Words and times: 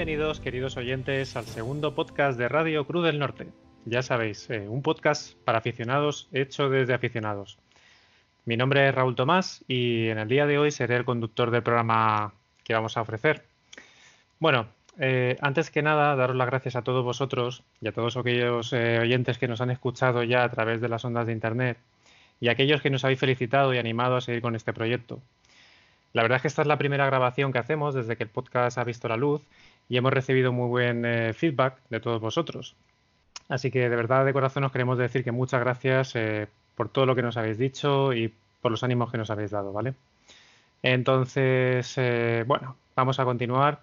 Bienvenidos, 0.00 0.40
queridos 0.40 0.78
oyentes, 0.78 1.36
al 1.36 1.44
segundo 1.44 1.94
podcast 1.94 2.38
de 2.38 2.48
Radio 2.48 2.86
Cruz 2.86 3.04
del 3.04 3.18
Norte. 3.18 3.48
Ya 3.84 4.00
sabéis, 4.00 4.48
eh, 4.48 4.66
un 4.66 4.80
podcast 4.80 5.34
para 5.44 5.58
aficionados 5.58 6.26
hecho 6.32 6.70
desde 6.70 6.94
aficionados. 6.94 7.58
Mi 8.46 8.56
nombre 8.56 8.88
es 8.88 8.94
Raúl 8.94 9.14
Tomás 9.14 9.62
y 9.68 10.08
en 10.08 10.16
el 10.16 10.26
día 10.26 10.46
de 10.46 10.56
hoy 10.56 10.70
seré 10.70 10.96
el 10.96 11.04
conductor 11.04 11.50
del 11.50 11.62
programa 11.62 12.32
que 12.64 12.72
vamos 12.72 12.96
a 12.96 13.02
ofrecer. 13.02 13.44
Bueno, 14.38 14.68
eh, 14.98 15.36
antes 15.42 15.70
que 15.70 15.82
nada, 15.82 16.16
daros 16.16 16.34
las 16.34 16.46
gracias 16.46 16.76
a 16.76 16.82
todos 16.82 17.04
vosotros 17.04 17.62
y 17.82 17.88
a 17.88 17.92
todos 17.92 18.16
aquellos 18.16 18.72
eh, 18.72 19.00
oyentes 19.00 19.36
que 19.36 19.48
nos 19.48 19.60
han 19.60 19.70
escuchado 19.70 20.22
ya 20.22 20.44
a 20.44 20.50
través 20.50 20.80
de 20.80 20.88
las 20.88 21.04
ondas 21.04 21.26
de 21.26 21.34
Internet 21.34 21.76
y 22.40 22.48
a 22.48 22.52
aquellos 22.52 22.80
que 22.80 22.88
nos 22.88 23.04
habéis 23.04 23.20
felicitado 23.20 23.74
y 23.74 23.78
animado 23.78 24.16
a 24.16 24.22
seguir 24.22 24.40
con 24.40 24.56
este 24.56 24.72
proyecto. 24.72 25.20
La 26.14 26.22
verdad 26.22 26.36
es 26.36 26.42
que 26.42 26.48
esta 26.48 26.62
es 26.62 26.68
la 26.68 26.78
primera 26.78 27.04
grabación 27.06 27.52
que 27.52 27.58
hacemos 27.58 27.94
desde 27.94 28.16
que 28.16 28.24
el 28.24 28.30
podcast 28.30 28.78
ha 28.78 28.84
visto 28.84 29.06
la 29.06 29.16
luz 29.16 29.42
y 29.90 29.98
hemos 29.98 30.12
recibido 30.12 30.52
muy 30.52 30.68
buen 30.68 31.04
eh, 31.04 31.34
feedback 31.34 31.76
de 31.90 32.00
todos 32.00 32.18
vosotros. 32.22 32.74
Así 33.50 33.70
que 33.70 33.90
de 33.90 33.96
verdad 33.96 34.24
de 34.24 34.32
corazón 34.32 34.64
os 34.64 34.72
queremos 34.72 34.96
decir 34.96 35.22
que 35.22 35.32
muchas 35.32 35.60
gracias 35.60 36.14
por 36.76 36.88
todo 36.88 37.04
lo 37.04 37.14
que 37.14 37.22
nos 37.22 37.36
habéis 37.36 37.58
dicho 37.58 38.14
y 38.14 38.32
por 38.62 38.70
los 38.70 38.82
ánimos 38.84 39.10
que 39.10 39.18
nos 39.18 39.28
habéis 39.28 39.50
dado, 39.50 39.72
¿vale? 39.72 39.94
Entonces, 40.82 41.96
bueno, 42.46 42.76
vamos 42.94 43.18
a 43.18 43.24
continuar. 43.24 43.80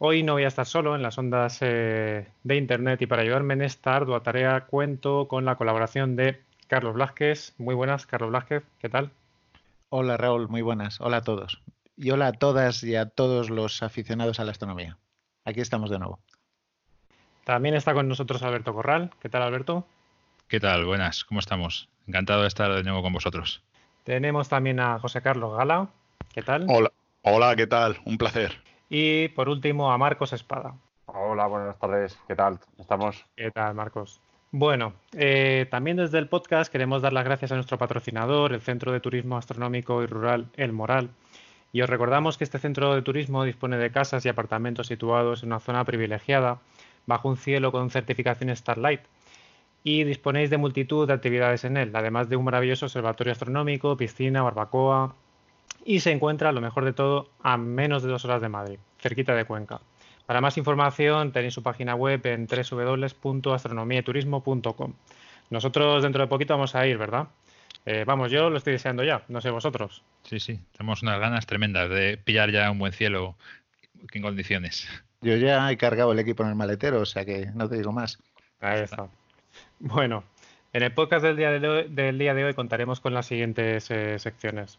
Hoy 0.00 0.22
no 0.22 0.34
voy 0.34 0.44
a 0.44 0.48
estar 0.48 0.64
solo 0.64 0.94
en 0.94 1.02
las 1.02 1.18
ondas 1.18 1.58
eh, 1.60 2.28
de 2.44 2.56
Internet 2.56 3.02
y 3.02 3.06
para 3.06 3.22
ayudarme 3.22 3.54
en 3.54 3.62
esta 3.62 3.96
ardua 3.96 4.22
tarea 4.22 4.60
cuento 4.66 5.26
con 5.26 5.44
la 5.44 5.56
colaboración 5.56 6.14
de 6.14 6.40
Carlos 6.68 6.94
Blázquez. 6.94 7.52
Muy 7.58 7.74
buenas, 7.74 8.06
Carlos 8.06 8.30
Blázquez, 8.30 8.62
¿qué 8.78 8.88
tal? 8.88 9.10
Hola 9.88 10.16
Raúl, 10.16 10.46
muy 10.48 10.62
buenas. 10.62 11.00
Hola 11.00 11.16
a 11.16 11.22
todos. 11.22 11.60
Y 11.96 12.12
hola 12.12 12.28
a 12.28 12.32
todas 12.32 12.84
y 12.84 12.94
a 12.94 13.06
todos 13.06 13.50
los 13.50 13.82
aficionados 13.82 14.38
a 14.38 14.44
la 14.44 14.52
astronomía. 14.52 14.96
Aquí 15.48 15.62
estamos 15.62 15.88
de 15.88 15.98
nuevo. 15.98 16.18
También 17.44 17.74
está 17.74 17.94
con 17.94 18.06
nosotros 18.06 18.42
Alberto 18.42 18.74
Corral. 18.74 19.10
¿Qué 19.18 19.30
tal, 19.30 19.40
Alberto? 19.40 19.86
¿Qué 20.46 20.60
tal? 20.60 20.84
Buenas, 20.84 21.24
¿cómo 21.24 21.40
estamos? 21.40 21.88
Encantado 22.06 22.42
de 22.42 22.48
estar 22.48 22.70
de 22.70 22.82
nuevo 22.82 23.00
con 23.00 23.14
vosotros. 23.14 23.62
Tenemos 24.04 24.50
también 24.50 24.78
a 24.78 24.98
José 24.98 25.22
Carlos 25.22 25.56
Gala. 25.56 25.88
¿Qué 26.34 26.42
tal? 26.42 26.66
Hola, 26.68 26.92
hola, 27.22 27.56
¿qué 27.56 27.66
tal? 27.66 27.96
Un 28.04 28.18
placer. 28.18 28.60
Y 28.90 29.28
por 29.28 29.48
último 29.48 29.90
a 29.90 29.96
Marcos 29.96 30.34
Espada. 30.34 30.74
Hola, 31.06 31.46
buenas 31.46 31.78
tardes. 31.78 32.18
¿Qué 32.28 32.36
tal? 32.36 32.60
¿Estamos? 32.76 33.24
¿Qué 33.34 33.50
tal, 33.50 33.74
Marcos? 33.74 34.20
Bueno, 34.50 34.92
eh, 35.12 35.66
también 35.70 35.96
desde 35.96 36.18
el 36.18 36.28
podcast 36.28 36.70
queremos 36.70 37.00
dar 37.00 37.14
las 37.14 37.24
gracias 37.24 37.52
a 37.52 37.54
nuestro 37.54 37.78
patrocinador, 37.78 38.52
el 38.52 38.60
Centro 38.60 38.92
de 38.92 39.00
Turismo 39.00 39.38
Astronómico 39.38 40.02
y 40.02 40.06
Rural 40.06 40.50
El 40.58 40.74
Moral. 40.74 41.08
Y 41.72 41.82
os 41.82 41.90
recordamos 41.90 42.38
que 42.38 42.44
este 42.44 42.58
centro 42.58 42.94
de 42.94 43.02
turismo 43.02 43.44
dispone 43.44 43.76
de 43.76 43.90
casas 43.90 44.24
y 44.24 44.28
apartamentos 44.28 44.86
situados 44.86 45.42
en 45.42 45.48
una 45.48 45.58
zona 45.60 45.84
privilegiada, 45.84 46.60
bajo 47.06 47.28
un 47.28 47.36
cielo 47.36 47.72
con 47.72 47.90
certificación 47.90 48.54
Starlight. 48.54 49.00
Y 49.84 50.04
disponéis 50.04 50.50
de 50.50 50.58
multitud 50.58 51.06
de 51.06 51.14
actividades 51.14 51.64
en 51.64 51.76
él, 51.76 51.92
además 51.94 52.28
de 52.28 52.36
un 52.36 52.44
maravilloso 52.44 52.86
observatorio 52.86 53.32
astronómico, 53.32 53.96
piscina, 53.96 54.42
barbacoa, 54.42 55.14
y 55.84 56.00
se 56.00 56.10
encuentra, 56.10 56.50
lo 56.52 56.60
mejor 56.60 56.84
de 56.84 56.92
todo, 56.92 57.30
a 57.42 57.56
menos 57.56 58.02
de 58.02 58.10
dos 58.10 58.24
horas 58.24 58.42
de 58.42 58.48
Madrid, 58.48 58.78
cerquita 58.98 59.34
de 59.34 59.44
Cuenca. 59.44 59.80
Para 60.26 60.40
más 60.42 60.58
información 60.58 61.32
tenéis 61.32 61.54
su 61.54 61.62
página 61.62 61.94
web 61.94 62.20
en 62.26 62.46
www.astronomiaeturismo.com. 62.46 64.92
Nosotros 65.48 66.02
dentro 66.02 66.20
de 66.20 66.28
poquito 66.28 66.52
vamos 66.52 66.74
a 66.74 66.86
ir, 66.86 66.98
¿verdad? 66.98 67.28
Eh, 67.90 68.04
vamos, 68.04 68.30
yo 68.30 68.50
lo 68.50 68.58
estoy 68.58 68.74
deseando 68.74 69.02
ya, 69.02 69.22
no 69.28 69.40
sé 69.40 69.48
vosotros. 69.48 70.02
Sí, 70.22 70.40
sí, 70.40 70.60
tenemos 70.72 71.02
unas 71.02 71.18
ganas 71.20 71.46
tremendas 71.46 71.88
de 71.88 72.18
pillar 72.18 72.50
ya 72.50 72.70
un 72.70 72.78
buen 72.78 72.92
cielo 72.92 73.34
en 74.12 74.20
condiciones. 74.20 74.86
Yo 75.22 75.36
ya 75.36 75.72
he 75.72 75.78
cargado 75.78 76.12
el 76.12 76.18
equipo 76.18 76.42
en 76.42 76.50
el 76.50 76.54
maletero, 76.54 77.00
o 77.00 77.06
sea 77.06 77.24
que 77.24 77.46
no 77.54 77.66
te 77.66 77.76
digo 77.76 77.90
más. 77.90 78.18
Ahí 78.60 78.82
está. 78.82 79.08
Bueno, 79.78 80.22
en 80.74 80.82
el 80.82 80.92
podcast 80.92 81.24
del 81.24 81.38
día 81.38 81.50
de 81.50 81.66
hoy, 81.66 81.86
del 81.88 82.18
día 82.18 82.34
de 82.34 82.44
hoy 82.44 82.52
contaremos 82.52 83.00
con 83.00 83.14
las 83.14 83.24
siguientes 83.24 83.90
eh, 83.90 84.18
secciones. 84.18 84.78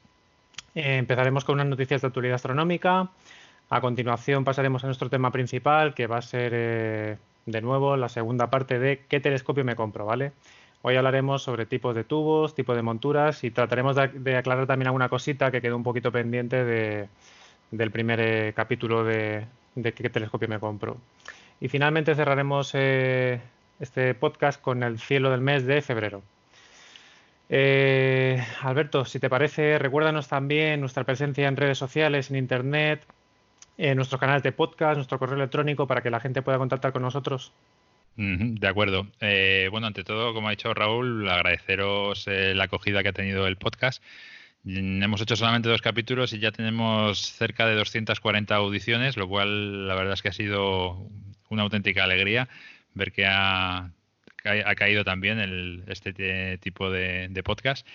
Eh, 0.75 0.97
empezaremos 0.97 1.45
con 1.45 1.55
unas 1.55 1.65
noticias 1.65 2.01
de 2.01 2.07
actualidad 2.07 2.35
astronómica. 2.35 3.09
A 3.71 3.81
continuación 3.81 4.43
pasaremos 4.43 4.83
a 4.83 4.87
nuestro 4.87 5.09
tema 5.09 5.31
principal, 5.31 5.95
que 5.95 6.05
va 6.05 6.17
a 6.17 6.21
ser 6.21 6.51
eh, 6.53 7.17
de 7.47 7.61
nuevo 7.61 7.97
la 7.97 8.07
segunda 8.07 8.51
parte 8.51 8.77
de 8.77 9.01
qué 9.09 9.19
telescopio 9.19 9.65
me 9.65 9.75
compro, 9.75 10.05
¿vale? 10.05 10.31
Hoy 10.81 10.95
hablaremos 10.95 11.43
sobre 11.43 11.65
tipos 11.65 11.93
de 11.93 12.05
tubos, 12.05 12.55
tipo 12.55 12.73
de 12.73 12.81
monturas 12.81 13.43
y 13.43 13.51
trataremos 13.51 13.97
de, 13.97 14.37
aclarar 14.37 14.65
también 14.65 14.87
alguna 14.87 15.09
cosita 15.09 15.51
que 15.51 15.61
quedó 15.61 15.75
un 15.75 15.83
poquito 15.83 16.11
pendiente 16.11 16.63
del 17.71 17.91
primer 17.91 18.19
eh, 18.21 18.53
capítulo 18.55 19.03
de, 19.03 19.45
qué 19.75 20.09
telescopio 20.09 20.47
me 20.47 20.59
compro. 20.59 20.97
Y 21.59 21.67
finalmente 21.67 22.15
cerraremos 22.15 22.73
este 22.75 24.13
podcast 24.13 24.61
con 24.61 24.83
el 24.83 24.99
cielo 24.99 25.31
del 25.31 25.41
mes 25.41 25.65
de 25.65 25.81
febrero. 25.81 26.21
Eh, 27.49 28.41
Alberto, 28.61 29.03
si 29.05 29.19
te 29.19 29.29
parece, 29.29 29.79
recuérdanos 29.79 30.27
también 30.27 30.79
nuestra 30.79 31.03
presencia 31.03 31.47
en 31.47 31.57
redes 31.57 31.77
sociales, 31.77 32.29
en 32.29 32.37
Internet, 32.37 33.03
en 33.77 33.97
nuestros 33.97 34.21
canales 34.21 34.43
de 34.43 34.53
podcast, 34.53 34.95
nuestro 34.95 35.19
correo 35.19 35.35
electrónico 35.35 35.87
para 35.87 36.01
que 36.01 36.09
la 36.09 36.21
gente 36.21 36.41
pueda 36.41 36.57
contactar 36.57 36.93
con 36.93 37.01
nosotros. 37.01 37.51
De 38.21 38.67
acuerdo. 38.67 39.07
Eh, 39.21 39.69
bueno, 39.71 39.87
ante 39.87 40.03
todo, 40.03 40.33
como 40.33 40.49
ha 40.49 40.51
dicho 40.51 40.73
Raúl, 40.73 41.29
agradeceros 41.29 42.27
eh, 42.27 42.53
la 42.53 42.65
acogida 42.65 43.01
que 43.01 43.09
ha 43.09 43.13
tenido 43.13 43.47
el 43.47 43.55
podcast. 43.55 44.03
Mm, 44.63 45.01
hemos 45.01 45.21
hecho 45.21 45.37
solamente 45.37 45.69
dos 45.69 45.81
capítulos 45.81 46.33
y 46.33 46.39
ya 46.39 46.51
tenemos 46.51 47.19
cerca 47.21 47.65
de 47.65 47.75
240 47.75 48.53
audiciones, 48.55 49.15
lo 49.15 49.29
cual 49.29 49.87
la 49.87 49.95
verdad 49.95 50.15
es 50.15 50.21
que 50.21 50.27
ha 50.27 50.33
sido 50.33 51.07
una 51.49 51.63
auténtica 51.63 52.03
alegría 52.03 52.49
ver 52.93 53.13
que 53.13 53.25
ha 53.25 53.91
ha 54.45 54.75
caído 54.75 55.03
también 55.03 55.39
el, 55.39 55.83
este 55.87 56.57
tipo 56.59 56.89
de, 56.89 57.41
podcast. 57.43 57.85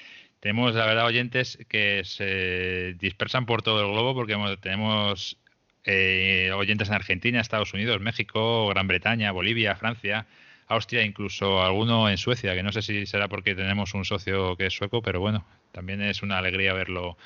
Tenemos, 0.41 0.75
la 0.75 0.87
verdad, 0.87 1.06
oyentes 1.06 1.59
que 1.69 2.03
se 2.05 2.95
dispersan 2.99 3.47
por 3.47 3.62
todo 3.62 3.81
el 3.81 3.93
globo 3.93 4.15
porque 4.15 4.37
tenemos 4.61 5.39
eh, 5.84 6.50
oyentes 6.55 6.89
en 6.89 6.95
Argentina, 6.95 7.41
Estados 7.41 7.75
Unidos, 7.75 8.00
México, 8.00 8.69
Gran 8.69 8.89
Bretaña, 8.89 9.33
Bolivia, 9.33 9.77
Francia, 9.77 10.27
Austria, 10.67 11.03
incluso 11.03 11.62
alguno 11.62 12.09
en 12.09 12.17
Suecia, 12.17 12.55
que 12.55 12.62
no 12.62 12.72
sé 12.72 12.83
si 12.83 13.06
será 13.06 13.28
porque 13.28 13.55
tenemos 13.55 13.94
un 13.94 14.05
socio 14.05 14.56
que 14.56 14.67
es 14.67 14.73
sueco, 14.73 15.03
pero 15.03 15.21
bueno, 15.21 15.44
también 15.73 16.00
es 16.00 16.23
una 16.23 16.39
alegría 16.39 16.73
verlo 16.73 17.19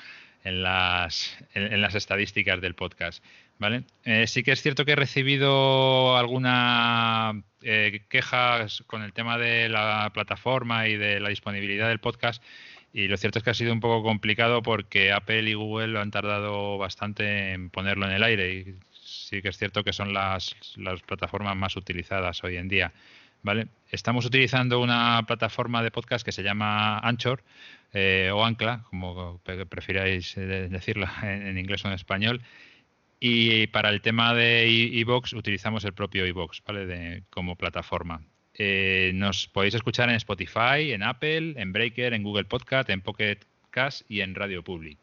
en 0.43 0.63
las, 0.63 1.37
en 1.53 1.81
las 1.81 1.95
estadísticas 1.95 2.61
del 2.61 2.75
podcast. 2.75 3.23
¿vale? 3.59 3.83
Eh, 4.05 4.25
sí 4.25 4.41
que 4.41 4.53
es 4.53 4.61
cierto 4.61 4.85
que 4.85 4.93
he 4.93 4.95
recibido 4.95 6.17
alguna 6.17 7.43
eh, 7.61 8.01
quejas 8.09 8.83
con 8.87 9.03
el 9.03 9.13
tema 9.13 9.37
de 9.37 9.69
la 9.69 10.09
plataforma 10.13 10.87
y 10.87 10.95
de 10.97 11.19
la 11.19 11.29
disponibilidad 11.29 11.89
del 11.89 11.99
podcast. 11.99 12.41
Y 12.93 13.07
lo 13.07 13.17
cierto 13.17 13.39
es 13.39 13.43
que 13.43 13.51
ha 13.51 13.53
sido 13.53 13.73
un 13.73 13.79
poco 13.79 14.03
complicado 14.03 14.61
porque 14.63 15.11
Apple 15.11 15.49
y 15.49 15.53
Google 15.53 15.99
han 15.99 16.11
tardado 16.11 16.77
bastante 16.77 17.53
en 17.53 17.69
ponerlo 17.69 18.05
en 18.05 18.13
el 18.13 18.23
aire. 18.23 18.53
Y 18.53 18.75
sí 18.91 19.41
que 19.41 19.49
es 19.49 19.57
cierto 19.57 19.83
que 19.83 19.93
son 19.93 20.13
las, 20.13 20.55
las 20.75 21.01
plataformas 21.01 21.55
más 21.55 21.75
utilizadas 21.75 22.43
hoy 22.43 22.57
en 22.57 22.67
día. 22.67 22.91
¿vale? 23.43 23.67
Estamos 23.91 24.25
utilizando 24.25 24.79
una 24.81 25.23
plataforma 25.27 25.83
de 25.83 25.91
podcast 25.91 26.25
que 26.25 26.31
se 26.31 26.43
llama 26.43 26.99
Anchor 26.99 27.43
eh, 27.93 28.31
o 28.33 28.43
Ancla, 28.43 28.83
como 28.89 29.39
prefiráis 29.69 30.35
decirla 30.35 31.11
en 31.23 31.57
inglés 31.57 31.85
o 31.85 31.87
en 31.87 31.93
español 31.93 32.41
y 33.19 33.67
para 33.67 33.89
el 33.89 34.01
tema 34.01 34.33
de 34.33 34.67
iVoox 34.67 35.33
utilizamos 35.33 35.83
el 35.83 35.93
propio 35.93 36.25
iVoox, 36.25 36.61
¿vale? 36.65 36.85
De, 36.85 37.23
como 37.29 37.55
plataforma. 37.55 38.21
Eh, 38.59 39.11
nos 39.15 39.47
podéis 39.47 39.73
escuchar 39.73 40.09
en 40.09 40.15
Spotify, 40.15 40.91
en 40.91 41.01
Apple, 41.01 41.55
en 41.57 41.73
Breaker, 41.73 42.13
en 42.13 42.21
Google 42.21 42.45
Podcast, 42.45 42.89
en 42.91 43.01
Pocket 43.01 43.39
Cast 43.71 44.03
y 44.09 44.21
en 44.21 44.35
Radio 44.35 44.63
Public. 44.63 44.99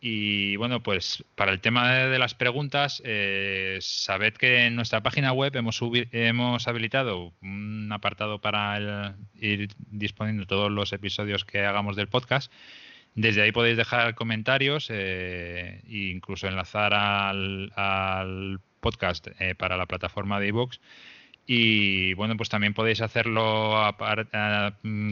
Y 0.00 0.56
bueno, 0.56 0.82
pues 0.82 1.24
para 1.36 1.52
el 1.52 1.60
tema 1.60 1.94
de, 1.94 2.18
las 2.18 2.34
preguntas, 2.34 3.00
eh, 3.04 3.78
sabed 3.80 4.34
que 4.34 4.66
en 4.66 4.74
nuestra 4.74 5.00
página 5.00 5.32
web 5.32 5.54
hemos, 5.54 5.80
hemos 6.10 6.66
habilitado 6.66 7.32
un 7.40 7.88
apartado 7.92 8.40
para 8.40 9.14
ir 9.38 9.68
disponiendo 9.90 10.44
todos 10.46 10.72
los 10.72 10.92
episodios 10.92 11.44
que 11.44 11.60
hagamos 11.60 11.94
del 11.94 12.08
podcast 12.08 12.52
desde 13.14 13.42
ahí 13.42 13.52
podéis 13.52 13.76
dejar 13.76 14.14
comentarios 14.14 14.88
e 14.90 15.82
incluso 15.86 16.48
enlazar 16.48 16.94
al, 16.94 18.60
podcast 18.80 19.28
eh, 19.38 19.54
para 19.54 19.76
la 19.76 19.86
plataforma 19.86 20.40
de 20.40 20.48
iVoox. 20.48 20.78
Y 21.46 22.14
bueno, 22.14 22.36
pues 22.36 22.48
también 22.48 22.74
podéis 22.74 23.00
hacerlo 23.00 23.76
a, 23.76 23.96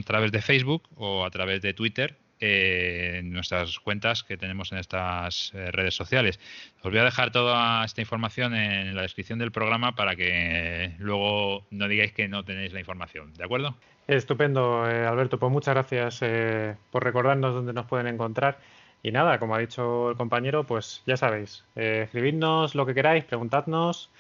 través 0.05 0.33
de 0.33 0.43
Facebook 0.43 0.83
o 0.97 1.25
a 1.25 1.31
través 1.31 1.61
de 1.61 1.75
Twitter 1.75 2.17
eh, 2.39 3.17
en 3.19 3.33
nuestras 3.33 3.79
cuentas 3.81 4.23
que 4.23 4.37
tenemos 4.37 4.73
en 4.73 4.79
estas 4.79 5.53
redes 5.53 5.95
sociales. 5.95 6.39
Os 6.83 6.91
voy 6.91 6.99
a 6.99 7.05
dejar 7.05 7.33
toda 7.33 7.85
esta 7.85 8.01
información 8.01 8.55
en 8.55 8.95
la 8.95 9.03
descripción 9.03 9.39
del 9.39 9.53
programa 9.53 9.95
para 9.95 10.15
que 10.17 10.95
luego 10.99 11.67
no 11.71 11.89
digáis 11.89 12.13
que 12.13 12.29
no 12.29 12.45
tenéis 12.45 12.73
la 12.73 12.81
información. 12.81 13.35
¿De 13.35 13.45
acuerdo? 13.45 13.77
Estupendo, 14.11 14.91
eh, 14.91 15.07
Alberto. 15.07 15.39
Pues 15.39 15.53
muchas 15.53 15.73
gracias 15.73 16.19
eh, 16.23 16.75
por 16.91 17.05
recordarnos 17.05 17.55
dónde 17.55 17.73
nos 17.73 17.87
pueden 17.87 18.09
encontrar. 18.09 18.59
Y 19.05 19.13
nada, 19.13 19.39
como 19.39 19.55
ha 19.55 19.59
dicho 19.61 20.11
el 20.11 20.17
compañero, 20.17 20.65
pues 20.65 21.03
ya 21.07 21.17
sabéis, 21.17 21.65
eh, 21.77 22.03
escribidnos 22.07 22.75
lo 22.75 22.87
que 22.87 22.95
queráis, 22.95 23.23
preguntadnos 23.23 24.11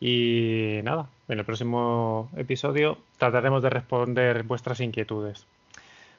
Y 0.00 0.80
nada, 0.84 1.08
en 1.28 1.38
el 1.38 1.44
próximo 1.44 2.30
episodio 2.36 2.98
trataremos 3.18 3.62
de 3.62 3.70
responder 3.70 4.42
vuestras 4.42 4.80
inquietudes. 4.80 5.46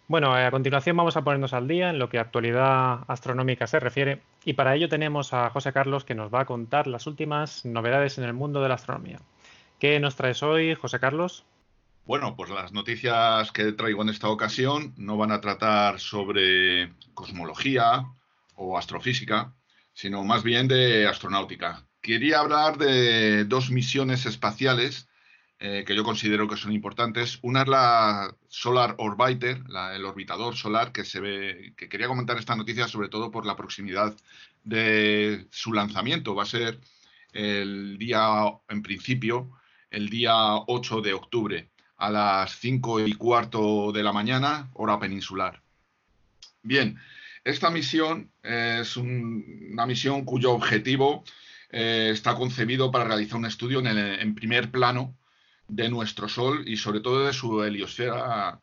Bueno, 0.08 0.34
a 0.34 0.52
continuación 0.52 0.96
vamos 0.96 1.18
a 1.18 1.24
ponernos 1.24 1.54
al 1.54 1.68
día 1.68 1.90
en 1.90 2.00
lo 2.00 2.08
que 2.08 2.18
actualidad 2.18 3.00
astronómica 3.08 3.68
se 3.68 3.82
refiere 3.82 4.22
y 4.46 4.54
para 4.54 4.74
ello 4.74 4.88
tenemos 4.88 5.34
a 5.34 5.50
José 5.50 5.74
Carlos 5.74 6.06
que 6.06 6.16
nos 6.16 6.34
va 6.34 6.42
a 6.42 6.46
contar 6.46 6.88
las 6.88 7.08
últimas 7.08 7.66
novedades 7.66 8.18
en 8.18 8.24
el 8.24 8.34
mundo 8.34 8.62
de 8.62 8.70
la 8.70 8.76
astronomía. 8.76 9.20
¿Qué 9.80 10.00
nos 10.00 10.16
traes 10.16 10.42
hoy, 10.44 10.76
José 10.76 11.02
Carlos? 11.02 11.44
Bueno, 12.06 12.38
pues 12.38 12.50
las 12.50 12.72
noticias 12.72 13.52
que 13.52 13.74
traigo 13.74 14.02
en 14.02 14.08
esta 14.08 14.30
ocasión 14.30 14.94
no 14.96 15.18
van 15.18 15.34
a 15.34 15.42
tratar 15.42 16.00
sobre 16.00 16.94
cosmología 17.14 18.06
o 18.56 18.78
astrofísica, 18.78 19.52
sino 19.94 20.24
más 20.24 20.42
bien 20.42 20.70
de 20.70 21.06
astronáutica. 21.06 21.87
Quería 22.02 22.40
hablar 22.40 22.78
de 22.78 23.46
dos 23.46 23.70
misiones 23.70 24.26
espaciales 24.26 25.08
eh, 25.60 25.84
que 25.88 25.96
yo 25.96 26.04
considero 26.04 26.48
que 26.48 26.56
son 26.56 26.72
importantes. 26.72 27.40
Una 27.42 27.64
es 27.64 27.68
la 27.68 28.36
Solar 28.48 28.96
Orbiter, 29.00 29.64
el 29.94 30.06
orbitador 30.06 30.56
solar, 30.56 30.92
que 30.92 31.04
se 31.04 31.20
ve, 31.20 31.74
que 31.76 31.90
quería 31.90 32.08
comentar 32.08 32.38
esta 32.38 32.56
noticia 32.56 32.88
sobre 32.88 33.10
todo 33.10 33.32
por 33.32 33.46
la 33.46 33.56
proximidad 33.56 34.16
de 34.64 35.48
su 35.50 35.74
lanzamiento. 35.74 36.36
Va 36.36 36.44
a 36.44 36.46
ser 36.46 36.80
el 37.34 37.98
día, 37.98 38.44
en 38.70 38.84
principio, 38.84 39.50
el 39.90 40.10
día 40.10 40.36
8 40.36 41.02
de 41.02 41.14
octubre 41.14 41.72
a 41.98 42.12
las 42.12 42.56
5 42.60 43.08
y 43.08 43.14
cuarto 43.14 43.92
de 43.92 44.04
la 44.04 44.14
mañana, 44.14 44.70
hora 44.74 45.00
peninsular. 45.00 45.64
Bien, 46.62 47.00
esta 47.44 47.72
misión 47.72 48.32
es 48.44 48.96
una 48.98 49.88
misión 49.88 50.24
cuyo 50.24 50.52
objetivo 50.52 51.24
eh, 51.70 52.12
está 52.14 52.36
concebido 52.36 52.92
para 52.92 53.06
realizar 53.06 53.38
un 53.38 53.46
estudio 53.46 53.80
en 53.86 54.36
primer 54.36 54.72
plano 54.72 55.18
de 55.68 55.90
nuestro 55.90 56.30
Sol 56.30 56.64
y 56.68 56.78
sobre 56.78 57.02
todo 57.02 57.26
de 57.26 57.34
su 57.34 57.64
heliosfera, 57.64 58.62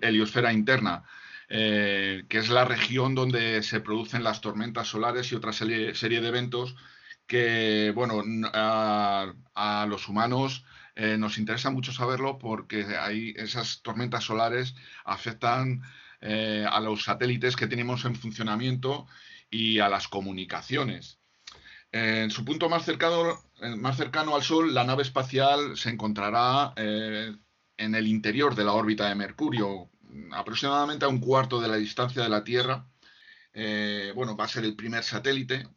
heliosfera 0.00 0.52
interna, 0.52 1.04
eh, 1.48 2.24
que 2.28 2.38
es 2.38 2.48
la 2.50 2.64
región 2.64 3.14
donde 3.14 3.62
se 3.62 3.80
producen 3.80 4.24
las 4.24 4.40
tormentas 4.40 4.88
solares 4.88 5.30
y 5.30 5.36
otra 5.36 5.52
serie, 5.52 5.92
de 5.92 6.28
eventos 6.28 6.74
que, 7.26 7.92
bueno, 7.94 8.22
a, 8.52 9.86
los 9.88 10.08
humanos 10.08 10.64
eh, 10.96 11.16
nos 11.18 11.38
interesa 11.38 11.70
mucho 11.70 11.92
saberlo 11.92 12.38
porque 12.38 12.84
hay 12.98 13.34
esas 13.36 13.82
tormentas 13.82 14.24
solares 14.24 14.74
afectan 15.04 15.82
a 16.22 16.78
los 16.80 17.02
satélites 17.02 17.56
que 17.56 17.66
tenemos 17.66 18.04
en 18.04 18.14
funcionamiento 18.14 19.06
y 19.50 19.80
a 19.80 19.88
las 19.88 20.06
comunicaciones. 20.06 21.21
En 21.92 22.30
su 22.30 22.42
punto 22.42 22.70
más 22.70 22.86
cercano, 22.86 23.38
eh, 23.60 23.76
más 23.76 23.98
cercano 23.98 24.34
al 24.34 24.42
Sol, 24.42 24.72
la 24.72 24.82
nave 24.82 25.02
espacial 25.02 25.76
se 25.76 25.90
encontrará 25.90 26.72
eh, 26.74 27.36
en 27.76 27.94
el 27.94 28.06
interior 28.06 28.54
de 28.54 28.64
la 28.64 28.72
órbita 28.72 29.10
de 29.10 29.14
Mercurio, 29.14 29.90
aproximadamente 30.32 31.04
a 31.04 31.08
un 31.08 31.20
cuarto 31.20 31.60
de 31.60 31.68
la 31.68 31.76
distancia 31.76 32.22
de 32.22 32.30
la 32.30 32.44
Tierra. 32.44 32.86
Eh, 33.52 34.10
bueno, 34.14 34.36
va 34.38 34.44
a 34.44 34.48
ser 34.48 34.64
el 34.64 34.74
primer 34.74 35.04
satélite 35.04 35.68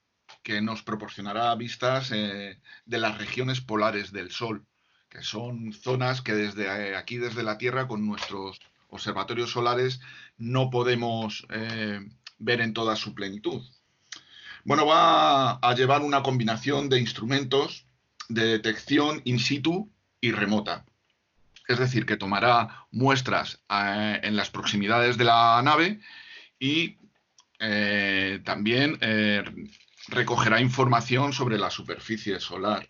que 0.41 0.61
nos 0.61 0.83
proporcionará 0.83 1.53
vistas 1.55 2.09
de 2.11 2.57
las 2.85 3.17
regiones 3.17 3.59
polares 3.59 4.11
del 4.13 4.31
Sol, 4.31 4.65
que 5.09 5.21
son 5.21 5.73
zonas 5.73 6.21
que 6.21 6.33
desde 6.33 6.95
aquí, 6.95 7.17
desde 7.17 7.43
la 7.43 7.57
Tierra, 7.57 7.87
con 7.87 8.05
nuestros 8.05 8.61
observatorios 8.89 9.51
solares, 9.51 9.99
no 10.37 10.69
podemos 10.69 11.45
ver 12.37 12.61
en 12.61 12.73
toda 12.73 12.95
su 12.95 13.15
plenitud. 13.15 13.63
Bueno, 14.65 14.87
va 14.87 15.51
a 15.51 15.75
llevar 15.75 16.01
una 16.01 16.23
combinación 16.23 16.89
de 16.89 16.99
instrumentos 16.99 17.85
de 18.29 18.47
detección 18.47 19.21
in 19.23 19.37
situ 19.37 19.91
y 20.19 20.31
remota. 20.31 20.85
Es 21.67 21.77
decir, 21.77 22.07
que 22.07 22.17
tomará 22.17 22.87
muestras 22.89 23.59
eh, 23.69 24.19
en 24.23 24.35
las 24.35 24.49
proximidades 24.49 25.17
de 25.17 25.25
la 25.25 25.61
nave 25.63 25.99
y 26.57 26.97
eh, 27.59 28.41
también 28.43 28.97
eh, 29.01 29.43
recogerá 30.07 30.59
información 30.59 31.31
sobre 31.31 31.59
la 31.59 31.69
superficie 31.69 32.39
solar. 32.39 32.89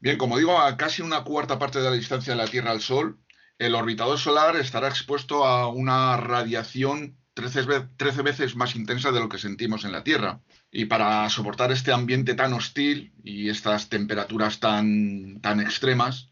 Bien, 0.00 0.16
como 0.16 0.38
digo, 0.38 0.58
a 0.58 0.78
casi 0.78 1.02
una 1.02 1.22
cuarta 1.22 1.58
parte 1.58 1.80
de 1.80 1.90
la 1.90 1.96
distancia 1.96 2.32
de 2.32 2.38
la 2.38 2.48
Tierra 2.48 2.70
al 2.70 2.80
Sol, 2.80 3.18
el 3.58 3.74
orbitador 3.74 4.18
solar 4.18 4.56
estará 4.56 4.88
expuesto 4.88 5.44
a 5.44 5.68
una 5.68 6.16
radiación 6.16 7.18
13, 7.34 8.22
veces 8.22 8.56
más 8.56 8.76
intensa 8.76 9.10
de 9.10 9.20
lo 9.20 9.28
que 9.28 9.38
sentimos 9.38 9.84
en 9.84 9.92
la 9.92 10.04
Tierra. 10.04 10.40
Y 10.70 10.86
para 10.86 11.28
soportar 11.30 11.72
este 11.72 11.92
ambiente 11.92 12.34
tan 12.34 12.52
hostil 12.52 13.12
y 13.24 13.48
estas 13.48 13.88
temperaturas 13.88 14.60
tan, 14.60 15.40
tan 15.40 15.60
extremas, 15.60 16.28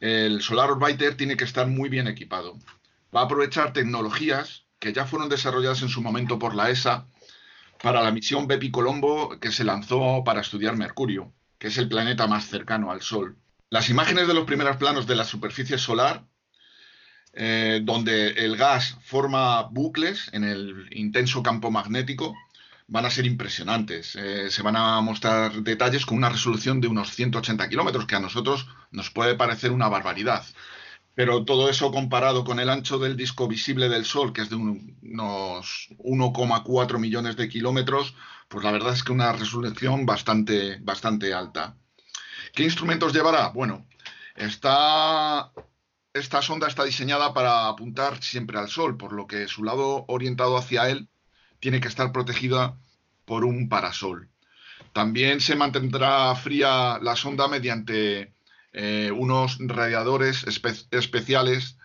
el 0.00 0.42
Solar 0.42 0.70
Orbiter 0.70 1.16
tiene 1.16 1.36
que 1.36 1.44
estar 1.44 1.66
muy 1.66 1.88
bien 1.88 2.08
equipado. 2.08 2.58
Va 3.14 3.20
a 3.20 3.24
aprovechar 3.24 3.72
tecnologías 3.72 4.64
que 4.78 4.92
ya 4.92 5.06
fueron 5.06 5.28
desarrolladas 5.28 5.82
en 5.82 5.88
su 5.88 6.02
momento 6.02 6.38
por 6.38 6.54
la 6.54 6.70
ESA 6.70 7.06
para 7.82 8.02
la 8.02 8.10
misión 8.10 8.46
Bepi 8.46 8.70
Colombo 8.70 9.38
que 9.38 9.52
se 9.52 9.64
lanzó 9.64 10.22
para 10.24 10.40
estudiar 10.40 10.76
Mercurio, 10.76 11.32
que 11.58 11.68
es 11.68 11.78
el 11.78 11.88
planeta 11.88 12.26
más 12.26 12.48
cercano 12.48 12.90
al 12.90 13.02
Sol. 13.02 13.36
Las 13.70 13.90
imágenes 13.90 14.26
de 14.26 14.34
los 14.34 14.44
primeros 14.44 14.76
planos 14.76 15.06
de 15.06 15.16
la 15.16 15.24
superficie 15.24 15.78
solar 15.78 16.24
eh, 17.34 17.80
donde 17.82 18.28
el 18.30 18.56
gas 18.56 18.98
forma 19.02 19.62
bucles 19.62 20.28
en 20.32 20.44
el 20.44 20.88
intenso 20.92 21.42
campo 21.42 21.70
magnético, 21.70 22.34
van 22.92 23.06
a 23.06 23.10
ser 23.10 23.24
impresionantes. 23.24 24.16
Eh, 24.16 24.50
se 24.50 24.62
van 24.62 24.76
a 24.76 25.00
mostrar 25.00 25.62
detalles 25.62 26.04
con 26.04 26.18
una 26.18 26.28
resolución 26.28 26.80
de 26.80 26.88
unos 26.88 27.10
180 27.12 27.68
kilómetros, 27.70 28.06
que 28.06 28.16
a 28.16 28.20
nosotros 28.20 28.66
nos 28.90 29.10
puede 29.10 29.34
parecer 29.34 29.72
una 29.72 29.88
barbaridad. 29.88 30.44
Pero 31.14 31.44
todo 31.44 31.70
eso 31.70 31.90
comparado 31.90 32.44
con 32.44 32.60
el 32.60 32.68
ancho 32.68 32.98
del 32.98 33.16
disco 33.16 33.48
visible 33.48 33.88
del 33.88 34.04
Sol, 34.04 34.32
que 34.32 34.42
es 34.42 34.50
de 34.50 34.56
unos 34.56 35.88
1,4 35.98 36.98
millones 36.98 37.36
de 37.36 37.48
kilómetros, 37.48 38.14
pues 38.48 38.64
la 38.64 38.72
verdad 38.72 38.92
es 38.92 39.02
que 39.02 39.12
una 39.12 39.32
resolución 39.32 40.04
bastante, 40.04 40.78
bastante 40.80 41.32
alta. 41.32 41.76
¿Qué 42.54 42.64
instrumentos 42.64 43.14
llevará? 43.14 43.48
Bueno, 43.48 43.86
está 44.36 45.50
esta 46.14 46.42
sonda 46.42 46.68
está 46.68 46.84
diseñada 46.84 47.32
para 47.32 47.68
apuntar 47.68 48.22
siempre 48.22 48.58
al 48.58 48.68
Sol, 48.68 48.96
por 48.96 49.12
lo 49.12 49.26
que 49.26 49.48
su 49.48 49.64
lado 49.64 50.04
orientado 50.08 50.56
hacia 50.56 50.88
él 50.90 51.08
tiene 51.60 51.80
que 51.80 51.88
estar 51.88 52.12
protegida 52.12 52.76
por 53.24 53.44
un 53.44 53.68
parasol. 53.68 54.28
También 54.92 55.40
se 55.40 55.56
mantendrá 55.56 56.34
fría 56.34 56.98
la 57.00 57.16
sonda 57.16 57.48
mediante 57.48 58.34
eh, 58.72 59.10
unos 59.14 59.56
radiadores 59.60 60.44
especiales 60.90 61.78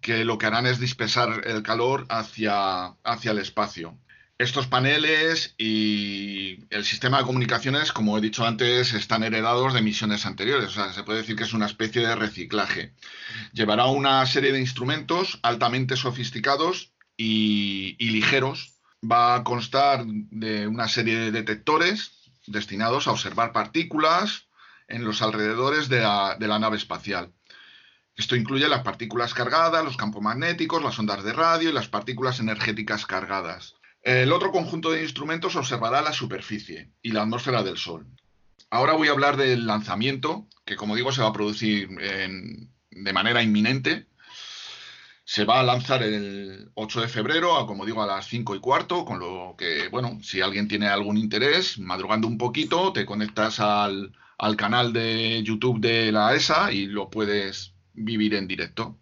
que 0.00 0.24
lo 0.24 0.38
que 0.38 0.46
harán 0.46 0.66
es 0.66 0.78
dispersar 0.78 1.42
el 1.46 1.62
calor 1.62 2.06
hacia, 2.08 2.94
hacia 3.02 3.32
el 3.32 3.38
espacio. 3.38 3.98
Estos 4.40 4.68
paneles 4.68 5.54
y 5.58 6.64
el 6.70 6.86
sistema 6.86 7.18
de 7.18 7.24
comunicaciones, 7.24 7.92
como 7.92 8.16
he 8.16 8.22
dicho 8.22 8.46
antes, 8.46 8.94
están 8.94 9.22
heredados 9.22 9.74
de 9.74 9.82
misiones 9.82 10.24
anteriores. 10.24 10.70
O 10.70 10.70
sea, 10.70 10.94
se 10.94 11.02
puede 11.02 11.18
decir 11.18 11.36
que 11.36 11.44
es 11.44 11.52
una 11.52 11.66
especie 11.66 12.00
de 12.00 12.16
reciclaje. 12.16 12.94
Llevará 13.52 13.84
una 13.84 14.24
serie 14.24 14.50
de 14.52 14.58
instrumentos 14.58 15.40
altamente 15.42 15.94
sofisticados 15.94 16.94
y, 17.18 17.98
ligeros. 17.98 18.80
Va 19.04 19.34
a 19.34 19.44
constar 19.44 20.06
de 20.06 20.66
una 20.66 20.88
serie 20.88 21.18
de 21.18 21.32
detectores 21.32 22.12
destinados 22.46 23.08
a 23.08 23.10
observar 23.10 23.52
partículas 23.52 24.46
en 24.88 25.04
los 25.04 25.20
alrededores 25.20 25.90
de 25.90 26.00
la, 26.00 26.58
nave 26.58 26.78
espacial. 26.78 27.30
Esto 28.16 28.36
incluye 28.36 28.70
las 28.70 28.84
partículas 28.84 29.34
cargadas, 29.34 29.84
los 29.84 29.98
campos 29.98 30.22
magnéticos, 30.22 30.82
las 30.82 30.98
ondas 30.98 31.24
de 31.24 31.34
radio 31.34 31.68
y 31.68 31.74
las 31.74 31.88
partículas 31.88 32.40
energéticas 32.40 33.04
cargadas. 33.04 33.74
El 34.02 34.32
otro 34.32 34.50
conjunto 34.50 34.90
de 34.90 35.02
instrumentos 35.02 35.56
observará 35.56 36.00
la 36.00 36.12
superficie 36.12 36.90
y 37.02 37.12
la 37.12 37.22
atmósfera 37.22 37.62
del 37.62 37.76
Sol. 37.76 38.06
Ahora 38.70 38.94
voy 38.94 39.08
a 39.08 39.10
hablar 39.10 39.36
del 39.36 39.66
lanzamiento, 39.66 40.46
que 40.64 40.76
como 40.76 40.96
digo 40.96 41.12
se 41.12 41.22
va 41.22 41.28
a 41.28 41.32
producir 41.32 41.88
de 41.88 43.12
manera 43.12 43.42
inminente. 43.42 44.06
Se 45.24 45.44
va 45.44 45.60
a 45.60 45.64
lanzar 45.64 46.02
el 46.02 46.70
8 46.74 47.02
de 47.02 47.08
febrero, 47.08 47.56
a, 47.56 47.66
como 47.66 47.86
digo, 47.86 48.02
a 48.02 48.06
las 48.06 48.26
5 48.26 48.56
y 48.56 48.60
cuarto, 48.60 49.04
con 49.04 49.20
lo 49.20 49.54
que, 49.56 49.88
bueno, 49.88 50.18
si 50.22 50.40
alguien 50.40 50.66
tiene 50.66 50.88
algún 50.88 51.16
interés, 51.16 51.78
madrugando 51.78 52.26
un 52.26 52.36
poquito, 52.36 52.92
te 52.92 53.06
conectas 53.06 53.60
al, 53.60 54.12
al 54.38 54.56
canal 54.56 54.92
de 54.92 55.42
YouTube 55.44 55.80
de 55.80 56.10
la 56.10 56.34
ESA 56.34 56.72
y 56.72 56.86
lo 56.86 57.10
puedes 57.10 57.74
vivir 57.92 58.34
en 58.34 58.48
directo. 58.48 58.99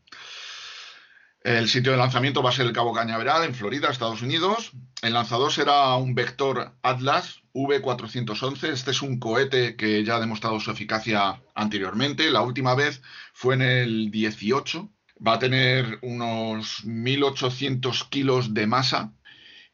El 1.48 1.66
sitio 1.66 1.92
de 1.92 1.98
lanzamiento 1.98 2.42
va 2.42 2.50
a 2.50 2.52
ser 2.52 2.66
el 2.66 2.74
Cabo 2.74 2.92
Cañaveral, 2.92 3.42
en 3.42 3.54
Florida, 3.54 3.88
Estados 3.88 4.20
Unidos. 4.20 4.72
El 5.00 5.14
lanzador 5.14 5.50
será 5.50 5.96
un 5.96 6.14
Vector 6.14 6.74
Atlas 6.82 7.40
V411. 7.54 8.64
Este 8.64 8.90
es 8.90 9.00
un 9.00 9.18
cohete 9.18 9.74
que 9.74 10.04
ya 10.04 10.16
ha 10.16 10.20
demostrado 10.20 10.60
su 10.60 10.70
eficacia 10.70 11.40
anteriormente. 11.54 12.30
La 12.30 12.42
última 12.42 12.74
vez 12.74 13.00
fue 13.32 13.54
en 13.54 13.62
el 13.62 14.10
18. 14.10 14.90
Va 15.26 15.36
a 15.36 15.38
tener 15.38 15.98
unos 16.02 16.84
1.800 16.84 18.10
kilos 18.10 18.52
de 18.52 18.66
masa 18.66 19.14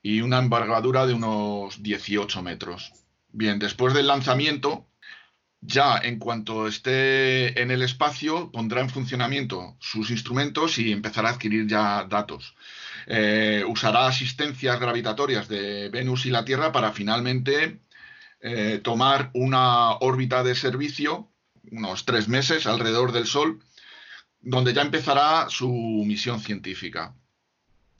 y 0.00 0.20
una 0.20 0.38
envergadura 0.38 1.08
de 1.08 1.14
unos 1.14 1.82
18 1.82 2.40
metros. 2.42 2.92
Bien, 3.32 3.58
después 3.58 3.94
del 3.94 4.06
lanzamiento 4.06 4.86
ya 5.66 5.98
en 5.98 6.18
cuanto 6.18 6.66
esté 6.68 7.60
en 7.60 7.70
el 7.70 7.82
espacio 7.82 8.50
pondrá 8.52 8.80
en 8.82 8.90
funcionamiento 8.90 9.76
sus 9.80 10.10
instrumentos 10.10 10.78
y 10.78 10.92
empezará 10.92 11.30
a 11.30 11.32
adquirir 11.32 11.66
ya 11.66 12.04
datos. 12.04 12.54
Eh, 13.06 13.64
usará 13.66 14.06
asistencias 14.06 14.78
gravitatorias 14.78 15.48
de 15.48 15.88
Venus 15.88 16.26
y 16.26 16.30
la 16.30 16.44
Tierra 16.44 16.70
para 16.72 16.92
finalmente 16.92 17.80
eh, 18.40 18.80
tomar 18.82 19.30
una 19.32 19.92
órbita 19.92 20.42
de 20.42 20.54
servicio, 20.54 21.30
unos 21.70 22.04
tres 22.04 22.28
meses 22.28 22.66
alrededor 22.66 23.12
del 23.12 23.26
Sol, 23.26 23.60
donde 24.40 24.74
ya 24.74 24.82
empezará 24.82 25.46
su 25.48 25.70
misión 26.06 26.40
científica. 26.40 27.14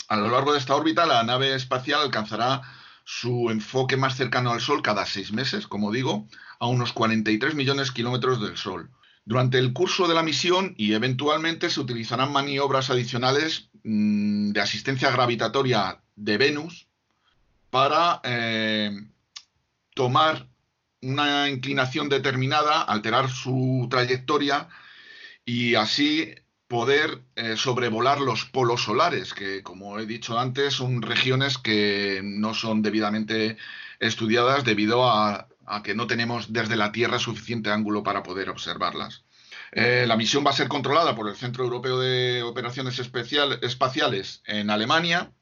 A 0.09 0.17
lo 0.17 0.29
largo 0.29 0.53
de 0.53 0.59
esta 0.59 0.77
órbita, 0.77 1.07
la 1.07 1.23
nave 1.23 1.55
espacial 1.55 2.03
alcanzará 2.03 2.61
su 3.05 3.51
enfoque 3.51 3.97
más 3.97 4.17
cercano 4.17 4.51
al 4.53 4.61
Sol 4.61 4.83
cada 4.83 5.07
seis 5.07 5.33
meses, 5.33 5.67
como 5.67 5.91
digo, 5.91 6.29
a 6.59 6.67
unos 6.67 6.93
43 6.93 7.55
millones 7.55 7.89
de 7.89 7.95
kilómetros 7.95 8.41
del 8.41 8.57
Sol. 8.57 8.91
Durante 9.25 9.59
el 9.59 9.73
curso 9.73 10.07
de 10.07 10.15
la 10.15 10.23
misión 10.23 10.75
y 10.77 10.93
eventualmente 10.93 11.71
se 11.71 11.81
utilizarán 11.81 12.33
maniobras 12.33 12.91
adicionales 12.91 13.71
mm, 13.83 14.51
de 14.51 14.61
asistencia 14.61 15.11
gravitatoria 15.11 16.03
de 16.17 16.37
Venus 16.37 16.89
para 17.71 18.21
eh, 18.23 18.91
tomar 19.95 20.49
una 21.01 21.49
inclinación 21.49 22.09
determinada, 22.09 22.83
alterar 22.83 23.31
su 23.31 23.87
trayectoria 23.91 24.69
y 25.45 25.75
así 25.75 26.35
poder 26.69 27.23
eh, 27.37 27.57
sobrevolar 27.57 28.21
los 28.21 28.47
polos 28.47 28.83
solares, 28.83 29.35
que 29.35 29.63
como 29.63 29.99
he 29.99 30.07
dicho 30.07 30.39
antes 30.39 30.75
son 30.75 31.03
regiones 31.03 31.59
que 31.59 32.21
no 32.25 32.55
son 32.55 32.83
debidamente 32.83 33.59
estudiadas 34.01 34.65
debido 34.65 35.09
a, 35.09 35.49
que 35.83 35.95
no 35.95 36.07
tenemos 36.07 36.53
desde 36.53 36.77
la 36.77 36.93
Tierra 36.93 37.19
suficiente 37.19 37.71
ángulo 37.71 38.03
para 38.03 38.23
poder 38.23 38.51
observarlas. 38.51 39.25
Eh, 39.73 40.05
la 40.07 40.17
misión 40.17 40.45
va 40.47 40.51
a 40.51 40.55
ser 40.55 40.69
controlada 40.69 41.15
por 41.15 41.29
el 41.29 41.37
Centro 41.37 41.65
Europeo 41.65 41.99
de 41.99 42.43
Operaciones 42.43 42.99
Espaciales 42.99 44.43
en 44.47 44.71
Alemania. 44.71 45.33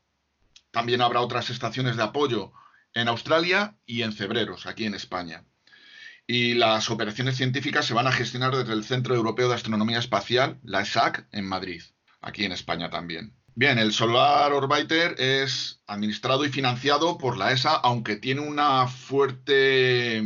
También 0.71 1.02
habrá 1.02 1.21
otras 1.21 1.50
estaciones 1.50 1.97
de 1.97 2.02
apoyo 2.02 2.52
en 2.95 3.09
Australia 3.09 3.76
y 3.87 4.02
en 4.02 4.12
Cebreros, 4.12 4.67
aquí 4.67 4.87
en 4.87 4.95
España 4.95 5.45
y 6.26 6.55
las 6.55 6.91
operaciones 6.91 7.37
científicas 7.37 7.87
se 7.87 7.95
van 7.95 8.07
a 8.07 8.12
gestionar 8.12 8.57
desde 8.57 8.73
el 8.73 8.85
Centro 8.85 9.14
Europeo 9.14 9.49
de 9.49 9.55
Astronomía 9.55 9.99
Espacial, 9.99 10.59
la 10.62 10.83
ESAC, 10.83 11.26
en 11.33 11.47
Madrid, 11.47 11.83
aquí 12.21 12.45
en 12.45 12.52
España 12.52 12.91
también. 12.91 13.35
Bien, 13.54 13.78
el 13.78 13.92
Solar 13.92 14.52
Orbiter 14.52 15.14
es 15.18 15.82
administrado 15.87 16.44
y 16.47 16.49
financiado 16.49 17.18
por 17.18 17.37
la 17.37 17.52
ESA, 17.52 17.75
aunque 17.75 18.16
tiene 18.16 18.40
una 18.40 18.87
fuerte, 18.88 20.23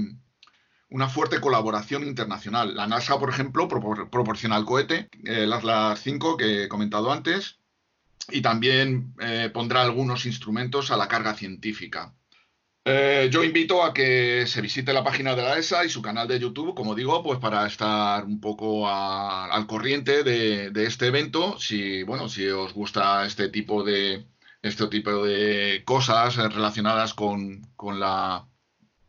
una 0.91 1.09
fuerte 1.09 1.41
colaboración 1.41 2.05
internacional. 2.05 2.77
La 2.77 2.87
NASA, 2.87 3.19
por 3.19 3.31
ejemplo, 3.31 3.69
proporciona 3.69 4.57
el 4.57 4.65
cohete, 4.65 5.09
el 5.25 5.53
Atlas 5.53 6.01
5 6.05 6.37
que 6.37 6.65
he 6.65 6.69
comentado 6.69 7.11
antes, 7.13 7.59
y 8.31 8.43
también 8.43 9.15
eh, 9.21 9.51
pondrá 9.53 9.83
algunos 9.83 10.25
instrumentos 10.25 10.93
a 10.93 10.97
la 10.97 11.09
carga 11.09 11.35
científica. 11.35 12.16
Eh, 12.89 13.29
yo 13.33 13.43
invito 13.43 13.83
a 13.83 13.93
que 13.93 14.47
se 14.47 14.61
visite 14.61 14.93
la 14.93 15.03
página 15.03 15.35
de 15.35 15.43
la 15.43 15.59
ESA 15.59 15.85
y 15.85 15.89
su 15.89 16.01
canal 16.01 16.29
de 16.29 16.39
YouTube, 16.39 16.73
como 16.73 16.95
digo, 16.95 17.21
pues 17.21 17.41
para 17.41 17.67
estar 17.67 18.25
un 18.25 18.41
poco 18.41 18.89
al 18.89 19.67
corriente 19.67 20.23
de, 20.23 20.71
este 20.87 21.09
evento. 21.09 21.59
Si, 21.59 22.05
bueno, 22.05 22.29
si 22.29 22.47
os 22.47 22.73
gusta 22.75 23.27
este 23.27 23.49
tipo 23.49 23.83
de, 23.83 24.25
este 24.63 24.87
tipo 24.87 25.25
de 25.25 25.83
cosas 25.85 26.37
relacionadas 26.37 27.13
con, 27.13 27.67
la, 27.99 28.47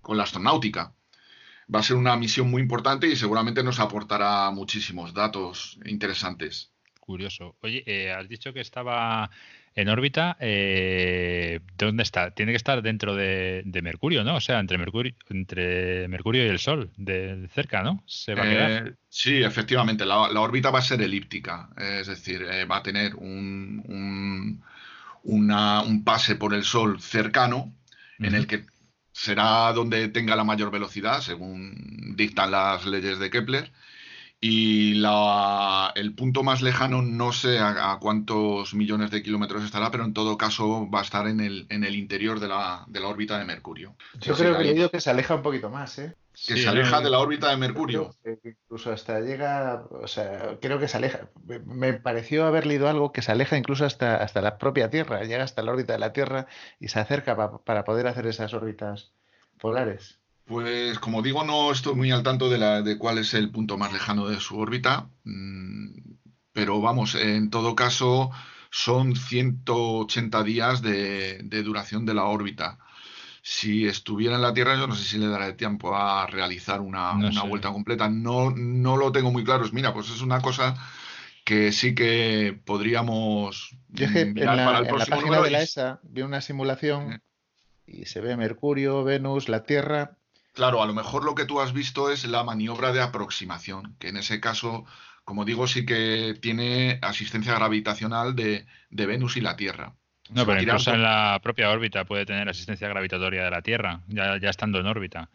con 0.02 0.18
la 0.18 0.24
astronáutica. 0.24 0.96
Va 1.74 1.82
a 1.82 1.84
ser 1.84 1.98
una 1.98 2.18
misión 2.18 2.50
muy 2.50 2.64
importante 2.64 3.06
y 3.06 3.16
seguramente 3.16 3.62
nos 3.62 3.80
aportará 3.80 4.50
muchísimos 4.50 5.14
datos 5.14 5.78
interesantes. 5.86 6.72
Curioso. 7.00 7.56
Oye, 7.62 7.84
eh, 7.86 8.12
has 8.12 8.28
dicho 8.28 8.54
que 8.54 8.62
estaba 8.62 9.30
en 9.78 9.90
órbita, 9.90 10.38
eh, 10.40 11.60
¿dónde 11.78 12.02
está? 12.02 12.32
Tiene 12.32 12.52
que 12.52 12.56
estar 12.56 12.82
dentro 12.82 13.16
de, 13.16 13.62
Mercurio, 13.84 14.24
¿no? 14.24 14.38
O 14.38 14.42
sea, 14.42 14.60
entre 14.60 14.80
Mercurio, 14.80 15.14
entre 15.30 16.08
Mercurio 16.08 16.44
y 16.44 16.50
el 16.50 16.58
Sol, 16.58 16.90
de, 16.98 17.48
cerca, 17.54 17.84
¿no? 17.84 18.04
Se 18.08 18.34
va 18.34 18.42
a 18.42 18.50
quedar. 18.50 18.88
Eh, 18.88 18.94
sí, 19.08 19.44
efectivamente, 19.44 20.04
la, 20.04 20.18
órbita 20.18 20.72
va 20.72 20.80
a 20.80 20.82
ser 20.82 21.00
elíptica, 21.04 21.70
es 21.78 22.08
decir, 22.08 22.42
eh, 22.42 22.66
va 22.66 22.78
a 22.78 22.84
tener 22.84 23.14
un, 23.14 24.64
un, 25.24 26.04
pase 26.04 26.36
por 26.36 26.56
el 26.56 26.64
Sol 26.64 27.00
cercano, 27.00 27.72
en 28.18 28.34
el 28.34 28.48
que 28.48 28.66
será 29.12 29.72
donde 29.74 30.08
tenga 30.08 30.36
la 30.36 30.44
mayor 30.44 30.72
velocidad, 30.72 31.22
según 31.22 32.16
dictan 32.16 32.50
las 32.50 32.84
leyes 32.88 33.20
de 33.20 33.30
Kepler, 33.30 33.72
y 34.40 34.94
la, 34.96 35.92
el 35.96 36.14
punto 36.14 36.44
más 36.44 36.62
lejano 36.62 37.02
no 37.02 37.32
sé 37.32 37.58
a, 37.58 37.98
cuántos 38.00 38.76
millones 38.76 39.10
de 39.10 39.24
kilómetros 39.24 39.64
estará, 39.64 39.90
pero 39.90 40.06
en 40.06 40.14
todo 40.14 40.38
caso 40.38 40.88
va 40.92 41.00
a 41.00 41.04
estar 41.04 41.28
en 41.28 41.40
el, 41.40 41.66
en 41.70 41.84
el 41.84 41.96
interior 41.96 42.40
de 42.40 42.48
la, 42.48 42.86
de 42.88 43.00
la 43.00 43.08
órbita 43.08 43.40
de 43.40 43.46
Mercurio. 43.46 43.96
Yo 44.22 44.36
creo 44.36 44.56
que 44.56 44.62
he 44.62 44.74
leído 44.74 44.92
que 44.92 45.02
se 45.02 45.10
aleja 45.10 45.36
un 45.36 45.42
poquito 45.42 45.72
más, 45.72 45.98
¿eh? 45.98 46.16
Que 46.46 46.56
se 46.56 46.70
aleja 46.70 47.02
de 47.02 47.10
la 47.10 47.18
órbita 47.18 47.50
de 47.50 47.58
Mercurio. 47.58 48.12
incluso 48.44 48.92
hasta 48.92 49.22
llega, 49.22 49.84
o 49.90 50.08
sea, 50.08 50.60
creo 50.62 50.78
que 50.78 50.88
se 50.88 50.98
aleja. 50.98 51.32
Me 51.66 51.94
pareció 51.94 52.46
haber 52.46 52.68
leído 52.68 52.88
algo 52.88 53.12
que 53.12 53.24
se 53.24 53.32
aleja 53.32 53.58
incluso 53.58 53.86
hasta, 53.86 54.18
hasta 54.18 54.42
la 54.42 54.60
propia 54.60 54.92
Tierra, 54.92 55.24
llega 55.24 55.44
hasta 55.44 55.64
la 55.64 55.72
órbita 55.72 55.94
de 55.94 56.00
la 56.00 56.14
Tierra 56.14 56.46
y 56.80 56.90
se 56.90 57.00
acerca 57.00 57.60
para 57.64 57.84
poder 57.84 58.06
hacer 58.06 58.28
esas 58.28 58.54
órbitas 58.54 59.14
polares. 59.60 60.20
Pues 60.48 60.98
como 61.00 61.22
digo, 61.22 61.44
no 61.44 61.74
estoy 61.74 61.94
muy 61.96 62.10
al 62.12 62.24
tanto 62.24 62.50
de, 62.50 62.58
la, 62.58 62.82
de 62.82 62.98
cuál 62.98 63.18
es 63.18 63.34
el 63.34 63.52
punto 63.52 63.78
más 63.78 63.92
lejano 63.92 64.30
de 64.30 64.40
su 64.40 64.58
órbita, 64.58 65.10
mm, 65.26 65.90
pero 66.54 66.80
vamos, 66.80 67.16
en 67.16 67.50
todo 67.50 67.76
caso 67.76 68.32
son 68.70 69.18
180 69.18 70.44
días 70.44 70.82
de, 70.82 71.44
duración 71.64 72.06
de 72.06 72.14
la 72.14 72.24
órbita. 72.24 72.80
Si 73.42 73.88
estuviera 73.88 74.36
en 74.36 74.42
la 74.42 74.54
Tierra, 74.54 74.76
yo 74.76 74.88
no 74.88 74.96
sé 74.96 75.04
si 75.04 75.18
le 75.18 75.28
dará 75.28 75.56
tiempo 75.56 75.96
a 75.96 76.26
realizar 76.28 76.80
una, 76.80 77.14
vuelta 77.48 77.72
completa. 77.72 78.10
No, 78.10 78.52
no 78.52 78.98
lo 78.98 79.12
tengo 79.12 79.32
muy 79.32 79.44
claro. 79.44 79.66
Mira, 79.72 79.94
pues 79.94 80.10
es 80.10 80.22
una 80.22 80.42
cosa 80.42 80.76
que 81.44 81.72
sí 81.72 81.94
que 81.94 82.60
podríamos 82.66 83.76
mirar 83.90 84.66
para 84.66 84.80
el 84.80 84.88
próximo 84.88 85.16
la 85.16 85.22
página 85.22 85.42
de 85.42 85.52
la 85.52 85.62
ESA 85.62 86.00
vi 86.04 86.22
una 86.24 86.42
simulación 86.42 87.22
y 87.86 88.06
se 88.06 88.20
ve 88.20 88.36
Mercurio, 88.36 89.06
Venus, 89.06 89.48
la 89.48 89.64
Tierra 89.64 90.17
Claro, 90.58 90.82
a 90.82 90.88
lo 90.88 90.96
mejor 90.96 91.24
lo 91.24 91.36
que 91.36 91.46
tú 91.46 91.62
has 91.62 91.72
visto 91.72 92.10
es 92.10 92.26
la 92.26 92.44
maniobra 92.44 92.92
de 92.92 93.00
aproximación, 93.00 93.96
que 94.00 94.08
en 94.08 94.18
ese 94.18 94.40
caso, 94.40 94.86
como 95.24 95.46
digo, 95.46 95.68
sí 95.68 95.86
que 95.86 96.36
tiene 96.42 96.98
asistencia 97.04 97.54
gravitacional 97.54 98.36
de, 98.36 98.66
Venus 98.90 99.38
y 99.38 99.42
la 99.42 99.56
Tierra. 99.56 99.94
No, 100.32 100.48
pero 100.48 100.60
incluso 100.60 100.96
en 100.96 101.04
la 101.04 101.40
propia 101.44 101.70
órbita 101.70 102.06
puede 102.06 102.26
tener 102.26 102.50
asistencia 102.50 102.88
gravitatoria 102.88 103.44
de 103.44 103.52
la 103.52 103.62
Tierra, 103.62 104.02
ya, 104.08 104.38
estando 104.50 104.80
en 104.80 104.88
órbita, 104.88 105.30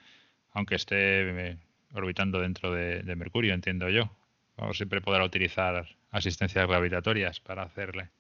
aunque 0.51 0.75
esté 0.75 1.51
eh, 1.51 1.59
orbitando 1.93 2.41
dentro 2.41 2.73
de, 2.73 3.15
Mercurio, 3.15 3.55
entiendo 3.55 3.89
yo. 3.91 4.11
O 4.57 4.75
siempre 4.75 5.01
podrá 5.01 5.23
utilizar 5.23 5.87
asistencias 6.11 6.67
gravitatorias 6.67 7.39
para 7.39 7.63
hacerle. 7.63 8.11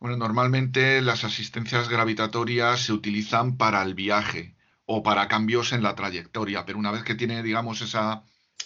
Bueno, 0.00 0.16
normalmente 0.16 1.00
las 1.00 1.22
asistencias 1.22 1.88
gravitatorias 1.88 2.80
se 2.80 2.92
utilizan 2.92 3.56
para 3.56 3.84
el 3.84 3.94
viaje 3.94 4.57
o 4.90 5.02
para 5.02 5.28
cambios 5.28 5.74
en 5.74 5.82
la 5.82 5.94
trayectoria, 5.94 6.64
pero 6.64 6.78
una 6.78 6.90
vez 6.90 7.02
que 7.02 7.14
tiene, 7.14 7.42
digamos, 7.42 7.82
esa 7.82 8.22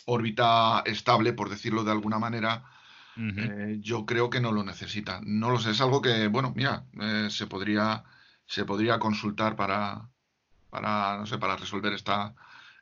órbita 0.06 0.84
estable, 0.86 1.32
por 1.32 1.50
decirlo 1.50 1.82
de 1.82 1.90
alguna 1.90 2.20
manera, 2.20 2.62
eh, 3.16 3.78
yo 3.80 4.06
creo 4.06 4.30
que 4.30 4.40
no 4.40 4.52
lo 4.52 4.62
necesita. 4.62 5.20
No 5.24 5.50
lo 5.50 5.58
sé, 5.58 5.72
es 5.72 5.80
algo 5.80 6.00
que, 6.00 6.28
bueno, 6.28 6.52
mira, 6.54 6.84
eh, 7.00 7.26
se 7.28 7.48
podría 7.48 8.04
se 8.46 8.64
podría 8.64 9.00
consultar 9.00 9.56
para, 9.56 10.02
para, 10.70 11.18
no 11.18 11.26
sé, 11.26 11.38
para 11.38 11.56
resolver 11.56 11.92
esta, 11.92 12.34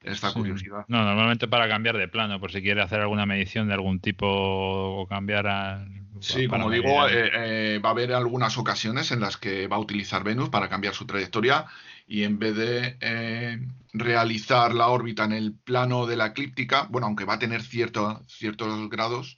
esta 0.02 0.34
curiosidad. 0.34 0.84
No, 0.88 1.02
normalmente 1.02 1.48
para 1.48 1.66
cambiar 1.66 1.96
de 1.96 2.08
plano, 2.08 2.40
por 2.40 2.52
si 2.52 2.60
quiere 2.60 2.82
hacer 2.82 3.00
alguna 3.00 3.24
medición 3.24 3.68
de 3.68 3.74
algún 3.74 4.00
tipo 4.00 4.26
o 4.28 5.06
cambiar 5.06 5.46
a... 5.46 5.86
Sí, 6.20 6.46
como 6.46 6.70
digo, 6.70 7.08
eh, 7.08 7.80
va 7.82 7.88
a 7.88 7.92
haber 7.92 8.12
algunas 8.12 8.58
ocasiones 8.58 9.12
en 9.12 9.20
las 9.20 9.38
que 9.38 9.66
va 9.66 9.76
a 9.76 9.80
utilizar 9.80 10.24
Venus 10.24 10.50
para 10.50 10.68
cambiar 10.68 10.92
su 10.92 11.06
trayectoria 11.06 11.64
y 12.10 12.24
en 12.24 12.40
vez 12.40 12.56
de 12.56 12.98
eh, 13.00 13.56
realizar 13.92 14.74
la 14.74 14.88
órbita 14.88 15.22
en 15.22 15.32
el 15.32 15.54
plano 15.54 16.06
de 16.06 16.16
la 16.16 16.26
eclíptica, 16.26 16.88
bueno, 16.90 17.06
aunque 17.06 17.24
va 17.24 17.34
a 17.34 17.38
tener 17.38 17.62
ciertos 17.62 18.90
grados 18.90 19.36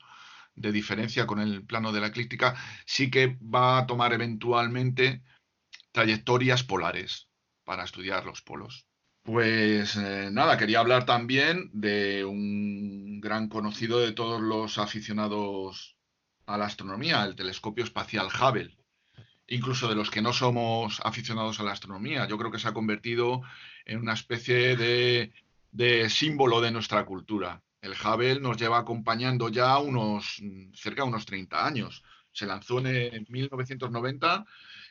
de 0.55 0.73
diferencia 0.73 1.27
con 1.27 1.39
el 1.39 1.67
plano 1.67 1.93
de 1.93 2.01
la 2.01 2.07
eclíptica, 2.07 2.57
sí 2.87 3.11
que 3.11 3.37
va 3.43 3.77
a 3.77 3.87
tomar 3.87 4.15
eventualmente 4.15 5.23
trayectorias 5.93 6.63
polares 6.63 7.29
para 7.65 7.85
estudiar 7.85 8.25
los 8.25 8.41
polos. 8.41 8.87
Pues 9.23 9.95
eh, 9.97 10.31
nada, 10.33 10.57
quería 10.57 10.81
hablar 10.81 11.05
también 11.05 11.69
de 11.75 12.25
un 12.25 13.21
gran 13.21 13.51
conocido 13.51 14.01
de 14.01 14.13
todos 14.13 14.41
los 14.41 14.79
aficionados 14.79 15.99
a 16.47 16.57
la 16.57 16.65
astronomía, 16.65 17.23
el 17.25 17.37
telescopio 17.37 17.85
espacial 17.85 18.29
Hubble 18.29 18.82
incluso 19.55 19.89
de 19.89 19.95
los 19.95 20.11
que 20.11 20.23
no 20.23 20.33
somos 20.33 21.01
aficionados 21.05 21.61
a 21.61 21.63
la 21.63 21.73
astronomía. 21.73 22.27
Yo 22.27 22.39
creo 22.39 22.51
que 22.51 22.59
se 22.59 22.69
ha 22.69 22.73
convertido 22.73 23.43
en 23.85 23.99
una 23.99 24.15
especie 24.15 24.77
de 24.77 26.11
símbolo 26.11 26.61
de 26.61 26.71
nuestra 26.71 27.05
cultura. 27.05 27.63
El 27.83 27.93
Hubble 27.93 28.41
nos 28.41 28.57
lleva 28.57 28.79
acompañando 28.79 29.49
ya 29.49 29.79
unos 29.79 30.41
cerca 30.75 31.03
de 31.03 31.09
unos 31.09 31.27
30 31.27 31.67
años. 31.67 32.03
Se 32.33 32.47
lanzó 32.47 32.79
en 32.79 33.27
1990, 33.29 34.47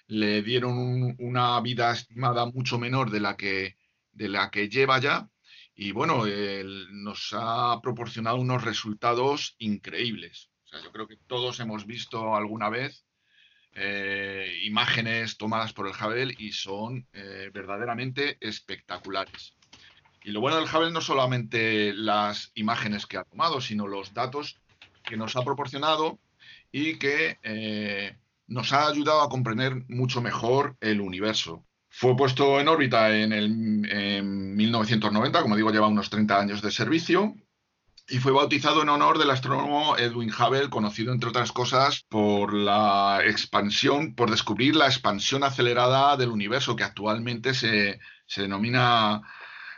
le 0.08 0.42
dieron 0.44 1.16
una 1.18 1.60
vida 1.62 1.92
estimada 1.94 2.46
mucho 2.46 2.78
menor 2.78 3.10
de 3.10 3.20
la 3.22 3.36
que, 3.36 3.78
de 4.12 4.30
la 4.30 4.52
que 4.52 4.70
lleva 4.70 5.00
ya 5.00 5.30
y 5.74 5.92
bueno, 5.94 6.26
nos 6.92 7.30
ha 7.32 7.80
proporcionado 7.82 8.38
unos 8.38 8.64
resultados 8.64 9.56
increíbles. 9.58 10.52
O 10.66 10.68
sea, 10.68 10.84
yo 10.84 10.92
creo 10.92 11.08
que 11.08 11.18
todos 11.18 11.60
hemos 11.62 11.88
visto 11.88 12.36
alguna 12.36 12.70
vez 12.70 13.06
eh, 13.74 14.60
imágenes 14.64 15.38
tomadas 15.38 15.74
por 15.74 15.88
el 15.88 15.94
Hubble 15.94 16.36
y 16.38 16.52
son 16.52 17.08
eh, 17.14 17.50
verdaderamente 17.54 18.38
espectaculares. 18.42 19.54
Y 20.24 20.32
lo 20.32 20.42
bueno 20.42 20.58
del 20.58 20.66
Hubble 20.66 20.92
no 20.92 21.02
solamente 21.02 21.94
las 21.94 22.52
imágenes 22.56 23.06
que 23.06 23.18
ha 23.18 23.24
tomado, 23.24 23.62
sino 23.62 23.88
los 23.88 24.14
datos 24.14 24.58
que 25.04 25.18
nos 25.18 25.36
ha 25.36 25.44
proporcionado 25.44 26.20
y 26.72 26.98
que 27.00 27.40
eh, 27.44 28.18
nos 28.48 28.74
ha 28.74 28.88
ayudado 28.88 29.22
a 29.22 29.30
comprender 29.30 29.84
mucho 29.88 30.22
mejor 30.22 30.76
el 30.82 31.02
universo. 31.02 31.66
Fue 31.90 32.16
puesto 32.16 32.60
en 32.60 32.68
órbita 32.68 33.16
en, 33.18 33.34
el, 33.34 33.50
1990, 34.24 35.42
como 35.42 35.56
digo, 35.56 35.72
lleva 35.72 35.88
unos 35.88 36.10
30 36.10 36.40
años 36.40 36.62
de 36.62 36.72
servicio 36.72 37.36
y 38.12 38.20
fue 38.20 38.34
bautizado 38.34 38.82
en 38.82 38.90
honor 38.90 39.18
del 39.18 39.30
astrónomo 39.30 39.98
Edwin 39.98 40.32
Hubble, 40.32 40.70
conocido 40.70 41.14
entre 41.14 41.30
otras 41.30 41.54
cosas 41.54 42.06
por 42.10 42.54
la 42.54 43.22
expansión, 43.26 44.16
por 44.16 44.30
descubrir 44.30 44.76
la 44.76 44.88
expansión 44.88 45.46
acelerada 45.46 46.18
del 46.18 46.30
universo, 46.30 46.76
que 46.76 46.84
actualmente 46.84 47.54
se, 47.54 48.00
denomina 48.36 49.22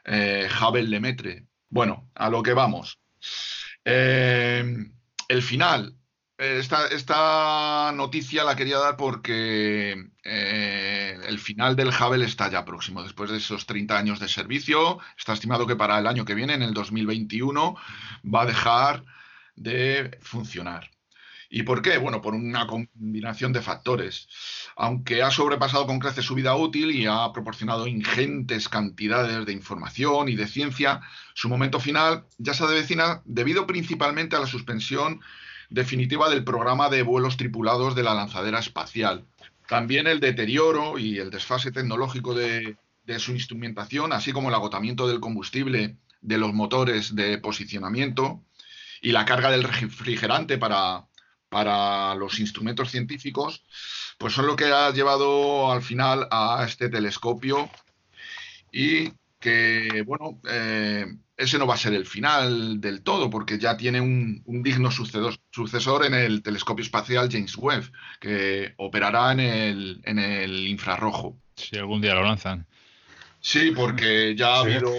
eh, 0.04 0.50
Hubble-Lemaitre. 0.50 1.46
Bueno, 1.70 2.10
a 2.16 2.30
lo 2.30 2.42
que 2.42 2.54
vamos. 2.54 3.00
Eh, 3.86 4.64
el 5.28 5.42
final 5.44 5.96
esta, 6.38 7.92
noticia 7.94 8.44
la 8.44 8.56
quería 8.56 8.78
dar 8.80 8.98
porque 8.98 10.10
eh, 10.24 10.93
el 11.28 11.40
final 11.40 11.76
del 11.76 11.90
Hubble 11.90 12.26
está 12.26 12.50
ya 12.50 12.66
próximo. 12.66 13.04
Después 13.04 13.30
de 13.30 13.38
esos 13.38 13.66
30 13.66 13.98
años 13.98 14.20
de 14.20 14.28
servicio, 14.28 15.00
está 15.18 15.34
estimado 15.34 15.68
que 15.68 15.76
para 15.76 16.00
el 16.00 16.08
año 16.08 16.26
que 16.26 16.36
viene, 16.36 16.54
en 16.54 16.62
el 16.62 16.74
2021, 16.74 17.76
va 18.24 18.42
a 18.44 18.46
dejar 18.46 19.04
de 19.56 20.18
funcionar. 20.22 20.90
¿Y 21.56 21.62
por 21.62 21.84
qué? 21.84 22.00
Bueno, 22.00 22.20
por 22.20 22.34
una 22.34 22.66
combinación 22.66 23.54
de 23.54 23.62
factores. 23.62 24.28
Aunque 24.76 25.22
ha 25.22 25.30
sobrepasado 25.30 25.86
con 25.86 26.00
creces 26.00 26.26
su 26.26 26.34
vida 26.34 26.56
útil 26.56 26.90
y 26.90 27.06
ha 27.06 27.32
proporcionado 27.32 27.86
ingentes 27.86 28.70
cantidades 28.70 29.46
de 29.46 29.54
información 29.54 30.30
y 30.30 30.36
de 30.36 30.48
ciencia, 30.48 31.02
su 31.36 31.50
momento 31.50 31.80
final 31.80 32.26
ya 32.40 32.56
se 32.56 32.64
avecina 32.64 33.22
debido 33.26 33.68
principalmente 33.68 34.36
a 34.36 34.40
la 34.40 34.48
suspensión 34.48 35.22
definitiva 35.70 36.28
del 36.30 36.44
programa 36.44 36.90
de 36.90 37.04
vuelos 37.04 37.38
tripulados 37.38 37.94
de 37.94 38.02
la 38.02 38.16
lanzadera 38.16 38.58
espacial. 38.58 39.28
También 39.74 40.06
el 40.06 40.20
deterioro 40.20 41.00
y 41.00 41.18
el 41.18 41.32
desfase 41.32 41.72
tecnológico 41.72 42.36
de, 42.36 42.78
su 43.18 43.32
instrumentación, 43.32 44.14
así 44.14 44.32
como 44.32 44.50
el 44.50 44.54
agotamiento 44.54 45.08
del 45.08 45.20
combustible 45.20 45.98
de 46.22 46.38
los 46.38 46.54
motores 46.54 47.16
de 47.16 47.40
posicionamiento 47.40 48.44
y 49.02 49.14
la 49.14 49.26
carga 49.26 49.50
del 49.50 49.64
refrigerante 49.64 50.60
para, 50.60 51.08
para 51.50 52.14
los 52.14 52.40
instrumentos 52.40 52.92
científicos, 52.92 53.64
pues 54.20 54.34
son 54.34 54.46
lo 54.46 54.56
que 54.56 54.66
ha 54.66 54.92
llevado 54.92 55.72
al 55.72 55.82
final 55.82 56.28
a 56.30 56.64
este 56.68 56.90
telescopio 56.90 57.68
y 58.72 59.12
que, 59.40 60.04
bueno, 60.06 60.40
eh, 60.52 61.08
ese 61.44 61.58
no 61.58 61.68
va 61.68 61.76
a 61.76 61.78
ser 61.78 61.94
el 61.94 62.06
final 62.06 62.82
del 62.82 63.04
todo, 63.04 63.30
porque 63.30 63.60
ya 63.60 63.78
tiene 63.78 64.02
un, 64.02 64.44
digno 64.64 64.90
sucesor, 64.92 66.06
en 66.06 66.14
el 66.14 66.42
telescopio 66.42 66.84
espacial 66.84 67.30
James 67.32 67.56
Webb, 67.58 67.92
que 68.20 68.74
operará 68.78 69.32
en 69.32 69.40
el, 69.40 70.02
en 70.04 70.20
el 70.20 70.68
infrarrojo. 70.68 71.38
Si 71.56 71.78
algún 71.78 72.02
día 72.02 72.16
lo 72.16 72.24
lanzan. 72.24 72.66
Sí, 73.46 73.72
porque 73.72 74.36
ya 74.38 74.56
ha, 74.56 74.60
habido, 74.62 74.94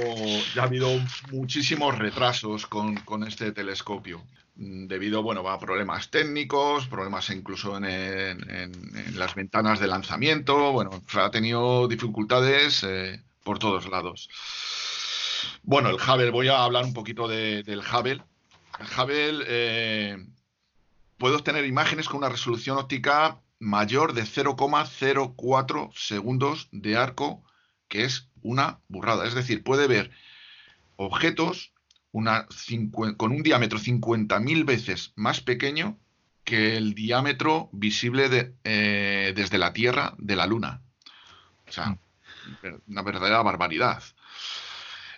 ya 0.55 0.63
ha 0.63 0.67
habido 0.67 0.91
muchísimos 1.33 1.97
retrasos 1.97 2.67
con, 2.67 2.99
este 3.27 3.53
telescopio, 3.53 4.23
mm, 4.57 4.87
debido 4.87 5.23
bueno, 5.23 5.49
a 5.49 5.59
problemas 5.59 6.11
técnicos, 6.11 6.87
problemas 6.87 7.31
incluso 7.31 7.79
en, 7.79 9.17
las 9.17 9.35
ventanas 9.35 9.81
de 9.81 9.87
lanzamiento. 9.87 10.73
Bueno, 10.73 11.03
ha 11.15 11.31
tenido 11.31 11.89
dificultades 11.89 12.85
eh, 12.87 13.23
por 13.43 13.59
todos 13.59 13.89
lados. 13.89 14.29
Bueno, 15.63 15.89
el 15.89 15.97
Hubble, 15.97 16.31
voy 16.31 16.49
a 16.49 16.63
hablar 16.63 16.85
un 16.85 16.95
poquito 16.95 17.29
del 17.29 17.81
Hubble. 17.81 18.23
El 18.79 18.87
Hubble 18.99 19.45
eh, 19.47 20.27
puede 21.19 21.37
obtener 21.37 21.65
imágenes 21.65 22.09
con 22.09 22.19
una 22.19 22.29
resolución 22.29 22.79
óptica 22.79 23.41
mayor 23.59 24.13
de 24.13 24.23
0,04 24.23 25.93
segundos 25.95 26.69
de 26.73 26.97
arco, 26.97 27.45
que 27.89 28.05
es 28.05 28.29
una 28.43 28.81
burrada. 28.89 29.27
Es 29.27 29.35
decir, 29.35 29.63
puede 29.63 29.87
ver 29.87 30.11
objetos 30.97 31.73
con 32.13 33.33
un 33.33 33.43
diámetro 33.43 33.79
50.000 33.79 34.65
veces 34.65 35.13
más 35.17 35.41
pequeño 35.41 35.99
que 36.45 36.77
el 36.77 36.95
diámetro 36.95 37.71
visible 37.73 38.55
eh, 38.65 39.33
desde 39.35 39.59
la 39.59 39.73
Tierra 39.73 40.15
de 40.19 40.37
la 40.37 40.47
Luna. 40.47 40.83
O 41.67 41.73
sea, 41.73 41.91
mm. 41.91 41.99
una 42.89 43.03
verdadera 43.03 43.43
barbaridad. 43.43 44.03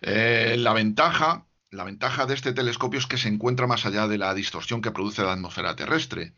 Eh, 0.03 0.57
la 0.59 0.73
ventaja, 0.73 1.47
la 1.71 1.85
ventaja 1.85 2.27
de 2.27 2.35
este 2.35 2.53
telescopio 2.53 2.99
es 2.99 3.07
que 3.07 3.19
se 3.19 3.29
encuentra 3.29 3.67
más 3.67 3.87
allá 3.87 4.07
de 4.09 4.19
la 4.19 4.35
distorsión 4.35 4.83
que 4.83 4.91
produce 4.91 5.23
la 5.23 5.33
atmósfera 5.33 5.77
terrestre, 5.77 6.33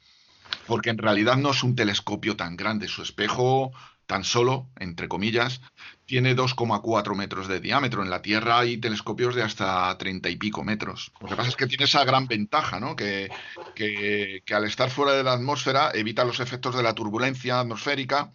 porque 0.66 0.90
en 0.90 0.98
realidad 0.98 1.36
no 1.36 1.50
es 1.50 1.62
un 1.62 1.74
telescopio 1.74 2.36
tan 2.36 2.56
grande. 2.56 2.88
Su 2.88 3.02
espejo, 3.02 3.72
tan 4.06 4.24
solo, 4.24 4.70
entre 4.78 5.06
comillas, 5.06 5.60
tiene 6.06 6.34
2,4 6.34 7.14
metros 7.14 7.46
de 7.46 7.60
diámetro. 7.60 8.02
En 8.02 8.08
la 8.08 8.22
Tierra 8.22 8.60
hay 8.60 8.78
telescopios 8.78 9.34
de 9.34 9.42
hasta 9.42 9.96
30 9.98 10.30
y 10.30 10.36
pico 10.36 10.64
metros. 10.64 11.12
Lo 11.20 11.28
que 11.28 11.36
pasa 11.36 11.50
es 11.50 11.56
que 11.56 11.66
tiene 11.66 11.84
esa 11.84 12.04
gran 12.04 12.26
ventaja, 12.26 12.80
¿no? 12.80 12.96
Que, 12.96 13.28
que, 13.74 14.42
al 14.54 14.64
estar 14.64 14.90
fuera 14.90 15.12
de 15.12 15.22
la 15.22 15.34
atmósfera 15.34 15.90
evita 15.92 16.24
los 16.24 16.40
efectos 16.40 16.74
de 16.74 16.82
la 16.82 16.94
turbulencia 16.94 17.60
atmosférica 17.60 18.32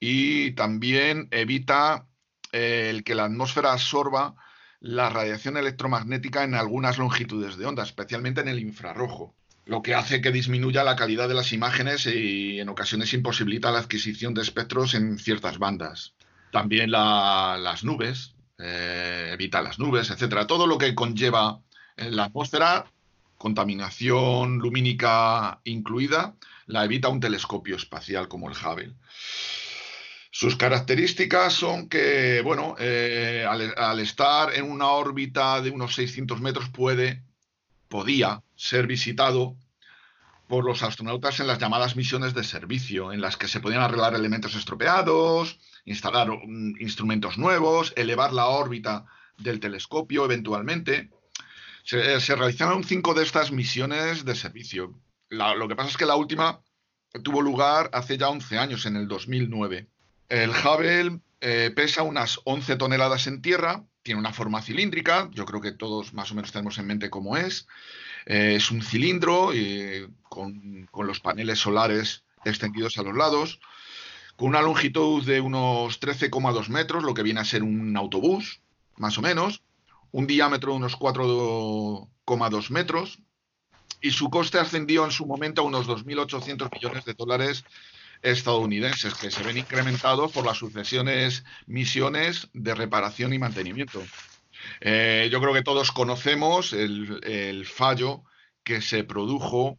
y 0.00 0.50
también 0.52 1.28
evita 1.30 2.08
eh, 2.50 2.88
el 2.90 3.04
que 3.04 3.14
la 3.14 3.26
atmósfera 3.26 3.72
absorba 3.72 4.34
la 4.80 5.08
radiación 5.08 5.56
electromagnética 5.56 6.44
en 6.44 6.54
algunas 6.54 6.98
longitudes 6.98 7.56
de 7.56 7.66
onda, 7.66 7.82
especialmente 7.82 8.40
en 8.40 8.48
el 8.48 8.60
infrarrojo, 8.60 9.34
lo 9.64 9.82
que 9.82 9.94
hace 9.94 10.20
que 10.20 10.30
disminuya 10.30 10.84
la 10.84 10.96
calidad 10.96 11.28
de 11.28 11.34
las 11.34 11.52
imágenes 11.52 12.06
y 12.06 12.60
en 12.60 12.68
ocasiones 12.68 13.12
imposibilita 13.12 13.72
la 13.72 13.80
adquisición 13.80 14.32
de 14.32 14.42
espectros 14.42 14.94
en 14.94 15.18
ciertas 15.18 15.58
bandas. 15.58 16.14
También 16.52 16.90
las 16.90 17.84
nubes, 17.84 18.34
eh, 18.58 19.30
evita 19.32 19.60
las 19.62 19.78
nubes, 19.78 20.10
etcétera. 20.10 20.46
Todo 20.46 20.66
lo 20.66 20.78
que 20.78 20.94
conlleva 20.94 21.60
en 21.96 22.14
la 22.14 22.24
atmósfera, 22.24 22.86
contaminación 23.36 24.58
lumínica 24.58 25.60
incluida, 25.64 26.34
la 26.66 26.84
evita 26.84 27.08
un 27.08 27.20
telescopio 27.20 27.76
espacial 27.76 28.28
como 28.28 28.48
el 28.48 28.56
Hubble. 28.56 28.94
Sus 30.30 30.56
características 30.56 31.54
son 31.54 31.88
que, 31.88 32.40
bueno, 32.42 32.74
eh, 32.78 33.46
al, 33.48 34.00
estar 34.00 34.54
en 34.54 34.70
una 34.70 34.88
órbita 34.88 35.60
de 35.62 35.70
unos 35.70 35.94
600 35.94 36.40
metros 36.40 36.68
puede, 36.68 37.22
podía 37.88 38.42
ser 38.54 38.86
visitado 38.86 39.56
por 40.48 40.64
los 40.64 40.82
astronautas 40.82 41.40
en 41.40 41.46
las 41.46 41.58
llamadas 41.58 41.96
misiones 41.96 42.34
de 42.34 42.44
servicio, 42.44 43.12
en 43.12 43.20
las 43.20 43.36
que 43.36 43.48
se 43.48 43.60
podían 43.60 43.82
arreglar 43.82 44.14
elementos 44.14 44.54
estropeados, 44.54 45.58
instalar 45.84 46.28
instrumentos 46.78 47.38
nuevos, 47.38 47.92
elevar 47.96 48.32
la 48.32 48.46
órbita 48.46 49.06
del 49.38 49.60
telescopio 49.60 50.24
eventualmente. 50.24 51.10
Se, 51.82 52.34
realizaron 52.34 52.84
cinco 52.84 53.14
de 53.14 53.22
estas 53.22 53.52
misiones 53.52 54.24
de 54.24 54.34
servicio. 54.34 55.00
lo 55.30 55.68
que 55.68 55.76
pasa 55.76 55.90
es 55.90 55.96
que 55.96 56.06
la 56.06 56.16
última 56.16 56.60
tuvo 57.22 57.40
lugar 57.42 57.90
hace 57.92 58.18
ya 58.18 58.28
11 58.28 58.58
años, 58.58 58.86
en 58.86 58.96
el 58.96 59.08
2009. 59.08 59.88
El 60.28 60.50
Hubble 60.50 61.20
eh, 61.40 61.72
pesa 61.74 62.02
unas 62.02 62.40
11 62.44 62.76
toneladas 62.76 63.26
en 63.26 63.42
tierra, 63.42 63.84
tiene 64.02 64.20
una 64.20 64.32
forma 64.32 64.62
cilíndrica, 64.62 65.28
yo 65.32 65.44
creo 65.44 65.60
que 65.60 65.72
todos 65.72 66.14
más 66.14 66.30
o 66.32 66.34
menos 66.34 66.52
tenemos 66.52 66.78
en 66.78 66.86
mente 66.86 67.10
cómo 67.10 67.36
es. 67.36 67.66
Eh, 68.26 68.54
es 68.56 68.70
un 68.70 68.82
cilindro 68.82 69.50
con, 70.28 70.88
los 70.92 71.20
paneles 71.20 71.60
solares 71.60 72.24
extendidos 72.44 72.98
a 72.98 73.02
los 73.02 73.16
lados, 73.16 73.60
con 74.36 74.48
una 74.48 74.62
longitud 74.62 75.24
de 75.24 75.40
unos 75.40 76.00
13,2 76.00 76.68
metros, 76.68 77.04
lo 77.04 77.14
que 77.14 77.22
viene 77.22 77.40
a 77.40 77.44
ser 77.44 77.62
un 77.62 77.96
autobús, 77.96 78.60
más 78.96 79.18
o 79.18 79.22
menos, 79.22 79.62
un 80.12 80.26
diámetro 80.26 80.72
de 80.72 80.78
unos 80.78 80.98
4,2 80.98 82.70
metros, 82.70 83.18
y 84.00 84.10
su 84.10 84.30
coste 84.30 84.58
ascendió 84.58 85.04
en 85.04 85.10
su 85.10 85.26
momento 85.26 85.62
a 85.62 85.64
unos 85.64 85.86
2.800 85.88 86.70
millones 86.72 87.04
de 87.04 87.14
dólares 87.14 87.64
estadounidenses 88.22 89.14
que 89.14 89.30
se 89.30 89.42
ven 89.42 89.58
incrementados 89.58 90.32
por 90.32 90.44
las 90.44 90.58
sucesiones 90.58 91.44
misiones 91.66 92.48
de 92.52 92.74
reparación 92.74 93.32
y 93.32 93.38
mantenimiento. 93.38 94.02
Eh, 94.80 95.28
yo 95.30 95.40
creo 95.40 95.54
que 95.54 95.62
todos 95.62 95.92
conocemos 95.92 96.72
el, 96.72 97.66
fallo 97.66 98.24
que 98.62 98.80
se 98.80 99.04
produjo 99.04 99.78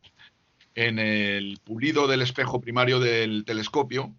en 0.75 0.99
el 0.99 1.59
pulido 1.63 2.07
del 2.07 2.21
espejo 2.21 2.61
primario 2.61 2.99
del 2.99 3.43
telescopio 3.45 4.15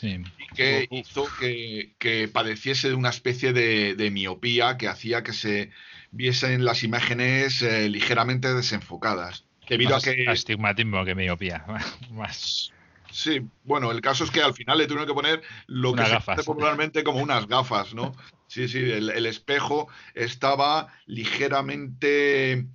y 0.00 0.22
que 0.54 0.88
hizo 0.90 1.26
que, 1.38 2.30
padeciese 2.32 2.88
de 2.88 2.94
una 2.94 3.10
especie 3.10 3.52
de, 3.52 4.10
miopía 4.10 4.76
que 4.76 4.88
hacía 4.88 5.22
que 5.22 5.32
se 5.32 5.70
viesen 6.10 6.64
las 6.64 6.82
imágenes 6.82 7.62
eh, 7.62 7.88
ligeramente 7.88 8.52
desenfocadas. 8.52 9.44
Debido 9.68 9.96
a 9.96 10.00
que. 10.00 10.26
Astigmatismo 10.28 11.04
que 11.04 11.14
miopía. 11.14 11.64
Más. 12.10 12.72
Sí, 13.12 13.42
bueno, 13.64 13.90
el 13.92 14.00
caso 14.00 14.24
es 14.24 14.30
que 14.30 14.42
al 14.42 14.54
final 14.54 14.78
le 14.78 14.86
tuvieron 14.86 15.06
que 15.06 15.14
poner 15.14 15.42
lo 15.66 15.92
que 15.92 16.04
se 16.06 16.14
hace 16.14 16.42
popularmente 16.44 17.04
como 17.04 17.20
unas 17.20 17.46
gafas, 17.46 17.94
¿no? 17.94 18.14
Sí, 18.46 18.68
sí, 18.68 18.78
el, 18.78 19.26
espejo 19.26 19.88
estaba 20.14 20.88
ligeramente 21.06 22.66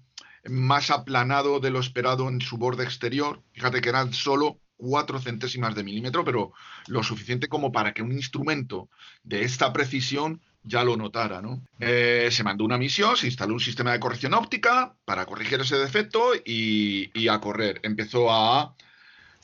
más 0.45 0.91
aplanado 0.91 1.59
de 1.59 1.71
lo 1.71 1.79
esperado 1.79 2.29
en 2.29 2.39
su 2.39 2.57
borde 2.57 2.83
exterior. 2.83 3.41
Fíjate 3.53 3.81
que 3.81 3.89
eran 3.89 4.13
solo 4.13 4.59
cuatro 4.77 5.19
centésimas 5.19 5.75
de 5.75 5.83
milímetro, 5.83 6.23
pero 6.23 6.53
lo 6.87 7.03
suficiente 7.03 7.47
como 7.47 7.71
para 7.71 7.93
que 7.93 8.03
un 8.03 8.11
instrumento 8.11 8.89
de 9.23 9.43
esta 9.43 9.73
precisión 9.73 10.41
ya 10.63 10.83
lo 10.83 10.97
notara. 10.97 11.41
¿no? 11.41 11.63
Eh, 11.79 12.29
se 12.31 12.43
mandó 12.43 12.63
una 12.63 12.77
misión, 12.77 13.17
se 13.17 13.27
instaló 13.27 13.53
un 13.53 13.59
sistema 13.59 13.91
de 13.91 13.99
corrección 13.99 14.33
óptica 14.35 14.95
para 15.05 15.25
corregir 15.25 15.61
ese 15.61 15.77
defecto 15.77 16.31
y 16.43 17.27
a 17.27 17.39
correr. 17.39 17.79
Empezó 17.83 18.31
a 18.31 18.75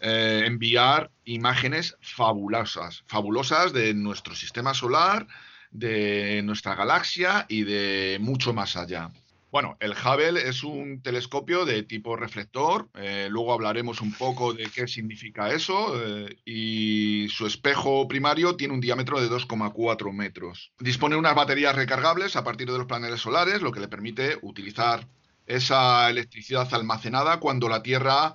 eh, 0.06 0.44
enviar 0.46 1.12
imágenes 1.24 1.96
fabulosas, 2.02 3.06
fabulosas 3.08 3.72
de 3.72 3.94
nuestro 3.94 4.36
sistema 4.36 4.74
solar, 4.74 5.26
de 5.72 6.42
nuestra 6.44 6.76
galaxia 6.76 7.46
y 7.48 7.63
de 7.63 8.18
mucho 8.20 8.54
más 8.54 8.76
allá. 8.76 9.12
Bueno, 9.50 9.78
el 9.80 9.92
Hubble 9.92 10.50
es 10.50 10.63
un 10.63 11.02
telescopio 11.02 11.63
de 11.63 11.84
tipo 11.84 12.18
reflector, 12.18 12.89
eh, 12.96 13.28
luego 13.30 13.54
hablaremos 13.54 14.02
un 14.02 14.12
poco 14.12 14.52
de 14.52 14.66
qué 14.66 14.89
significa 14.89 15.54
eso, 15.54 15.94
eh, 16.04 16.36
y 16.44 17.30
su 17.30 17.46
espejo 17.46 18.06
primario 18.08 18.58
tiene 18.58 18.74
un 18.74 18.82
diámetro 18.82 19.22
de 19.22 19.30
2,4 19.30 20.12
metros. 20.12 20.74
Dispone 20.80 21.16
de 21.16 21.20
unas 21.20 21.36
baterías 21.36 21.78
recargables 21.78 22.36
a 22.36 22.44
partir 22.44 22.70
de 22.70 22.78
los 22.78 22.88
paneles 22.88 23.22
solares, 23.22 23.62
lo 23.62 23.72
que 23.72 23.80
le 23.80 23.88
permite 23.88 24.38
utilizar 24.42 25.08
esa 25.48 26.10
electricidad 26.10 26.68
almacenada 26.74 27.39
cuando 27.39 27.70
la 27.70 27.84
Tierra 27.84 28.34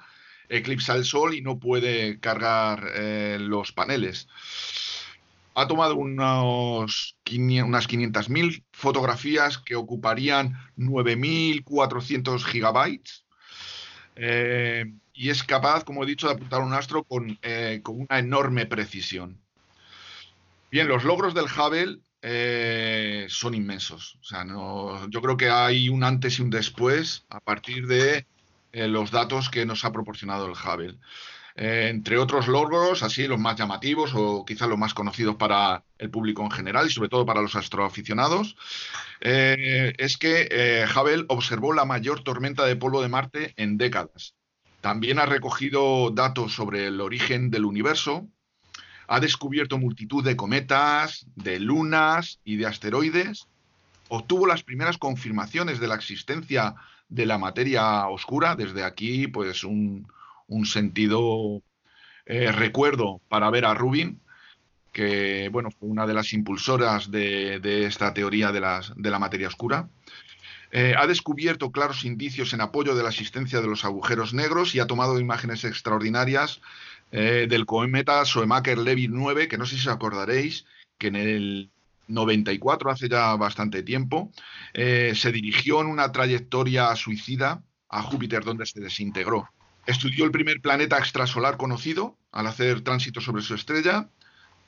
eclipsa 0.48 0.94
el 0.94 1.04
sol 1.04 1.34
y 1.34 1.42
no 1.42 1.58
puede 1.58 2.18
cargar 2.20 2.92
eh, 2.94 3.38
los 3.40 3.72
paneles. 3.72 4.28
Ha 5.54 5.66
tomado 5.66 5.96
unos, 5.96 7.16
unas 7.26 7.88
500.000 7.88 8.64
fotografías 8.72 9.58
que 9.58 9.74
ocuparían 9.74 10.54
9.400 10.76 12.44
gigabytes. 12.44 13.24
Eh, 14.14 14.92
y 15.12 15.30
es 15.30 15.42
capaz, 15.42 15.84
como 15.84 16.04
he 16.04 16.06
dicho, 16.06 16.28
de 16.28 16.34
apuntar 16.34 16.60
un 16.60 16.72
astro 16.72 17.02
con, 17.02 17.38
eh, 17.42 17.80
con 17.82 18.00
una 18.00 18.18
enorme 18.20 18.66
precisión. 18.66 19.40
Bien, 20.70 20.86
los 20.86 21.02
logros 21.02 21.34
del 21.34 21.46
Hubble 21.46 21.98
son 23.28 23.54
inmensos. 23.54 24.18
O 24.20 24.24
sea, 24.24 24.44
no, 24.44 25.08
yo 25.08 25.22
creo 25.22 25.36
que 25.36 25.48
hay 25.48 25.88
un 25.88 26.04
antes 26.04 26.38
y 26.38 26.42
un 26.42 26.50
después 26.50 27.24
a 27.30 27.40
partir 27.40 27.86
de 27.86 28.26
eh, 28.78 28.86
los 28.86 29.10
datos 29.10 29.50
que 29.50 29.66
nos 29.66 29.84
ha 29.84 29.92
proporcionado 29.92 30.46
el 30.46 30.52
Hubble. 30.52 30.98
Eh, 31.56 31.88
entre 31.90 32.16
otros 32.16 32.46
logros, 32.46 33.02
así 33.02 33.26
los 33.26 33.40
más 33.40 33.56
llamativos 33.56 34.12
o 34.14 34.44
quizás 34.44 34.68
los 34.68 34.78
más 34.78 34.94
conocidos 34.94 35.34
para 35.34 35.84
el 35.98 36.10
público 36.10 36.44
en 36.44 36.52
general 36.52 36.86
y 36.86 36.90
sobre 36.90 37.08
todo 37.08 37.26
para 37.26 37.42
los 37.42 37.56
astroaficionados, 37.56 38.56
eh, 39.20 39.94
es 39.98 40.16
que 40.16 40.86
Hubble 40.94 41.24
observó 41.26 41.72
la 41.72 41.84
mayor 41.84 42.22
tormenta 42.22 42.64
de 42.64 42.76
polvo 42.76 43.02
de 43.02 43.08
Marte 43.08 43.54
en 43.56 43.78
décadas. 43.78 44.34
También 44.80 45.18
ha 45.18 45.26
recogido 45.26 46.10
datos 46.10 46.54
sobre 46.54 46.86
el 46.86 47.00
origen 47.00 47.50
del 47.50 47.64
universo, 47.64 48.28
ha 49.08 49.18
descubierto 49.18 49.78
multitud 49.78 50.24
de 50.24 50.36
cometas, 50.36 51.26
de 51.34 51.58
lunas 51.58 52.38
y 52.44 52.56
de 52.56 52.66
asteroides, 52.66 53.48
obtuvo 54.08 54.46
las 54.46 54.62
primeras 54.62 54.98
confirmaciones 54.98 55.80
de 55.80 55.88
la 55.88 55.96
existencia 55.96 56.76
de 57.08 57.26
la 57.26 57.38
materia 57.38 58.08
oscura. 58.08 58.56
Desde 58.56 58.84
aquí, 58.84 59.26
pues 59.26 59.64
un, 59.64 60.06
sentido 60.64 61.62
eh, 62.26 62.52
recuerdo 62.52 63.20
para 63.28 63.50
ver 63.50 63.64
a 63.64 63.74
Rubin, 63.74 64.20
que 64.92 65.48
bueno, 65.50 65.70
fue 65.70 65.88
una 65.88 66.06
de 66.06 66.14
las 66.14 66.32
impulsoras 66.32 67.10
de, 67.10 67.86
esta 67.86 68.14
teoría 68.14 68.52
de, 68.52 68.60
de, 68.96 69.10
la 69.10 69.18
materia 69.18 69.48
oscura. 69.48 69.88
Eh, 70.70 70.94
ha 70.96 71.06
descubierto 71.06 71.72
claros 71.72 72.04
indicios 72.04 72.52
en 72.52 72.60
apoyo 72.60 72.94
de 72.94 73.02
la 73.02 73.08
existencia 73.08 73.60
de 73.60 73.68
los 73.68 73.84
agujeros 73.84 74.34
negros 74.34 74.74
y 74.74 74.80
ha 74.80 74.86
tomado 74.86 75.18
imágenes 75.18 75.64
extraordinarias 75.64 76.60
eh, 77.10 77.46
del 77.48 77.64
cometa 77.64 78.22
Soemaker-Levy 78.24 79.08
9, 79.08 79.48
que 79.48 79.56
no 79.56 79.64
sé 79.64 79.76
si 79.76 79.88
os 79.88 79.94
acordaréis, 79.94 80.66
que 80.98 81.06
en 81.06 81.16
el 81.16 81.70
94, 82.08 82.90
hace 82.90 83.08
ya 83.08 83.36
bastante 83.36 83.82
tiempo, 83.82 84.32
eh, 84.72 85.12
se 85.14 85.32
dirigió 85.32 85.80
en 85.80 85.86
una 85.86 86.10
trayectoria 86.10 86.94
suicida 86.96 87.62
a 87.88 88.02
Júpiter, 88.02 88.44
donde 88.44 88.66
se 88.66 88.80
desintegró. 88.80 89.48
Estudió 89.86 90.24
el 90.24 90.30
primer 90.30 90.60
planeta 90.60 90.98
extrasolar 90.98 91.56
conocido 91.56 92.18
al 92.32 92.46
hacer 92.46 92.82
tránsito 92.82 93.20
sobre 93.20 93.42
su 93.42 93.54
estrella. 93.54 94.10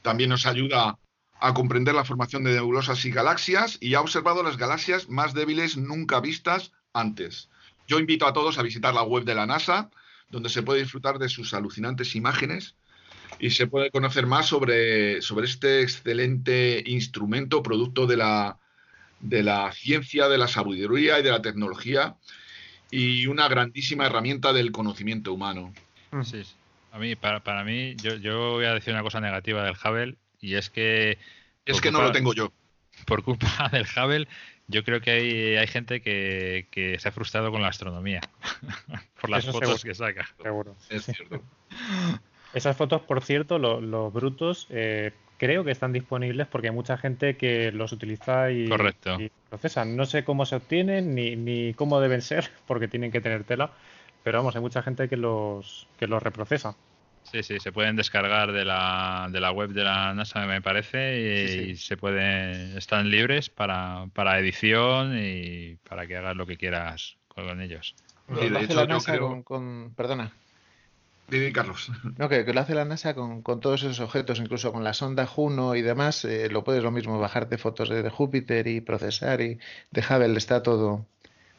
También 0.02 0.30
nos 0.30 0.46
ayuda 0.46 0.98
a 1.40 1.54
comprender 1.54 1.94
la 1.94 2.04
formación 2.04 2.44
de 2.44 2.54
nebulosas 2.54 3.04
y 3.04 3.10
galaxias 3.10 3.78
y 3.80 3.94
ha 3.94 4.00
observado 4.00 4.42
las 4.42 4.56
galaxias 4.56 5.08
más 5.08 5.34
débiles 5.34 5.76
nunca 5.76 6.20
vistas 6.20 6.72
antes. 6.92 7.50
Yo 7.86 7.98
invito 7.98 8.26
a 8.26 8.32
todos 8.32 8.58
a 8.58 8.62
visitar 8.62 8.94
la 8.94 9.02
web 9.02 9.24
de 9.24 9.34
la 9.34 9.46
NASA, 9.46 9.90
donde 10.28 10.48
se 10.48 10.62
puede 10.62 10.80
disfrutar 10.80 11.18
de 11.18 11.28
sus 11.28 11.52
alucinantes 11.54 12.14
imágenes 12.14 12.76
y 13.40 13.50
se 13.50 13.66
puede 13.66 13.90
conocer 13.90 14.26
más 14.26 14.46
sobre, 14.46 15.22
sobre 15.22 15.46
este 15.46 15.80
excelente 15.80 16.82
instrumento, 16.86 17.62
producto 17.62 18.06
de 18.06 18.18
la, 18.18 18.58
de 19.20 19.42
la 19.42 19.72
ciencia, 19.72 20.28
de 20.28 20.38
la 20.38 20.46
sabiduría 20.46 21.18
y 21.18 21.22
de 21.22 21.30
la 21.30 21.42
tecnología 21.42 22.16
y 22.90 23.26
una 23.26 23.48
grandísima 23.48 24.06
herramienta 24.06 24.52
del 24.52 24.72
conocimiento 24.72 25.32
humano. 25.32 25.72
Mm. 26.10 26.22
Sí, 26.22 26.42
a 26.92 26.98
mí, 26.98 27.16
para, 27.16 27.40
para 27.40 27.64
mí, 27.64 27.96
yo, 27.96 28.16
yo, 28.16 28.52
voy 28.52 28.66
a 28.66 28.74
decir 28.74 28.92
una 28.92 29.02
cosa 29.02 29.20
negativa 29.20 29.64
del 29.64 29.74
Hubble 29.74 30.16
y 30.40 30.54
es 30.54 30.68
que... 30.68 31.18
Es 31.64 31.80
que 31.80 31.90
no 31.90 32.02
lo 32.02 32.12
tengo 32.12 32.34
yo. 32.34 32.52
Por 33.06 33.22
culpa 33.22 33.68
del 33.72 33.86
Hubble, 33.96 34.28
yo 34.66 34.84
creo 34.84 35.00
que 35.00 35.12
hay, 35.12 35.56
hay 35.56 35.66
gente 35.66 36.02
que, 36.02 36.68
que, 36.70 36.98
se 36.98 37.08
ha 37.08 37.12
frustrado 37.12 37.50
con 37.50 37.62
la 37.62 37.68
astronomía 37.68 38.20
por 39.20 39.30
las 39.30 39.46
fotos 39.46 39.82
que 39.82 39.94
saca. 39.94 40.28
Seguro. 40.42 40.76
Es 40.90 41.06
cierto. 41.06 41.42
Esas 42.52 42.76
fotos, 42.76 43.02
por 43.02 43.22
cierto, 43.22 43.58
los 43.58 44.12
brutos, 44.12 44.66
eh, 44.70 45.12
creo 45.38 45.64
que 45.64 45.70
están 45.70 45.92
disponibles 45.92 46.46
porque 46.48 46.68
hay 46.68 46.74
mucha 46.74 46.98
gente 46.98 47.36
que 47.36 47.72
los 47.72 47.92
utiliza 47.92 48.50
y, 48.50 48.68
procesan. 49.48 49.96
No 49.96 50.04
sé 50.04 50.24
cómo 50.24 50.44
se 50.46 50.56
obtienen 50.56 51.14
ni, 51.14 51.36
ni 51.36 51.74
cómo 51.74 52.00
deben 52.00 52.22
ser, 52.22 52.50
porque 52.66 52.88
tienen 52.88 53.10
que 53.10 53.20
tener 53.20 53.44
tela, 53.44 53.70
pero 54.22 54.38
vamos, 54.38 54.54
hay 54.54 54.62
mucha 54.62 54.82
gente 54.82 55.08
que 55.08 55.16
los, 55.16 55.86
que 55.98 56.06
los 56.06 56.22
reprocesa. 56.22 56.76
Sí, 57.22 57.42
sí, 57.42 57.60
se 57.60 57.70
pueden 57.70 57.96
descargar 57.96 58.50
de 58.50 58.64
la, 58.64 59.28
de 59.30 59.40
la 59.40 59.52
web 59.52 59.70
de 59.70 59.84
la 59.84 60.12
NASA, 60.14 60.46
me 60.46 60.60
parece, 60.60 61.68
y, 61.70 61.76
se 61.76 61.96
pueden, 61.96 62.76
están 62.76 63.08
libres 63.10 63.50
para, 63.50 64.06
para 64.14 64.38
edición 64.38 65.16
y 65.16 65.76
para 65.88 66.06
que 66.06 66.16
hagas 66.16 66.34
lo 66.34 66.46
que 66.46 66.56
quieras 66.56 67.16
con 67.28 67.60
ellos. 67.60 67.94
la 68.28 68.86
NASA 68.86 69.18
con, 69.44 69.94
perdona, 69.94 70.32
Carlos. 71.52 71.90
No, 72.18 72.28
que, 72.28 72.44
lo 72.44 72.60
hace 72.60 72.74
la 72.74 72.84
NASA 72.84 73.14
con, 73.14 73.42
todos 73.42 73.82
esos 73.82 74.00
objetos, 74.00 74.38
incluso 74.40 74.72
con 74.72 74.84
la 74.84 74.94
sonda 74.94 75.26
Juno 75.26 75.74
y 75.74 75.82
demás, 75.82 76.24
eh, 76.24 76.48
lo 76.50 76.64
puedes 76.64 76.82
lo 76.82 76.90
mismo, 76.90 77.18
bajarte 77.18 77.58
fotos 77.58 77.88
de, 77.88 78.08
Júpiter 78.10 78.66
y 78.66 78.80
procesar 78.80 79.40
y 79.40 79.58
de 79.90 80.00
Hubble 80.00 80.36
está 80.36 80.62
todo, 80.62 81.06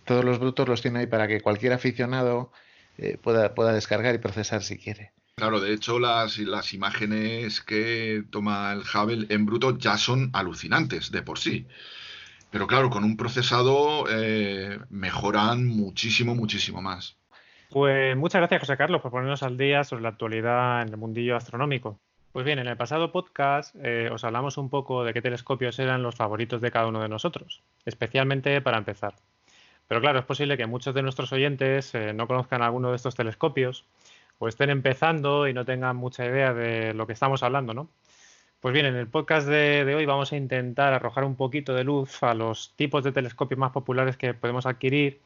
todos 0.05 0.23
los 0.25 0.39
brutos 0.39 0.67
los 0.67 0.81
tiene 0.81 0.99
ahí 0.99 1.07
para 1.07 1.27
que 1.27 1.41
cualquier 1.41 1.73
aficionado 1.73 2.51
eh, 2.97 3.17
pueda, 3.21 3.55
pueda 3.55 3.73
descargar 3.73 4.13
y 4.15 4.19
procesar 4.19 4.61
si 4.63 4.77
quiere. 4.77 5.11
Claro, 5.35 5.59
de 5.59 5.73
hecho 5.73 5.99
las, 5.99 6.37
las 6.37 6.73
imágenes 6.73 7.61
que 7.61 8.23
toma 8.29 8.73
el 8.73 8.81
Hubble 8.81 9.27
en 9.29 9.45
bruto 9.45 9.77
ya 9.77 9.97
son 9.97 10.29
alucinantes 10.33 11.11
de 11.11 11.21
por 11.21 11.39
sí. 11.39 11.65
Pero 12.51 12.67
claro, 12.67 12.89
con 12.89 13.05
un 13.05 13.15
procesado 13.15 14.05
eh, 14.09 14.77
mejoran 14.89 15.65
muchísimo, 15.65 16.35
muchísimo 16.35 16.81
más. 16.81 17.17
Pues 17.71 18.17
muchas 18.17 18.41
gracias, 18.41 18.59
José 18.59 18.75
Carlos, 18.75 19.01
por 19.01 19.11
ponernos 19.11 19.43
al 19.43 19.57
día 19.57 19.85
sobre 19.85 20.03
la 20.03 20.09
actualidad 20.09 20.81
en 20.81 20.89
el 20.89 20.97
mundillo 20.97 21.37
astronómico. 21.37 21.97
Pues 22.33 22.43
bien, 22.43 22.59
en 22.59 22.67
el 22.67 22.75
pasado 22.75 23.13
podcast 23.13 23.73
eh, 23.81 24.09
os 24.11 24.25
hablamos 24.25 24.57
un 24.57 24.69
poco 24.69 25.05
de 25.05 25.13
qué 25.13 25.21
telescopios 25.21 25.79
eran 25.79 26.03
los 26.03 26.15
favoritos 26.15 26.59
de 26.59 26.69
cada 26.69 26.87
uno 26.87 27.01
de 27.01 27.07
nosotros, 27.07 27.61
especialmente 27.85 28.59
para 28.59 28.77
empezar. 28.77 29.15
Pero 29.87 30.01
claro, 30.01 30.19
es 30.19 30.25
posible 30.25 30.57
que 30.57 30.65
muchos 30.65 30.93
de 30.93 31.01
nuestros 31.01 31.31
oyentes 31.31 31.95
eh, 31.95 32.11
no 32.13 32.27
conozcan 32.27 32.61
alguno 32.61 32.89
de 32.89 32.97
estos 32.97 33.15
telescopios 33.15 33.85
o 34.37 34.49
estén 34.49 34.69
empezando 34.69 35.47
y 35.47 35.53
no 35.53 35.63
tengan 35.63 35.95
mucha 35.95 36.25
idea 36.25 36.53
de 36.53 36.93
lo 36.93 37.07
que 37.07 37.13
estamos 37.13 37.41
hablando, 37.41 37.73
¿no? 37.73 37.89
Pues 38.59 38.73
bien, 38.73 38.85
en 38.85 38.95
el 38.95 39.07
podcast 39.07 39.47
de, 39.47 39.95
hoy 39.95 40.05
vamos 40.05 40.33
a 40.33 40.37
intentar 40.37 40.93
arrojar 40.93 41.23
un 41.23 41.35
poquito 41.35 41.73
de 41.73 41.83
luz 41.85 42.21
a 42.21 42.33
los 42.33 42.73
tipos 42.75 43.03
de 43.03 43.11
telescopios 43.11 43.57
más 43.57 43.71
populares 43.71 44.17
que 44.17 44.33
podemos 44.33 44.65
adquirir, 44.65 45.21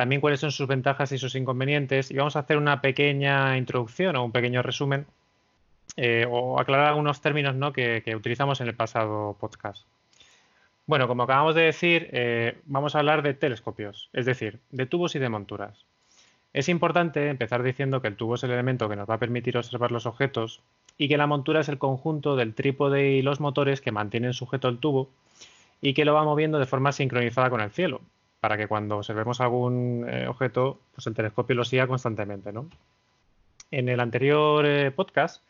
también 0.00 0.22
cuáles 0.22 0.40
son 0.40 0.50
sus 0.50 0.66
ventajas 0.66 1.12
y 1.12 1.18
sus 1.18 1.34
inconvenientes, 1.34 2.10
y 2.10 2.16
vamos 2.16 2.34
a 2.34 2.38
hacer 2.38 2.56
una 2.56 2.80
pequeña 2.80 3.58
introducción 3.58 4.16
o 4.16 4.24
un 4.24 4.32
pequeño 4.32 4.62
resumen 4.62 5.04
eh, 5.98 6.26
o 6.26 6.58
aclarar 6.58 6.86
algunos 6.86 7.20
términos 7.20 7.54
¿no? 7.54 7.74
que, 7.74 8.02
utilizamos 8.16 8.62
en 8.62 8.68
el 8.68 8.74
pasado 8.74 9.36
podcast. 9.38 9.86
Bueno, 10.86 11.06
como 11.06 11.24
acabamos 11.24 11.54
de 11.54 11.64
decir, 11.64 12.08
eh, 12.12 12.56
vamos 12.64 12.94
a 12.94 13.00
hablar 13.00 13.20
de 13.20 13.34
telescopios, 13.34 14.08
es 14.14 14.24
decir, 14.24 14.58
de 14.70 14.86
tubos 14.86 15.14
y 15.16 15.18
de 15.18 15.28
monturas. 15.28 15.84
Es 16.54 16.70
importante 16.70 17.28
empezar 17.28 17.62
diciendo 17.62 18.00
que 18.00 18.08
el 18.08 18.16
tubo 18.16 18.36
es 18.36 18.42
el 18.42 18.52
elemento 18.52 18.88
que 18.88 18.96
nos 18.96 19.06
va 19.06 19.16
a 19.16 19.18
permitir 19.18 19.58
observar 19.58 19.92
los 19.92 20.06
objetos 20.06 20.62
y 20.96 21.08
que 21.08 21.18
la 21.18 21.26
montura 21.26 21.60
es 21.60 21.68
el 21.68 21.76
conjunto 21.76 22.36
del 22.36 22.54
trípode 22.54 23.10
y 23.10 23.20
los 23.20 23.38
motores 23.38 23.82
que 23.82 23.92
mantienen 23.92 24.32
sujeto 24.32 24.68
el 24.68 24.78
tubo 24.78 25.10
y 25.82 25.92
que 25.92 26.06
lo 26.06 26.14
va 26.14 26.24
moviendo 26.24 26.58
de 26.58 26.64
forma 26.64 26.90
sincronizada 26.90 27.50
con 27.50 27.60
el 27.60 27.70
cielo, 27.70 28.00
para 28.40 28.56
que 28.56 28.66
cuando 28.66 28.96
observemos 28.96 29.40
algún 29.40 30.06
eh, 30.08 30.26
objeto, 30.26 30.80
pues 30.94 31.06
el 31.06 31.14
telescopio 31.14 31.54
lo 31.54 31.64
siga 31.64 31.86
constantemente. 31.86 32.50
En 33.70 33.88
el 33.88 34.00
anterior 34.00 34.64
eh, 34.66 34.90
podcast 34.90 35.44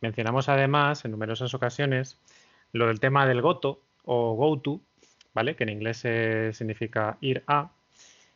mencionamos 0.00 0.48
además 0.48 1.04
en 1.04 1.10
numerosas 1.10 1.54
ocasiones 1.54 2.18
lo 2.72 2.86
del 2.86 3.00
tema 3.00 3.26
del 3.26 3.40
GOTO 3.40 3.80
o 4.04 4.34
GoTo, 4.34 4.80
¿vale? 5.32 5.56
que 5.56 5.64
en 5.64 5.70
inglés 5.70 6.02
eh, 6.04 6.50
significa 6.52 7.16
ir 7.20 7.42
a, 7.46 7.70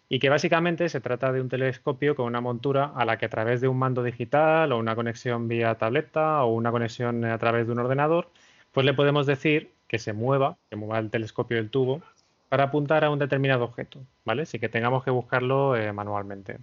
y 0.08 0.18
que 0.18 0.30
básicamente 0.30 0.88
se 0.88 1.00
trata 1.00 1.30
de 1.32 1.42
un 1.42 1.50
telescopio 1.50 2.16
con 2.16 2.26
una 2.26 2.40
montura 2.40 2.92
a 2.96 3.04
la 3.04 3.18
que 3.18 3.26
a 3.26 3.28
través 3.28 3.60
de 3.60 3.68
un 3.68 3.78
mando 3.78 4.02
digital 4.02 4.72
o 4.72 4.78
una 4.78 4.94
conexión 4.94 5.48
vía 5.48 5.74
tableta 5.74 6.42
o 6.44 6.54
una 6.54 6.70
conexión 6.70 7.24
a 7.26 7.36
través 7.36 7.66
de 7.66 7.72
un 7.72 7.80
ordenador, 7.80 8.30
pues 8.72 8.86
le 8.86 8.94
podemos 8.94 9.26
decir 9.26 9.70
que 9.86 9.98
se 9.98 10.14
mueva, 10.14 10.56
que 10.70 10.76
mueva 10.76 10.98
el 10.98 11.10
telescopio 11.10 11.58
del 11.58 11.68
tubo 11.68 12.00
para 12.48 12.64
apuntar 12.64 13.04
a 13.04 13.10
un 13.10 13.18
determinado 13.18 13.64
objeto, 13.64 14.00
¿vale? 14.24 14.46
Sin 14.46 14.60
que 14.60 14.68
tengamos 14.68 15.04
que 15.04 15.10
buscarlo 15.10 15.76
eh, 15.76 15.92
manualmente. 15.92 16.58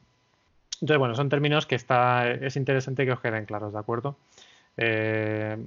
Entonces, 0.82 0.98
bueno, 0.98 1.16
son 1.16 1.30
términos 1.30 1.66
que 1.66 1.76
está, 1.76 2.30
es 2.30 2.56
interesante 2.58 3.06
que 3.06 3.12
os 3.12 3.22
queden 3.22 3.46
claros, 3.46 3.74
¿de 3.74 3.80
acuerdo? 3.80 4.18
Eh, 4.78 5.58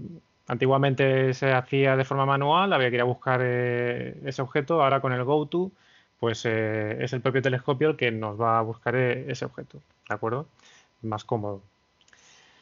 antiguamente 0.46 1.34
se 1.34 1.52
hacía 1.52 1.96
de 1.96 2.04
forma 2.04 2.26
manual, 2.26 2.72
había 2.72 2.90
que 2.90 2.96
ir 2.96 3.00
a 3.02 3.04
buscar 3.04 3.40
eh, 3.42 4.20
ese 4.24 4.42
objeto, 4.42 4.82
ahora 4.82 5.00
con 5.00 5.12
el 5.12 5.24
GoTo 5.24 5.72
pues 6.18 6.44
eh, 6.46 6.96
es 7.00 7.12
el 7.12 7.20
propio 7.20 7.42
telescopio 7.42 7.90
el 7.90 7.96
que 7.96 8.10
nos 8.10 8.40
va 8.40 8.58
a 8.58 8.62
buscar 8.62 8.96
ese 8.96 9.44
objeto, 9.44 9.78
¿de 10.08 10.14
acuerdo? 10.14 10.46
Más 11.02 11.24
cómodo. 11.24 11.62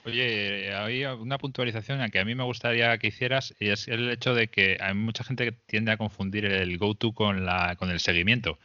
Oye, 0.07 0.73
hay 0.73 1.05
una 1.05 1.37
puntualización 1.37 2.09
que 2.11 2.21
a 2.21 2.25
mí 2.25 2.37
me 2.37 2.45
gustaría 2.45 2.97
que 2.99 3.09
hicieras 3.09 3.55
y 3.59 3.71
es 3.71 3.88
el 3.88 4.09
hecho 4.09 4.35
de 4.35 4.47
que 4.47 4.77
hay 4.81 4.95
mucha 4.95 5.25
gente 5.25 5.45
que 5.45 5.53
tiende 5.53 5.90
a 5.90 5.97
confundir 5.97 6.45
el 6.45 6.79
go-to 6.79 7.12
con, 7.12 7.45
la, 7.45 7.75
con 7.75 7.90
el 7.90 7.99
seguimiento. 7.99 8.57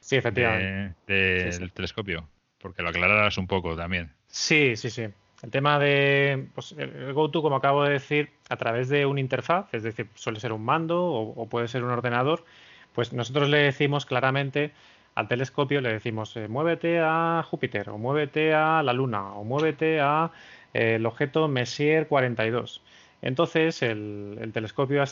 Sí, 0.00 0.16
efectivamente. 0.16 0.94
del 1.06 1.72
telescopio, 1.72 2.28
porque 2.58 2.82
lo 2.82 2.90
aclararás 2.90 3.38
un 3.38 3.46
poco 3.46 3.74
también. 3.74 4.12
Sí, 4.26 4.76
sí, 4.76 4.90
sí. 4.90 5.06
El 5.42 5.50
tema 5.50 5.78
de 5.78 6.48
pues, 6.54 6.72
el 6.72 7.14
go-to, 7.14 7.40
como 7.40 7.56
acabo 7.56 7.84
de 7.84 7.92
decir, 7.92 8.28
a 8.50 8.56
través 8.56 8.90
de 8.90 9.06
una 9.06 9.20
interfaz, 9.20 9.72
es 9.72 9.82
decir, 9.82 10.08
suele 10.14 10.40
ser 10.40 10.52
un 10.52 10.62
mando 10.62 11.04
o 11.04 11.48
puede 11.48 11.68
ser 11.68 11.84
un 11.84 11.90
ordenador, 11.90 12.44
pues 12.92 13.14
nosotros 13.14 13.48
le 13.48 13.58
decimos 13.58 14.04
claramente 14.04 14.72
al 15.14 15.28
telescopio, 15.28 15.80
le 15.80 15.92
decimos 15.92 16.36
eh, 16.36 16.48
muévete 16.48 16.98
a 17.00 17.44
Júpiter 17.48 17.90
o 17.90 17.98
muévete 17.98 18.54
a 18.54 18.82
la 18.82 18.92
Luna 18.92 19.34
o 19.34 19.44
muévete 19.44 20.00
a 20.00 20.30
el 20.72 21.04
objeto 21.06 21.48
Messier 21.48 22.08
42. 22.08 22.82
Entonces 23.20 23.82
el, 23.82 24.50
telescopio 24.52 25.02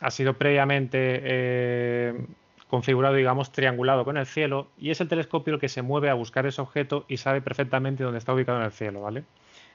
ha, 0.00 0.10
sido 0.10 0.34
previamente 0.34 1.20
eh, 1.22 2.26
configurado, 2.68 3.14
digamos, 3.14 3.52
triangulado 3.52 4.04
con 4.04 4.16
el 4.16 4.26
cielo 4.26 4.68
y 4.78 4.90
es 4.90 5.00
el 5.00 5.08
telescopio 5.08 5.54
el 5.54 5.60
que 5.60 5.68
se 5.68 5.82
mueve 5.82 6.10
a 6.10 6.14
buscar 6.14 6.46
ese 6.46 6.60
objeto 6.60 7.04
y 7.08 7.18
sabe 7.18 7.40
perfectamente 7.40 8.04
dónde 8.04 8.18
está 8.18 8.32
ubicado 8.32 8.58
en 8.58 8.64
el 8.64 8.72
cielo, 8.72 9.02
¿vale? 9.02 9.24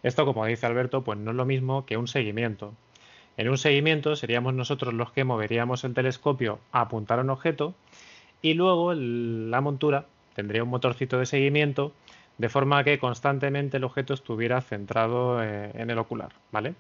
Esto, 0.02 0.26
como 0.26 0.46
dice 0.46 0.66
Alberto, 0.66 1.04
pues 1.04 1.18
no 1.20 1.32
es 1.32 1.38
lo 1.38 1.46
mismo 1.46 1.86
que 1.86 1.98
un 1.98 2.08
seguimiento. 2.08 2.74
En 3.38 3.50
un 3.50 3.58
seguimiento 3.58 4.16
seríamos 4.16 4.54
nosotros 4.54 4.94
los 4.94 5.12
que 5.12 5.24
moveríamos 5.24 5.84
el 5.84 5.94
telescopio 5.94 6.60
a 6.72 6.82
apuntar 6.82 7.20
a 7.20 7.24
un 7.24 7.30
objeto 7.30 7.74
y 8.42 8.54
luego 8.54 8.94
la 8.94 9.62
montura 9.62 10.06
tendría 10.36 10.64
un 10.64 10.70
motorcito 10.70 11.18
de 11.18 11.26
seguimiento 11.26 11.94
de 12.38 12.50
forma 12.50 12.84
que 12.84 13.00
constantemente 13.00 13.78
el 13.78 13.84
objeto 13.84 14.14
estuviera 14.14 14.62
centrado 14.62 15.44
eh, 15.44 15.72
en 15.74 15.90
el 15.90 15.98
ocular, 15.98 16.32
¿vale? 16.52 16.74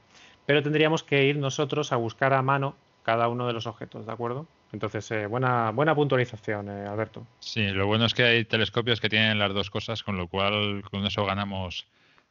Pero 0.46 0.62
tendríamos 0.62 1.04
que 1.04 1.26
ir 1.26 1.38
nosotros 1.38 1.92
a 1.92 1.96
buscar 1.96 2.34
a 2.34 2.42
mano 2.42 2.76
cada 3.04 3.28
uno 3.28 3.48
de 3.48 3.54
los 3.54 3.68
objetos, 3.68 4.06
¿de 4.06 4.12
acuerdo? 4.12 4.48
Entonces, 4.72 5.10
eh, 5.12 5.28
buena, 5.28 5.72
buena 5.72 5.94
puntualización, 5.94 6.70
eh, 6.70 6.88
Alberto. 6.88 7.28
Sí, 7.40 7.68
lo 7.68 7.86
bueno 7.86 8.06
es 8.06 8.14
que 8.14 8.24
hay 8.24 8.46
telescopios 8.46 9.00
que 9.00 9.10
tienen 9.10 9.38
las 9.38 9.54
dos 9.54 9.70
cosas, 9.70 10.04
con 10.04 10.18
lo 10.18 10.28
cual 10.28 10.84
con 10.90 11.06
eso 11.06 11.26
ganamos 11.26 11.86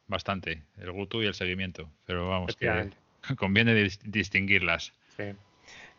bastante, 0.07 0.61
el 0.77 0.91
GUTU 0.91 1.21
y 1.21 1.27
el 1.27 1.33
seguimiento. 1.33 1.89
Pero 2.05 2.27
vamos, 2.27 2.55
que 2.55 2.89
conviene 3.37 3.73
distinguirlas. 4.03 4.93
Sí. 5.15 5.33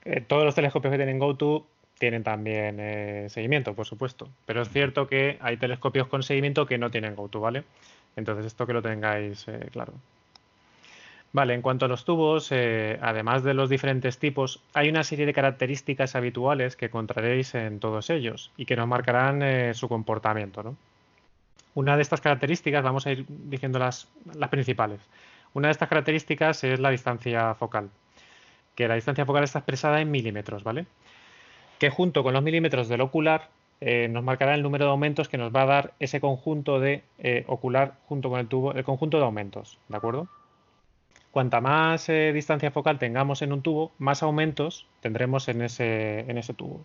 Eh, 0.04 0.20
todos 0.20 0.44
los 0.44 0.54
telescopios 0.54 0.92
que 0.92 0.98
tienen 0.98 1.18
GoTo 1.18 1.66
tienen 1.98 2.22
también 2.22 2.78
eh, 2.80 3.26
seguimiento, 3.28 3.74
por 3.74 3.86
supuesto. 3.86 4.28
Pero 4.46 4.62
es 4.62 4.68
cierto 4.68 5.06
que 5.06 5.38
hay 5.40 5.56
telescopios 5.56 6.08
con 6.08 6.22
seguimiento 6.22 6.66
que 6.66 6.78
no 6.78 6.90
tienen 6.90 7.14
GoTo, 7.14 7.40
¿vale? 7.40 7.64
Entonces 8.16 8.46
esto 8.46 8.66
que 8.66 8.72
lo 8.72 8.82
tengáis 8.82 9.46
eh, 9.48 9.68
claro. 9.72 9.92
Vale, 11.32 11.54
en 11.54 11.62
cuanto 11.62 11.86
a 11.86 11.88
los 11.88 12.04
tubos, 12.04 12.52
además 12.52 13.42
de 13.42 13.54
los 13.54 13.68
diferentes 13.68 14.18
tipos, 14.18 14.62
hay 14.72 14.88
una 14.88 15.02
serie 15.02 15.26
de 15.26 15.32
características 15.32 16.14
habituales 16.14 16.76
que 16.76 16.86
encontraréis 16.86 17.56
en 17.56 17.80
todos 17.80 18.08
ellos 18.10 18.52
y 18.56 18.66
que 18.66 18.76
nos 18.76 18.86
marcarán 18.86 19.74
su 19.74 19.88
comportamiento. 19.88 20.62
¿no? 20.62 20.76
Una 21.74 21.96
de 21.96 22.02
estas 22.02 22.20
características, 22.20 22.84
vamos 22.84 23.04
a 23.08 23.10
ir 23.10 23.24
diciendo 23.28 23.80
las 23.80 24.06
principales. 24.48 25.00
Una 25.54 25.68
de 25.68 25.72
estas 25.72 25.88
características 25.88 26.64
es 26.64 26.80
la 26.80 26.90
distancia 26.90 27.54
focal, 27.54 27.88
que 28.74 28.88
la 28.88 28.96
distancia 28.96 29.24
focal 29.24 29.44
está 29.44 29.60
expresada 29.60 30.00
en 30.00 30.10
milímetros, 30.10 30.64
¿vale? 30.64 30.86
Que 31.84 31.90
junto 31.90 32.22
con 32.22 32.32
los 32.32 32.42
milímetros 32.42 32.88
del 32.88 33.02
ocular 33.02 33.50
eh, 33.82 34.08
nos 34.08 34.24
marcará 34.24 34.54
el 34.54 34.62
número 34.62 34.86
de 34.86 34.90
aumentos 34.90 35.28
que 35.28 35.36
nos 35.36 35.54
va 35.54 35.64
a 35.64 35.66
dar 35.66 35.92
ese 36.00 36.18
conjunto 36.18 36.80
de 36.80 37.02
eh, 37.18 37.44
ocular 37.46 37.96
junto 38.06 38.30
con 38.30 38.40
el 38.40 38.48
tubo, 38.48 38.72
el 38.72 38.84
conjunto 38.84 39.18
de 39.18 39.24
aumentos, 39.24 39.78
¿de 39.90 39.96
acuerdo? 39.98 40.26
Cuanta 41.30 41.60
más 41.60 42.08
eh, 42.08 42.32
distancia 42.32 42.70
focal 42.70 42.98
tengamos 42.98 43.42
en 43.42 43.52
un 43.52 43.60
tubo, 43.60 43.92
más 43.98 44.22
aumentos 44.22 44.86
tendremos 45.02 45.46
en 45.48 45.60
ese, 45.60 46.20
en 46.20 46.38
ese 46.38 46.54
tubo. 46.54 46.80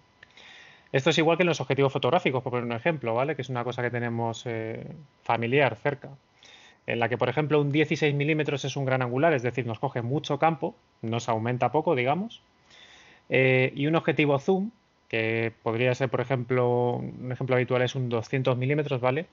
Esto 0.92 1.12
es 1.12 1.18
igual 1.18 1.38
que 1.38 1.44
en 1.44 1.48
los 1.48 1.62
objetivos 1.62 1.94
fotográficos, 1.94 2.44
por 2.44 2.52
poner 2.52 2.66
un 2.66 2.74
ejemplo, 2.74 3.16
¿vale? 3.16 3.38
Que 3.38 3.44
es 3.44 3.48
una 3.48 3.64
cosa 3.64 3.82
que 3.82 3.92
tenemos 3.92 4.46
familiar 5.24 5.78
cerca 5.78 6.10
en 6.88 7.00
la 7.00 7.08
que, 7.08 7.18
por 7.18 7.30
ejemplo, 7.30 7.62
un 7.62 7.72
16 7.72 8.14
milímetros 8.14 8.66
es 8.66 8.76
un 8.76 8.84
gran 8.84 9.02
angular, 9.02 9.32
es 9.32 9.44
decir, 9.44 9.66
nos 9.66 9.80
coge 9.80 10.02
mucho 10.02 10.40
campo, 10.40 10.76
nos 11.02 11.30
aumenta 11.30 11.72
poco, 11.72 11.96
digamos, 11.96 12.42
y 13.30 13.88
un 13.88 13.96
objetivo 13.96 14.38
zoom, 14.40 14.72
que 15.10 15.52
podría 15.64 15.94
ser, 15.96 16.10
por 16.10 16.22
ejemplo, 16.22 16.94
un 16.94 17.32
ejemplo 17.32 17.56
habitual 17.56 17.82
es 17.82 17.96
un 17.96 18.10
200 18.10 18.58
milímetros, 18.58 19.02
¿vale? 19.02 19.26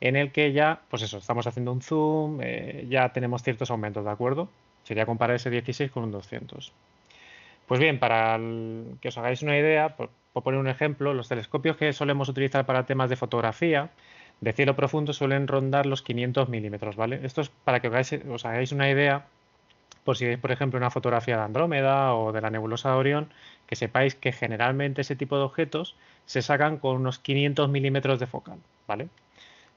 En 0.00 0.16
el 0.16 0.32
que 0.32 0.52
ya, 0.52 0.80
pues 0.88 1.02
eso, 1.02 1.18
estamos 1.18 1.46
haciendo 1.46 1.72
un 1.72 1.82
zoom, 1.82 2.40
eh, 2.42 2.86
ya 2.88 3.12
tenemos 3.12 3.42
ciertos 3.42 3.70
aumentos, 3.70 4.04
¿de 4.04 4.10
acuerdo? 4.10 4.48
Sería 4.84 5.06
comparar 5.06 5.36
ese 5.36 5.50
16 5.50 5.90
con 5.90 6.04
un 6.04 6.12
200. 6.12 6.72
Pues 7.66 7.80
bien, 7.80 7.98
para 7.98 8.38
que 9.00 9.08
os 9.08 9.18
hagáis 9.18 9.42
una 9.42 9.58
idea, 9.58 9.96
por 9.96 10.10
poner 10.42 10.60
un 10.60 10.68
ejemplo, 10.68 11.14
los 11.14 11.28
telescopios 11.28 11.76
que 11.76 11.92
solemos 11.92 12.28
utilizar 12.28 12.66
para 12.66 12.84
temas 12.86 13.08
de 13.10 13.16
fotografía, 13.16 13.90
de 14.40 14.52
cielo 14.52 14.76
profundo 14.76 15.12
suelen 15.12 15.48
rondar 15.48 15.86
los 15.86 16.02
500 16.02 16.48
milímetros, 16.48 16.96
¿vale? 16.96 17.20
Esto 17.22 17.40
es 17.40 17.48
para 17.48 17.80
que 17.80 17.88
os 17.88 18.44
hagáis, 18.44 18.72
una 18.72 18.90
idea, 18.90 19.26
por 20.04 20.16
si 20.16 20.26
veis, 20.26 20.38
por 20.38 20.52
ejemplo, 20.52 20.76
una 20.76 20.90
fotografía 20.90 21.36
de 21.38 21.42
Andrómeda 21.44 22.14
o 22.14 22.32
de 22.32 22.40
la 22.40 22.50
nebulosa 22.50 22.90
de 22.90 22.96
Orión, 22.96 23.32
que 23.66 23.76
sepáis 23.76 24.14
que 24.14 24.32
generalmente 24.32 25.00
ese 25.00 25.16
tipo 25.16 25.36
de 25.36 25.44
objetos 25.44 25.96
se 26.26 26.42
sacan 26.42 26.78
con 26.78 26.96
unos 26.96 27.18
500 27.18 27.68
milímetros 27.68 28.20
de 28.20 28.26
focal, 28.26 28.58
¿vale? 28.86 29.08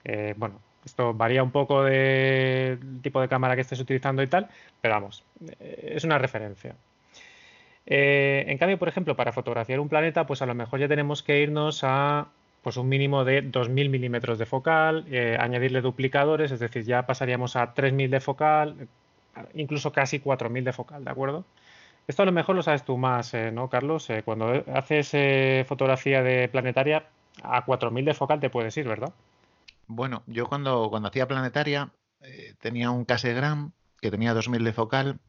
Eh, 0.06 0.34
bueno, 0.38 0.60
esto 0.86 1.14
varía 1.14 1.44
un 1.44 1.52
poco 1.52 1.84
del 1.84 2.80
tipo 3.02 3.20
de 3.22 3.28
cámara 3.28 3.56
que 3.56 3.62
estés 3.62 3.80
utilizando 3.80 4.24
y 4.24 4.28
tal, 4.28 4.48
pero 4.82 4.94
vamos, 4.94 5.24
eh, 5.60 5.94
es 5.96 6.04
una 6.04 6.18
referencia. 6.18 6.76
Eh, 7.86 8.46
en 8.48 8.58
cambio, 8.58 8.78
por 8.78 8.90
ejemplo, 8.90 9.16
para 9.16 9.32
fotografiar 9.32 9.80
un 9.80 9.90
planeta, 9.90 10.26
pues 10.28 10.42
a 10.42 10.46
lo 10.46 10.56
mejor 10.56 10.80
ya 10.80 10.88
tenemos 10.88 11.24
que 11.24 11.42
irnos 11.42 11.82
a 11.84 12.28
pues 12.62 12.76
un 12.76 12.90
mínimo 12.90 13.24
de 13.24 13.44
2.000 13.44 13.90
milímetros 13.90 14.38
de 14.40 14.46
focal, 14.46 15.06
añadirle 15.40 15.80
duplicadores, 15.80 16.52
es 16.52 16.60
decir, 16.60 16.84
ya 16.84 17.06
pasaríamos 17.06 17.56
a 17.56 17.74
3.000 17.74 18.10
de 18.10 18.20
focal, 18.20 18.88
incluso 19.54 19.94
casi 19.94 20.20
4.000 20.20 20.66
de 20.66 20.74
focal, 20.74 21.06
¿de 21.06 21.12
acuerdo? 21.12 21.46
Esto 22.08 22.24
a 22.24 22.26
lo 22.26 22.32
mejor 22.32 22.56
lo 22.56 22.64
sabes 22.64 22.84
tú 22.84 22.98
más, 22.98 23.34
eh, 23.34 23.52
¿no, 23.52 23.70
Carlos? 23.70 24.10
Eh, 24.10 24.24
cuando 24.24 24.64
haces 24.74 25.12
fotografía 25.68 26.24
de 26.24 26.48
planetaria, 26.48 27.08
a 27.44 27.66
4.000 27.66 28.06
de 28.06 28.14
focal 28.14 28.40
te 28.40 28.50
puedes 28.50 28.76
ir, 28.78 28.88
¿verdad? 28.88 29.14
Bueno, 29.88 30.24
yo 30.26 30.48
cuando, 30.48 30.90
cuando 30.90 31.10
hacía 31.10 31.28
planetaria 31.28 31.92
tenía 32.60 32.90
un 32.90 33.06
Cassegram 33.06 33.72
que 34.02 34.12
tenía 34.12 34.34
2.000 34.34 34.64
de 34.64 34.74
focal 34.74 35.20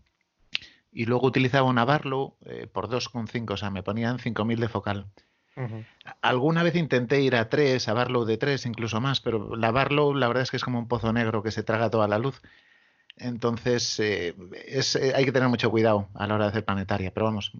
y 0.92 1.04
luego 1.06 1.26
utilizaba 1.26 1.68
una 1.68 1.84
Barlow 1.84 2.36
eh, 2.44 2.66
por 2.66 2.88
2,5, 2.88 3.52
o 3.52 3.56
sea, 3.56 3.70
me 3.70 3.82
ponían 3.82 4.18
5.000 4.18 4.58
de 4.58 4.68
focal. 4.68 5.06
Alguna 6.22 6.62
vez 6.62 6.76
intenté 6.76 7.20
ir 7.20 7.34
a 7.34 7.48
3, 7.48 7.88
a 7.88 7.92
Barlow 7.92 8.24
de 8.24 8.38
3, 8.38 8.64
incluso 8.66 9.00
más, 9.00 9.20
pero 9.20 9.56
la 9.56 9.72
Barlow 9.72 10.14
la 10.14 10.28
verdad 10.28 10.44
es 10.44 10.52
que 10.52 10.56
es 10.56 10.62
como 10.62 10.78
un 10.78 10.86
pozo 10.86 11.12
negro 11.12 11.42
que 11.42 11.50
se 11.50 11.64
traga 11.64 11.90
toda 11.90 12.06
la 12.06 12.18
luz. 12.18 12.40
Entonces, 13.18 13.98
eh, 14.00 14.34
es, 14.66 14.96
eh, 14.96 15.12
hay 15.14 15.24
que 15.24 15.32
tener 15.32 15.48
mucho 15.48 15.70
cuidado 15.70 16.08
a 16.14 16.26
la 16.26 16.34
hora 16.34 16.44
de 16.44 16.50
hacer 16.50 16.64
planetaria, 16.64 17.12
pero 17.12 17.26
vamos, 17.26 17.52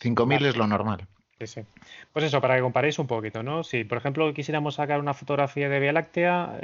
5.000 0.00 0.46
es 0.46 0.56
lo 0.56 0.66
normal. 0.66 1.06
Sí, 1.38 1.46
sí. 1.46 1.60
Pues 2.12 2.24
eso, 2.24 2.40
para 2.40 2.56
que 2.56 2.62
comparéis 2.62 2.98
un 2.98 3.06
poquito, 3.06 3.42
¿no? 3.42 3.64
Si, 3.64 3.84
por 3.84 3.98
ejemplo, 3.98 4.32
quisiéramos 4.32 4.76
sacar 4.76 5.00
una 5.00 5.14
fotografía 5.14 5.68
de 5.68 5.80
Vía 5.80 5.92
Láctea, 5.92 6.60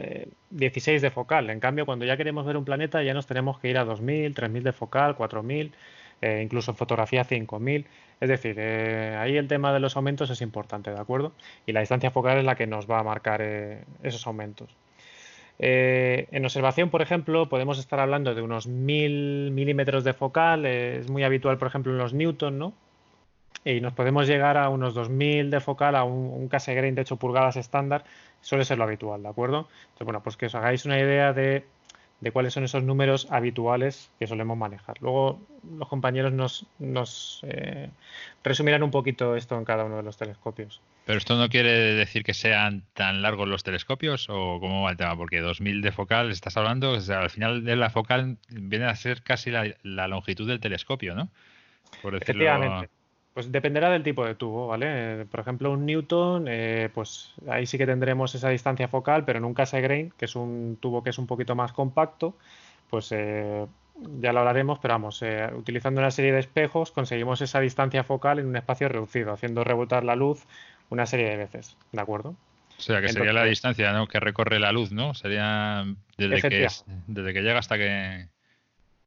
16 0.51 1.03
de 1.03 1.11
focal. 1.11 1.51
En 1.51 1.59
cambio, 1.59 1.85
cuando 1.87 2.05
ya 2.05 2.17
queremos 2.17 2.47
ver 2.47 2.57
un 2.57 2.65
planeta, 2.65 3.03
ya 3.03 3.13
nos 3.13 3.27
tenemos 3.27 3.59
que 3.59 3.69
ir 3.69 3.79
a 3.79 3.85
2.000, 3.85 4.33
3.000 4.33 4.63
de 4.63 4.73
focal, 4.73 5.17
4.000. 5.17 5.73
Eh, 6.23 6.43
incluso 6.43 6.71
en 6.71 6.77
fotografía 6.77 7.25
5000. 7.25 7.87
Es 8.21 8.29
decir, 8.29 8.57
eh, 8.59 9.17
ahí 9.19 9.37
el 9.37 9.49
tema 9.49 9.73
de 9.73 9.81
los 9.81 9.97
aumentos 9.97 10.29
es 10.31 10.43
importante, 10.43 10.91
¿de 10.91 11.01
acuerdo? 11.01 11.33
Y 11.67 11.73
la 11.73 11.81
distancia 11.81 12.11
focal 12.11 12.39
es 12.39 12.45
la 12.45 12.57
que 12.57 12.67
nos 12.67 12.91
va 12.91 12.99
a 13.01 13.03
marcar 13.03 13.41
eh, 13.43 13.85
esos 14.03 14.27
aumentos. 14.27 14.69
En 15.63 16.45
observación, 16.45 16.91
por 16.91 17.03
ejemplo, 17.03 17.49
podemos 17.49 17.79
estar 17.79 18.01
hablando 18.01 18.35
de 18.35 18.43
unos 18.43 18.67
1000 18.67 19.51
milímetros 19.53 20.05
de 20.05 20.15
focal, 20.15 20.65
es 20.67 21.11
muy 21.11 21.23
habitual, 21.23 21.59
por 21.59 21.69
ejemplo, 21.69 21.93
en 21.93 21.99
los 21.99 22.15
Newton, 22.15 22.59
¿no? 22.59 22.73
Y 23.65 23.81
nos 23.81 23.93
podemos 23.93 24.27
llegar 24.27 24.57
a 24.57 24.71
unos 24.71 24.95
2000 24.95 25.51
de 25.51 25.61
focal, 25.61 25.95
a 25.97 26.05
un, 26.05 26.33
un 26.33 26.49
case 26.49 26.75
grain 26.75 26.95
de 26.95 27.03
8 27.03 27.17
pulgadas 27.17 27.57
estándar, 27.57 28.05
suele 28.41 28.65
ser 28.65 28.79
lo 28.79 28.85
habitual, 28.85 29.23
¿de 29.23 29.29
acuerdo? 29.29 29.69
Entonces, 29.83 30.05
bueno, 30.07 30.23
pues 30.23 30.37
que 30.37 30.47
os 30.47 30.55
hagáis 30.55 30.87
una 30.87 30.99
idea 30.99 31.35
de 31.35 31.65
de 32.21 32.33
cuáles 32.33 32.53
son 32.53 32.65
esos 32.65 32.83
números 32.83 33.27
habituales 33.31 34.11
que 34.19 34.27
solemos 34.27 34.57
manejar. 34.57 35.01
Luego 35.01 35.41
los 35.77 35.89
compañeros 35.89 36.33
nos, 36.33 36.67
nos 36.79 37.41
eh, 37.45 37.91
resumirán 38.45 38.83
un 38.83 38.91
poquito 38.91 39.37
esto 39.37 39.57
en 39.57 39.65
cada 39.65 39.85
uno 39.85 39.97
de 39.97 40.03
los 40.03 40.17
telescopios. 40.17 40.81
Pero 41.07 41.19
esto 41.19 41.37
no 41.37 41.49
quiere 41.49 41.71
decir 41.95 42.23
que 42.23 42.35
sean 42.35 42.85
tan 42.93 43.23
largos 43.23 43.49
los 43.49 43.63
telescopios 43.63 44.29
o 44.29 44.61
cómo 44.61 44.83
va 44.83 44.91
el 44.91 44.97
tema, 44.97 45.17
porque 45.17 45.41
2000 45.41 45.83
de 45.83 45.93
focal 45.93 46.31
estás 46.31 46.57
hablando, 46.57 46.93
o 46.93 47.01
sea, 47.01 47.21
al 47.21 47.31
final 47.31 47.65
de 47.65 47.77
la 47.77 47.91
focal 47.91 48.37
viene 48.49 48.85
a 48.85 48.95
ser 48.95 49.23
casi 49.23 49.51
la, 49.51 50.09
longitud 50.09 50.47
del 50.47 50.61
telescopio, 50.61 51.15
¿no? 51.15 51.31
Por 52.03 52.19
decirlo... 52.19 52.87
Pues 53.33 53.53
dependerá 53.53 53.91
del 53.91 54.03
tipo 54.03 54.27
de 54.27 54.35
tubo, 54.35 54.67
¿vale? 54.67 55.25
Por 55.27 55.39
ejemplo, 55.39 55.71
un 55.71 55.87
Newton, 55.87 56.47
eh, 56.49 56.91
pues 56.93 57.33
ahí 57.49 57.65
sí 57.65 57.79
que 57.79 57.87
tendremos 57.87 58.35
esa 58.35 58.49
distancia 58.49 58.89
focal, 58.89 59.25
pero 59.25 59.39
en 59.39 59.45
un 59.45 59.55
Cassegrain, 59.55 60.13
que 60.19 60.25
es 60.25 60.35
un 60.35 60.79
tubo 60.81 61.05
que 61.05 61.11
es 61.11 61.19
un 61.19 61.29
poquito 61.29 61.55
más 61.55 61.73
compacto, 61.73 62.37
pues 62.91 63.13
eh, 63.13 63.67
ya 64.21 64.33
lo 64.33 64.41
hablaremos, 64.41 64.81
pero 64.81 64.95
vamos, 64.95 65.23
eh, 65.23 65.49
utilizando 65.55 66.01
una 66.01 66.11
serie 66.11 66.33
de 66.33 66.41
espejos 66.41 66.91
conseguimos 66.91 67.41
esa 67.41 67.61
distancia 67.61 68.03
focal 68.03 68.41
en 68.41 68.47
un 68.47 68.57
espacio 68.57 68.89
reducido, 68.89 69.33
haciendo 69.33 69.63
rebotar 69.63 70.05
la 70.05 70.17
luz 70.17 70.45
una 70.91 71.07
serie 71.07 71.31
de 71.31 71.37
veces, 71.37 71.77
¿de 71.93 72.01
acuerdo? 72.01 72.37
O 72.79 72.83
sea, 72.83 73.01
que 73.01 73.09
sería 73.09 73.33
la 73.33 73.45
distancia 73.45 73.93
¿no? 73.93 74.07
que 74.07 74.21
recorre 74.21 74.59
la 74.59 74.73
luz, 74.73 74.93
¿no? 74.93 75.15
Sería 75.15 75.85
desde 76.17 76.49
que, 76.49 76.69
desde 77.07 77.33
que 77.33 77.43
llega 77.43 77.59
hasta 77.59 77.77
que 77.77 78.29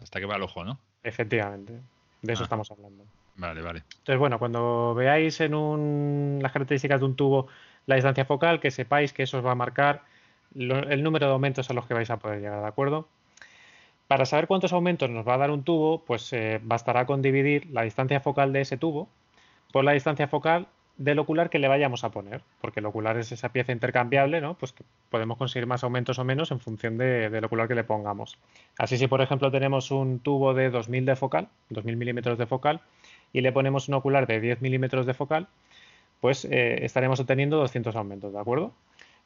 hasta 0.02 0.20
que 0.20 0.26
va 0.26 0.36
al 0.36 0.44
ojo, 0.44 0.64
¿no? 0.64 0.80
Efectivamente, 1.04 1.74
de 2.22 2.34
eso 2.34 2.44
ah. 2.44 2.46
estamos 2.46 2.70
hablando. 2.72 3.06
Vale, 3.36 3.62
vale. 3.62 3.84
Entonces, 3.90 4.20
bueno, 4.20 4.38
cuando 4.38 4.94
veáis 4.94 5.42
en 5.42 5.56
un, 5.56 6.40
las 6.42 6.52
características 6.52 7.00
de 7.00 7.06
un 7.06 7.16
tubo 7.16 7.48
la 7.86 7.96
distancia 7.96 8.26
focal, 8.26 8.60
que 8.60 8.70
sepáis 8.70 9.12
que 9.12 9.24
eso 9.24 9.40
os 9.40 9.46
va 9.46 9.52
a 9.52 9.56
marcar 9.56 10.04
el 10.56 11.02
número 11.02 11.26
de 11.26 11.34
aumentos 11.34 11.70
a 11.70 11.74
los 11.74 11.88
que 11.88 11.96
vais 11.96 12.10
a 12.10 12.18
poder 12.18 12.42
llegar, 12.42 12.62
¿de 12.62 12.68
acuerdo? 12.68 13.08
Para 14.08 14.26
saber 14.26 14.48
cuántos 14.48 14.72
aumentos 14.72 15.10
nos 15.10 15.28
va 15.28 15.34
a 15.34 15.38
dar 15.38 15.50
un 15.50 15.64
tubo, 15.64 16.04
pues 16.06 16.32
eh, 16.34 16.60
bastará 16.62 17.08
con 17.08 17.24
dividir 17.24 17.66
la 17.72 17.82
distancia 17.82 18.20
focal 18.20 18.54
de 18.54 18.62
ese 18.62 18.78
tubo 18.78 19.10
por 19.72 19.84
la 19.84 19.94
distancia 19.94 20.28
focal 20.28 20.68
del 20.98 21.20
ocular 21.20 21.50
que 21.50 21.60
le 21.60 21.68
vayamos 21.68 22.04
a 22.04 22.12
poner, 22.12 22.42
porque 22.62 22.80
el 22.80 22.86
ocular 22.86 23.18
es 23.18 23.32
esa 23.32 23.50
pieza 23.50 23.72
intercambiable, 23.72 24.42
¿no? 24.42 24.56
Pues 24.56 24.74
que 24.74 24.84
podemos 25.10 25.38
conseguir 25.38 25.66
más 25.66 25.84
aumentos 25.84 26.20
o 26.20 26.24
menos 26.24 26.52
en 26.52 26.60
función 26.60 26.98
del 26.98 27.44
ocular 27.44 27.68
que 27.68 27.76
le 27.76 27.84
pongamos. 27.84 28.38
Así 28.78 28.98
si, 28.98 29.08
por 29.08 29.22
ejemplo, 29.22 29.52
tenemos 29.52 29.92
un 29.92 30.20
tubo 30.20 30.54
de 30.54 30.70
2000 30.70 31.06
de 31.06 31.16
focal, 31.16 31.50
2000 31.70 31.98
milímetros 31.98 32.38
de 32.38 32.46
focal, 32.46 32.82
y 33.32 33.42
le 33.42 33.52
ponemos 33.52 33.88
un 33.88 33.96
ocular 33.96 34.28
de 34.28 34.40
10 34.40 34.62
milímetros 34.62 35.06
de 35.06 35.14
focal, 35.14 35.48
pues 36.22 36.46
eh, 36.46 36.86
estaremos 36.86 37.20
obteniendo 37.20 37.58
200 37.58 37.96
aumentos, 37.96 38.32
¿de 38.32 38.40
acuerdo? 38.40 38.72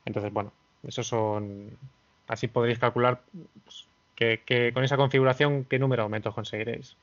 Entonces, 0.05 0.31
bueno, 0.31 0.53
esos 0.87 1.07
son... 1.07 1.77
Así 2.27 2.47
podréis 2.47 2.79
calcular 2.79 3.21
pues, 3.63 3.87
que, 4.15 4.71
con 4.73 4.83
esa 4.83 4.97
configuración 4.97 5.65
qué 5.65 5.79
número 5.79 6.01
de 6.01 6.05
aumentos 6.05 6.33
conseguiréis. 6.33 6.97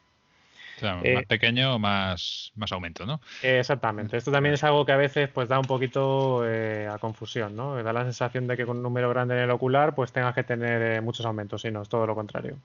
Claro, 0.79 1.01
eh, 1.05 1.15
más 1.15 1.27
pequeño, 1.27 1.79
más, 1.79 2.53
más 2.57 2.73
aumento, 2.73 3.07
¿no? 3.07 3.21
Exactamente. 3.43 4.17
Esto 4.17 4.33
también 4.33 4.55
es 4.55 4.65
algo 4.65 4.85
que 4.85 4.93
a 4.93 4.97
veces 4.97 5.29
pues 5.29 5.49
da 5.49 5.59
un 5.59 5.67
poquito 5.67 6.43
eh, 6.47 6.89
a 6.89 6.99
confusión, 6.99 7.55
¿no? 7.55 7.83
Da 7.83 7.93
la 7.93 8.03
sensación 8.05 8.47
de 8.47 8.57
que 8.57 8.67
con 8.67 8.79
un 8.79 8.83
número 8.83 9.09
grande 9.11 9.35
en 9.35 9.41
el 9.43 9.51
ocular 9.51 9.95
pues 9.95 10.13
tengas 10.13 10.35
que 10.35 10.43
tener 10.43 11.01
muchos 11.03 11.25
aumentos, 11.27 11.65
y 11.65 11.71
no, 11.71 11.83
es 11.83 11.89
todo 11.89 12.07
lo 12.07 12.15
contrario. 12.15 12.57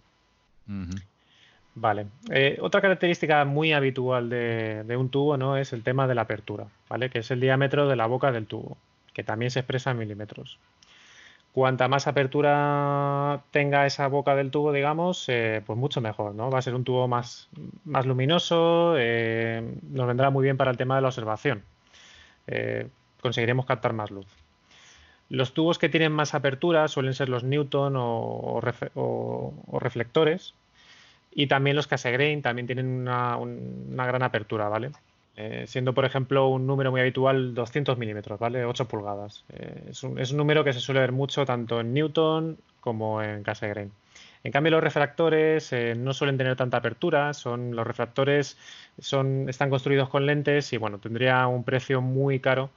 Vale. 1.75 2.07
Eh, 2.29 2.57
otra 2.61 2.81
característica 2.81 3.45
muy 3.45 3.73
habitual 3.73 4.29
de, 4.29 4.95
un 4.97 5.09
tubo 5.09 5.37
¿no? 5.37 5.55
es 5.55 5.71
el 5.73 5.83
tema 5.83 6.07
de 6.07 6.15
la 6.15 6.23
apertura, 6.23 6.65
¿vale? 6.89 7.09
que 7.09 7.19
es 7.19 7.31
el 7.31 7.39
diámetro 7.39 7.87
de 7.87 7.95
la 7.95 8.05
boca 8.05 8.31
del 8.31 8.47
tubo, 8.47 8.77
que 9.13 9.23
también 9.23 9.51
se 9.51 9.59
expresa 9.59 9.91
en 9.91 9.99
milímetros. 9.99 10.59
Cuanta 11.59 11.89
más 11.89 12.07
apertura 12.07 13.43
tenga 13.51 13.85
esa 13.85 14.07
boca 14.07 14.33
del 14.33 14.49
tubo, 14.49 14.71
digamos, 14.71 15.25
eh, 15.27 15.61
pues 15.65 15.77
mucho 15.77 15.99
mejor, 15.99 16.33
¿no? 16.33 16.49
Va 16.49 16.59
a 16.59 16.61
ser 16.61 16.73
un 16.73 16.85
tubo 16.85 17.09
más, 17.09 17.49
más 17.83 18.05
luminoso, 18.05 18.95
eh, 18.97 19.61
nos 19.89 20.07
vendrá 20.07 20.29
muy 20.29 20.43
bien 20.43 20.55
para 20.55 20.71
el 20.71 20.77
tema 20.77 20.95
de 20.95 21.01
la 21.01 21.09
observación. 21.09 21.63
conseguiremos 23.21 23.65
captar 23.65 23.91
más 23.91 24.09
luz. 24.09 24.27
Los 25.27 25.53
tubos 25.53 25.77
que 25.79 25.89
tienen 25.89 26.13
más 26.13 26.33
apertura 26.33 26.87
suelen 26.87 27.13
ser 27.13 27.27
los 27.27 27.43
Newton 27.43 27.93
o 27.97 28.61
reflectores, 29.81 30.53
y 31.31 31.47
también 31.47 31.75
los 31.75 31.87
Cassegrain 31.87 32.41
también 32.41 32.67
tienen 32.67 32.87
una, 32.87 34.05
gran 34.05 34.23
apertura, 34.23 34.69
¿vale? 34.69 34.91
Eh, 35.41 35.67
siendo, 35.67 35.93
por 35.93 36.03
ejemplo, 36.03 36.49
un 36.49 36.67
número 36.67 36.91
muy 36.91 36.99
habitual 36.99 37.53
200 37.53 37.97
milímetros, 37.97 38.37
¿vale? 38.37 38.65
8 38.65 38.89
pulgadas. 38.89 39.45
Eh, 39.47 39.85
es, 39.91 40.03
un, 40.03 40.37
número 40.37 40.65
que 40.65 40.73
se 40.73 40.81
suele 40.81 40.99
ver 40.99 41.13
mucho 41.13 41.45
tanto 41.45 41.79
en 41.79 41.93
Newton 41.93 42.57
como 42.81 43.21
en 43.23 43.41
Cassegrain. 43.43 43.89
En 44.43 44.51
cambio, 44.51 44.71
los 44.71 44.83
refractores 44.83 45.71
eh, 45.71 45.95
no 45.95 46.13
suelen 46.13 46.37
tener 46.37 46.57
tanta 46.57 46.75
apertura, 46.77 47.33
son, 47.33 47.73
los 47.73 47.87
refractores 47.87 48.57
son, 48.99 49.47
están 49.47 49.69
construidos 49.69 50.09
con 50.09 50.25
lentes 50.25 50.73
y 50.73 50.77
bueno, 50.77 50.99
tendría 50.99 51.47
un 51.47 51.63
precio 51.63 52.01
muy 52.01 52.41
caro 52.41 52.69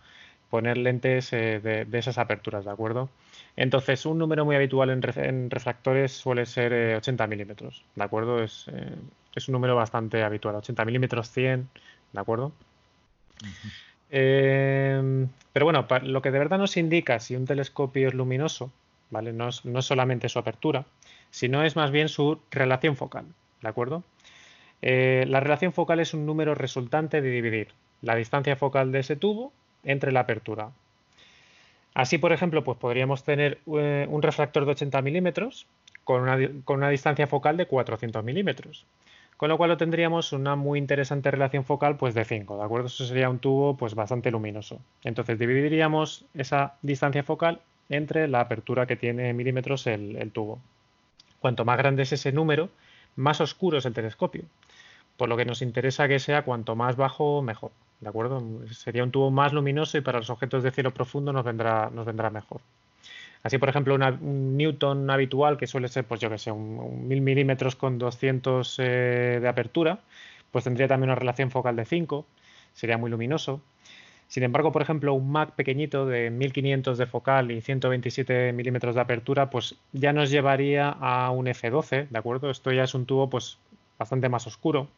poner 0.49 0.77
lentes 0.77 1.31
de, 1.33 1.89
esas 1.93 2.19
aperturas, 2.19 2.65
¿de 2.65 2.71
acuerdo? 2.71 3.09
Entonces, 3.57 4.07
un 4.07 4.19
número 4.19 4.45
muy 4.45 4.57
habitual 4.57 4.91
en, 4.91 5.51
refractores 5.51 6.13
suele 6.13 6.47
ser 6.47 6.97
80 6.97 7.25
eh, 7.25 7.27
milímetros, 7.27 7.85
¿de 7.95 8.05
acuerdo? 8.05 8.43
Eh, 8.43 8.49
es, 9.35 9.49
un 9.49 9.53
número 9.53 9.77
bastante 9.77 10.23
habitual, 10.23 10.57
80 10.57 10.85
milímetros, 10.85 11.31
100, 11.31 11.69
¿de 12.13 12.21
acuerdo? 12.21 12.53
Em, 14.11 15.29
pero 15.53 15.67
bueno, 15.67 15.87
lo 16.03 16.23
que 16.23 16.31
de 16.31 16.39
verdad 16.39 16.59
nos 16.59 16.77
indica 16.77 17.19
si 17.21 17.37
un 17.37 17.47
telescopio 17.47 18.09
es 18.09 18.15
luminoso, 18.15 18.71
¿vale? 19.11 19.33
No 19.33 19.49
es, 19.49 19.63
solamente 19.81 20.29
su 20.29 20.39
apertura, 20.39 20.85
sino 21.31 21.65
es 21.65 21.77
más 21.77 21.91
bien 21.91 22.09
su 22.09 22.39
relación 22.51 22.97
focal, 22.97 23.27
¿de 23.63 23.69
acuerdo? 23.69 24.05
Eh, 24.83 25.25
la 25.29 25.41
relación 25.41 25.73
focal 25.73 26.01
es 26.01 26.15
un 26.15 26.27
número 26.27 26.55
resultante 26.55 27.21
de 27.21 27.31
dividir 27.31 27.69
la 28.03 28.17
distancia 28.17 28.57
focal 28.57 28.93
de 28.93 29.01
ese 29.01 29.17
tubo 29.17 29.53
entre 29.85 30.13
la 30.13 30.21
apertura, 30.21 30.73
Así, 31.95 32.19
por 32.19 32.33
ejemplo, 32.33 32.65
pues 32.65 32.79
podríamos 32.79 33.23
tener 33.23 33.59
eh, 33.77 34.07
un 34.09 34.23
refractor 34.23 34.65
de 34.65 34.73
80 34.73 35.03
milímetros 35.03 35.67
con 36.05 36.23
una, 36.23 36.89
distancia 36.89 37.27
focal 37.27 37.57
de 37.57 37.67
400 37.67 38.25
milímetros. 38.25 38.87
Con 39.43 39.49
lo 39.49 39.59
cual 39.59 39.77
tendríamos 39.77 40.33
una 40.33 40.55
muy 40.55 40.79
interesante 40.79 41.29
relación 41.29 41.65
focal 41.65 41.97
pues 41.97 42.15
de 42.15 42.25
5, 42.25 42.59
¿de 42.59 42.63
acuerdo? 42.63 42.87
Eso 42.87 43.05
sería 43.05 43.29
un 43.29 43.41
tubo 43.41 43.77
pues 43.77 43.97
bastante 43.97 44.31
luminoso. 44.31 44.79
Entonces 45.03 45.37
dividiríamos 45.37 46.25
esa 46.33 46.75
distancia 46.81 47.25
focal 47.25 47.61
entre 47.89 48.29
la 48.29 48.39
apertura 48.39 48.87
que 48.87 48.95
tiene 48.95 49.31
en 49.31 49.37
milímetros 49.37 49.89
el 49.89 50.31
tubo. 50.33 50.61
Cuanto 51.41 51.65
más 51.65 51.77
grande 51.77 52.05
es 52.05 52.13
ese 52.13 52.31
número, 52.31 52.69
más 53.17 53.41
oscuro 53.41 53.79
es 53.79 53.85
el 53.85 53.95
telescopio. 53.95 54.45
Por 55.17 55.29
lo 55.29 55.37
que 55.37 55.45
nos 55.45 55.61
interesa 55.61 56.07
que 56.07 56.21
sea 56.21 56.43
cuanto 56.43 56.77
más 56.77 56.95
bajo, 56.95 57.43
mejor. 57.43 57.73
¿de 57.99 58.09
acuerdo? 58.09 58.41
Sería 58.71 59.03
un 59.03 59.11
tubo 59.11 59.33
más 59.33 59.53
luminoso 59.53 59.99
y 59.99 60.03
para 60.03 60.19
los 60.19 60.31
objetos 60.31 60.63
de 60.63 60.71
cielo 60.71 60.95
profundo 60.95 61.33
nos 61.33 61.45
vendrá, 61.45 61.91
nos 61.91 62.07
vendrá 62.07 62.31
mejor. 62.31 62.61
Así, 63.43 63.59
por 63.59 63.69
ejemplo, 63.69 63.95
un 63.95 64.57
Newton 64.57 65.11
habitual, 65.11 65.57
que 65.57 65.67
suele 65.67 65.89
ser, 65.89 66.05
pues 66.05 66.21
yo 66.21 66.31
que 66.31 66.39
sé, 66.39 66.53
un, 66.53 67.09
1000 67.09 67.21
milímetros 67.21 67.75
con 67.75 67.99
200 67.99 68.79
eh, 68.79 69.39
de 69.41 69.49
apertura, 69.49 70.01
pues 70.51 70.65
tendría 70.65 70.87
también 70.87 71.11
una 71.11 71.17
relación 71.17 71.51
focal 71.51 71.75
de 71.77 71.85
5, 71.85 72.25
sería 72.73 72.99
muy 72.99 73.11
luminoso. 73.11 73.61
Sin 74.29 74.45
embargo, 74.45 74.73
por 74.73 74.81
ejemplo, 74.81 75.13
un 75.13 75.31
Mac 75.31 75.55
pequeñito 75.57 76.07
de 76.07 76.31
1500 76.31 76.97
de 76.97 77.07
focal 77.07 77.51
y 77.51 77.61
127 77.61 78.53
milímetros 78.53 78.95
de 78.95 79.01
apertura, 79.01 79.51
pues 79.51 79.77
ya 79.93 80.13
nos 80.13 80.31
llevaría 80.31 80.89
a 80.89 81.31
un 81.31 81.47
F12, 81.47 82.09
¿de 82.09 82.19
acuerdo? 82.19 82.51
Esto 82.51 82.73
ya 82.73 82.85
es 82.85 82.95
un 82.95 83.07
tubo 83.07 83.29
pues 83.29 83.59
bastante 83.99 84.29
más 84.29 84.47
oscuro, 84.47 84.89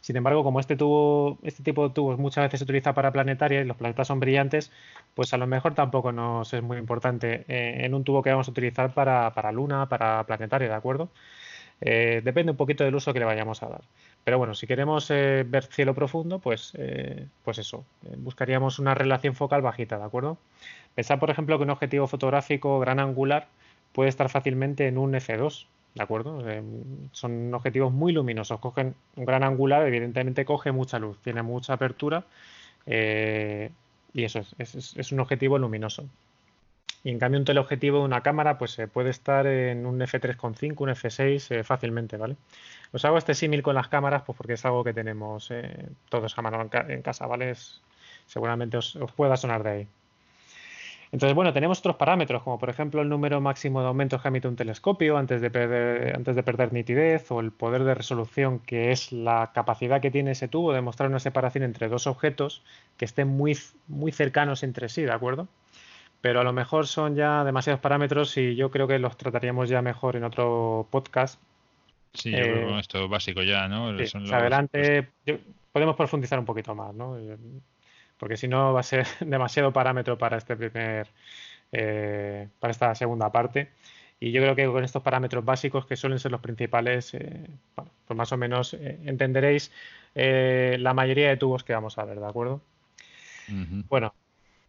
Sin 0.00 0.16
embargo, 0.16 0.42
como 0.42 0.60
este 0.60 0.76
tubo, 0.76 1.38
este 1.42 1.62
tipo 1.62 1.88
de 1.88 1.94
tubos 1.94 2.18
muchas 2.18 2.44
veces 2.44 2.60
se 2.60 2.64
utiliza 2.64 2.94
para 2.94 3.12
planetaria 3.12 3.60
y 3.60 3.64
los 3.64 3.76
planetas 3.76 4.08
son 4.08 4.20
brillantes, 4.20 4.70
pues 5.14 5.34
a 5.34 5.36
lo 5.36 5.46
mejor 5.46 5.74
tampoco 5.74 6.12
nos 6.12 6.52
es 6.54 6.62
muy 6.62 6.78
importante 6.78 7.44
eh, 7.48 7.84
en 7.84 7.94
un 7.94 8.04
tubo 8.04 8.22
que 8.22 8.30
vamos 8.30 8.48
a 8.48 8.50
utilizar 8.50 8.94
para, 8.94 9.34
para 9.34 9.52
luna, 9.52 9.88
para 9.88 10.24
planetaria, 10.24 10.68
¿de 10.68 10.74
acuerdo? 10.74 11.10
Eh, 11.80 12.22
depende 12.24 12.52
un 12.52 12.56
poquito 12.56 12.84
del 12.84 12.94
uso 12.94 13.12
que 13.12 13.18
le 13.18 13.24
vayamos 13.24 13.62
a 13.62 13.68
dar. 13.68 13.82
Pero 14.24 14.38
bueno, 14.38 14.54
si 14.54 14.66
queremos 14.66 15.10
eh, 15.10 15.44
ver 15.46 15.64
cielo 15.64 15.94
profundo, 15.94 16.38
pues, 16.38 16.72
pues 17.44 17.58
eso, 17.58 17.84
buscaríamos 18.18 18.78
una 18.78 18.94
relación 18.94 19.34
focal 19.34 19.62
bajita, 19.62 19.98
¿de 19.98 20.04
acuerdo? 20.04 20.38
Pensad, 20.94 21.18
por 21.18 21.30
ejemplo, 21.30 21.58
que 21.58 21.64
un 21.64 21.70
objetivo 21.70 22.06
fotográfico 22.06 22.80
gran 22.80 22.98
angular 22.98 23.48
puede 23.92 24.08
estar 24.08 24.28
fácilmente 24.28 24.86
en 24.86 24.98
un 24.98 25.14
F2, 25.14 25.66
¿de 25.98 26.04
acuerdo? 26.04 26.48
Eh, 26.48 26.62
son 27.12 27.52
objetivos 27.52 27.92
muy 27.92 28.12
luminosos, 28.12 28.60
cogen 28.60 28.94
un 29.16 29.24
gran 29.24 29.42
angular, 29.42 29.84
evidentemente 29.86 30.44
coge 30.44 30.70
mucha 30.70 30.98
luz, 31.00 31.18
tiene 31.22 31.42
mucha 31.42 31.72
apertura 31.72 32.24
eh, 32.86 33.70
y 34.14 34.24
eso 34.24 34.40
es, 34.58 34.96
es, 34.96 35.12
un 35.12 35.20
objetivo 35.20 35.58
luminoso. 35.58 36.08
Y 37.02 37.10
en 37.10 37.18
cambio 37.18 37.40
un 37.40 37.44
teleobjetivo 37.44 37.98
de 37.98 38.04
una 38.04 38.22
cámara 38.22 38.58
pues 38.58 38.80
puede 38.92 39.10
estar 39.10 39.46
en 39.46 39.86
un 39.86 39.98
f3.5, 40.00 40.74
un 40.78 40.90
f6 40.90 41.56
eh, 41.56 41.64
fácilmente, 41.64 42.16
¿vale? 42.16 42.36
Os 42.92 43.04
hago 43.04 43.18
este 43.18 43.34
símil 43.34 43.62
con 43.62 43.74
las 43.74 43.88
cámaras 43.88 44.22
pues 44.22 44.36
porque 44.38 44.54
es 44.54 44.64
algo 44.64 44.84
que 44.84 44.94
tenemos 44.94 45.52
todos 46.08 46.38
a 46.38 46.42
mano 46.42 46.68
en, 46.88 47.02
casa, 47.02 47.26
¿vale? 47.26 47.54
seguramente 48.26 48.76
os 48.76 48.96
pueda 49.16 49.36
sonar 49.36 49.62
de 49.64 49.70
ahí. 49.70 49.88
Entonces, 51.10 51.34
bueno, 51.34 51.52
tenemos 51.52 51.78
otros 51.78 51.96
parámetros, 51.96 52.42
como 52.42 52.58
por 52.58 52.68
ejemplo 52.68 53.00
el 53.00 53.08
número 53.08 53.40
máximo 53.40 53.80
de 53.80 53.88
aumentos 53.88 54.20
que 54.20 54.28
emite 54.28 54.46
un 54.46 54.56
telescopio 54.56 55.16
antes 55.16 55.40
de, 55.40 55.50
perder, 55.50 56.14
antes 56.14 56.36
de 56.36 56.42
perder 56.42 56.72
nitidez 56.72 57.30
o 57.30 57.40
el 57.40 57.50
poder 57.50 57.84
de 57.84 57.94
resolución, 57.94 58.58
que 58.58 58.92
es 58.92 59.10
la 59.12 59.52
capacidad 59.54 60.02
que 60.02 60.10
tiene 60.10 60.32
ese 60.32 60.48
tubo 60.48 60.72
de 60.72 60.82
mostrar 60.82 61.08
una 61.08 61.18
separación 61.18 61.64
entre 61.64 61.88
dos 61.88 62.06
objetos 62.06 62.62
que 62.98 63.06
estén 63.06 63.28
muy, 63.28 63.56
muy 63.86 64.12
cercanos 64.12 64.62
entre 64.62 64.90
sí, 64.90 65.02
¿de 65.02 65.12
acuerdo? 65.12 65.48
Pero 66.20 66.40
a 66.40 66.44
lo 66.44 66.52
mejor 66.52 66.86
son 66.86 67.14
ya 67.14 67.42
demasiados 67.44 67.80
parámetros 67.80 68.36
y 68.36 68.54
yo 68.54 68.70
creo 68.70 68.86
que 68.86 68.98
los 68.98 69.16
trataríamos 69.16 69.68
ya 69.70 69.80
mejor 69.80 70.16
en 70.16 70.24
otro 70.24 70.88
podcast. 70.90 71.40
Sí, 72.12 72.32
yo 72.32 72.38
creo 72.38 72.68
que 72.68 72.78
esto 72.80 73.04
es 73.04 73.10
básico 73.10 73.42
ya, 73.42 73.68
¿no? 73.68 73.88
adelante 73.88 75.08
podemos 75.72 75.96
profundizar 75.96 76.38
un 76.38 76.44
poquito 76.44 76.74
más, 76.74 76.94
¿no? 76.94 77.16
Porque 78.18 78.36
si 78.36 78.48
no 78.48 78.72
va 78.72 78.80
a 78.80 78.84
ser 78.84 79.06
demasiado 79.20 79.72
parámetro 79.72 80.18
para 80.18 80.36
este 80.36 80.56
primer, 80.56 81.08
eh, 81.72 82.48
para 82.58 82.70
esta 82.70 82.94
segunda 82.94 83.30
parte. 83.30 83.70
Y 84.20 84.32
yo 84.32 84.42
creo 84.42 84.56
que 84.56 84.66
con 84.66 84.82
estos 84.82 85.02
parámetros 85.02 85.44
básicos, 85.44 85.86
que 85.86 85.94
suelen 85.94 86.18
ser 86.18 86.32
los 86.32 86.40
principales, 86.40 87.14
eh, 87.14 87.46
pues 87.74 88.16
más 88.16 88.32
o 88.32 88.36
menos 88.36 88.74
eh, 88.74 88.98
entenderéis 89.04 89.70
la 90.14 90.94
mayoría 90.94 91.28
de 91.28 91.36
tubos 91.36 91.62
que 91.62 91.72
vamos 91.72 91.96
a 91.96 92.04
ver, 92.04 92.18
¿de 92.18 92.26
acuerdo? 92.26 92.60
Bueno, 93.88 94.12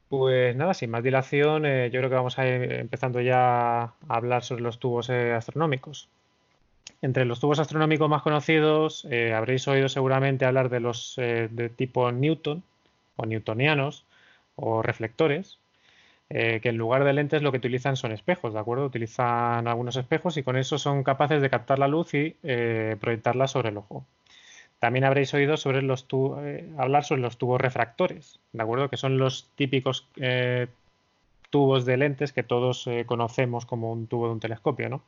pues 0.08 0.56
nada, 0.56 0.76
sin 0.76 0.91
más 0.91 1.02
dilación, 1.02 1.64
yo 1.64 2.00
creo 2.00 2.10
que 2.10 2.16
vamos 2.16 2.38
a 2.38 2.47
ir 2.47 2.72
empezando 2.74 3.20
ya 3.20 3.82
a 3.82 3.93
hablar 4.08 4.43
sobre 4.43 4.62
los 4.62 4.78
tubos 4.78 5.10
astronómicos. 5.10 6.08
Entre 7.02 7.26
los 7.26 7.39
tubos 7.39 7.58
astronómicos 7.58 8.08
más 8.08 8.22
conocidos, 8.22 9.08
habréis 9.34 9.68
oído 9.68 9.89
seguramente 9.89 10.45
hablar 10.45 10.70
de 10.70 10.82
los 10.82 11.16
de 11.16 11.72
tipo 11.76 12.12
Newton, 12.12 12.62
o 13.20 13.26
newtonianos 13.26 14.05
o 14.55 14.82
reflectores, 14.82 15.59
eh, 16.30 16.59
que 16.61 16.70
en 16.70 16.78
lugar 16.78 17.03
de 17.03 17.13
lentes 17.13 17.41
lo 17.41 17.51
que 17.51 17.57
utilizan 17.57 17.95
son 17.95 18.11
espejos, 18.11 18.53
¿de 18.53 18.59
acuerdo? 18.59 18.86
Utilizan 18.86 19.67
algunos 19.67 19.95
espejos 19.95 20.38
y 20.38 20.43
con 20.43 20.57
eso 20.57 20.78
son 20.78 21.03
capaces 21.03 21.41
de 21.41 21.49
captar 21.49 21.80
la 21.80 21.88
luz 21.88 22.13
y 22.13 22.36
eh, 22.43 22.95
proyectarla 22.99 23.47
sobre 23.47 23.70
el 23.70 23.78
ojo. 23.78 24.05
También 24.80 25.05
habréis 25.05 25.34
oído 25.34 25.57
sobre 25.57 25.82
los 25.82 26.05
eh, 26.41 26.70
hablar 26.78 27.03
sobre 27.03 27.22
los 27.22 27.38
tubos 27.38 27.59
refractores, 27.59 28.39
¿de 28.53 28.63
acuerdo? 28.63 28.89
Que 28.89 28.97
son 28.97 29.17
los 29.17 29.49
típicos 29.55 30.07
tubos 31.49 31.86
de 31.86 31.97
lentes 31.97 32.32
que 32.32 32.43
todos 32.43 32.88
conocemos 33.07 33.65
como 33.65 33.91
un 33.91 34.07
tubo 34.07 34.28
de 34.28 34.34
un 34.34 34.39
telescopio, 34.39 34.88
¿no? 34.88 35.01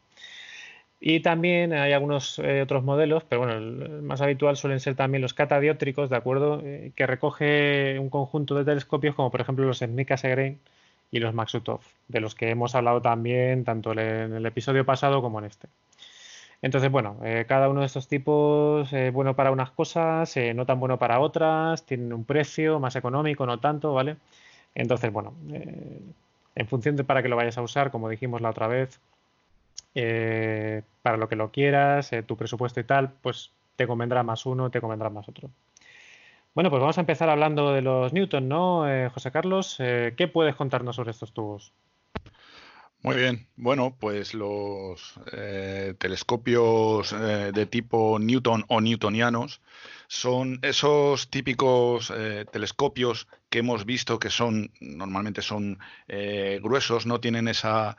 Y 1.04 1.22
también 1.22 1.74
hay 1.74 1.94
algunos 1.94 2.38
eh, 2.40 2.62
otros 2.62 2.84
modelos, 2.84 3.24
pero 3.28 3.42
bueno, 3.42 3.58
el 3.58 4.04
más 4.04 4.22
habitual 4.22 4.56
suelen 4.56 4.80
ser 4.80 4.96
también 4.96 5.24
los 5.24 5.34
catadiótricos, 5.34 6.12
¿de 6.12 6.16
acuerdo? 6.16 6.62
Eh, 6.64 6.92
que 6.96 7.08
recoge 7.08 7.98
un 8.00 8.12
conjunto 8.12 8.54
de 8.56 8.66
telescopios 8.66 9.16
como 9.16 9.32
por 9.32 9.42
ejemplo 9.42 9.66
los 9.66 9.80
Smith 9.80 10.08
Cassegrain 10.08 10.60
y 11.12 11.20
los 11.20 11.34
Maxutov, 11.34 11.82
de 12.08 12.22
los 12.22 12.36
que 12.36 12.52
hemos 12.52 12.76
hablado 12.76 13.02
también 13.02 13.64
tanto 13.66 13.94
en 13.94 14.00
el 14.00 14.46
episodio 14.46 14.86
pasado 14.86 15.24
como 15.24 15.40
en 15.40 15.46
este. 15.46 15.70
Entonces, 16.62 16.92
bueno, 16.92 17.20
eh, 17.24 17.46
cada 17.48 17.70
uno 17.70 17.82
de 17.82 17.88
estos 17.88 18.08
tipos 18.08 18.94
es 18.94 19.12
bueno 19.14 19.36
para 19.36 19.52
unas 19.52 19.72
cosas, 19.72 20.36
no 20.56 20.66
tan 20.68 20.80
bueno 20.80 21.00
para 21.00 21.20
otras, 21.20 21.86
tienen 21.86 22.14
un 22.14 22.26
precio 22.26 22.80
más 22.80 22.96
económico, 22.96 23.46
no 23.48 23.60
tanto, 23.60 23.94
¿vale? 23.94 24.18
Entonces, 24.76 25.12
bueno, 25.12 25.34
en 26.56 26.68
función 26.68 26.96
de 26.96 27.04
para 27.04 27.24
que 27.24 27.30
lo 27.30 27.36
vayas 27.36 27.58
a 27.58 27.62
usar, 27.64 27.92
como 27.92 28.10
dijimos 28.10 28.42
la 28.42 28.52
otra 28.52 28.68
vez, 28.68 29.00
eh, 29.94 30.84
para 31.02 31.18
lo 31.18 31.28
que 31.28 31.36
lo 31.36 31.52
quieras, 31.52 32.14
eh, 32.14 32.24
tu 32.24 32.38
presupuesto 32.38 32.80
y 32.80 32.84
tal, 32.84 33.12
pues 33.22 33.52
te 33.76 33.88
convendrá 33.88 34.24
más 34.24 34.46
uno, 34.46 34.70
te 34.70 34.80
convendrá 34.80 35.10
más 35.10 35.28
otro. 35.28 35.50
Bueno, 36.54 36.70
pues 36.70 36.80
vamos 36.80 36.98
a 36.98 37.02
empezar 37.02 37.30
hablando 37.30 37.74
de 37.74 37.82
los 37.82 38.14
Newton, 38.14 38.48
¿no? 38.48 38.90
Eh, 38.90 39.10
José 39.10 39.32
Carlos, 39.32 39.76
¿qué 39.78 40.30
puedes 40.32 40.56
contarnos 40.56 40.98
sobre 40.98 41.12
estos 41.12 41.34
tubos? 41.34 41.74
Muy 43.04 43.16
bien, 43.16 43.48
bueno, 43.56 43.96
pues 43.98 44.34
los 44.34 45.20
telescopios 45.98 47.16
de 47.20 47.66
tipo 47.66 48.20
Newton 48.20 48.66
o 48.68 48.80
newtonianos 48.80 49.62
son 50.08 50.60
esos 50.62 51.30
típicos 51.30 52.14
telescopios 52.52 53.28
que 53.50 53.60
hemos 53.60 53.86
visto 53.86 54.20
que 54.20 54.30
son, 54.30 54.72
normalmente 54.82 55.42
son 55.42 55.80
gruesos, 56.62 57.08
no 57.08 57.20
tienen 57.22 57.48
esa 57.48 57.98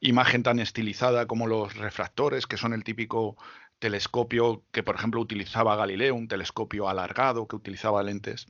imagen 0.00 0.42
tan 0.42 0.58
estilizada 0.58 1.26
como 1.26 1.46
los 1.46 1.76
refractores, 1.76 2.46
que 2.46 2.56
son 2.56 2.72
el 2.72 2.84
típico 2.84 3.36
telescopio 3.78 4.64
que, 4.72 4.82
por 4.82 4.94
ejemplo, 4.94 5.20
utilizaba 5.20 5.76
Galileo, 5.76 6.14
un 6.14 6.28
telescopio 6.28 6.88
alargado 6.88 7.46
que 7.46 7.56
utilizaba 7.56 8.02
lentes. 8.02 8.46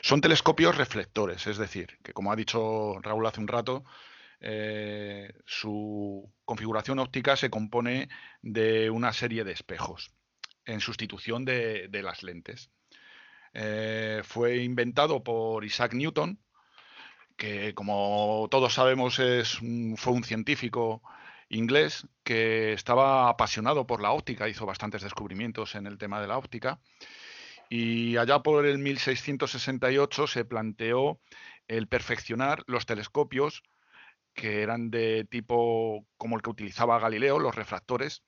Son 0.00 0.20
telescopios 0.20 0.76
reflectores, 0.76 1.46
es 1.46 1.58
decir, 1.58 1.98
que 2.02 2.12
como 2.12 2.32
ha 2.32 2.36
dicho 2.36 2.98
Raúl 3.02 3.26
hace 3.26 3.40
un 3.40 3.48
rato, 3.48 3.84
eh, 4.40 5.32
su 5.44 6.32
configuración 6.44 6.98
óptica 6.98 7.36
se 7.36 7.50
compone 7.50 8.08
de 8.40 8.90
una 8.90 9.12
serie 9.12 9.44
de 9.44 9.52
espejos 9.52 10.10
en 10.64 10.80
sustitución 10.80 11.44
de, 11.44 11.88
las 12.02 12.22
lentes. 12.22 12.70
Eh, 13.52 14.22
fue 14.24 14.58
inventado 14.58 15.22
por 15.22 15.64
Isaac 15.64 15.92
Newton 15.94 16.38
que 17.42 17.74
como 17.74 18.46
todos 18.52 18.74
sabemos 18.74 19.18
es 19.18 19.58
fue 19.96 20.12
un 20.12 20.22
científico 20.22 21.02
inglés 21.48 22.06
que 22.22 22.72
estaba 22.72 23.28
apasionado 23.28 23.84
por 23.84 24.00
la 24.00 24.12
óptica, 24.12 24.48
hizo 24.48 24.64
bastantes 24.64 25.02
descubrimientos 25.02 25.74
en 25.74 25.88
el 25.88 25.98
tema 25.98 26.20
de 26.20 26.28
la 26.28 26.38
óptica 26.38 26.78
y 27.68 28.16
allá 28.16 28.44
por 28.44 28.64
el 28.64 28.78
1668 28.78 30.28
se 30.28 30.44
planteó 30.44 31.18
el 31.66 31.88
perfeccionar 31.88 32.62
los 32.68 32.86
telescopios 32.86 33.64
que 34.34 34.62
eran 34.62 34.92
de 34.92 35.26
tipo 35.28 36.06
como 36.16 36.36
el 36.36 36.42
que 36.42 36.50
utilizaba 36.50 37.00
Galileo, 37.00 37.40
los 37.40 37.56
refractores, 37.56 38.22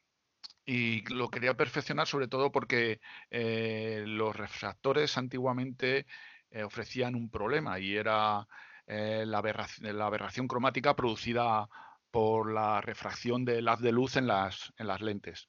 y 0.67 1.03
lo 1.15 1.31
quería 1.31 1.55
perfeccionar 1.55 2.09
sobre 2.09 2.27
todo 2.27 2.51
porque 2.51 2.99
eh, 3.31 4.03
los 4.09 4.35
refractores 4.35 5.17
antiguamente 5.19 6.05
eh, 6.51 6.65
ofrecían 6.65 7.15
un 7.15 7.31
problema 7.31 7.79
y 7.79 7.95
era 7.95 8.49
eh, 8.87 9.25
la, 9.27 9.39
aberración, 9.39 10.47
cromática 10.47 10.95
producida 10.95 11.69
por 12.11 12.53
la 12.53 12.81
refracción 12.83 13.45
del 13.45 13.67
haz 13.69 13.81
de 13.81 13.93
luz 13.93 14.17
en 14.17 14.27
las, 14.27 14.73
en 14.77 14.87
las 14.87 15.01
lentes. 15.01 15.49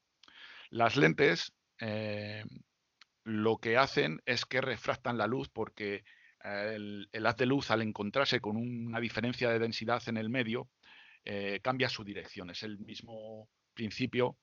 Las 0.69 0.95
lentes 0.95 1.53
eh, 1.79 2.43
lo 3.23 3.57
que 3.57 3.77
hacen 3.77 4.21
es 4.25 4.45
que 4.45 4.61
refractan 4.61 5.17
la 5.17 5.27
luz 5.27 5.49
porque 5.49 6.03
el, 6.43 7.09
haz 7.25 7.35
de 7.37 7.45
luz 7.45 7.71
al 7.71 7.81
encontrarse 7.81 8.39
con 8.39 8.55
una 8.55 8.99
diferencia 8.99 9.49
de 9.49 9.59
densidad 9.59 10.01
en 10.07 10.17
el 10.17 10.29
medio 10.29 10.69
eh, 11.23 11.59
cambia 11.61 11.89
su 11.89 12.03
dirección. 12.03 12.51
Es 12.51 12.63
el 12.63 12.77
mismo 12.79 13.49
principio 13.73 14.37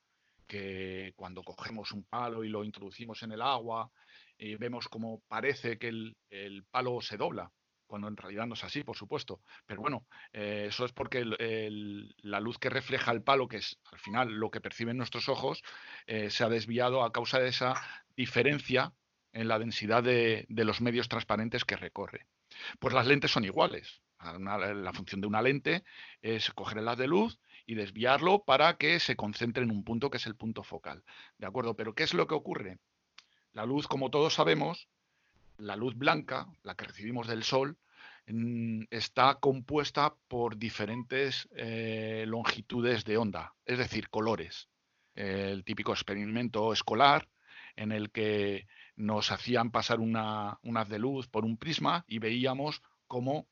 que 0.47 1.15
cuando 1.17 1.43
cogemos 1.43 1.93
un 1.93 2.05
palo 2.05 2.45
y 2.45 2.49
lo 2.49 2.63
introducimos 2.63 3.23
en 3.23 3.33
el 3.33 3.41
agua 3.41 3.91
y 4.37 4.57
vemos 4.57 4.89
como 4.89 5.23
parece 5.29 5.79
que 5.79 5.89
el 5.89 6.67
palo 6.71 7.01
se 7.01 7.17
dobla 7.17 7.51
cuando 7.93 8.09
en 8.09 8.17
realidad 8.17 8.47
no 8.47 8.55
es 8.55 8.65
así, 8.65 8.83
por 8.85 8.97
supuesto. 8.97 9.43
Pero 9.67 9.83
bueno, 9.83 10.07
eh, 10.33 10.65
eso 10.71 10.87
es 10.87 10.95
porque 10.95 11.27
la 11.27 12.41
luz 12.41 12.57
que 12.57 12.71
refleja 12.71 13.13
el 13.13 13.23
palo, 13.23 13.49
que 13.49 13.59
es 13.59 13.79
al 13.93 13.99
final 13.99 14.31
lo 14.31 14.51
que 14.51 14.63
perciben 14.63 14.97
nuestros 14.97 15.29
ojos, 15.29 15.63
eh, 16.07 16.31
se 16.31 16.43
ha 16.43 16.49
desviado 16.49 17.05
a 17.05 17.13
causa 17.13 17.39
de 17.39 17.49
esa 17.49 17.75
diferencia 18.17 18.95
en 19.35 19.47
la 19.47 19.59
densidad 19.59 20.03
de, 20.03 20.47
los 20.49 20.81
medios 20.81 21.11
transparentes 21.11 21.67
que 21.67 21.77
recorre. 21.77 22.25
Pues 22.79 22.95
las 22.95 23.07
lentes 23.07 23.31
son 23.31 23.45
iguales. 23.45 24.01
la 24.19 24.93
función 24.95 25.21
de 25.21 25.27
una 25.27 25.43
lente 25.43 25.85
es 26.23 26.51
coger 26.53 26.79
el 26.79 26.89
haz 26.89 26.97
de 26.97 27.09
luz 27.09 27.41
y 27.67 27.75
desviarlo 27.75 28.43
para 28.43 28.79
que 28.79 29.01
se 29.01 29.17
concentre 29.17 29.65
en 29.65 29.71
un 29.71 29.85
punto 29.85 30.09
que 30.09 30.17
es 30.17 30.25
el 30.25 30.35
punto 30.35 30.63
focal. 30.63 31.05
¿De 31.37 31.47
acuerdo? 31.47 31.77
Pero 31.77 31.95
¿qué 31.95 32.05
es 32.05 32.15
lo 32.15 32.27
que 32.27 32.35
ocurre? 32.35 32.79
La 33.53 33.67
luz, 33.67 33.87
como 33.87 34.09
todos 34.09 34.33
sabemos, 34.33 34.89
la 35.63 35.77
luz 35.77 35.95
blanca, 35.97 36.49
la 36.63 36.75
que 36.75 36.85
recibimos 36.85 37.27
del 37.29 37.45
Sol, 37.45 37.79
mm, 38.27 38.85
está 38.91 39.37
compuesta 39.37 40.15
por 40.29 40.57
diferentes 40.57 41.49
eh, 41.57 42.25
longitudes 42.27 43.05
de 43.05 43.17
onda, 43.17 43.55
es 43.65 43.79
decir, 43.79 44.09
colores. 44.09 44.69
El 45.15 45.65
típico 45.65 45.93
experimento 45.93 46.73
escolar 46.73 47.29
en 47.77 47.93
el 47.93 48.11
que 48.11 48.67
nos 48.97 49.31
hacían 49.31 49.71
pasar 49.71 50.01
una, 50.01 50.59
un 50.63 50.77
haz 50.77 50.89
de 50.89 50.99
luz 50.99 51.29
por 51.29 51.45
un 51.45 51.57
prisma 51.57 52.05
y 52.09 52.19
veíamos 52.19 52.83
cómo 53.07 53.49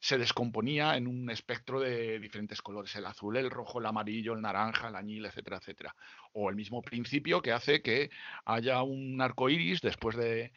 se 0.00 0.18
descomponía 0.18 0.96
en 0.96 1.06
un 1.06 1.30
espectro 1.30 1.80
de 1.80 2.18
diferentes 2.18 2.60
colores, 2.60 2.94
el 2.96 3.06
azul, 3.06 3.36
el 3.36 3.50
rojo, 3.50 3.78
el 3.78 3.86
amarillo, 3.86 4.34
el 4.34 4.42
naranja, 4.42 4.88
el 4.88 4.96
añil, 4.96 5.24
etcétera, 5.24 5.58
etcétera. 5.58 5.96
O 6.32 6.50
el 6.50 6.56
mismo 6.56 6.82
principio 6.82 7.40
que 7.40 7.52
hace 7.52 7.80
que 7.80 8.10
haya 8.44 8.82
un 8.82 9.20
arco 9.22 9.48
iris 9.48 9.80
después 9.80 10.16
de, 10.16 10.52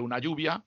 una 0.00 0.18
lluvia, 0.18 0.64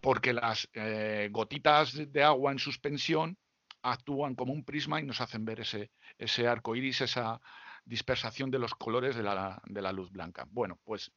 porque 0.00 0.32
las 0.32 0.68
eh, 0.72 1.28
gotitas 1.30 1.94
de 2.12 2.22
agua 2.22 2.52
en 2.52 2.58
suspensión 2.58 3.36
actúan 3.82 4.34
como 4.34 4.52
un 4.52 4.64
prisma 4.64 5.00
y 5.00 5.04
nos 5.04 5.20
hacen 5.20 5.44
ver 5.44 5.60
ese, 5.60 6.48
arco 6.48 6.76
iris, 6.76 7.00
esa 7.00 7.40
dispersación 7.84 8.50
de 8.50 8.58
los 8.58 8.74
colores 8.74 9.16
de 9.16 9.22
la, 9.22 9.60
de 9.64 9.82
la 9.82 9.92
luz 9.92 10.10
blanca. 10.10 10.46
Bueno, 10.50 10.78
pues 10.84 11.10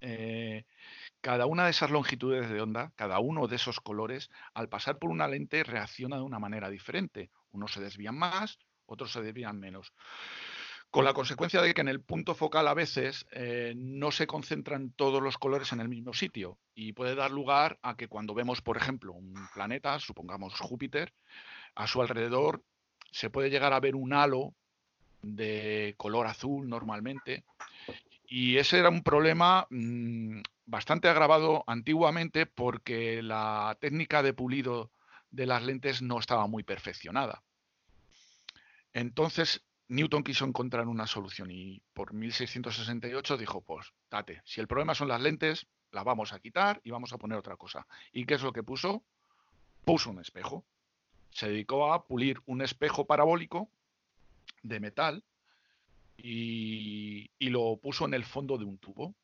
eh, 0.00 0.64
cada 1.20 1.46
una 1.46 1.64
de 1.64 1.70
esas 1.70 1.90
longitudes 1.90 2.48
de 2.48 2.60
onda, 2.60 2.92
cada 2.96 3.18
uno 3.18 3.48
de 3.48 3.56
esos 3.56 3.80
colores, 3.80 4.30
al 4.54 4.68
pasar 4.68 4.98
por 4.98 5.10
una 5.10 5.28
lente 5.28 5.64
reacciona 5.64 6.16
de 6.16 6.22
una 6.22 6.38
manera 6.38 6.70
diferente. 6.70 7.30
Unos 7.50 7.72
se 7.72 7.80
desvían 7.80 8.16
más, 8.16 8.58
otros 8.86 9.12
se 9.12 9.22
desvían 9.22 9.58
menos. 9.58 9.92
Con 10.90 11.04
la 11.04 11.12
consecuencia 11.12 11.60
de 11.60 11.74
que 11.74 11.82
en 11.82 11.88
el 11.88 12.00
punto 12.00 12.34
focal 12.34 12.66
a 12.66 12.72
veces 12.72 13.26
eh, 13.32 13.74
no 13.76 14.10
se 14.10 14.26
concentran 14.26 14.90
todos 14.92 15.22
los 15.22 15.36
colores 15.36 15.72
en 15.72 15.80
el 15.80 15.88
mismo 15.88 16.14
sitio 16.14 16.58
y 16.74 16.94
puede 16.94 17.14
dar 17.14 17.30
lugar 17.30 17.78
a 17.82 17.94
que 17.94 18.08
cuando 18.08 18.32
vemos, 18.32 18.62
por 18.62 18.78
ejemplo, 18.78 19.12
un 19.12 19.34
planeta, 19.52 19.98
supongamos 19.98 20.58
Júpiter, 20.58 21.12
a 21.74 21.86
su 21.86 22.00
alrededor 22.00 22.62
se 23.10 23.28
puede 23.28 23.50
llegar 23.50 23.74
a 23.74 23.80
ver 23.80 23.96
un 23.96 24.14
halo 24.14 24.54
de 25.20 25.94
color 25.98 26.26
azul 26.26 26.68
normalmente 26.68 27.44
y 28.26 28.56
ese 28.56 28.78
era 28.78 28.88
un 28.88 29.02
problema 29.02 29.66
mm, 29.68 30.40
bastante 30.64 31.08
agravado 31.08 31.64
antiguamente 31.66 32.46
porque 32.46 33.22
la 33.22 33.76
técnica 33.80 34.22
de 34.22 34.32
pulido 34.32 34.90
de 35.30 35.46
las 35.46 35.62
lentes 35.62 36.00
no 36.00 36.18
estaba 36.18 36.46
muy 36.46 36.62
perfeccionada. 36.62 37.42
Entonces 38.94 39.62
Newton 39.88 40.22
quiso 40.22 40.44
encontrar 40.44 40.86
una 40.86 41.06
solución 41.06 41.50
y 41.50 41.80
por 41.94 42.12
1668 42.12 43.36
dijo, 43.38 43.62
pues, 43.62 43.92
date, 44.10 44.42
si 44.44 44.60
el 44.60 44.68
problema 44.68 44.94
son 44.94 45.08
las 45.08 45.20
lentes, 45.20 45.66
las 45.92 46.04
vamos 46.04 46.32
a 46.32 46.40
quitar 46.40 46.80
y 46.84 46.90
vamos 46.90 47.12
a 47.12 47.18
poner 47.18 47.38
otra 47.38 47.56
cosa. 47.56 47.86
¿Y 48.12 48.26
qué 48.26 48.34
es 48.34 48.42
lo 48.42 48.52
que 48.52 48.62
puso? 48.62 49.02
Puso 49.84 50.10
un 50.10 50.20
espejo. 50.20 50.64
Se 51.30 51.48
dedicó 51.48 51.92
a 51.92 52.06
pulir 52.06 52.40
un 52.46 52.62
espejo 52.62 53.06
parabólico 53.06 53.70
de 54.62 54.80
metal 54.80 55.24
y, 56.18 57.30
lo 57.40 57.76
puso 57.78 58.04
en 58.04 58.14
el 58.14 58.24
fondo 58.24 58.58
de 58.58 58.64
un 58.64 58.78
tubo. 58.78 59.14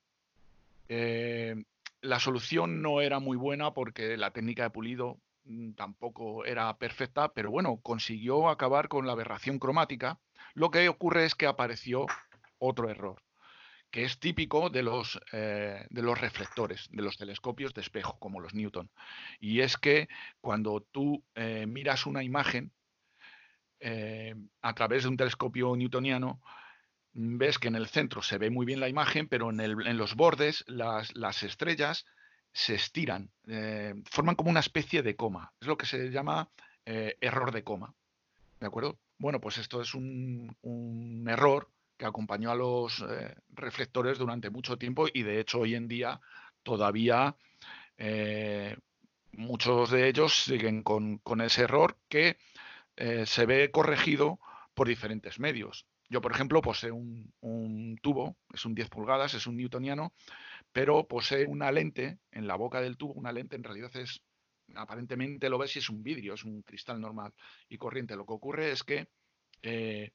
Eh, 0.88 1.62
la 2.00 2.20
solución 2.20 2.82
no 2.82 3.00
era 3.00 3.18
muy 3.18 3.36
buena 3.36 3.72
porque 3.72 4.16
la 4.16 4.30
técnica 4.30 4.64
de 4.64 4.70
pulido 4.70 5.18
mm, 5.44 5.72
tampoco 5.72 6.44
era 6.44 6.76
perfecta, 6.78 7.32
pero 7.32 7.50
bueno, 7.50 7.78
consiguió 7.82 8.48
acabar 8.48 8.88
con 8.88 9.06
la 9.06 9.12
aberración 9.12 9.58
cromática. 9.58 10.18
Lo 10.54 10.70
que 10.70 10.88
ocurre 10.88 11.24
es 11.24 11.34
que 11.34 11.46
apareció 11.46 12.06
otro 12.58 12.88
error, 12.88 13.22
que 13.90 14.04
es 14.04 14.18
típico 14.18 14.70
de 14.70 14.82
los, 14.82 15.20
eh, 15.32 15.86
de 15.90 16.02
los 16.02 16.20
reflectores, 16.20 16.88
de 16.90 17.02
los 17.02 17.16
telescopios 17.16 17.74
de 17.74 17.82
espejo, 17.82 18.18
como 18.18 18.40
los 18.40 18.54
Newton. 18.54 18.90
Y 19.40 19.60
es 19.60 19.76
que 19.76 20.08
cuando 20.40 20.80
tú 20.80 21.22
eh, 21.34 21.66
miras 21.66 22.06
una 22.06 22.22
imagen 22.22 22.72
a 24.62 24.74
través 24.74 25.02
de 25.02 25.10
un 25.10 25.18
telescopio 25.18 25.76
newtoniano, 25.76 26.40
ves 27.14 27.58
que 27.58 27.68
en 27.68 27.76
el 27.76 27.86
centro 27.86 28.22
se 28.22 28.38
ve 28.38 28.50
muy 28.50 28.66
bien 28.66 28.80
la 28.80 28.88
imagen, 28.88 29.28
pero 29.28 29.50
en, 29.50 29.96
los 29.96 30.16
bordes 30.16 30.64
las, 30.66 31.42
estrellas 31.42 32.04
se 32.52 32.74
estiran, 32.74 33.30
eh, 33.46 33.94
forman 34.10 34.34
como 34.34 34.50
una 34.50 34.60
especie 34.60 35.02
de 35.02 35.16
coma. 35.16 35.52
Es 35.60 35.68
lo 35.68 35.78
que 35.78 35.86
se 35.86 36.10
llama 36.10 36.50
eh, 36.84 37.16
error 37.20 37.52
de 37.52 37.62
coma. 37.62 37.94
¿De 38.60 38.66
acuerdo? 38.66 38.98
Bueno, 39.18 39.40
pues 39.40 39.58
esto 39.58 39.80
es 39.80 39.94
un, 39.94 41.26
error 41.28 41.70
que 41.96 42.06
acompañó 42.06 42.50
a 42.50 42.56
los 42.56 43.04
eh, 43.08 43.34
reflectores 43.50 44.18
durante 44.18 44.50
mucho 44.50 44.76
tiempo 44.76 45.06
y 45.12 45.22
de 45.22 45.40
hecho 45.40 45.60
hoy 45.60 45.74
en 45.74 45.88
día 45.88 46.20
todavía 46.62 47.36
muchos 49.32 49.90
de 49.90 50.08
ellos 50.08 50.44
siguen 50.44 50.82
con, 50.82 51.18
con 51.18 51.40
ese 51.40 51.62
error 51.62 51.96
que 52.08 52.38
se 52.96 53.46
ve 53.46 53.70
corregido 53.70 54.40
por 54.74 54.88
diferentes 54.88 55.38
medios. 55.38 55.86
Yo, 56.10 56.20
por 56.20 56.32
ejemplo, 56.32 56.60
posee 56.60 56.90
un, 56.90 57.98
tubo, 58.02 58.36
es 58.52 58.64
un 58.64 58.74
10 58.74 58.88
pulgadas, 58.88 59.34
es 59.34 59.46
un 59.46 59.56
newtoniano, 59.56 60.12
pero 60.72 61.08
posee 61.08 61.46
una 61.46 61.72
lente 61.72 62.18
en 62.30 62.46
la 62.46 62.56
boca 62.56 62.80
del 62.80 62.96
tubo, 62.96 63.14
una 63.14 63.32
lente 63.32 63.56
en 63.56 63.64
realidad 63.64 63.90
es, 63.96 64.22
aparentemente 64.74 65.48
lo 65.48 65.58
ves 65.58 65.76
y 65.76 65.78
es 65.78 65.88
un 65.88 66.02
vidrio, 66.02 66.34
es 66.34 66.44
un 66.44 66.62
cristal 66.62 67.00
normal 67.00 67.32
y 67.68 67.78
corriente. 67.78 68.16
Lo 68.16 68.26
que 68.26 68.32
ocurre 68.32 68.70
es 68.70 68.82
que 68.82 69.08
eh, 69.62 70.12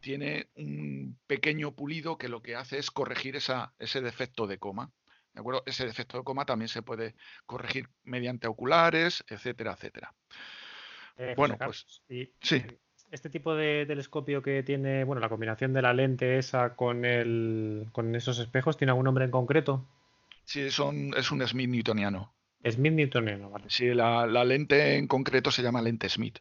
tiene 0.00 0.48
un 0.56 1.18
pequeño 1.26 1.72
pulido 1.74 2.18
que 2.18 2.28
lo 2.28 2.42
que 2.42 2.56
hace 2.56 2.78
es 2.78 2.90
corregir 2.90 3.36
esa, 3.36 3.74
ese 3.78 4.00
defecto 4.00 4.46
de 4.46 4.58
coma. 4.58 4.90
¿De 5.34 5.40
acuerdo? 5.40 5.62
Ese 5.66 5.86
defecto 5.86 6.18
de 6.18 6.24
coma 6.24 6.46
también 6.46 6.68
se 6.68 6.82
puede 6.82 7.14
corregir 7.46 7.88
mediante 8.04 8.48
oculares, 8.48 9.24
etcétera, 9.28 9.72
etcétera. 9.72 10.14
Eh, 11.16 11.34
bueno, 11.36 11.56
pues 11.58 12.02
sí 12.06 12.32
este 13.10 13.30
tipo 13.30 13.54
de 13.54 13.84
telescopio 13.86 14.42
que 14.42 14.62
tiene, 14.62 15.04
bueno, 15.04 15.20
la 15.20 15.28
combinación 15.28 15.72
de 15.72 15.82
la 15.82 15.94
lente 15.94 16.38
esa 16.38 16.74
con, 16.74 17.04
el, 17.04 17.88
con 17.92 18.14
esos 18.14 18.38
espejos, 18.38 18.76
¿tiene 18.76 18.90
algún 18.90 19.04
nombre 19.04 19.24
en 19.24 19.30
concreto? 19.30 19.86
Sí, 20.44 20.70
son, 20.70 21.14
es 21.16 21.30
un 21.30 21.46
Smith 21.46 21.68
newtoniano. 21.68 22.32
Smith 22.64 22.92
newtoniano, 22.92 23.50
vale. 23.50 23.66
Sí, 23.68 23.86
la, 23.94 24.26
lente 24.44 24.96
en 24.96 25.06
concreto 25.06 25.50
se 25.50 25.62
llama 25.62 25.82
lente 25.82 26.08
Smith. 26.08 26.38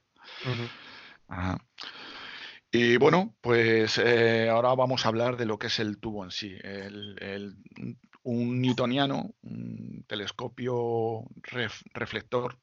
Y 2.71 2.97
bueno, 2.97 3.35
pues 3.41 3.97
eh, 3.97 4.49
ahora 4.49 4.75
vamos 4.75 5.05
a 5.05 5.09
hablar 5.09 5.37
de 5.37 5.45
lo 5.45 5.57
que 5.57 5.67
es 5.67 5.79
el 5.79 5.99
tubo 5.99 6.23
en 6.23 6.31
sí. 6.31 6.55
un 8.23 8.61
newtoniano, 8.61 9.33
un 9.41 10.03
telescopio 10.07 11.23
reflector 11.93 12.59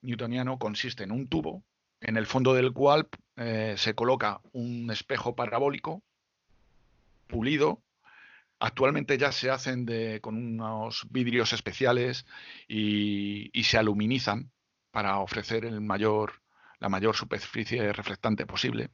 newtoniano 0.00 0.58
consiste 0.58 1.04
en 1.04 1.12
un 1.12 1.28
tubo 1.28 1.64
en 2.04 2.16
el 2.16 2.26
fondo 2.26 2.54
del 2.54 2.72
cual 2.72 3.08
eh, 3.36 3.74
se 3.78 3.94
coloca 3.94 4.40
un 4.52 4.90
espejo 4.90 5.34
parabólico 5.34 6.02
pulido. 7.26 7.82
Actualmente 8.60 9.18
ya 9.18 9.32
se 9.32 9.50
hacen 9.50 9.86
con 10.20 10.36
unos 10.36 11.06
vidrios 11.10 11.52
especiales 11.52 12.24
y, 12.68 13.50
se 13.64 13.78
aluminizan 13.78 14.50
para 14.90 15.18
ofrecer 15.18 15.64
la 15.64 15.80
mayor 15.80 17.16
superficie 17.16 17.92
reflectante 17.92 18.46
posible. 18.46 18.90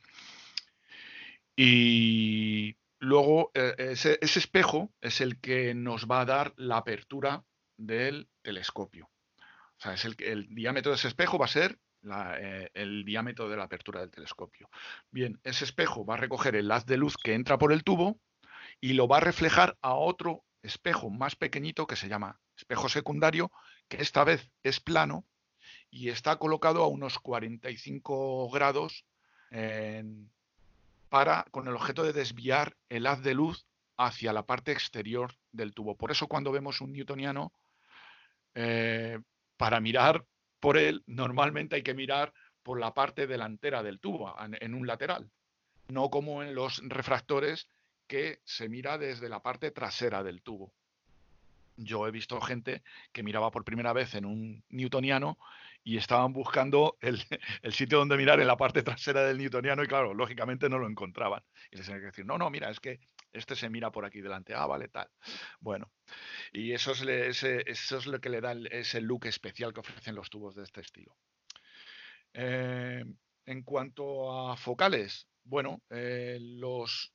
Y 1.56 2.76
luego 2.98 3.50
eh, 3.54 3.74
ese, 3.78 4.18
espejo 4.22 4.92
es 5.00 5.20
el 5.20 5.40
que 5.40 5.74
nos 5.74 6.06
va 6.06 6.22
a 6.22 6.24
dar 6.24 6.54
la 6.56 6.78
apertura 6.78 7.44
del 7.76 8.28
telescopio. 8.42 9.10
O 9.76 9.82
sea, 9.82 9.94
es 9.94 10.04
el, 10.04 10.16
el 10.20 10.54
diámetro 10.54 10.92
de 10.92 10.96
ese 10.96 11.08
espejo 11.08 11.38
va 11.38 11.46
a 11.46 11.48
ser 11.48 11.78
eh, 12.02 12.70
el 12.72 13.04
diámetro 13.04 13.48
de 13.48 13.58
la 13.58 13.64
apertura 13.64 14.00
del 14.00 14.10
telescopio. 14.10 14.70
Bien, 15.10 15.38
ese 15.44 15.64
espejo 15.64 16.04
va 16.06 16.14
a 16.14 16.18
recoger 16.18 16.56
el 16.56 16.70
haz 16.72 16.86
de 16.86 16.96
luz 16.96 17.16
que 17.16 17.34
entra 17.34 17.58
por 17.58 17.72
el 17.72 17.84
tubo 17.84 18.18
y 18.80 18.94
lo 18.94 19.06
va 19.08 19.18
a 19.18 19.20
reflejar 19.20 19.76
a 19.82 19.94
otro 19.94 20.44
espejo 20.62 21.10
más 21.10 21.36
pequeñito 21.36 21.86
que 21.86 21.96
se 21.96 22.08
llama 22.08 22.40
espejo 22.56 22.88
secundario, 22.88 23.50
que 23.88 24.02
esta 24.02 24.24
vez 24.24 24.50
es 24.62 24.80
plano 24.80 25.24
y 25.90 26.10
está 26.10 26.36
colocado 26.36 26.82
a 26.82 26.88
unos 26.88 27.18
45 27.18 28.50
grados 28.50 29.04
para, 31.08 31.44
con 31.50 31.66
el 31.66 31.74
objeto 31.74 32.02
de 32.04 32.12
desviar 32.12 32.76
el 32.88 33.06
haz 33.06 33.22
de 33.22 33.34
luz 33.34 33.66
hacia 33.96 34.32
la 34.32 34.46
parte 34.46 34.72
exterior 34.72 35.34
del 35.52 35.74
tubo. 35.74 35.96
Por 35.96 36.10
eso 36.10 36.28
cuando 36.28 36.52
vemos 36.52 36.80
un 36.80 36.92
newtoniano, 36.92 37.52
eh, 38.54 39.18
para 39.56 39.80
mirar 39.80 40.24
por 40.58 40.78
él, 40.78 41.02
normalmente 41.06 41.76
hay 41.76 41.82
que 41.82 41.94
mirar 41.94 42.32
por 42.62 42.78
la 42.78 42.94
parte 42.94 43.26
delantera 43.26 43.82
del 43.82 44.00
tubo, 44.00 44.34
en 44.38 44.74
un 44.74 44.86
lateral, 44.86 45.30
no 45.88 46.10
como 46.10 46.42
en 46.42 46.54
los 46.54 46.80
refractores 46.84 47.68
que 48.10 48.40
se 48.44 48.68
mira 48.68 48.98
desde 48.98 49.28
la 49.28 49.40
parte 49.40 49.70
trasera 49.70 50.24
del 50.24 50.42
tubo. 50.42 50.74
Yo 51.76 52.08
he 52.08 52.10
visto 52.10 52.40
gente 52.40 52.82
que 53.12 53.22
miraba 53.22 53.52
por 53.52 53.64
primera 53.64 53.92
vez 53.92 54.16
en 54.16 54.24
un 54.24 54.64
newtoniano 54.68 55.38
y 55.84 55.96
estaban 55.96 56.32
buscando 56.32 56.98
el, 57.02 57.20
sitio 57.72 57.98
donde 57.98 58.16
mirar 58.16 58.40
en 58.40 58.48
la 58.48 58.56
parte 58.56 58.82
trasera 58.82 59.22
del 59.22 59.38
newtoniano 59.38 59.84
y 59.84 59.86
claro, 59.86 60.12
lógicamente 60.12 60.68
no 60.68 60.80
lo 60.80 60.88
encontraban. 60.88 61.44
Y 61.70 61.76
les 61.76 61.86
tenía 61.86 62.00
que 62.00 62.06
decir, 62.06 62.26
no, 62.26 62.36
no, 62.36 62.50
mira, 62.50 62.68
es 62.68 62.80
que 62.80 62.98
Este 63.32 63.54
se 63.54 63.70
mira 63.70 63.92
por 63.92 64.04
aquí 64.04 64.20
delante, 64.20 64.54
ah, 64.54 64.66
vale, 64.66 64.88
tal. 64.88 65.08
Bueno, 65.60 65.92
y 66.52 66.72
eso 66.72 66.90
es, 66.90 67.44
eso 67.44 67.98
es 67.98 68.06
lo 68.06 68.20
que 68.20 68.28
le 68.28 68.40
da 68.40 68.56
ese 68.72 69.00
look 69.00 69.26
especial 69.26 69.72
que 69.72 69.80
ofrecen 69.80 70.16
los 70.16 70.30
tubos 70.30 70.56
de 70.56 70.64
este 70.64 70.80
estilo. 70.80 71.16
Eh, 72.34 73.04
en 73.46 73.62
cuanto 73.62 74.50
a 74.50 74.56
focales, 74.56 75.28
bueno, 75.44 75.80
eh, 75.90 76.38
los 76.40 77.12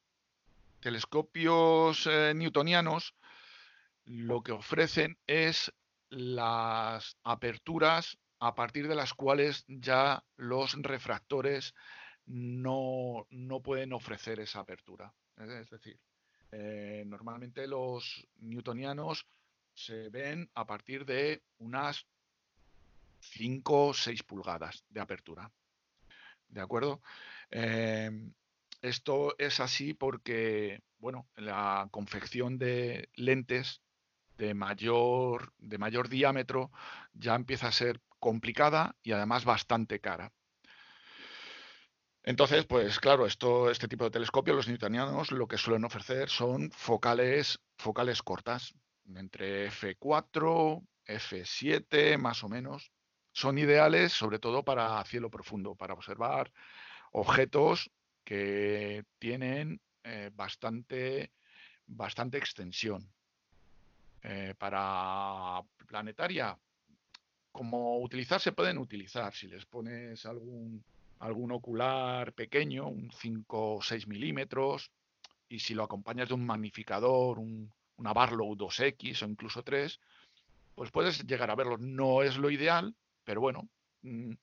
telescopios 0.86 2.06
eh, 2.06 2.32
newtonianos 2.36 3.16
lo 4.06 4.44
que 4.44 4.52
ofrecen 4.52 5.18
es 5.26 5.74
las 6.10 7.18
aperturas 7.24 8.20
a 8.38 8.54
partir 8.54 8.88
de 8.88 8.94
las 8.94 9.16
cuales 9.16 9.66
ya 9.68 10.24
los 10.38 10.80
refractores 10.80 11.74
no, 12.28 13.26
pueden 13.64 13.94
ofrecer 13.94 14.40
esa 14.40 14.60
apertura. 14.60 15.12
Es 15.38 15.72
decir, 15.72 16.00
normalmente 17.08 17.66
los 17.66 18.28
newtonianos 18.36 19.26
se 19.74 20.10
ven 20.10 20.52
a 20.54 20.68
partir 20.68 21.04
de 21.04 21.42
unas 21.58 22.06
5 23.22 23.88
o 23.88 23.94
6 23.96 24.22
pulgadas 24.22 24.86
de 24.90 25.02
apertura. 25.02 25.52
¿De 26.48 26.62
acuerdo? 26.62 27.02
Em, 27.50 28.32
esto 28.86 29.36
es 29.38 29.60
así 29.60 29.94
porque, 29.94 30.82
bueno, 30.98 31.28
la 31.36 31.88
confección 31.92 32.58
de 32.58 33.10
lentes 33.16 33.82
de 34.38 34.54
mayor, 34.54 35.54
de 35.58 35.78
mayor 35.78 36.10
diámetro 36.10 36.72
ya 37.14 37.36
empieza 37.36 37.68
a 37.68 37.72
ser 37.72 38.02
complicada 38.20 38.96
y 39.04 39.12
además 39.12 39.46
bastante 39.46 40.00
cara. 40.00 40.32
Entonces, 42.24 42.66
pues 42.66 43.00
claro, 43.00 43.28
esto, 43.28 43.70
este 43.70 43.88
tipo 43.88 44.06
de 44.06 44.12
telescopios, 44.12 44.56
los 44.56 44.68
newtonianos, 44.68 45.32
lo 45.32 45.48
que 45.48 45.58
suelen 45.58 45.86
ofrecer 45.86 46.30
son 46.30 46.72
focales, 46.72 47.60
focales 47.78 48.24
cortas, 48.24 48.74
entre 49.16 49.70
F4, 49.70 50.84
F7, 51.06 52.18
más 52.18 52.44
o 52.44 52.50
menos 52.50 52.92
son 53.32 53.58
ideales 53.58 54.14
sobre 54.14 54.40
todo 54.40 54.64
para 54.64 55.04
cielo 55.04 55.30
profundo, 55.30 55.76
para 55.76 55.94
observar 55.94 56.52
objetos 57.12 57.92
que 58.26 59.06
tienen 59.20 59.80
eh, 60.04 60.32
bastante, 60.34 61.32
bastante 61.86 62.38
extensión. 62.38 63.08
Eh, 64.24 64.56
para 64.58 65.62
planetaria, 65.88 66.58
como 67.52 68.00
utilizar 68.00 68.42
se 68.42 68.54
pueden 68.54 68.80
utilizar. 68.80 69.34
Si 69.34 69.48
les 69.48 69.66
pones 69.66 70.26
algún, 70.26 70.84
algún 71.20 71.52
ocular 71.52 72.34
pequeño, 72.34 72.88
un 72.88 73.12
5 73.12 73.76
o 73.76 73.82
6 73.82 74.08
milímetros, 74.08 74.92
y 75.48 75.60
si 75.60 75.76
lo 75.76 75.84
acompañas 75.84 76.30
de 76.30 76.34
un 76.34 76.46
magnificador, 76.46 77.38
un, 77.38 77.72
una 77.98 78.14
Barlow 78.14 78.56
2X 78.56 79.22
o 79.22 79.30
incluso 79.30 79.62
3, 79.62 80.00
pues 80.74 80.90
puedes 80.92 81.26
llegar 81.26 81.52
a 81.52 81.56
verlo. 81.56 81.78
No 81.78 82.24
es 82.24 82.38
lo 82.38 82.50
ideal, 82.50 82.96
pero 83.24 83.42
bueno, 83.42 83.70
mm, 84.02 84.34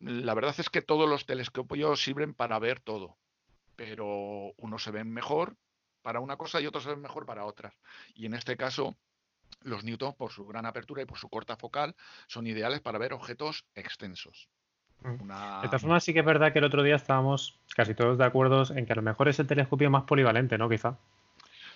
la 0.00 0.34
verdad 0.34 0.54
es 0.58 0.70
que 0.70 0.82
todos 0.82 1.08
los 1.08 1.26
telescopios 1.26 2.02
sirven 2.02 2.34
para 2.34 2.58
ver 2.58 2.80
todo, 2.80 3.16
pero 3.76 4.52
unos 4.56 4.82
se 4.82 4.90
ven 4.90 5.10
mejor 5.10 5.56
para 6.02 6.20
una 6.20 6.36
cosa 6.36 6.60
y 6.60 6.66
otros 6.66 6.84
se 6.84 6.90
ven 6.90 7.00
mejor 7.00 7.26
para 7.26 7.44
otras. 7.44 7.74
Y 8.14 8.26
en 8.26 8.34
este 8.34 8.56
caso, 8.56 8.96
los 9.62 9.84
Newton, 9.84 10.14
por 10.14 10.32
su 10.32 10.46
gran 10.46 10.66
apertura 10.66 11.02
y 11.02 11.06
por 11.06 11.18
su 11.18 11.28
corta 11.28 11.56
focal, 11.56 11.94
son 12.26 12.46
ideales 12.46 12.80
para 12.80 12.98
ver 12.98 13.12
objetos 13.12 13.64
extensos. 13.74 14.48
Mm. 15.02 15.62
De 15.62 15.68
todas 15.68 15.82
formas, 15.82 16.04
sí 16.04 16.12
que 16.12 16.20
es 16.20 16.24
verdad 16.24 16.52
que 16.52 16.58
el 16.58 16.64
otro 16.64 16.82
día 16.82 16.96
estábamos 16.96 17.58
casi 17.74 17.94
todos 17.94 18.18
de 18.18 18.24
acuerdo 18.24 18.64
en 18.74 18.86
que 18.86 18.92
a 18.92 18.96
lo 18.96 19.02
mejor 19.02 19.28
es 19.28 19.38
el 19.38 19.46
telescopio 19.46 19.90
más 19.90 20.04
polivalente, 20.04 20.58
¿no? 20.58 20.68
Quizá. 20.68 20.98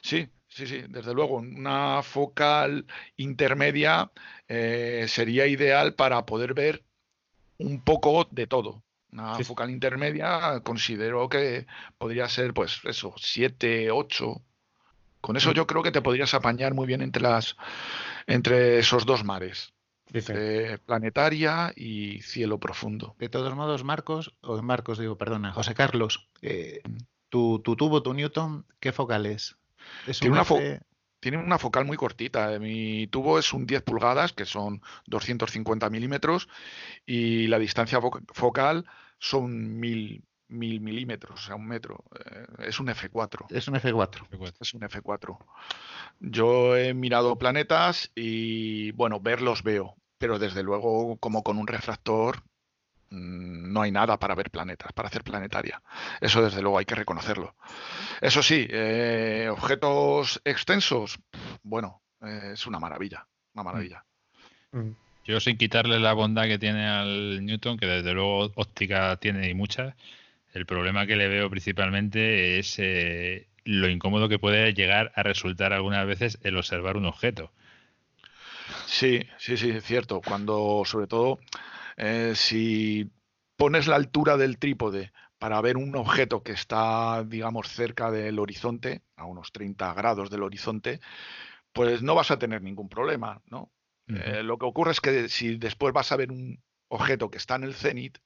Sí, 0.00 0.28
sí, 0.48 0.66
sí, 0.66 0.84
desde 0.88 1.14
luego. 1.14 1.36
Una 1.36 2.02
focal 2.02 2.86
intermedia 3.16 4.10
eh, 4.48 5.06
sería 5.08 5.46
ideal 5.46 5.94
para 5.94 6.26
poder 6.26 6.54
ver 6.54 6.82
un 7.62 7.80
poco 7.82 8.26
de 8.30 8.46
todo. 8.46 8.82
Una 9.12 9.38
focal 9.40 9.70
intermedia 9.70 10.60
considero 10.64 11.28
que 11.28 11.66
podría 11.98 12.28
ser, 12.28 12.54
pues, 12.54 12.80
eso, 12.84 13.12
7, 13.16 13.90
8. 13.90 14.42
Con 15.20 15.36
eso 15.36 15.50
mm. 15.50 15.54
yo 15.54 15.66
creo 15.66 15.82
que 15.82 15.92
te 15.92 16.00
podrías 16.00 16.32
apañar 16.34 16.72
muy 16.74 16.86
bien 16.86 17.02
entre 17.02 17.22
las 17.22 17.56
entre 18.26 18.78
esos 18.78 19.04
dos 19.04 19.24
mares. 19.24 19.74
planetaria 20.86 21.72
y 21.76 22.22
cielo 22.22 22.58
profundo. 22.58 23.14
De 23.18 23.28
todos 23.28 23.54
modos, 23.54 23.84
Marcos, 23.84 24.34
o 24.40 24.60
Marcos 24.62 24.98
digo, 24.98 25.16
perdona, 25.16 25.52
José 25.52 25.74
Carlos, 25.74 26.28
eh, 26.40 26.80
mm. 26.88 26.96
tu, 27.28 27.60
tu, 27.60 27.76
tubo, 27.76 28.02
tu 28.02 28.14
Newton, 28.14 28.66
¿qué 28.80 28.92
focal 28.92 29.26
es? 29.26 29.56
tiene, 30.20 30.34
una 30.34 30.44
focal 31.58 31.84
muy 31.84 31.96
cortita. 31.96 32.58
Mi 32.58 33.06
tubo 33.06 33.38
es 33.38 33.52
un 33.52 33.66
10 33.66 33.82
pulgadas, 33.82 34.32
que 34.32 34.44
son 34.44 34.82
250 35.06 35.88
milímetros, 35.90 36.48
y 37.06 37.46
la 37.48 37.58
distancia 37.58 38.00
focal 38.32 38.86
son 39.18 39.78
1000 39.80 40.24
mil 40.52 40.80
milímetros, 40.80 41.40
o 41.40 41.46
sea, 41.46 41.56
un 41.56 41.66
metro. 41.66 42.04
Eh, 42.14 42.68
es 42.68 42.78
un 42.78 42.88
F4. 42.88 43.46
Es 43.50 43.68
un 43.68 43.74
F4. 43.74 44.54
Es 44.60 44.74
un 44.74 44.82
F4. 44.82 45.38
Yo 46.20 46.76
he 46.76 46.94
mirado 46.94 47.38
planetas 47.38 48.12
y, 48.14 48.92
bueno, 48.92 49.18
verlos 49.20 49.62
veo, 49.62 49.96
pero 50.18 50.38
desde 50.38 50.62
luego, 50.62 51.16
como 51.16 51.42
con 51.42 51.58
un 51.58 51.66
refractor, 51.66 52.42
no 53.12 53.82
hay 53.82 53.92
nada 53.92 54.18
para 54.18 54.34
ver 54.34 54.50
planetas, 54.50 54.92
para 54.92 55.08
hacer 55.08 55.22
planetaria. 55.22 55.82
Eso 56.20 56.42
desde 56.42 56.62
luego 56.62 56.78
hay 56.78 56.84
que 56.84 56.94
reconocerlo. 56.94 57.54
Eso 58.20 58.42
sí, 58.42 58.66
eh, 58.70 59.48
objetos 59.50 60.40
extensos, 60.44 61.18
bueno, 61.62 62.02
es 62.20 62.66
una 62.66 62.78
maravilla, 62.78 63.26
una 63.54 63.64
maravilla. 63.64 64.04
Mm. 64.72 64.78
Mm. 64.78 64.96
Yo 65.24 65.38
sin 65.38 65.56
quitarle 65.56 66.00
la 66.00 66.14
bondad 66.14 66.46
que 66.46 66.58
tiene 66.58 66.86
al 66.88 67.44
Newton, 67.44 67.78
que 67.78 67.86
desde 67.86 68.12
luego 68.12 68.50
óptica 68.56 69.16
tiene 69.16 69.48
y 69.48 69.54
muchas, 69.54 69.94
el 70.52 70.66
problema 70.66 71.06
que 71.06 71.16
le 71.16 71.28
veo 71.28 71.48
principalmente 71.48 72.58
es 72.58 72.78
eh, 72.78 73.46
lo 73.64 73.88
incómodo 73.88 74.28
que 74.28 74.38
puede 74.38 74.74
llegar 74.74 75.12
a 75.14 75.22
resultar 75.22 75.72
algunas 75.72 76.06
veces 76.06 76.38
el 76.42 76.56
observar 76.56 76.96
un 76.96 77.06
objeto. 77.06 77.52
Sí, 78.86 79.26
sí, 79.38 79.56
sí, 79.56 79.70
es 79.70 79.84
cierto. 79.84 80.20
Cuando, 80.20 80.82
sobre 80.84 81.06
todo, 81.06 81.38
eh, 81.96 82.32
si 82.34 83.10
pones 83.56 83.86
la 83.86 83.96
altura 83.96 84.36
del 84.36 84.58
trípode 84.58 85.12
para 85.38 85.60
ver 85.60 85.76
un 85.76 85.96
objeto 85.96 86.42
que 86.42 86.52
está, 86.52 87.24
digamos, 87.24 87.68
cerca 87.68 88.10
del 88.10 88.38
horizonte, 88.38 89.02
a 89.16 89.24
unos 89.24 89.50
30 89.52 89.92
grados 89.94 90.30
del 90.30 90.44
horizonte, 90.44 91.00
pues 91.72 92.02
no 92.02 92.14
vas 92.14 92.30
a 92.30 92.38
tener 92.38 92.62
ningún 92.62 92.88
problema, 92.88 93.42
¿no? 93.46 93.72
Eh, 94.08 94.42
lo 94.42 94.58
que 94.58 94.66
ocurre 94.66 94.92
es 94.92 95.00
que 95.00 95.28
si 95.28 95.56
después 95.56 95.94
vas 95.94 96.12
a 96.12 96.16
ver 96.16 96.30
un 96.30 96.62
objeto 96.88 97.30
que 97.30 97.38
está 97.38 97.54
en 97.54 97.64
el 97.64 97.74
cenit, 97.74 98.18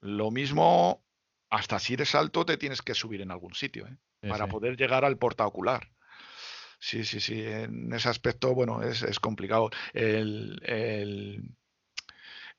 lo 0.00 0.30
mismo, 0.30 1.04
hasta 1.48 1.78
si 1.78 1.94
eres 1.94 2.14
alto, 2.14 2.44
te 2.44 2.56
tienes 2.56 2.82
que 2.82 2.94
subir 2.94 3.20
en 3.20 3.30
algún 3.30 3.54
sitio, 3.54 3.86
¿eh? 3.86 3.96
para 4.28 4.46
poder 4.46 4.76
llegar 4.76 5.04
al 5.04 5.18
portaocular. 5.18 5.88
Sí, 6.78 7.04
sí, 7.04 7.20
sí. 7.20 7.40
En 7.44 7.92
ese 7.92 8.08
aspecto, 8.08 8.54
bueno, 8.54 8.82
es, 8.82 9.02
es 9.02 9.20
complicado. 9.20 9.70
el, 9.92 11.54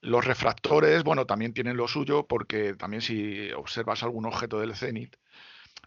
los 0.03 0.25
refractores, 0.25 1.03
bueno, 1.03 1.25
también 1.25 1.53
tienen 1.53 1.77
lo 1.77 1.87
suyo 1.87 2.27
porque 2.27 2.75
también 2.75 3.01
si 3.01 3.51
observas 3.53 4.03
algún 4.03 4.25
objeto 4.25 4.59
del 4.59 4.75
cenit, 4.75 5.15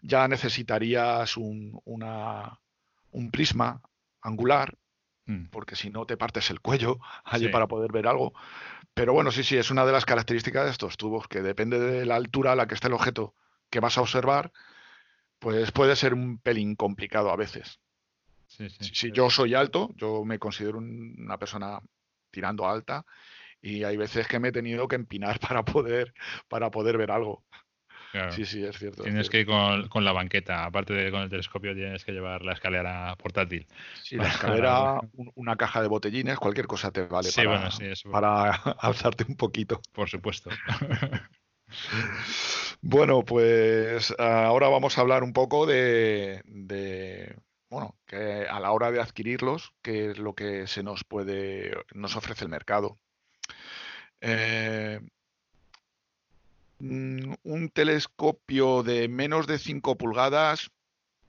ya 0.01 0.27
necesitarías 0.27 1.37
un, 1.37 1.79
un 1.85 3.31
prisma 3.31 3.81
angular, 4.21 4.75
mm. 5.25 5.45
porque 5.51 5.75
si 5.75 5.91
no 5.91 6.05
te 6.05 6.17
partes 6.17 6.49
el 6.49 6.61
cuello 6.61 6.99
allí 7.25 7.49
para 7.49 7.67
poder 7.67 7.91
ver 7.91 8.07
algo. 8.07 8.33
Pero 8.95 9.13
bueno, 9.13 9.31
sí, 9.31 9.43
sí, 9.43 9.55
es 9.55 9.69
una 9.69 9.85
de 9.85 9.91
las 9.91 10.05
características 10.05 10.65
de 10.65 10.71
estos 10.71 10.97
tubos, 10.97 11.27
que 11.27 11.43
depende 11.43 11.79
de 11.79 12.05
la 12.05 12.15
altura 12.15 12.53
a 12.53 12.55
la 12.55 12.67
que 12.67 12.73
esté 12.73 12.87
el 12.87 12.93
objeto 12.93 13.35
que 13.69 13.79
vas 13.79 13.99
a 13.99 14.01
observar, 14.01 14.51
pues 15.37 15.71
puede 15.71 15.95
ser 15.95 16.15
un 16.15 16.39
pelín 16.39 16.75
complicado 16.75 17.29
a 17.29 17.35
veces. 17.35 17.79
si 18.47 19.11
yo 19.11 19.29
soy 19.29 19.53
alto, 19.53 19.91
yo 19.95 20.25
me 20.25 20.39
considero 20.39 20.79
una 20.79 21.37
persona 21.37 21.79
tirando 22.31 22.67
alta, 22.67 23.05
y 23.61 23.83
hay 23.83 23.97
veces 23.97 24.27
que 24.27 24.39
me 24.39 24.49
he 24.49 24.51
tenido 24.51 24.87
que 24.87 24.95
empinar 24.95 25.39
para 25.39 25.63
poder, 25.63 26.13
para 26.47 26.71
poder 26.71 26.97
ver 26.97 27.11
algo. 27.11 27.43
Sí, 28.31 28.45
sí, 28.45 28.63
es 28.63 28.77
cierto. 28.77 29.03
Tienes 29.03 29.29
que 29.29 29.41
ir 29.41 29.45
con, 29.45 30.03
la 30.03 30.11
banqueta, 30.11 30.65
aparte 30.65 30.93
de 30.93 31.11
con 31.11 31.21
el 31.21 31.29
telescopio, 31.29 31.75
tienes 31.75 32.03
que 32.03 32.13
llevar 32.13 32.41
la 32.43 32.53
escalera 32.53 33.15
portátil. 33.17 33.67
Sí, 34.01 34.15
la 34.15 34.29
escalera, 34.29 34.99
una 35.35 35.55
caja 35.55 35.81
de 35.81 35.87
botellines, 35.87 36.39
cualquier 36.39 36.67
cosa 36.67 36.91
te 36.91 37.05
vale 37.05 37.29
para, 37.35 37.69
para 38.11 38.51
alzarte 38.79 39.25
un 39.27 39.35
poquito. 39.35 39.81
Por 39.91 40.09
supuesto. 40.09 40.49
bueno, 42.81 43.23
pues 43.23 44.15
ahora 44.17 44.69
vamos 44.69 44.97
a 44.97 45.01
hablar 45.01 45.23
un 45.23 45.33
poco 45.33 45.65
de, 45.65 46.41
de, 46.45 47.35
bueno, 47.69 47.97
que 48.05 48.47
a 48.49 48.59
la 48.59 48.71
hora 48.71 48.91
de 48.91 49.01
adquirirlos, 49.01 49.73
qué 49.81 50.11
es 50.11 50.17
lo 50.17 50.33
que 50.33 50.65
se 50.65 50.81
nos 50.81 51.03
puede, 51.03 51.71
nos 51.93 52.15
ofrece 52.15 52.45
el 52.45 52.49
mercado. 52.49 52.97
Eh, 54.21 54.99
mm, 56.79 57.33
un 57.43 57.69
telescopio 57.69 58.83
de 58.83 59.07
menos 59.07 59.47
de 59.47 59.59
5 59.59 59.97
pulgadas, 59.97 60.71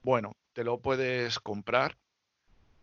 bueno, 0.03 0.35
te 0.53 0.63
lo 0.63 0.79
puedes 0.81 1.39
comprar, 1.39 1.97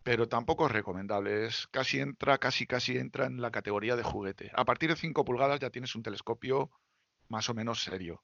pero 0.03 0.29
tampoco 0.29 0.67
es 0.67 0.73
recomendable. 0.73 1.47
Es 1.47 1.67
casi 1.69 2.01
entra, 2.01 2.39
casi 2.39 2.67
casi 2.67 2.97
entra 2.99 3.27
en 3.27 3.41
la 3.41 3.51
categoría 3.51 3.97
de 3.97 4.03
juguete. 4.05 4.51
A 4.55 4.65
partir 4.65 4.91
de 4.91 4.97
5 4.97 5.25
pulgadas 5.25 5.61
ya 5.61 5.71
tienes 5.71 5.95
un 5.95 6.03
telescopio 6.03 6.71
más 7.29 7.49
o 7.51 7.55
menos 7.55 7.83
serio. 7.83 8.23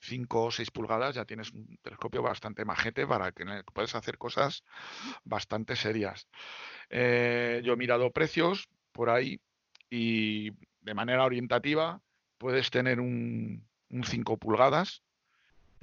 5 0.00 0.44
o 0.44 0.50
6 0.50 0.70
pulgadas 0.70 1.16
ya 1.16 1.24
tienes 1.24 1.52
un 1.52 1.78
telescopio 1.82 2.22
bastante 2.22 2.64
majete 2.64 3.06
para 3.06 3.32
que 3.32 3.44
puedes 3.74 3.94
hacer 3.94 4.16
cosas 4.16 4.62
bastante 5.24 5.76
serias. 5.76 6.28
Eh, 6.88 7.60
yo 7.64 7.72
he 7.72 7.76
mirado 7.76 8.10
precios 8.12 8.68
por 8.92 9.10
ahí 9.10 9.40
y 9.90 10.52
de 10.88 10.94
manera 10.94 11.24
orientativa 11.24 12.00
puedes 12.38 12.70
tener 12.70 12.98
un, 12.98 13.68
5 13.90 14.38
pulgadas 14.38 15.02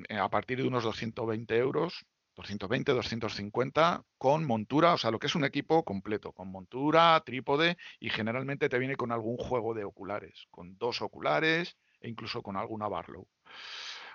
eh, 0.09 0.17
a 0.17 0.29
partir 0.29 0.57
de 0.57 0.67
unos 0.67 0.83
220 0.83 1.55
euros 1.57 2.05
220, 2.35 2.91
250 2.91 4.03
con 4.17 4.45
montura, 4.45 4.93
o 4.93 4.97
sea, 4.97 5.09
lo 5.11 5.19
que 5.19 5.27
es 5.27 5.35
un 5.35 5.45
equipo 5.45 5.85
completo, 5.85 6.33
con 6.33 6.49
montura, 6.49 7.21
trípode 7.25 7.77
y 7.99 8.09
generalmente 8.09 8.67
te 8.67 8.79
viene 8.79 8.97
con 8.97 9.13
algún 9.13 9.37
juego 9.37 9.73
de 9.73 9.85
oculares, 9.85 10.47
con 10.51 10.77
dos 10.77 11.01
oculares 11.01 11.77
e 12.01 12.09
incluso 12.09 12.41
con 12.41 12.57
alguna 12.57 12.89
Barlow. 12.89 13.25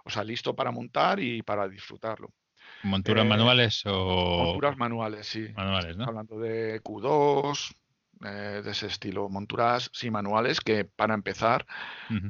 O 0.04 0.10
sea, 0.10 0.22
listo 0.22 0.54
para 0.54 0.70
montar 0.70 1.18
y 1.20 1.42
para 1.42 1.66
disfrutarlo. 1.66 2.34
¿Monturas 2.82 3.24
eh, 3.24 3.28
manuales 3.28 3.82
o...? 3.86 4.44
Monturas 4.44 4.76
manuales, 4.76 5.26
sí. 5.26 5.48
Manuales, 5.54 5.96
¿no? 5.96 6.04
Hablando 6.04 6.38
de 6.38 6.82
Q2, 6.82 7.74
eh, 8.24 8.62
de 8.64 8.70
ese 8.70 8.86
estilo. 8.86 9.28
Monturas, 9.28 9.90
sí, 9.92 10.10
manuales, 10.10 10.60
que 10.60 10.84
para 10.84 11.14
empezar 11.14 11.66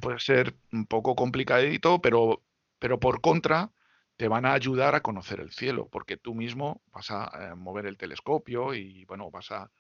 puede 0.00 0.18
ser 0.20 0.54
un 0.72 0.86
poco 0.86 1.14
complicadito, 1.14 2.00
pero, 2.00 2.42
pero 2.78 3.00
por 3.00 3.20
contra 3.20 3.70
te 4.16 4.28
van 4.28 4.44
a 4.44 4.52
ayudar 4.52 4.94
a 4.94 5.00
conocer 5.00 5.40
el 5.40 5.50
cielo, 5.50 5.88
porque 5.90 6.18
tú 6.18 6.34
mismo 6.34 6.82
vas 6.92 7.10
a 7.10 7.30
eh, 7.32 7.54
mover 7.54 7.86
el 7.86 7.96
telescopio 7.96 8.74
y, 8.74 9.06
bueno, 9.06 9.30
vas 9.30 9.50
a, 9.50 9.70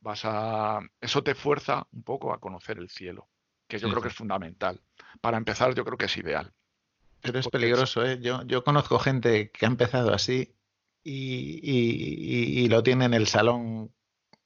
vas 0.00 0.22
a... 0.24 0.80
Eso 1.00 1.22
te 1.22 1.36
fuerza 1.36 1.86
un 1.92 2.02
poco 2.02 2.32
a 2.32 2.40
conocer 2.40 2.78
el 2.78 2.90
cielo, 2.90 3.28
que 3.68 3.78
yo 3.78 3.88
creo 3.88 4.02
que 4.02 4.08
es 4.08 4.14
fundamental. 4.14 4.80
Para 5.20 5.36
empezar, 5.36 5.74
yo 5.74 5.84
creo 5.84 5.96
que 5.96 6.06
es 6.06 6.16
ideal. 6.16 6.52
Pero 7.20 7.38
es 7.38 7.48
peligroso, 7.48 8.04
¿eh? 8.04 8.18
Yo, 8.20 8.42
yo 8.42 8.64
conozco 8.64 8.98
gente 8.98 9.50
que 9.50 9.64
ha 9.64 9.68
empezado 9.68 10.12
así 10.12 10.54
y, 11.04 12.68
lo 12.68 12.82
tiene 12.82 13.04
en 13.04 13.14
el 13.14 13.26
salón 13.26 13.92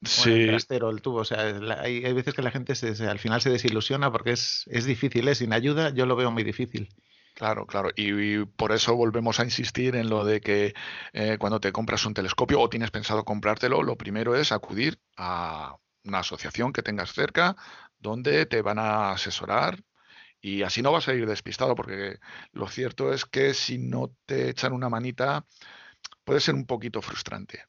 Sí. 0.03 0.31
el 0.31 0.49
trastero, 0.49 0.91
el 0.91 1.03
tubo. 1.03 1.19
O 1.19 1.25
sea, 1.25 1.41
hay, 1.81 2.13
veces 2.13 2.35
que 2.35 2.43
la 2.43 2.51
gente 2.51 2.75
al 3.09 3.19
final 3.19 3.41
se 3.41 3.51
desilusiona 3.51 4.13
porque 4.13 4.33
es, 4.33 4.65
es 4.69 4.85
difícil, 4.85 5.27
¿eh? 5.29 5.35
sin 5.35 5.53
ayuda 5.53 5.91
yo 5.91 6.07
lo 6.07 6.17
veo 6.17 6.31
muy 6.31 6.45
difícil. 6.45 6.89
Claro, 7.35 7.67
claro. 7.67 7.91
Y, 7.95 8.45
por 8.45 8.73
eso 8.73 8.97
volvemos 8.97 9.39
a 9.39 9.45
insistir 9.45 9.95
en 9.95 10.11
lo 10.11 10.25
de 10.25 10.41
que 10.41 10.75
eh, 11.13 11.37
cuando 11.39 11.61
te 11.61 11.71
compras 11.71 12.05
un 12.05 12.15
telescopio 12.15 12.61
o 12.61 12.69
tienes 12.69 12.91
pensado 12.91 13.25
comprártelo, 13.25 13.83
lo 13.85 13.97
primero 13.97 14.35
es 14.35 14.51
acudir 14.51 14.99
a 15.17 15.77
una 16.03 16.19
asociación 16.19 16.73
que 16.73 16.83
tengas 16.83 17.13
cerca 17.13 17.55
donde 17.99 18.47
te 18.47 18.61
van 18.63 18.81
a 18.81 19.13
asesorar 19.13 19.85
y 20.41 20.63
así 20.63 20.83
no 20.83 20.93
vas 20.93 21.09
a 21.09 21.15
ir 21.15 21.27
despistado, 21.27 21.77
porque 21.77 22.19
lo 22.53 22.69
cierto 22.69 23.13
es 23.13 23.25
que 23.25 23.55
si 23.55 23.79
no 23.79 24.15
te 24.27 24.51
echan 24.51 24.73
una 24.73 24.89
manita, 24.89 25.45
puede 26.25 26.41
ser 26.41 26.55
un 26.55 26.67
poquito 26.67 27.03
frustrante. 27.03 27.65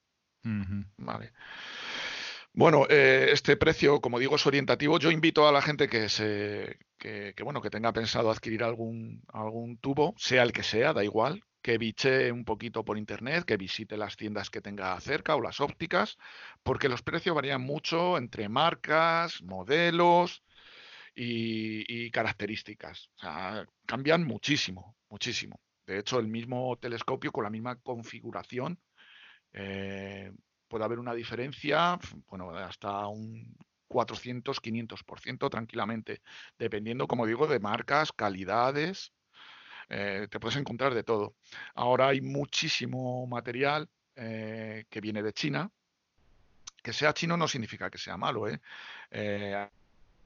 Vale. 0.97 1.33
Bueno, 2.53 2.85
eh, 2.89 3.29
este 3.31 3.55
precio, 3.57 4.01
como 4.01 4.19
digo, 4.19 4.35
es 4.35 4.45
orientativo. 4.45 4.99
Yo 4.99 5.11
invito 5.11 5.47
a 5.47 5.51
la 5.51 5.61
gente 5.61 5.87
que 5.87 6.09
se, 6.09 6.77
bueno, 7.43 7.61
que 7.61 7.69
tenga 7.69 7.93
pensado 7.93 8.31
adquirir 8.31 8.63
algún, 8.63 9.23
algún 9.31 9.77
tubo, 9.77 10.13
sea 10.17 10.43
el 10.43 10.51
que 10.51 10.63
sea, 10.63 10.93
da 10.93 11.03
igual, 11.03 11.43
que 11.61 11.77
biche 11.77 12.31
un 12.31 12.45
poquito 12.45 12.83
por 12.83 12.97
internet, 12.97 13.45
que 13.45 13.57
visite 13.57 13.97
las 13.97 14.17
tiendas 14.17 14.49
que 14.49 14.61
tenga 14.61 14.99
cerca 14.99 15.35
o 15.35 15.41
las 15.41 15.61
ópticas, 15.61 16.17
porque 16.63 16.89
los 16.89 17.01
precios 17.01 17.35
varían 17.35 17.61
mucho 17.61 18.17
entre 18.17 18.49
marcas, 18.49 19.41
modelos, 19.43 20.43
y, 21.19 22.11
características. 22.11 23.09
O 23.17 23.19
sea, 23.19 23.65
cambian 23.85 24.25
muchísimo, 24.25 24.95
muchísimo. 25.09 25.59
De 25.85 25.99
hecho, 25.99 26.19
el 26.19 26.27
mismo 26.27 26.77
telescopio 26.77 27.31
con 27.31 27.43
la 27.43 27.49
misma 27.49 27.75
configuración 27.77 28.79
eh, 29.53 30.31
puede 30.69 30.85
haber 30.85 30.99
una 30.99 31.13
diferencia, 31.13 31.99
bueno, 32.29 32.51
hasta 32.51 33.07
un 33.07 33.57
400, 33.89 34.61
500% 34.61 35.49
tranquilamente, 35.49 36.21
dependiendo, 36.57 37.07
como 37.07 37.25
digo, 37.25 37.47
de 37.47 37.59
marcas, 37.59 38.13
calidades. 38.13 39.11
Eh, 39.89 40.27
te 40.29 40.39
puedes 40.39 40.57
encontrar 40.57 40.93
de 40.93 41.03
todo. 41.03 41.35
Ahora 41.73 42.09
hay 42.09 42.21
muchísimo 42.21 43.25
material 43.27 43.89
eh, 44.15 44.85
que 44.89 45.01
viene 45.01 45.23
de 45.23 45.33
China. 45.33 45.71
Que 46.83 46.93
sea 46.93 47.13
chino 47.13 47.35
no 47.35 47.47
significa 47.47 47.89
que 47.89 47.97
sea 47.97 48.15
malo. 48.15 48.47
¿eh? 48.47 48.61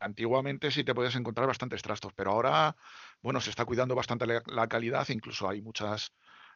Antiguamente 0.03 0.69
sí 0.69 0.83
te 0.83 0.93
puedes 0.93 1.15
encontrar 1.15 1.47
bastantes 1.47 1.81
trastos, 1.81 2.11
pero 2.13 2.31
ahora, 2.31 2.75
bueno, 3.21 3.39
se 3.39 3.49
está 3.49 3.63
cuidando 3.63 3.95
bastante 3.95 4.25
la, 4.27 4.67
calidad, 4.67 5.07
incluso 5.07 5.47
hay 5.47 5.61
muchas 5.61 6.11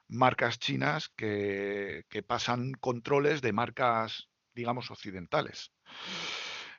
marcas 0.08 0.60
chinas 0.60 1.10
que, 1.10 2.06
pasan 2.26 2.74
controles 2.74 3.42
de 3.42 3.54
marcas, 3.54 4.30
digamos, 4.54 4.92
occidentales. 4.92 5.72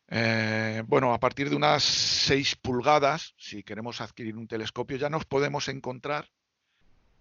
Eh, 0.09 0.83
bueno, 0.87 1.13
a 1.13 1.21
partir 1.21 1.51
de 1.51 1.57
unas 1.57 1.83
6 1.83 2.57
pulgadas, 2.57 3.35
si 3.37 3.63
queremos 3.63 4.01
adquirir 4.01 4.37
un 4.37 4.49
telescopio, 4.49 4.97
ya 4.97 5.11
nos 5.11 5.25
podemos 5.25 5.69
encontrar 5.69 6.31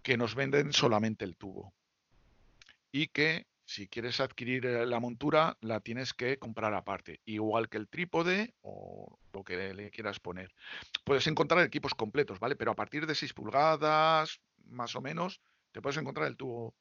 que 0.02 0.18
nos 0.18 0.36
venden 0.36 0.72
solamente 0.72 1.26
el 1.26 1.36
tubo 1.36 1.74
y 2.92 3.08
que 3.08 3.46
si 3.66 3.90
quieres 3.90 4.22
adquirir 4.22 4.66
eh, 4.66 4.86
la 4.86 5.02
montura, 5.02 5.58
la 5.60 5.82
tienes 5.82 6.14
que 6.14 6.40
comprar 6.40 6.74
aparte, 6.74 7.20
igual 7.26 7.68
que 7.68 7.78
el 7.78 7.90
trípode 7.90 8.54
o 8.62 9.20
lo 9.34 9.44
que 9.44 9.74
le 9.74 9.92
quieras 9.92 10.22
poner. 10.22 10.54
Puedes 11.04 11.28
encontrar 11.28 11.66
equipos 11.66 11.94
completos, 11.94 12.40
¿vale? 12.40 12.56
Pero 12.56 12.72
a 12.72 12.76
partir 12.76 13.06
de 13.06 13.16
6 13.16 13.34
pulgadas, 13.34 14.40
más 14.64 14.96
o 14.96 15.02
menos, 15.02 15.42
te 15.72 15.82
puedes 15.82 15.98
encontrar 15.98 16.28
el 16.28 16.38
tubo 16.38 16.76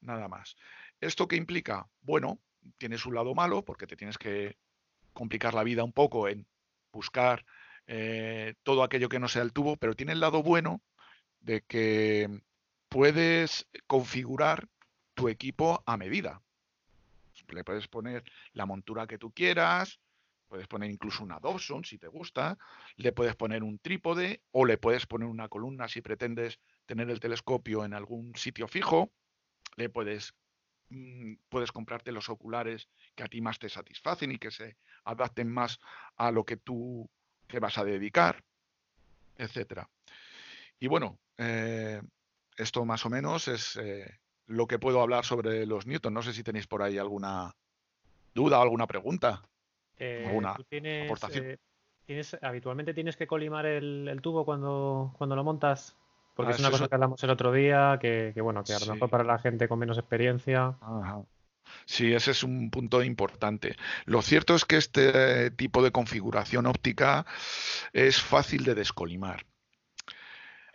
nada 0.00 0.28
más. 0.28 0.56
¿Esto 1.00 1.28
qué 1.28 1.36
implica? 1.36 1.88
Bueno, 2.00 2.40
tiene 2.78 2.98
su 2.98 3.12
lado 3.12 3.34
malo 3.34 3.64
porque 3.64 3.86
te 3.86 3.96
tienes 3.96 4.18
que 4.18 4.56
complicar 5.12 5.54
la 5.54 5.64
vida 5.64 5.84
un 5.84 5.92
poco 5.92 6.28
en 6.28 6.46
buscar 6.92 7.44
eh, 7.86 8.54
todo 8.62 8.82
aquello 8.82 9.08
que 9.08 9.18
no 9.18 9.28
sea 9.28 9.42
el 9.42 9.52
tubo, 9.52 9.76
pero 9.76 9.94
tiene 9.94 10.12
el 10.12 10.20
lado 10.20 10.42
bueno 10.42 10.82
de 11.40 11.62
que 11.62 12.42
puedes 12.88 13.66
configurar 13.86 14.68
tu 15.14 15.28
equipo 15.28 15.82
a 15.86 15.96
medida. 15.96 16.42
Le 17.48 17.64
puedes 17.64 17.88
poner 17.88 18.24
la 18.52 18.66
montura 18.66 19.06
que 19.06 19.18
tú 19.18 19.32
quieras, 19.32 20.00
puedes 20.52 20.68
poner 20.68 20.90
incluso 20.90 21.24
una 21.24 21.40
Dobson 21.40 21.82
si 21.82 21.96
te 21.96 22.08
gusta, 22.08 22.58
le 22.96 23.12
puedes 23.12 23.34
poner 23.36 23.62
un 23.62 23.78
trípode 23.78 24.42
o 24.50 24.66
le 24.66 24.76
puedes 24.76 25.06
poner 25.06 25.26
una 25.26 25.48
columna 25.48 25.88
si 25.88 26.02
pretendes 26.02 26.58
tener 26.84 27.08
el 27.08 27.20
telescopio 27.20 27.86
en 27.86 27.94
algún 27.94 28.36
sitio 28.36 28.68
fijo, 28.68 29.10
le 29.76 29.88
puedes 29.88 30.34
mm, 30.90 31.36
puedes 31.48 31.72
comprarte 31.72 32.12
los 32.12 32.28
oculares 32.28 32.86
que 33.14 33.22
a 33.22 33.28
ti 33.28 33.40
más 33.40 33.58
te 33.58 33.70
satisfacen 33.70 34.30
y 34.30 34.38
que 34.38 34.50
se 34.50 34.76
adapten 35.04 35.48
más 35.50 35.80
a 36.18 36.30
lo 36.30 36.44
que 36.44 36.58
tú 36.58 37.08
te 37.46 37.58
vas 37.58 37.78
a 37.78 37.84
dedicar, 37.84 38.44
etcétera. 39.38 39.88
Y 40.78 40.86
bueno, 40.86 41.18
eh, 41.38 42.02
esto 42.58 42.84
más 42.84 43.06
o 43.06 43.08
menos 43.08 43.48
es 43.48 43.76
eh, 43.76 44.18
lo 44.48 44.66
que 44.66 44.78
puedo 44.78 45.00
hablar 45.00 45.24
sobre 45.24 45.64
los 45.64 45.86
Newton. 45.86 46.12
No 46.12 46.20
sé 46.20 46.34
si 46.34 46.42
tenéis 46.42 46.66
por 46.66 46.82
ahí 46.82 46.98
alguna 46.98 47.56
duda 48.34 48.58
o 48.58 48.62
alguna 48.62 48.86
pregunta. 48.86 49.42
Eh, 50.02 50.24
alguna 50.26 50.56
aportación. 51.04 51.44
Eh, 51.46 51.58
tienes, 52.04 52.36
habitualmente 52.42 52.92
tienes 52.92 53.16
que 53.16 53.28
colimar 53.28 53.66
el, 53.66 54.18
tubo 54.20 54.44
cuando, 54.44 55.14
cuando 55.16 55.36
lo 55.36 55.44
montas. 55.44 55.96
Porque 56.34 56.52
ah, 56.52 56.54
es 56.54 56.60
una 56.60 56.70
cosa 56.70 56.88
que 56.88 56.94
hablamos 56.94 57.22
el 57.22 57.30
otro 57.30 57.52
día, 57.52 57.98
que, 58.00 58.32
bueno, 58.42 58.64
que 58.64 58.72
a 58.72 58.80
lo 58.80 58.94
mejor 58.94 59.10
para 59.10 59.22
la 59.22 59.38
gente 59.38 59.68
con 59.68 59.78
menos 59.78 59.98
experiencia. 59.98 60.76
Sí, 61.84 62.12
ese 62.12 62.32
es 62.32 62.42
un 62.42 62.70
punto 62.70 63.02
importante. 63.02 63.76
Lo 64.06 64.22
cierto 64.22 64.54
es 64.54 64.64
que 64.64 64.76
este 64.76 65.50
tipo 65.52 65.82
de 65.82 65.92
configuración 65.92 66.66
óptica 66.66 67.24
es 67.92 68.20
fácil 68.20 68.64
de 68.64 68.74
descolimar. 68.74 69.46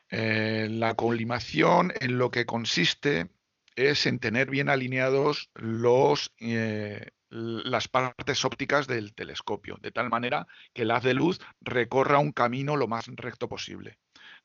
Eh, 0.10 0.68
la 0.70 0.94
colimación 0.94 1.92
en 2.00 2.18
lo 2.18 2.32
que 2.32 2.46
consiste 2.46 3.30
es 3.76 4.06
en 4.06 4.20
tener 4.20 4.50
bien 4.50 4.70
alineados 4.70 5.50
los, 5.56 6.34
eh, 6.40 7.12
las 7.30 7.88
partes 7.88 8.46
ópticas 8.46 8.88
del 8.88 9.14
telescopio, 9.14 9.78
de 9.82 9.92
tal 9.92 10.10
manera 10.10 10.48
que 10.74 10.84
el 10.84 10.92
haz 10.92 11.04
de 11.04 11.14
luz 11.14 11.40
recorra 11.62 12.20
un 12.20 12.32
camino 12.32 12.76
lo 12.76 12.88
más 12.88 13.08
recto 13.08 13.50
posible. 13.50 13.98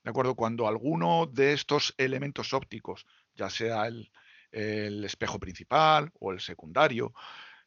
¿De 0.03 0.11
acuerdo? 0.11 0.35
Cuando 0.35 0.67
alguno 0.67 1.27
de 1.27 1.53
estos 1.53 1.95
elementos 1.97 2.53
ópticos, 2.53 3.07
ya 3.35 3.51
sea 3.51 3.87
el, 3.87 4.11
espejo 4.53 5.39
principal 5.39 6.11
o 6.21 6.33
el 6.33 6.41
secundario, 6.41 7.15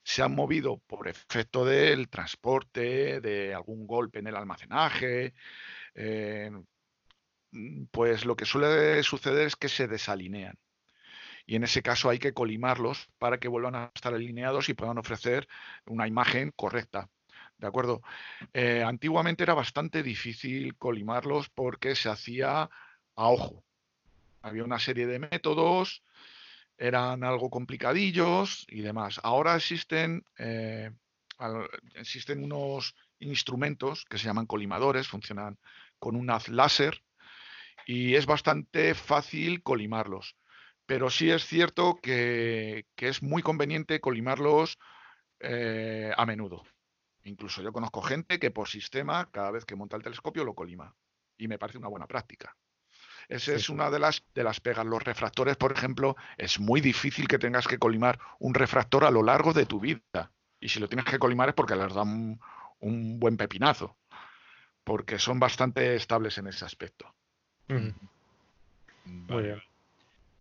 se 0.04 0.22
han 0.22 0.36
movido 0.36 0.78
por 0.86 1.08
efecto 1.08 1.66
del 1.66 2.10
transporte, 2.10 3.22
de 3.22 3.56
algún 3.56 3.88
golpe 3.88 4.20
en 4.20 4.28
el 4.28 4.36
almacenaje, 4.36 5.34
eh, 5.96 6.52
pues 7.92 8.26
lo 8.26 8.36
que 8.36 8.46
suele 8.46 9.02
suceder 9.02 9.48
es 9.48 9.56
que 9.56 9.70
se 9.70 9.88
desalinean 9.88 10.58
y 11.46 11.56
en 11.56 11.64
ese 11.64 11.82
caso 11.82 12.10
hay 12.10 12.20
que 12.20 12.34
colimarlos 12.34 13.10
para 13.20 13.40
que 13.40 13.48
vuelvan 13.48 13.76
a 13.76 13.92
estar 13.94 14.14
alineados 14.14 14.70
y 14.70 14.74
puedan 14.74 14.98
ofrecer 14.98 15.48
una 15.86 16.08
imagen 16.08 16.52
correcta. 16.56 17.10
¿De 17.58 17.68
acuerdo? 17.68 18.02
Eh, 18.54 18.84
antiguamente 18.84 19.44
era 19.44 19.54
bastante 19.54 20.04
difícil 20.04 20.76
colimarlos 20.78 21.50
porque 21.50 21.96
se 21.96 22.10
hacía 22.10 22.70
a 23.16 23.30
ojo. 23.30 23.64
Había 24.42 24.64
una 24.64 24.80
serie 24.80 25.08
de 25.08 25.20
métodos, 25.20 26.04
eran 26.78 27.24
algo 27.24 27.50
complicadillos 27.50 28.66
y 28.70 28.82
demás. 28.82 29.20
Ahora 29.24 29.56
existen, 29.56 30.26
eh, 30.38 30.92
existen 31.96 32.44
unos 32.44 32.96
instrumentos 33.20 34.06
que 34.06 34.18
se 34.18 34.26
llaman 34.26 34.46
colimadores, 34.46 35.08
funcionan 35.08 35.58
con 36.00 36.16
un 36.16 36.30
haz 36.30 36.50
láser 36.50 37.02
y 37.86 38.16
es 38.16 38.26
bastante 38.26 38.94
fácil 38.94 39.64
colimarlos. 39.64 40.36
Pero 40.86 41.10
sí 41.10 41.32
es 41.32 41.46
cierto 41.46 42.00
que, 42.02 42.86
es 42.98 43.24
muy 43.24 43.42
conveniente 43.42 44.00
colimarlos 44.00 44.78
eh, 45.40 46.12
a 46.16 46.26
menudo. 46.26 46.64
Incluso 47.24 47.62
yo 47.62 47.74
conozco 47.74 48.02
gente 48.02 48.40
que 48.40 48.52
por 48.52 48.68
sistema, 48.68 49.30
cada 49.32 49.52
vez 49.52 49.66
que 49.66 49.76
monta 49.76 49.98
el 49.98 50.04
telescopio, 50.04 50.44
lo 50.44 50.54
colima. 50.54 50.96
Y 51.38 51.48
me 51.48 51.58
parece 51.58 51.80
una 51.80 51.88
buena 51.88 52.08
práctica. 52.08 52.56
Esa 53.28 53.54
es 53.54 53.70
una 53.70 53.90
de 53.90 54.00
las, 54.00 54.24
de 54.36 54.44
las 54.44 54.60
pegas. 54.60 54.86
Los 54.86 55.04
refractores, 55.04 55.58
por 55.58 55.72
ejemplo, 55.72 56.16
es 56.38 56.60
muy 56.60 56.82
difícil 56.82 57.28
que 57.28 57.40
tengas 57.40 57.68
que 57.68 57.80
colimar 57.80 58.20
un 58.40 58.54
refractor 58.54 59.04
a 59.04 59.12
lo 59.12 59.24
largo 59.24 59.54
de 59.54 59.66
tu 59.66 59.80
vida. 59.80 60.32
Y 60.60 60.70
si 60.70 60.80
lo 60.80 60.88
tienes 60.88 61.06
que 61.06 61.20
colimar 61.20 61.50
es 61.50 61.56
porque 61.56 61.76
les 61.76 61.94
da 61.94 62.04
un, 62.04 62.40
buen 63.20 63.38
pepinazo. 63.38 63.98
Porque 64.84 65.18
son 65.18 65.40
bastante 65.40 65.96
estables 65.96 66.38
en 66.38 66.48
ese 66.48 66.66
aspecto. 66.66 67.12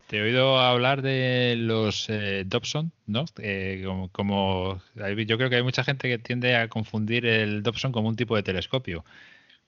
Te 0.07 0.17
he 0.17 0.21
oído 0.21 0.59
hablar 0.59 1.01
de 1.01 1.55
los 1.57 2.09
eh, 2.09 2.43
Dobson, 2.45 2.91
¿no? 3.07 3.25
Eh, 3.39 3.83
como, 4.11 4.81
yo 4.95 5.37
creo 5.37 5.49
que 5.49 5.55
hay 5.55 5.63
mucha 5.63 5.83
gente 5.83 6.07
que 6.07 6.19
tiende 6.19 6.55
a 6.55 6.67
confundir 6.67 7.25
el 7.25 7.63
Dobson 7.63 7.91
como 7.91 8.09
un 8.09 8.15
tipo 8.15 8.35
de 8.35 8.43
telescopio 8.43 9.03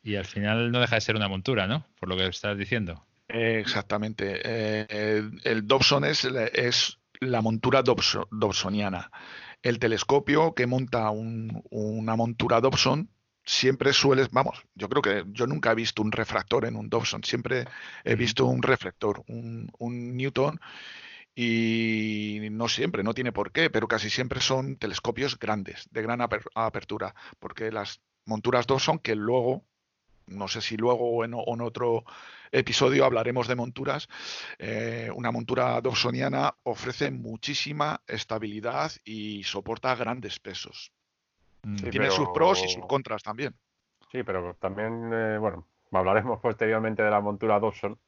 y 0.03 0.15
al 0.15 0.25
final 0.25 0.71
no 0.71 0.79
deja 0.79 0.95
de 0.95 1.01
ser 1.01 1.15
una 1.15 1.27
montura, 1.27 1.65
¿no? 1.65 1.85
Por 1.99 2.07
lo 2.07 2.15
que 2.15 2.27
estás 2.27 2.57
diciendo. 2.57 3.03
exactamente. 3.27 4.41
Eh, 4.43 5.23
el, 5.43 5.67
Dobson 5.67 6.05
es, 6.05 6.23
es 6.25 6.99
la 7.19 7.41
montura 7.41 7.81
dobsoniana. 7.81 9.11
El 9.63 9.79
telescopio 9.79 10.53
que 10.53 10.67
monta 10.67 11.09
una 11.09 12.15
montura 12.15 12.61
Dobson 12.61 13.09
siempre 13.47 13.93
sueles, 13.93 14.29
vamos, 14.29 14.61
yo 14.75 14.89
creo 14.89 15.01
que 15.01 15.23
yo 15.31 15.47
nunca 15.47 15.71
he 15.71 15.75
visto 15.75 16.01
un 16.01 16.11
refractor 16.11 16.65
en 16.65 16.75
un 16.75 16.89
Dobson, 16.89 17.23
siempre 17.23 17.65
he 18.03 18.15
visto 18.15 18.45
un 18.45 18.61
reflector, 18.61 19.23
un, 19.27 19.71
Newton, 20.17 20.59
y 21.33 22.39
no 22.51 22.67
siempre, 22.67 23.03
no 23.03 23.13
tiene 23.13 23.31
por 23.31 23.51
qué, 23.51 23.69
pero 23.69 23.87
casi 23.87 24.09
siempre 24.09 24.41
son 24.41 24.75
telescopios 24.75 25.39
grandes, 25.39 25.87
de 25.91 26.01
gran 26.01 26.19
apertura, 26.55 27.15
porque 27.39 27.71
las 27.71 28.01
monturas 28.25 28.67
Dobson, 28.67 28.99
que 28.99 29.15
luego, 29.15 29.63
no 30.25 30.49
sé 30.49 30.61
si 30.61 30.75
luego 30.75 31.09
o 31.09 31.23
en, 31.23 31.61
otro 31.61 32.03
episodio 32.51 33.05
hablaremos 33.05 33.47
de 33.47 33.55
monturas, 33.55 34.09
eh, 34.59 35.09
una 35.15 35.31
montura 35.31 35.79
dobsoniana 35.79 36.57
ofrece 36.63 37.11
muchísima 37.11 38.01
estabilidad 38.07 38.91
y 39.05 39.43
soporta 39.43 39.95
grandes 39.95 40.39
pesos. 40.39 40.91
Mm. 41.67 41.89
Tiene 41.89 42.11
sus 42.11 42.29
pros 42.29 42.63
y 42.63 42.69
sus 42.69 42.85
contras 42.85 43.21
también. 43.21 43.53
Sí, 44.09 44.23
pero 44.23 44.55
también, 44.55 45.11
eh, 45.13 45.37
bueno, 45.37 45.67
hablaremos 45.91 46.39
posteriormente 46.39 47.03
de 47.03 47.11
la 47.11 47.19
montura 47.19 47.59
Dobson. 47.59 47.99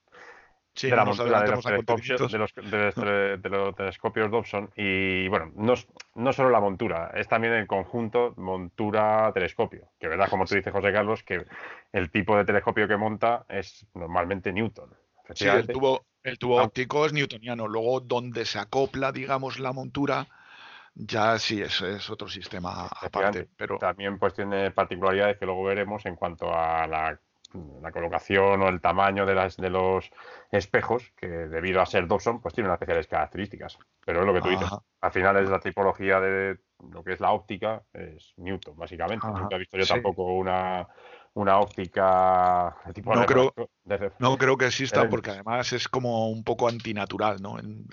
de 0.82 0.96
la 0.96 1.04
montura 1.04 1.42
de 1.42 1.52
los, 1.52 1.66
telescopios, 1.66 2.32
de, 2.32 3.50
los, 3.50 3.76
telescopios 3.76 4.32
Dobson. 4.32 4.70
Y 4.78 5.28
bueno, 5.28 5.52
no, 5.56 5.74
no 6.16 6.32
solo 6.32 6.50
la 6.52 6.62
montura, 6.62 7.12
es 7.16 7.28
también 7.28 7.52
el 7.54 7.68
conjunto 7.68 8.34
montura-telescopio. 8.38 9.90
Que 10.00 10.08
verdad, 10.08 10.30
como 10.30 10.46
tú 10.46 10.56
dices, 10.56 10.72
José 10.72 10.94
Carlos, 10.94 11.22
que 11.24 11.46
el 11.92 12.10
tipo 12.12 12.38
de 12.38 12.46
telescopio 12.46 12.88
que 12.88 12.96
monta 12.96 13.46
es 13.50 13.86
normalmente 13.94 14.54
Newton. 14.54 14.90
Sí, 15.34 15.48
el 15.48 15.68
tubo, 15.68 16.06
el 16.24 16.40
tubo 16.40 16.62
óptico 16.62 17.06
es 17.06 17.12
newtoniano. 17.12 17.68
Luego, 17.68 18.00
donde 18.00 18.46
se 18.46 18.58
acopla, 18.58 19.12
digamos, 19.12 19.60
la 19.60 19.74
montura, 19.74 20.28
ya 21.00 21.40
sí, 21.40 21.62
es, 21.62 21.82
es 21.82 22.10
otro 22.10 22.28
sistema 22.28 22.88
aparte. 22.88 23.48
Pero... 23.56 23.78
También 23.78 24.20
pues 24.20 24.34
tiene 24.34 24.72
particularidades 24.72 25.38
que 25.38 25.46
luego 25.46 25.64
veremos 25.64 26.06
en 26.06 26.16
cuanto 26.16 26.54
a 26.54 26.86
la, 26.88 27.20
colocación 27.94 28.62
o 28.62 28.68
el 28.68 28.82
tamaño 28.82 29.26
de, 29.26 29.34
las, 29.34 29.56
de 29.56 29.70
los 29.70 30.12
espejos, 30.52 31.12
que 31.16 31.28
debido 31.28 31.82
a 31.82 31.86
ser 31.86 32.06
Dobson, 32.06 32.42
pues 32.42 32.54
tiene 32.54 32.68
unas 32.68 32.76
especiales 32.76 33.08
características. 33.08 33.78
Pero 34.06 34.20
es 34.20 34.26
lo 34.26 34.34
que 34.34 34.42
tú 34.42 34.50
dices. 34.50 34.70
Al 35.00 35.12
final 35.12 35.38
es 35.38 35.50
la 35.50 35.60
tipología 35.60 36.20
de 36.20 36.60
lo 36.92 37.04
que 37.04 37.14
es 37.14 37.20
la 37.22 37.32
óptica, 37.32 37.82
es 37.94 38.34
Newton, 38.36 38.76
básicamente. 38.76 39.26
Nunca 39.26 39.56
he 39.56 39.60
visto 39.60 39.78
yo 39.78 39.86
tampoco 39.86 40.24
una 40.34 40.86
una 41.34 41.60
óptica 41.60 42.76
de 42.86 42.94
tipo 42.94 43.16
no, 43.16 43.26
creo, 43.26 43.54
no 44.20 44.38
creo 44.38 44.58
que 44.58 44.66
exista 44.66 45.08
porque 45.10 45.32
además 45.32 45.72
es 45.74 45.88
como 45.88 46.30
un 46.30 46.44
poco 46.44 46.68
antinatural, 46.68 47.42
¿no? 47.42 47.58
El, 47.60 47.88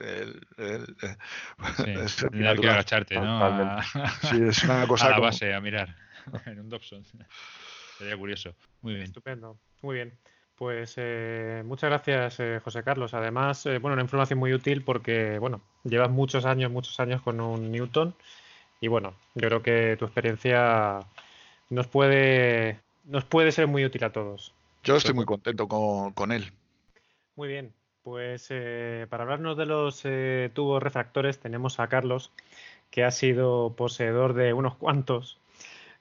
sí, 2.08 2.26
que 2.32 2.68
agacharte, 2.68 3.16
¿no? 3.16 3.82
sí, 4.22 4.42
es 4.48 4.64
una 4.64 4.86
cosa 4.88 5.06
a 5.06 5.10
la 5.10 5.20
base 5.20 5.54
a 5.54 5.60
mirar 5.60 5.94
en 6.46 6.60
un 6.60 6.68
Dobson. 6.68 7.04
Sería 7.98 8.16
curioso. 8.16 8.54
Muy 8.82 8.94
bien. 8.94 9.06
Estupendo. 9.06 9.58
Muy 9.82 9.96
bien. 9.96 10.18
Pues 10.56 10.94
eh, 10.96 11.62
muchas 11.66 11.90
gracias, 11.90 12.40
eh, 12.40 12.60
José 12.64 12.82
Carlos. 12.82 13.12
Además, 13.12 13.66
eh, 13.66 13.78
bueno, 13.78 13.92
una 13.92 14.02
información 14.02 14.38
muy 14.38 14.54
útil 14.54 14.82
porque, 14.82 15.38
bueno, 15.38 15.60
llevas 15.84 16.10
muchos 16.10 16.46
años, 16.46 16.70
muchos 16.70 16.98
años 16.98 17.20
con 17.20 17.40
un 17.40 17.70
Newton 17.70 18.14
y, 18.80 18.88
bueno, 18.88 19.14
yo 19.34 19.48
creo 19.48 19.62
que 19.62 19.96
tu 19.98 20.06
experiencia 20.06 21.00
nos 21.68 21.86
puede 21.88 22.80
nos 23.06 23.24
puede 23.24 23.52
ser 23.52 23.66
muy 23.66 23.84
útil 23.84 24.04
a 24.04 24.12
todos. 24.12 24.54
Yo 24.82 24.96
estoy 24.96 25.14
muy 25.14 25.24
contento 25.24 25.66
con, 25.66 26.32
él. 26.32 26.52
Muy 27.34 27.48
bien, 27.48 27.72
pues 28.02 28.46
eh, 28.50 29.06
para 29.10 29.24
hablarnos 29.24 29.56
de 29.56 29.66
los 29.66 30.02
eh, 30.04 30.50
tubos 30.54 30.82
refractores 30.82 31.40
tenemos 31.40 31.80
a 31.80 31.88
Carlos, 31.88 32.30
que 32.90 33.04
ha 33.04 33.10
sido 33.10 33.74
poseedor 33.74 34.34
de 34.34 34.52
unos 34.52 34.76
cuantos. 34.76 35.38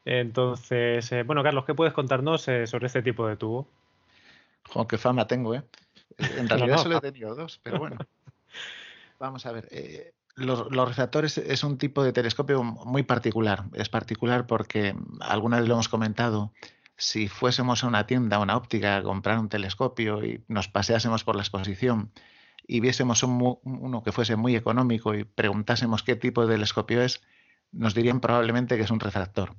Entonces, 0.06 1.12
eh, 1.12 1.24
bueno, 1.24 1.41
Carlos, 1.41 1.66
¿qué 1.66 1.74
puedes 1.74 1.93
contarnos 1.93 2.43
sobre 2.43 2.86
este 2.86 3.01
tipo 3.01 3.28
de 3.28 3.38
tubo? 3.38 3.68
Jo, 4.70 4.88
qué 4.88 4.97
fama 4.97 5.26
tengo, 5.26 5.56
¿eh? 5.56 5.64
En 6.38 6.47
realidad 6.47 6.78
solo 6.78 6.97
he 6.97 7.01
tenido 7.01 7.34
dos, 7.34 7.60
pero 7.64 7.80
bueno. 7.80 7.97
Vamos 9.20 9.45
a 9.45 9.51
ver. 9.51 10.14
Los, 10.36 10.70
los, 10.70 10.88
refractores 10.88 11.38
es 11.38 11.64
un 11.64 11.78
tipo 11.78 12.03
de 12.03 12.14
telescopio 12.14 12.62
muy 12.62 13.03
particular. 13.03 13.64
Es 13.74 13.89
particular 13.89 14.45
porque, 14.45 14.93
alguna 15.22 15.58
vez 15.58 15.68
lo 15.68 15.76
hemos 15.76 15.88
comentado, 15.88 16.51
si 16.97 17.27
fuésemos 17.27 17.83
a 17.83 17.87
una 17.87 18.07
tienda, 18.07 18.37
a 18.37 18.39
una 18.39 18.57
óptica, 18.57 18.97
a 18.97 19.03
comprar 19.03 19.39
un 19.39 19.49
telescopio 19.49 20.23
y 20.23 20.43
nos 20.47 20.67
paseásemos 20.67 21.23
por 21.23 21.35
la 21.35 21.41
exposición 21.41 22.11
y 22.67 22.79
viésemos 22.79 23.21
uno 23.23 24.03
que 24.03 24.11
fuese 24.11 24.35
muy 24.35 24.55
económico 24.55 25.13
y 25.13 25.23
preguntásemos 25.23 26.03
qué 26.03 26.15
tipo 26.15 26.45
de 26.45 26.53
telescopio 26.53 27.01
es, 27.01 27.21
nos 27.71 27.93
dirían 27.93 28.21
probablemente 28.21 28.77
que 28.77 28.83
es 28.83 28.91
un 28.91 28.99
refractor. 28.99 29.55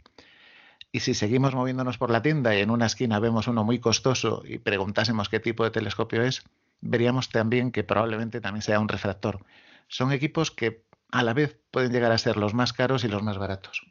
Y 0.92 1.00
si 1.00 1.14
seguimos 1.14 1.54
moviéndonos 1.54 1.98
por 1.98 2.10
la 2.10 2.22
tienda 2.22 2.56
y 2.56 2.60
en 2.60 2.70
una 2.70 2.86
esquina 2.86 3.18
vemos 3.20 3.48
uno 3.48 3.64
muy 3.64 3.80
costoso 3.80 4.42
y 4.44 4.58
preguntásemos 4.58 5.28
qué 5.28 5.40
tipo 5.40 5.62
de 5.64 5.70
telescopio 5.70 6.22
es, 6.22 6.42
veríamos 6.80 7.28
también 7.28 7.70
que 7.70 7.84
probablemente 7.84 8.40
también 8.40 8.62
sea 8.62 8.80
un 8.80 8.88
refractor. 8.88 9.44
Son 9.88 10.10
equipos 10.12 10.50
que 10.50 10.84
a 11.12 11.22
la 11.22 11.34
vez 11.34 11.60
pueden 11.70 11.92
llegar 11.92 12.12
a 12.12 12.18
ser 12.18 12.36
los 12.36 12.54
más 12.54 12.72
caros 12.72 13.04
y 13.04 13.08
los 13.08 13.22
más 13.22 13.38
baratos. 13.38 13.82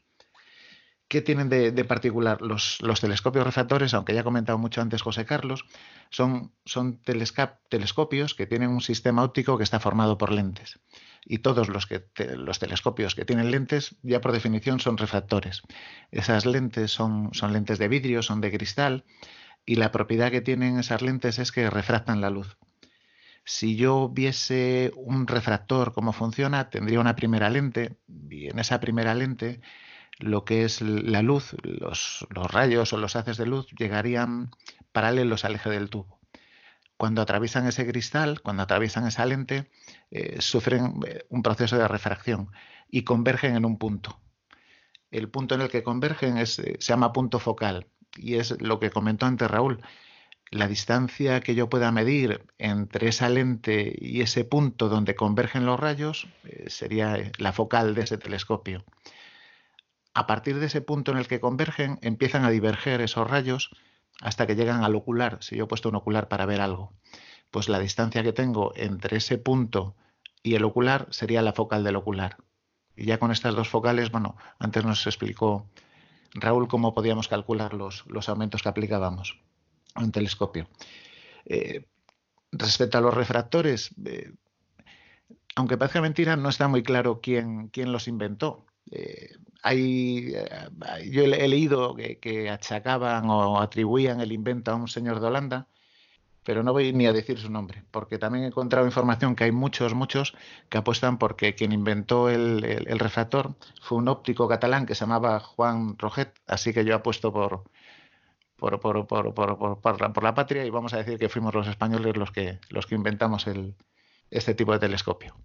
¿Qué 1.08 1.22
tienen 1.22 1.50
de, 1.50 1.86
particular 1.86 2.42
los, 2.42 2.80
telescopios 3.00 3.46
refractores? 3.46 3.94
Aunque 3.94 4.16
ya 4.16 4.22
ha 4.22 4.24
comentado 4.24 4.58
mucho 4.58 4.82
antes 4.82 5.04
José 5.04 5.24
Carlos, 5.26 5.66
son, 6.10 6.52
telescopios 7.70 8.34
que 8.34 8.48
tienen 8.48 8.70
un 8.70 8.82
sistema 8.82 9.24
óptico 9.24 9.58
que 9.58 9.64
está 9.64 9.80
formado 9.80 10.18
por 10.18 10.32
lentes. 10.32 10.80
Y 11.24 11.40
todos 11.40 11.70
los 11.70 12.60
telescopios 12.60 13.14
que 13.14 13.26
tienen 13.26 13.52
lentes, 13.52 13.96
ya 14.02 14.20
por 14.20 14.32
definición, 14.32 14.80
son 14.80 14.98
refractores. 14.98 15.62
Esas 16.10 16.48
lentes 16.48 16.92
son, 16.92 17.30
son 17.34 17.54
lentes 17.54 17.78
de 17.78 17.88
vidrio, 17.88 18.24
son 18.24 18.42
de 18.42 18.52
cristal, 18.52 19.06
y 19.64 19.76
la 19.76 19.92
propiedad 19.92 20.32
que 20.32 20.42
tienen 20.42 20.80
esas 20.80 21.04
lentes 21.04 21.38
es 21.38 21.52
que 21.52 21.70
refractan 21.70 22.20
la 22.22 22.32
luz. 22.32 22.58
Si 23.44 23.76
yo 23.76 24.10
viese 24.10 24.92
un 24.96 25.28
refractor, 25.28 25.94
cómo 25.94 26.14
funciona, 26.14 26.72
tendría 26.72 27.00
una 27.00 27.16
primera 27.16 27.52
lente, 27.52 27.96
y 28.08 28.48
en 28.48 28.58
esa 28.58 28.80
primera 28.80 29.14
lente 29.14 29.62
lo 30.20 30.46
que 30.46 30.64
es 30.64 30.82
la 30.82 31.22
luz, 31.22 31.56
los, 31.64 32.26
rayos 32.30 32.94
o 32.94 32.98
los 32.98 33.16
haces 33.16 33.38
de 33.38 33.46
luz 33.46 33.68
llegarían 33.78 34.52
paralelos 34.92 35.46
al 35.46 35.56
eje 35.56 35.70
del 35.70 35.90
tubo. 35.90 36.20
Cuando 36.98 37.22
atraviesan 37.22 37.68
ese 37.68 37.86
cristal, 37.86 38.42
cuando 38.42 38.64
atraviesan 38.64 39.06
esa 39.06 39.26
lente, 39.26 39.70
eh, 40.12 40.38
sufren 40.40 41.00
eh, 41.06 41.26
un 41.30 41.44
proceso 41.44 41.78
de 41.78 41.88
refracción 41.88 42.52
y 42.90 43.04
convergen 43.04 43.56
en 43.56 43.66
un 43.66 43.78
punto. 43.78 44.22
El 45.12 45.30
punto 45.30 45.56
en 45.56 45.62
el 45.62 45.70
que 45.70 45.84
convergen 45.84 46.38
eh, 46.38 46.46
se 46.46 46.78
llama 46.80 47.12
punto 47.12 47.40
focal 47.40 47.88
y 48.16 48.36
es 48.36 48.62
lo 48.62 48.80
que 48.80 48.92
comentó 48.92 49.26
antes 49.26 49.52
Raúl. 49.52 49.82
la 50.52 50.70
distancia 50.70 51.42
que 51.42 51.56
yo 51.56 51.68
pueda 51.70 51.92
medir 51.92 52.46
entre 52.58 53.10
esa 53.10 53.28
lente 53.28 53.94
y 54.00 54.22
ese 54.22 54.46
punto 54.46 54.88
donde 54.88 55.16
convergen 55.16 55.66
los 55.66 55.78
rayos 55.78 56.28
sería 56.68 57.32
la 57.38 57.52
focal 57.52 57.94
de 57.94 58.04
ese 58.04 58.18
telescopio. 58.18 58.86
A 60.16 60.28
partir 60.28 60.60
de 60.60 60.68
ese 60.68 60.82
punto 60.82 61.12
en 61.12 61.18
el 61.18 61.28
que 61.28 61.42
convergen, 61.42 62.00
empiezan 62.02 62.46
a 62.46 62.50
diverger 62.50 63.02
esos 63.02 63.30
rayos 63.30 63.70
hasta 64.22 64.48
que 64.48 64.56
llegan 64.56 64.84
al 64.84 64.96
ocular, 64.96 65.40
si 65.42 65.58
yo 65.58 65.66
he 65.66 65.68
puesto 65.68 65.90
un 65.90 65.96
ocular 65.96 66.30
para 66.30 66.46
ver 66.46 66.62
algo. 66.62 66.94
Pues 67.52 67.68
la 67.68 67.80
distancia 67.80 68.24
que 68.24 68.34
tengo 68.34 68.72
entre 68.78 69.18
ese 69.18 69.38
punto 69.38 69.96
y 70.42 70.56
el 70.56 70.64
ocular 70.64 71.08
sería 71.12 71.42
la 71.42 71.54
focal 71.54 71.84
del 71.84 71.98
ocular. 71.98 72.38
Y 72.96 73.06
ya 73.06 73.20
con 73.20 73.32
estas 73.32 73.56
dos 73.56 73.68
focales, 73.68 74.10
bueno, 74.10 74.38
antes 74.58 74.86
nos 74.86 75.06
explicó 75.06 75.68
Raúl 76.34 76.70
cómo 76.70 76.94
podíamos 76.94 77.28
calcular 77.28 77.74
los, 77.74 78.06
los 78.08 78.30
aumentos 78.30 78.64
que 78.64 78.70
aplicábamos 78.70 79.38
un 79.96 80.12
telescopio. 80.12 80.70
Eh, 81.46 81.86
respecto 82.52 82.98
a 82.98 83.02
los 83.02 83.14
refractores, 83.14 83.94
eh, 84.06 84.32
aunque 85.56 85.78
parezca 85.78 86.02
mentira, 86.02 86.38
no 86.38 86.50
está 86.50 86.68
muy 86.68 86.84
claro 86.84 87.20
quién, 87.22 87.68
quién 87.68 87.92
los 87.92 88.08
inventó. 88.08 88.66
Eh, 88.92 89.30
hay, 89.64 90.34
yo 91.12 91.24
he, 91.24 91.48
leído 91.48 91.96
que, 91.96 92.50
achacaban 92.50 93.30
o 93.30 93.60
atribuían 93.60 94.22
el 94.22 94.32
invento 94.32 94.72
a 94.72 94.76
un 94.76 94.88
señor 94.88 95.20
de 95.20 95.28
Holanda, 95.28 95.68
pero 96.46 96.62
no 96.62 96.74
voy 96.74 96.94
ni 96.94 97.08
a 97.08 97.14
decir 97.14 97.40
su 97.40 97.50
nombre, 97.50 97.84
porque 97.90 98.20
también 98.20 98.46
he 98.46 98.48
encontrado 98.48 98.86
información 98.86 99.36
que 99.36 99.46
hay 99.46 99.52
muchos, 99.52 99.96
muchos 99.96 100.36
que 100.70 100.78
apuestan 100.78 101.18
porque 101.18 101.56
quien 101.56 101.72
inventó 101.72 102.30
el, 102.30 102.62
refractor 103.00 103.56
fue 103.82 103.98
un 103.98 104.08
óptico 104.08 104.48
catalán 104.48 104.86
que 104.86 104.94
se 104.94 105.02
llamaba 105.02 105.40
Juan 105.40 105.98
Roget, 105.98 106.40
así 106.46 106.72
que 106.72 106.86
yo 106.86 106.94
apuesto 106.96 107.34
por, 107.34 107.64
por, 108.58 108.80
por, 108.80 109.08
por, 109.08 109.34
por, 109.82 110.24
la, 110.24 110.36
patria 110.36 110.64
y 110.64 110.70
vamos 110.70 110.94
a 110.94 110.98
decir 110.98 111.18
que 111.18 111.30
fuimos 111.30 111.56
los 111.56 111.68
españoles 111.68 112.16
los 112.16 112.32
que, 112.32 112.60
los 112.70 112.86
que 112.86 112.94
inventamos 112.94 113.48
este 114.30 114.54
tipo 114.54 114.72
de 114.74 114.80
telescopio. 114.80 115.36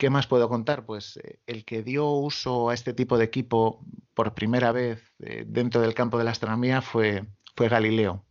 ¿Qué 0.00 0.08
más 0.08 0.26
puedo 0.26 0.48
contar? 0.48 0.86
Pues 0.86 1.18
eh, 1.18 1.40
el 1.46 1.66
que 1.66 1.82
dio 1.82 2.08
uso 2.08 2.70
a 2.70 2.74
este 2.74 2.94
tipo 2.94 3.18
de 3.18 3.26
equipo 3.26 3.84
por 4.14 4.32
primera 4.32 4.72
vez 4.72 5.02
eh, 5.18 5.44
dentro 5.46 5.82
del 5.82 5.92
campo 5.92 6.16
de 6.16 6.24
la 6.24 6.30
astronomía 6.30 6.80
fue, 6.80 7.26
Galileo 7.54 8.24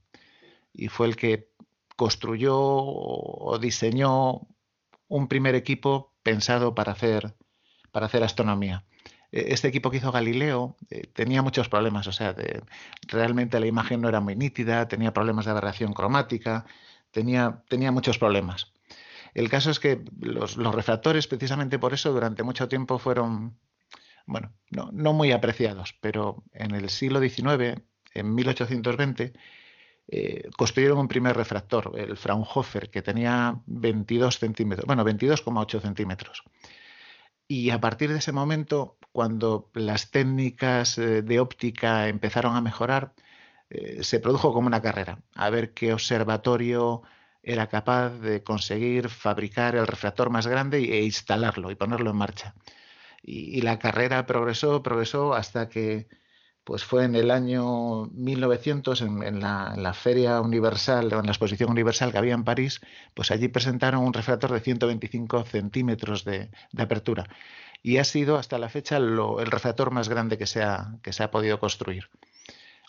y 0.73 0.87
fue 0.87 1.05
el 1.05 1.15
que 1.15 1.51
construyó 1.95 2.57
o 2.57 3.59
diseñó 3.61 4.47
un 5.07 5.27
primer 5.27 5.53
equipo 5.53 6.15
pensado 6.23 6.73
para 6.73 6.93
hacer, 6.93 7.35
para 7.91 8.07
hacer 8.07 8.23
astronomía. 8.23 8.83
E-, 9.31 9.53
este 9.53 9.67
equipo 9.67 9.91
que 9.91 9.97
hizo 9.97 10.11
Galileo 10.11 10.75
eh, 10.89 11.05
tenía 11.13 11.43
muchos 11.43 11.69
problemas, 11.69 12.07
o 12.07 12.11
sea, 12.11 12.35
realmente 13.07 13.59
la 13.59 13.67
imagen 13.67 14.01
no 14.01 14.09
era 14.09 14.21
muy 14.21 14.35
nítida, 14.35 14.87
tenía 14.87 15.13
problemas 15.13 15.45
de 15.45 15.51
aberración 15.51 15.93
cromática, 15.93 16.65
tenía, 17.11 17.63
tenía 17.67 17.91
muchos 17.91 18.17
problemas. 18.17 18.73
El 19.33 19.49
caso 19.49 19.71
es 19.71 19.79
que 19.79 20.03
los, 20.19 20.55
refractores, 20.55 21.27
precisamente 21.27 21.79
por 21.79 21.93
eso, 21.93 22.11
durante 22.11 22.43
mucho 22.43 22.67
tiempo 22.67 22.97
fueron, 22.97 23.57
bueno, 24.25 24.53
no, 24.69 25.13
muy 25.13 25.31
apreciados, 25.31 25.95
pero 26.01 26.43
en 26.53 26.73
el 26.75 26.89
siglo 26.89 27.19
XIX, 27.19 27.81
en 28.13 28.35
1820, 28.35 29.33
eh, 30.11 30.49
construyeron 30.57 30.97
un 30.97 31.07
primer 31.07 31.35
refractor, 31.35 31.93
el 31.97 32.17
Fraunhofer, 32.17 32.89
que 32.89 33.01
tenía 33.01 33.61
22 33.67 34.39
centímetros, 34.39 34.85
bueno, 34.85 35.05
22,8 35.05 35.81
centímetros. 35.81 36.43
Y 37.47 37.71
a 37.71 37.79
partir 37.81 38.11
de 38.11 38.19
ese 38.19 38.31
momento, 38.31 38.97
cuando 39.11 39.69
las 39.73 40.11
técnicas 40.11 40.97
eh, 40.97 41.21
de 41.23 41.39
óptica 41.39 42.07
empezaron 42.07 42.55
a 42.55 42.61
mejorar, 42.61 43.13
eh, 43.69 44.03
se 44.03 44.19
produjo 44.19 44.53
como 44.53 44.67
una 44.67 44.81
carrera, 44.81 45.21
a 45.35 45.49
ver 45.49 45.73
qué 45.73 45.93
observatorio 45.93 47.03
era 47.43 47.67
capaz 47.67 48.09
de 48.19 48.43
conseguir 48.43 49.09
fabricar 49.09 49.75
el 49.75 49.87
refractor 49.87 50.29
más 50.29 50.47
grande 50.47 50.77
e 50.79 51.03
instalarlo 51.03 51.71
y 51.71 51.75
ponerlo 51.75 52.11
en 52.11 52.17
marcha. 52.17 52.55
y 53.23 53.61
la 53.61 53.79
carrera 53.79 54.25
progresó, 54.25 54.81
progresó 54.81 55.33
hasta 55.33 55.69
que 55.69 56.07
pues 56.69 56.83
fue 56.83 57.03
en 57.03 57.15
el 57.15 57.31
año 57.31 58.05
1900 58.13 59.01
en, 59.01 59.39
la, 59.39 59.93
Feria 59.95 60.39
Universal 60.39 61.11
en 61.11 61.25
la 61.25 61.31
Exposición 61.31 61.71
Universal 61.71 62.11
que 62.11 62.19
había 62.19 62.35
en 62.35 62.43
París, 62.43 62.79
pues 63.15 63.31
allí 63.31 63.47
presentaron 63.47 64.03
un 64.03 64.13
refractor 64.13 64.51
de 64.51 64.59
125 64.59 65.45
centímetros 65.45 66.23
de, 66.25 66.51
apertura 66.77 67.27
y 67.81 67.97
ha 67.97 68.03
sido 68.03 68.37
hasta 68.37 68.59
la 68.59 68.69
fecha 68.69 68.97
el 68.97 69.47
refractor 69.47 69.89
más 69.89 70.09
grande 70.09 70.37
que 70.37 70.45
se, 70.45 70.61
ha, 70.61 70.99
que 71.01 71.11
se 71.11 71.23
ha 71.23 71.31
podido 71.31 71.59
construir. 71.59 72.11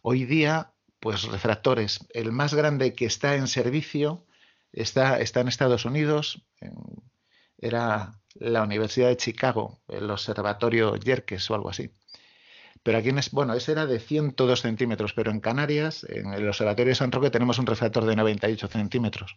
Hoy 0.03 0.27
día, 0.27 0.73
pues 1.01 1.23
refractores, 1.23 2.07
el 2.13 2.33
más 2.33 2.53
grande 2.53 2.93
que 2.93 3.07
está 3.07 3.37
en 3.37 3.49
servicio 3.49 4.27
está, 4.73 5.21
está 5.21 5.41
en 5.41 5.49
Estados 5.49 5.85
Unidos, 5.85 6.43
era 7.59 8.21
la 8.35 8.63
Universidad 8.63 9.09
de 9.09 9.17
Chicago, 9.17 9.81
el 9.89 10.11
Observatorio 10.11 10.97
Yerkes 10.97 11.51
o 11.51 11.55
algo 11.55 11.71
así 11.71 11.91
pero 12.83 12.99
aquí, 12.99 13.11
en, 13.11 13.21
bueno, 13.33 13.55
ese 13.55 13.73
era 13.73 13.87
de 13.87 13.99
102 13.99 14.61
centímetros, 14.61 15.13
pero 15.13 15.31
en 15.31 15.41
Canarias, 15.41 16.05
en 16.09 16.33
el 16.33 16.49
Observatorio 16.49 16.91
de 16.91 16.95
San 16.95 17.13
Roque, 17.13 17.31
tenemos 17.31 17.59
un 17.59 17.67
refractor 17.67 18.05
de 18.07 18.17
98 18.17 18.69
centímetros. 18.69 19.35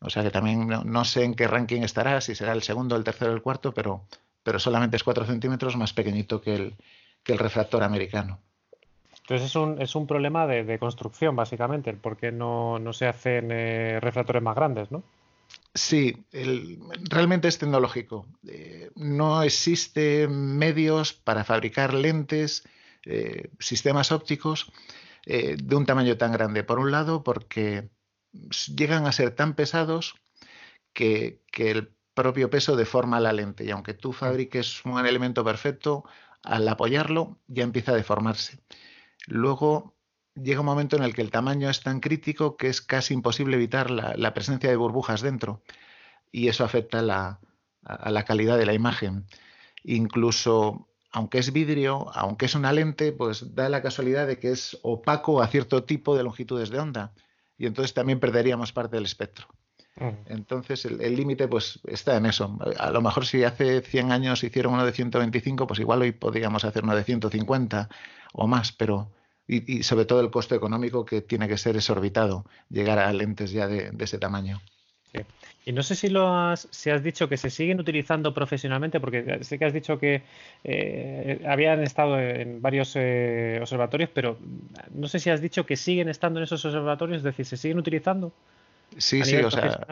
O 0.00 0.10
sea 0.10 0.22
que 0.22 0.30
también 0.30 0.68
no, 0.68 1.04
sé 1.04 1.24
en 1.24 1.34
qué 1.34 1.46
ranking 1.46 1.82
estará, 1.82 2.20
si 2.20 2.34
será 2.34 2.52
el 2.52 2.62
segundo, 2.62 2.96
el 2.96 3.04
tercero, 3.04 3.32
el 3.32 3.42
cuarto, 3.42 3.74
pero, 3.74 4.06
pero 4.42 4.58
solamente 4.58 4.96
es 4.96 5.04
4 5.04 5.26
centímetros 5.26 5.76
más 5.76 5.92
pequeñito 5.92 6.40
que 6.40 6.54
el, 6.54 6.76
que 7.22 7.32
el 7.32 7.38
refractor 7.38 7.82
americano. 7.82 8.40
Entonces 9.28 9.50
es 9.50 9.56
un, 9.56 9.82
es 9.82 9.94
un 9.94 10.06
problema 10.06 10.46
de, 10.46 10.78
construcción, 10.78 11.36
básicamente, 11.36 11.92
porque 11.92 12.32
no, 12.32 12.78
no 12.78 12.94
se 12.94 13.06
hacen 13.06 13.50
eh, 13.52 14.00
refractores 14.00 14.42
más 14.42 14.56
grandes, 14.56 14.90
¿no? 14.90 15.02
Sí, 15.74 16.24
realmente 17.10 17.46
es 17.46 17.58
tecnológico. 17.58 18.26
Eh, 18.48 18.90
no 18.94 19.42
existen 19.42 20.56
medios 20.56 21.12
para 21.12 21.44
fabricar 21.44 21.92
lentes, 21.92 22.64
eh, 23.04 23.50
sistemas 23.58 24.12
ópticos 24.12 24.72
eh, 25.26 25.56
de 25.62 25.76
un 25.76 25.84
tamaño 25.84 26.16
tan 26.16 26.32
grande. 26.32 26.64
Por 26.64 26.78
un 26.78 26.90
lado, 26.90 27.22
porque 27.22 27.90
llegan 28.74 29.06
a 29.06 29.12
ser 29.12 29.34
tan 29.34 29.54
pesados 29.54 30.14
que, 30.94 31.42
que 31.52 31.70
el 31.70 31.92
propio 32.14 32.48
peso 32.48 32.76
deforma 32.76 33.20
la 33.20 33.34
lente. 33.34 33.66
Y 33.66 33.70
aunque 33.72 33.92
tú 33.92 34.14
fabriques 34.14 34.82
un 34.86 34.98
elemento 34.98 35.44
perfecto, 35.44 36.04
al 36.42 36.66
apoyarlo 36.66 37.38
ya 37.46 37.62
empieza 37.62 37.92
a 37.92 37.96
deformarse. 37.96 38.58
Luego, 39.28 39.94
llega 40.34 40.60
un 40.60 40.66
momento 40.66 40.96
en 40.96 41.02
el 41.02 41.14
que 41.14 41.22
el 41.22 41.30
tamaño 41.30 41.68
es 41.68 41.82
tan 41.82 42.00
crítico 42.00 42.56
que 42.56 42.68
es 42.68 42.80
casi 42.80 43.14
imposible 43.14 43.56
evitar 43.56 43.90
la, 43.90 44.34
presencia 44.34 44.70
de 44.70 44.76
burbujas 44.76 45.20
dentro 45.20 45.62
y 46.32 46.48
eso 46.48 46.64
afecta 46.64 47.00
a 47.00 48.10
la 48.10 48.24
calidad 48.24 48.56
de 48.56 48.66
la 48.66 48.74
imagen. 48.74 49.26
Incluso, 49.84 50.88
aunque 51.12 51.38
es 51.38 51.52
vidrio, 51.52 52.10
aunque 52.14 52.46
es 52.46 52.54
una 52.54 52.72
lente, 52.72 53.12
pues 53.12 53.54
da 53.54 53.68
la 53.68 53.82
casualidad 53.82 54.26
de 54.26 54.38
que 54.38 54.50
es 54.50 54.78
opaco 54.82 55.42
a 55.42 55.48
cierto 55.48 55.84
tipo 55.84 56.16
de 56.16 56.22
longitudes 56.22 56.70
de 56.70 56.80
onda 56.80 57.12
y 57.58 57.66
entonces 57.66 57.92
también 57.92 58.20
perderíamos 58.20 58.72
parte 58.72 58.96
del 58.96 59.04
espectro. 59.04 59.48
Mm. 59.98 60.32
Entonces 60.32 60.84
el 60.84 61.16
límite 61.16 61.48
pues 61.48 61.80
está 61.86 62.16
en 62.16 62.26
eso. 62.26 62.58
A 62.78 62.90
lo 62.90 63.00
mejor 63.00 63.26
si 63.26 63.44
hace 63.44 63.80
100 63.80 64.12
años 64.12 64.44
hicieron 64.44 64.74
uno 64.74 64.84
de 64.84 64.92
125, 64.92 65.66
pues 65.66 65.80
igual 65.80 66.02
hoy 66.02 66.12
podríamos 66.12 66.64
hacer 66.64 66.84
uno 66.84 66.94
de 66.94 67.04
150 67.04 67.88
o 68.32 68.46
más, 68.46 68.72
pero 68.72 69.10
y, 69.48 69.82
sobre 69.82 70.04
todo 70.04 70.20
el 70.20 70.30
costo 70.30 70.54
económico 70.54 71.04
que 71.04 71.22
tiene 71.22 71.48
que 71.48 71.56
ser 71.56 71.74
exorbitado 71.74 72.44
llegar 72.68 72.98
a 72.98 73.12
lentes 73.12 73.50
ya 73.50 73.66
de, 73.66 73.90
ese 73.98 74.18
tamaño. 74.18 74.60
Y 75.64 75.72
no 75.72 75.82
sé 75.82 75.94
si 75.94 76.08
lo 76.08 76.28
has, 76.28 76.68
si 76.70 76.90
has 76.90 77.02
dicho 77.02 77.30
que 77.30 77.38
se 77.38 77.48
siguen 77.48 77.80
utilizando 77.80 78.34
profesionalmente, 78.34 79.00
porque 79.00 79.42
sé 79.42 79.58
que 79.58 79.64
has 79.64 79.72
dicho 79.72 79.98
que 79.98 80.22
eh, 80.64 81.42
habían 81.48 81.82
estado 81.82 82.20
en 82.20 82.60
varios 82.60 82.92
eh, 82.94 83.58
observatorios, 83.60 84.10
pero 84.12 84.38
no 84.92 85.08
sé 85.08 85.18
si 85.18 85.30
has 85.30 85.40
dicho 85.40 85.64
que 85.64 85.76
siguen 85.76 86.10
estando 86.10 86.40
en 86.40 86.44
esos 86.44 86.62
observatorios, 86.64 87.18
es 87.18 87.22
decir, 87.22 87.46
¿se 87.46 87.56
siguen 87.56 87.78
utilizando? 87.78 88.32
Sí, 88.96 89.22
sí, 89.24 89.36
o 89.36 89.50
sea, 89.50 89.86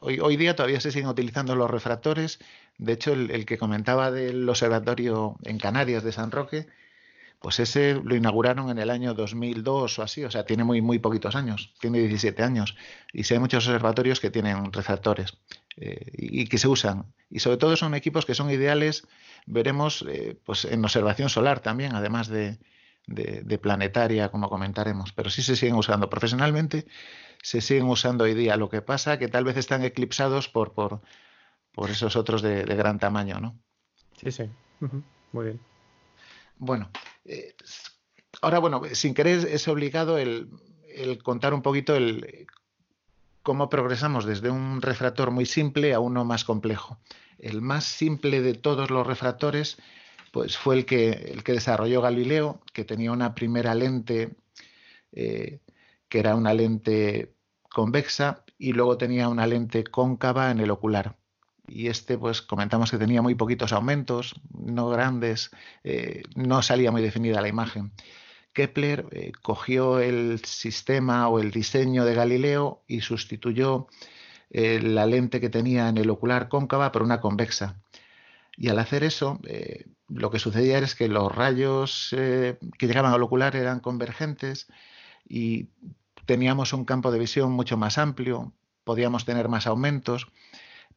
hoy, 0.00 0.20
hoy, 0.20 0.36
día 0.36 0.56
todavía 0.56 0.80
se 0.80 0.90
siguen 0.90 1.08
utilizando 1.08 1.54
los 1.54 1.70
refractores. 1.70 2.38
De 2.78 2.92
hecho, 2.92 3.12
el, 3.12 3.30
el, 3.30 3.46
que 3.46 3.58
comentaba 3.58 4.10
del 4.10 4.48
observatorio 4.48 5.36
en 5.44 5.58
Canarias 5.58 6.02
de 6.02 6.12
San 6.12 6.30
Roque, 6.30 6.66
pues 7.42 7.58
ese 7.58 7.94
lo 7.94 8.14
inauguraron 8.14 8.70
en 8.70 8.78
el 8.78 8.88
año 8.88 9.14
2002 9.14 9.98
o 9.98 10.02
así, 10.02 10.24
o 10.24 10.30
sea, 10.30 10.46
tiene 10.46 10.62
muy, 10.62 10.80
muy 10.80 11.00
poquitos 11.00 11.34
años, 11.34 11.74
tiene 11.80 11.98
17 11.98 12.40
años. 12.42 12.76
Y 13.12 13.24
sí 13.24 13.34
hay 13.34 13.40
muchos 13.40 13.66
observatorios 13.66 14.20
que 14.20 14.30
tienen 14.30 14.72
refractores 14.72 15.36
eh, 15.76 16.06
y, 16.12 16.46
que 16.46 16.56
se 16.58 16.68
usan. 16.68 17.12
Y 17.30 17.40
sobre 17.40 17.56
todo 17.56 17.76
son 17.76 17.96
equipos 17.96 18.26
que 18.26 18.36
son 18.36 18.48
ideales, 18.50 19.08
veremos, 19.46 20.04
eh, 20.08 20.38
pues 20.44 20.64
en 20.64 20.84
observación 20.84 21.28
solar 21.28 21.58
también, 21.58 21.96
además 21.96 22.28
de, 22.28 22.58
planetaria, 23.60 24.30
como 24.30 24.48
comentaremos. 24.48 25.12
Pero 25.12 25.28
sí 25.28 25.42
se 25.42 25.56
siguen 25.56 25.74
usando 25.74 26.08
profesionalmente, 26.08 26.86
se 27.42 27.60
siguen 27.60 27.84
usando 27.84 28.24
hoy 28.24 28.34
día. 28.34 28.56
Lo 28.56 28.70
que 28.70 28.80
pasa 28.80 29.18
que 29.18 29.28
tal 29.28 29.44
vez 29.44 29.56
están 29.58 29.82
eclipsados 29.82 30.48
por, 30.48 30.72
por, 30.72 31.02
por 31.72 31.90
esos 31.90 32.16
otros 32.16 32.40
de, 32.40 32.64
gran 32.64 32.98
tamaño, 32.98 33.40
¿no? 33.40 33.58
Sí, 34.16 34.32
sí. 34.32 34.48
Muy 35.32 35.44
bien. 35.44 35.60
Bueno, 36.56 36.90
eh, 37.24 37.54
ahora, 38.40 38.58
bueno, 38.60 38.82
sin 38.92 39.14
querer 39.14 39.46
es 39.46 39.68
obligado 39.68 40.16
el, 40.16 40.48
el 40.88 41.22
contar 41.22 41.52
un 41.52 41.62
poquito 41.62 41.94
el, 41.94 42.46
cómo 43.42 43.68
progresamos 43.68 44.24
desde 44.24 44.50
un 44.50 44.80
refractor 44.80 45.30
muy 45.30 45.46
simple 45.46 45.94
a 45.94 46.00
uno 46.00 46.24
más 46.24 46.44
complejo. 46.44 46.98
El 47.38 47.60
más 47.60 47.84
simple 47.84 48.40
de 48.40 48.54
todos 48.54 48.90
los 48.90 49.06
refractores 49.06 49.78
pues 50.30 50.56
fue 50.56 50.76
el 50.76 50.86
que, 50.86 51.10
el 51.10 51.44
que 51.44 51.52
desarrolló 51.52 52.00
Galileo, 52.00 52.60
que 52.72 52.84
tenía 52.84 53.12
una 53.12 53.34
primera 53.34 53.74
lente 53.74 54.30
eh, 55.12 55.60
que 56.12 56.18
era 56.18 56.36
una 56.36 56.52
lente 56.52 57.32
convexa 57.70 58.44
y 58.58 58.74
luego 58.74 58.98
tenía 58.98 59.30
una 59.30 59.46
lente 59.46 59.82
cóncava 59.82 60.50
en 60.50 60.60
el 60.60 60.70
ocular. 60.70 61.16
Y 61.66 61.86
este, 61.86 62.18
pues 62.18 62.42
comentamos 62.42 62.90
que 62.90 62.98
tenía 62.98 63.22
muy 63.22 63.34
poquitos 63.34 63.72
aumentos, 63.72 64.34
no 64.52 64.90
grandes, 64.90 65.50
eh, 65.84 66.22
no 66.36 66.60
salía 66.60 66.90
muy 66.90 67.00
definida 67.00 67.40
la 67.40 67.48
imagen. 67.48 67.92
Kepler 68.52 69.06
eh, 69.10 69.32
cogió 69.40 70.00
el 70.00 70.44
sistema 70.44 71.30
o 71.30 71.38
el 71.38 71.50
diseño 71.50 72.04
de 72.04 72.14
Galileo 72.14 72.82
y 72.86 73.00
sustituyó 73.00 73.86
eh, 74.50 74.82
la 74.82 75.06
lente 75.06 75.40
que 75.40 75.48
tenía 75.48 75.88
en 75.88 75.96
el 75.96 76.10
ocular 76.10 76.50
cóncava 76.50 76.92
por 76.92 77.02
una 77.02 77.22
convexa. 77.22 77.80
Y 78.54 78.68
al 78.68 78.78
hacer 78.78 79.02
eso, 79.02 79.40
lo 80.08 80.30
que 80.30 80.38
sucedía 80.38 80.76
es 80.76 80.94
que 80.94 81.08
los 81.08 81.34
rayos 81.34 82.08
que 82.10 82.86
llegaban 82.86 83.14
al 83.14 83.22
ocular 83.22 83.56
eran 83.56 83.80
convergentes 83.80 84.68
y 85.26 85.70
teníamos 86.26 86.72
un 86.72 86.84
campo 86.84 87.10
de 87.10 87.18
visión 87.18 87.52
mucho 87.52 87.76
más 87.76 87.98
amplio, 87.98 88.52
podíamos 88.84 89.24
tener 89.24 89.48
más 89.48 89.66
aumentos, 89.66 90.28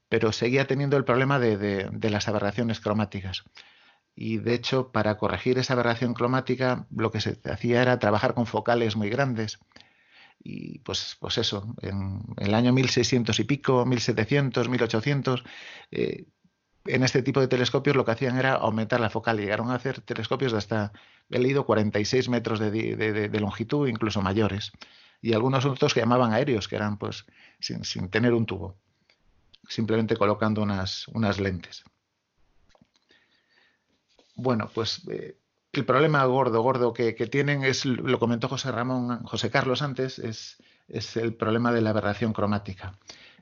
pero 0.10 0.32
seguía 0.32 0.68
teniendo 0.68 0.98
el 0.98 1.06
problema 1.06 1.40
de 1.40 2.10
las 2.10 2.28
aberraciones 2.28 2.80
cromáticas 2.80 3.44
y 4.16 4.38
de 4.38 4.54
hecho 4.54 4.92
para 4.92 5.18
corregir 5.18 5.58
esa 5.58 5.74
aberración 5.74 6.14
cromática 6.14 6.88
lo 6.96 7.12
que 7.12 7.20
se 7.20 7.38
hacía 7.52 7.82
era 7.82 8.00
trabajar 8.00 8.34
con 8.34 8.46
focales 8.46 8.96
muy 8.96 9.10
grandes 9.10 9.60
y 10.48 10.80
pues, 10.80 11.18
pues 11.20 11.40
eso, 11.40 11.76
en, 11.82 12.22
el 12.38 12.54
año 12.54 12.72
1600 12.72 13.40
y 13.40 13.44
pico, 13.46 13.84
1700, 13.84 14.70
1800, 14.70 15.44
eh, 15.90 16.26
en 16.86 17.04
este 17.04 17.24
tipo 17.24 17.40
de 17.42 17.48
telescopios 17.48 17.96
lo 17.96 18.06
que 18.06 18.12
hacían 18.12 18.38
era 18.38 18.54
aumentar 18.54 19.00
la 19.00 19.10
focal. 19.10 19.40
Llegaron 19.40 19.72
a 19.72 19.76
hacer 19.76 20.02
telescopios 20.02 20.52
de 20.52 20.60
hasta, 20.60 20.92
he 21.32 21.40
leído, 21.40 21.66
46 21.66 22.30
metros 22.30 22.60
de, 22.60 22.70
de, 22.70 23.40
longitud, 23.40 23.88
incluso 23.88 24.22
mayores. 24.22 24.72
Y 25.26 25.34
algunos 25.34 25.66
otros 25.66 25.92
que 25.92 26.02
llamaban 26.02 26.34
aéreos, 26.34 26.68
que 26.68 26.76
eran 26.76 27.00
pues 27.00 27.26
sin, 27.60 27.84
sin 27.84 28.10
tener 28.10 28.32
un 28.32 28.46
tubo, 28.46 28.78
simplemente 29.68 30.16
colocando 30.16 30.62
unas, 30.62 31.08
unas 31.08 31.40
lentes. 31.40 31.84
Bueno, 34.36 34.70
pues 34.72 35.02
eh, 35.10 35.36
el 35.72 35.84
problema 35.84 36.24
gordo, 36.26 36.62
gordo 36.62 36.94
que, 36.94 37.14
tienen 37.14 37.64
es, 37.64 37.86
lo 37.88 38.20
comentó 38.20 38.48
José 38.50 38.72
Ramón, 38.72 39.24
José 39.24 39.50
Carlos 39.50 39.82
antes, 39.82 40.20
es, 40.20 40.58
el 41.18 41.34
problema 41.34 41.74
de 41.74 41.82
la 41.82 41.90
aberración 41.90 42.32
cromática. 42.32 42.96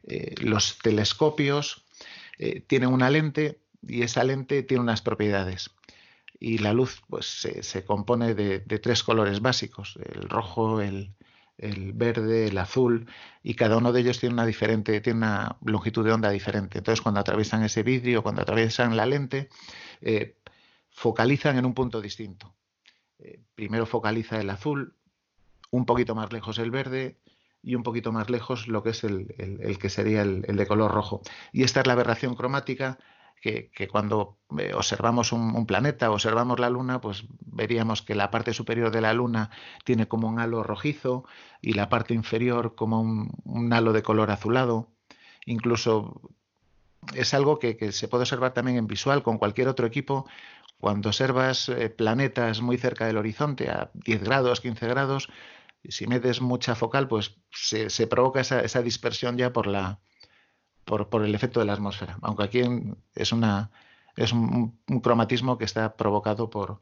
Eh, 0.07 0.35
los 0.37 0.77
telescopios 0.77 1.83
eh, 2.39 2.61
tienen 2.61 2.93
una 2.93 3.09
lente 3.09 3.59
y 3.85 4.03
esa 4.03 4.23
lente 4.23 4.63
tiene 4.63 4.83
unas 4.83 5.01
propiedades. 5.01 5.69
Y 6.39 6.59
la 6.59 6.71
luz 6.71 7.01
pues, 7.09 7.25
se, 7.25 7.83
compone 7.83 8.35
de, 8.35 8.61
tres 8.79 9.03
colores 9.03 9.41
básicos, 9.41 9.99
el 10.13 10.29
rojo, 10.29 10.79
el, 10.79 11.13
verde, 11.93 12.47
el 12.47 12.57
azul, 12.57 13.07
y 13.41 13.55
cada 13.55 13.77
uno 13.77 13.91
de 13.91 14.01
ellos 14.01 14.19
tiene 14.19 14.33
una 14.33 14.45
diferente, 14.45 14.99
tiene 15.01 15.17
una 15.17 15.57
longitud 15.63 16.05
de 16.05 16.11
onda 16.11 16.29
diferente. 16.29 16.79
Entonces, 16.79 17.01
cuando 17.01 17.19
atraviesan 17.19 17.63
ese 17.63 17.83
vidrio, 17.83 18.23
cuando 18.23 18.41
atraviesan 18.41 18.95
la 18.97 19.05
lente, 19.05 19.49
focalizan 20.93 21.57
en 21.57 21.65
un 21.65 21.73
punto 21.73 22.01
distinto. 22.01 22.55
Eh, 23.19 23.41
primero 23.55 23.85
focaliza 23.85 24.39
el 24.39 24.49
azul, 24.49 24.95
un 25.71 25.85
poquito 25.85 26.15
más 26.15 26.31
lejos 26.31 26.59
el 26.59 26.71
verde 26.71 27.19
y 27.61 27.75
un 27.75 27.83
poquito 27.83 28.11
más 28.11 28.29
lejos 28.29 28.67
lo 28.67 28.83
que 28.83 28.91
es 28.91 29.03
el, 29.03 29.27
que 29.79 29.89
sería 29.89 30.21
el, 30.21 30.41
de 30.41 30.67
color 30.67 30.91
rojo. 30.91 31.21
Y 31.51 31.63
esta 31.63 31.79
es 31.79 31.87
la 31.87 31.93
aberración 31.93 32.35
cromática 32.35 32.99
que, 33.43 33.89
cuando 33.89 34.37
eh, 34.57 34.71
observamos 34.73 35.33
un, 35.33 35.65
planeta, 35.65 36.09
observamos 36.11 36.59
la 36.59 36.69
luna, 36.69 37.01
pues 37.01 37.25
veríamos 37.41 38.01
que 38.01 38.15
la 38.15 38.31
parte 38.31 38.53
superior 38.53 38.89
de 38.89 39.01
la 39.01 39.13
luna 39.13 39.49
tiene 39.83 40.07
como 40.07 40.29
un 40.29 40.39
halo 40.39 40.63
rojizo 40.63 41.25
y 41.61 41.73
la 41.73 41.89
parte 41.89 42.13
inferior 42.13 42.75
como 42.75 43.01
un, 43.01 43.73
halo 43.73 43.91
de 43.91 44.01
color 44.01 44.31
azulado. 44.31 44.93
Incluso 45.45 46.21
es 47.13 47.33
algo 47.33 47.59
que, 47.59 47.91
se 47.91 48.07
puede 48.07 48.23
observar 48.23 48.53
también 48.53 48.77
en 48.77 48.87
visual 48.87 49.23
con 49.23 49.37
cualquier 49.37 49.67
otro 49.67 49.85
equipo 49.85 50.25
cuando 50.79 51.09
observas 51.09 51.67
eh, 51.67 51.89
planetas 51.89 52.61
muy 52.61 52.77
cerca 52.77 53.05
del 53.07 53.17
horizonte, 53.17 53.69
a 53.69 53.91
10 53.93 54.23
grados, 54.23 54.61
15 54.61 54.87
grados, 54.87 55.29
si 55.89 56.07
metes 56.07 56.39
mucha 56.39 56.75
focal, 56.75 57.09
pues 57.09 57.35
se, 57.51 58.07
provoca 58.07 58.39
esa, 58.39 58.81
dispersión 58.81 59.37
ya 59.37 59.51
por, 59.51 59.67
la, 59.67 59.99
por, 60.85 61.07
el 61.23 61.35
efecto 61.35 61.59
de 61.59 61.65
la 61.65 61.73
atmósfera. 61.73 62.17
Aunque 62.21 62.43
aquí 62.43 62.61
es, 63.15 63.31
una, 63.31 63.71
es 64.15 64.31
un, 64.31 64.77
cromatismo 65.01 65.57
que 65.57 65.65
está 65.65 65.95
provocado 65.95 66.49
por, 66.49 66.81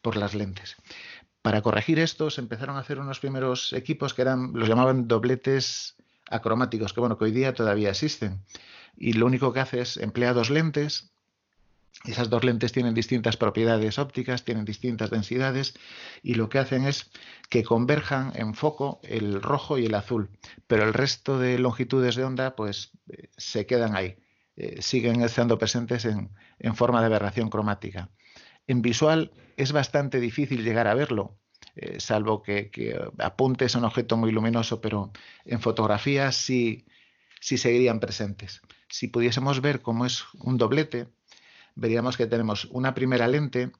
por 0.00 0.16
las 0.16 0.34
lentes. 0.34 0.76
Para 1.42 1.62
corregir 1.62 1.98
esto, 1.98 2.30
se 2.30 2.40
empezaron 2.40 2.76
a 2.76 2.80
hacer 2.80 2.98
unos 2.98 3.20
primeros 3.20 3.72
equipos 3.72 4.14
que 4.14 4.22
eran, 4.22 4.52
los 4.54 4.68
llamaban 4.68 5.08
dobletes 5.08 5.96
acromáticos, 6.30 6.92
que 6.92 7.00
bueno, 7.00 7.18
que 7.18 7.24
hoy 7.24 7.32
día 7.32 7.54
todavía 7.54 7.90
existen. 7.90 8.44
Y 8.96 9.14
lo 9.14 9.26
único 9.26 9.52
que 9.52 9.60
hace 9.60 9.80
es 9.80 9.96
emplea 9.96 10.32
dos 10.32 10.50
lentes 10.50 11.11
esas 12.04 12.30
dos 12.30 12.42
lentes 12.42 12.72
tienen 12.72 12.94
distintas 12.94 13.36
propiedades 13.36 13.98
ópticas, 13.98 14.44
tienen 14.44 14.64
distintas 14.64 15.10
densidades 15.10 15.74
y 16.22 16.34
lo 16.34 16.48
que 16.48 16.58
hacen 16.58 16.84
es 16.84 17.10
que 17.48 17.62
converjan 17.62 18.32
en 18.34 18.54
foco 18.54 19.00
el 19.04 19.40
rojo 19.40 19.78
y 19.78 19.86
el 19.86 19.94
azul, 19.94 20.30
pero 20.66 20.82
el 20.82 20.94
resto 20.94 21.38
de 21.38 21.58
longitudes 21.58 22.16
de 22.16 22.24
onda 22.24 22.56
pues 22.56 22.90
eh, 23.08 23.28
se 23.36 23.66
quedan 23.66 23.94
ahí, 23.94 24.16
eh, 24.56 24.82
siguen 24.82 25.22
estando 25.22 25.58
presentes 25.58 26.04
en, 26.04 26.30
forma 26.74 27.00
de 27.00 27.06
aberración 27.06 27.50
cromática. 27.50 28.10
En 28.66 28.82
visual 28.82 29.32
es 29.56 29.72
bastante 29.72 30.18
difícil 30.18 30.64
llegar 30.64 30.88
a 30.88 30.94
verlo, 30.94 31.36
eh, 31.76 32.00
salvo 32.00 32.42
que, 32.42 32.70
apuntes 33.18 33.74
a 33.74 33.78
un 33.78 33.84
objeto 33.84 34.16
muy 34.16 34.32
luminoso, 34.32 34.80
pero 34.80 35.12
en 35.44 35.60
fotografía 35.60 36.32
sí, 36.32 36.84
sí 37.40 37.58
seguirían 37.58 38.00
presentes. 38.00 38.60
Si 38.88 39.08
pudiésemos 39.08 39.60
ver 39.60 39.82
cómo 39.82 40.04
es 40.04 40.24
un 40.34 40.58
doblete, 40.58 41.08
veríamos 41.74 42.16
que 42.16 42.26
tenemos 42.26 42.66
una 42.66 42.94
primera 42.94 43.28
lente, 43.28 43.72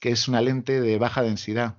que 0.00 0.10
es 0.10 0.28
una 0.28 0.40
lente 0.40 0.80
de 0.80 0.98
baja 0.98 1.22
densidad 1.22 1.78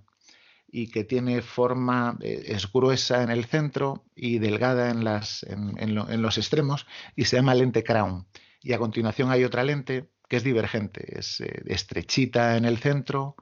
y 0.67 0.87
que 0.87 1.03
tiene 1.03 1.41
forma, 1.43 2.17
eh, 2.21 2.45
es 2.47 2.71
gruesa 2.71 3.21
en 3.21 3.29
el 3.29 3.45
centro 3.45 4.05
y 4.15 4.39
delgada 4.39 4.89
en, 4.89 5.03
los 5.03 6.37
extremos 6.37 6.87
y 7.15 7.25
se 7.25 7.35
llama 7.35 7.53
lente 7.53 7.83
crown. 7.83 8.25
Y 8.61 8.73
a 8.73 8.79
continuación 8.79 9.29
hay 9.29 9.43
otra 9.43 9.63
lente 9.63 10.09
que 10.27 10.37
es 10.37 10.43
divergente, 10.43 11.19
es 11.19 11.41
eh, 11.41 11.61
estrechita 11.67 12.57
en 12.57 12.65
el 12.65 12.79
centro, 12.79 13.35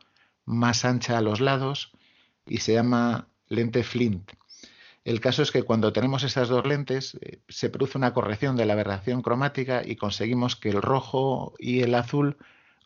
más 0.46 0.84
ancha 0.84 1.18
a 1.18 1.22
los 1.22 1.40
lados 1.40 1.94
y 2.46 2.58
se 2.58 2.74
llama 2.74 3.30
lente 3.48 3.84
flint. 3.84 4.32
El 5.04 5.20
caso 5.20 5.42
es 5.42 5.52
que 5.52 5.64
cuando 5.64 5.94
tenemos 5.94 6.24
estas 6.24 6.50
dos 6.50 6.66
lentes 6.66 7.18
eh, 7.22 7.42
se 7.50 7.70
produce 7.70 7.98
una 7.98 8.14
corrección 8.14 8.56
de 8.56 8.66
la 8.66 8.74
aberración 8.74 9.24
cromática 9.24 9.82
y 9.84 9.96
conseguimos 9.96 10.56
que 10.56 10.70
el 10.70 10.82
rojo 10.82 11.56
y 11.58 11.82
el 11.82 11.96
azul 11.96 12.38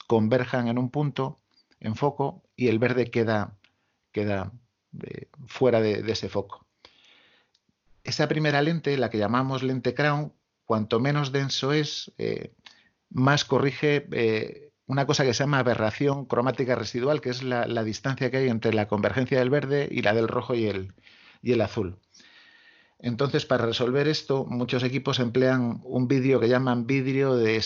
converjan 0.07 0.69
en 0.69 0.77
un 0.77 0.89
punto, 0.89 1.39
en 1.81 1.95
foco, 1.95 2.43
y 2.55 2.69
el 2.69 2.79
verde 2.79 3.11
queda, 3.11 3.57
eh, 4.13 5.27
fuera 5.45 5.81
de, 5.81 6.09
ese 6.09 6.29
foco. 6.29 6.65
Esa 8.03 8.27
primera 8.29 8.61
lente, 8.61 8.97
la 8.97 9.09
que 9.09 9.17
llamamos 9.17 9.61
lente 9.61 9.93
crown, 9.93 10.31
cuanto 10.63 10.99
menos 11.01 11.31
denso 11.33 11.73
es, 11.73 12.13
eh, 12.17 12.53
más 13.09 13.43
corrige 13.45 14.71
una 14.87 15.05
cosa 15.05 15.25
que 15.25 15.33
se 15.33 15.43
llama 15.43 15.59
aberración 15.59 16.25
cromática 16.25 16.75
residual, 16.75 17.19
que 17.19 17.29
es 17.31 17.43
la, 17.43 17.83
distancia 17.83 18.31
que 18.31 18.37
hay 18.37 18.49
entre 18.49 18.73
la 18.73 18.87
convergencia 18.87 19.39
del 19.39 19.49
verde 19.49 19.87
y 19.91 20.01
la 20.01 20.13
del 20.13 20.27
rojo 20.27 20.55
y 20.55 20.67
el 20.67 21.61
azul. 21.61 21.99
Entonces, 22.99 23.45
para 23.45 23.65
resolver 23.65 24.07
esto, 24.07 24.45
muchos 24.45 24.83
equipos 24.83 25.19
emplean 25.19 25.81
un 25.83 26.07
vidrio 26.07 26.39
que 26.39 26.49
llaman 26.49 26.87
vidrio 26.87 27.35
de 27.35 27.61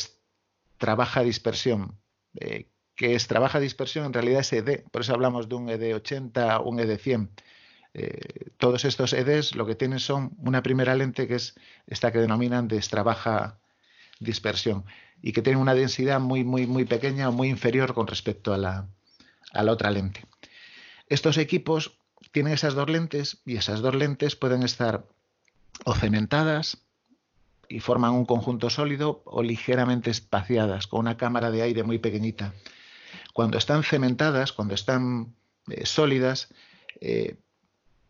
trabaja 0.77 1.22
dispersión, 1.22 1.99
eh, 2.39 2.68
que 2.95 3.15
es 3.15 3.27
trabaja 3.27 3.60
dispersión 3.60 4.06
en 4.06 4.14
realidad 4.14 4.41
es 4.41 4.53
ED, 4.53 4.84
por 4.91 5.01
eso 5.01 5.14
hablamos 5.14 5.47
de 5.47 5.56
un 5.56 5.69
ED 5.69 5.95
80, 5.95 6.60
un 6.61 6.80
ED 6.80 6.97
100. 6.97 7.31
Eh, 7.93 8.51
todos 8.57 8.85
estos 8.85 9.14
EDs 9.14 9.56
lo 9.56 9.65
que 9.65 9.76
tienen 9.76 9.99
son 9.99 10.35
una 10.38 10.61
primera 10.61 10.95
lente 10.95 11.27
que 11.27 11.35
es 11.35 11.56
esta 11.88 12.11
que 12.11 12.19
denominan 12.19 12.68
de 12.68 12.80
trabaja 12.81 13.60
dispersión 14.19 14.85
y 15.22 15.31
que 15.31 15.41
tiene 15.41 15.60
una 15.60 15.73
densidad 15.73 16.19
muy, 16.19 16.43
muy, 16.43 16.68
muy 16.68 16.85
pequeña 16.85 17.30
o 17.30 17.31
muy 17.31 17.49
inferior 17.49 17.93
con 17.93 18.07
respecto 18.07 18.53
a 18.53 18.57
la, 18.57 18.88
a 19.53 19.64
la 19.64 19.72
otra 19.72 19.91
lente. 19.91 20.26
Estos 21.07 21.38
equipos 21.38 21.99
tienen 22.31 22.53
esas 22.53 22.76
dos 22.76 22.89
lentes 22.89 23.41
y 23.45 23.56
esas 23.56 23.81
dos 23.81 23.95
lentes 23.95 24.35
pueden 24.35 24.64
estar 24.64 25.07
o 25.86 25.94
cementadas 25.94 26.86
y 27.68 27.80
forman 27.80 28.14
un 28.14 28.26
conjunto 28.26 28.70
sólido 28.70 29.22
o 29.26 29.44
ligeramente 29.44 30.10
espaciadas 30.10 30.88
con 30.88 31.02
una 31.02 31.18
cámara 31.18 31.52
de 31.52 31.62
aire 31.62 31.84
muy 31.84 32.00
pequeñita. 32.00 32.54
Cuando 33.34 33.58
están 33.58 33.84
cementadas, 33.84 34.52
cuando 34.52 34.74
están 34.74 35.36
eh, 35.70 35.86
sólidas, 35.86 36.50
eh, 37.00 37.38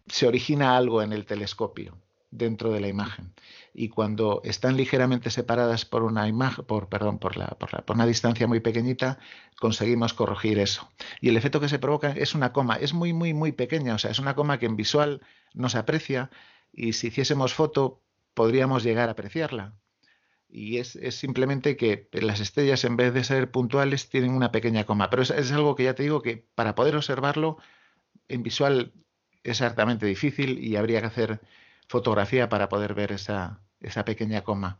se 0.07 0.27
origina 0.27 0.77
algo 0.77 1.01
en 1.01 1.13
el 1.13 1.25
telescopio 1.25 1.97
dentro 2.31 2.71
de 2.71 2.79
la 2.79 2.87
imagen 2.87 3.33
y 3.73 3.89
cuando 3.89 4.41
están 4.43 4.77
ligeramente 4.77 5.29
separadas 5.29 5.85
por 5.85 6.03
una 6.03 6.27
imagen, 6.27 6.65
por, 6.65 6.87
perdón, 6.87 7.19
por, 7.19 7.37
la, 7.37 7.47
por, 7.47 7.83
por, 7.83 7.95
una 7.95 8.05
distancia 8.05 8.47
muy 8.47 8.59
pequeñita, 8.59 9.19
conseguimos 9.59 10.13
corregir 10.13 10.59
eso. 10.59 10.89
Y 11.21 11.29
el 11.29 11.37
efecto 11.37 11.59
que 11.59 11.69
se 11.69 11.79
provoca 11.79 12.11
es 12.11 12.35
una 12.35 12.53
coma, 12.53 12.75
es 12.75 12.93
muy, 12.93 13.13
muy, 13.13 13.33
muy 13.33 13.51
pequeña, 13.51 13.95
o 13.95 13.97
sea, 13.97 14.11
es 14.11 14.19
una 14.19 14.35
coma 14.35 14.59
que 14.59 14.67
en 14.67 14.75
visual 14.75 15.21
no 15.53 15.69
se 15.69 15.77
aprecia 15.77 16.29
y 16.71 16.93
si 16.93 17.07
hiciésemos 17.07 17.53
foto 17.53 18.01
podríamos 18.33 18.83
llegar 18.83 19.09
a 19.09 19.13
apreciarla. 19.13 19.75
Y 20.49 20.77
es, 20.77 20.97
simplemente 21.11 21.77
que 21.77 22.09
las 22.11 22.39
estrellas, 22.39 22.83
en 22.83 22.97
vez 22.97 23.13
de 23.13 23.23
ser 23.23 23.51
puntuales, 23.51 24.09
tienen 24.09 24.31
una 24.31 24.51
pequeña 24.51 24.85
coma. 24.85 25.09
Pero 25.09 25.21
es, 25.21 25.29
es 25.29 25.51
algo 25.51 25.75
que 25.75 25.83
ya 25.83 25.95
te 25.95 26.03
digo 26.03 26.21
que 26.21 26.45
para 26.55 26.75
poder 26.75 26.95
observarlo 26.95 27.57
en 28.27 28.43
visual 28.43 28.93
es 29.43 29.61
hartamente 29.61 30.05
difícil 30.05 30.59
y 30.59 30.75
habría 30.75 31.01
que 31.01 31.07
hacer 31.07 31.41
fotografía 31.87 32.49
para 32.49 32.69
poder 32.69 32.93
ver 32.93 33.11
esa, 33.11 33.61
esa 33.81 34.05
pequeña 34.05 34.43
coma. 34.43 34.79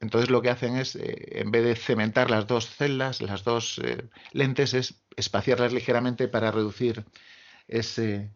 Entonces 0.00 0.30
lo 0.30 0.40
que 0.40 0.50
hacen 0.50 0.76
es, 0.76 0.96
eh, 0.96 1.40
en 1.40 1.50
vez 1.50 1.64
de 1.64 1.76
cementar 1.76 2.30
las 2.30 2.46
dos 2.46 2.68
celdas, 2.68 3.20
las 3.20 3.44
dos 3.44 3.78
eh, 3.84 4.08
lentes, 4.32 4.74
es 4.74 5.02
espaciarlas 5.16 5.72
ligeramente 5.72 6.26
para 6.26 6.50
reducir 6.50 7.04
ese, 7.68 8.30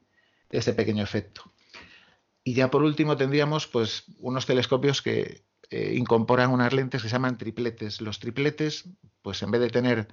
ese, 0.50 0.74
pequeño 0.74 1.02
efecto. 1.02 1.50
Y 2.44 2.52
ya 2.52 2.70
por 2.70 2.82
último 2.82 3.16
tendríamos 3.16 3.66
pues, 3.66 4.04
unos 4.20 4.44
telescopios 4.44 5.00
que 5.00 5.44
eh, 5.70 5.94
incorporan 5.96 6.50
unas 6.50 6.74
lentes 6.74 7.02
que 7.02 7.08
se 7.08 7.14
llaman 7.14 7.38
tripletes. 7.38 8.02
Los 8.02 8.20
tripletes, 8.20 8.84
pues 9.22 9.42
en 9.42 9.50
vez 9.50 9.62
de 9.62 9.70
tener 9.70 10.08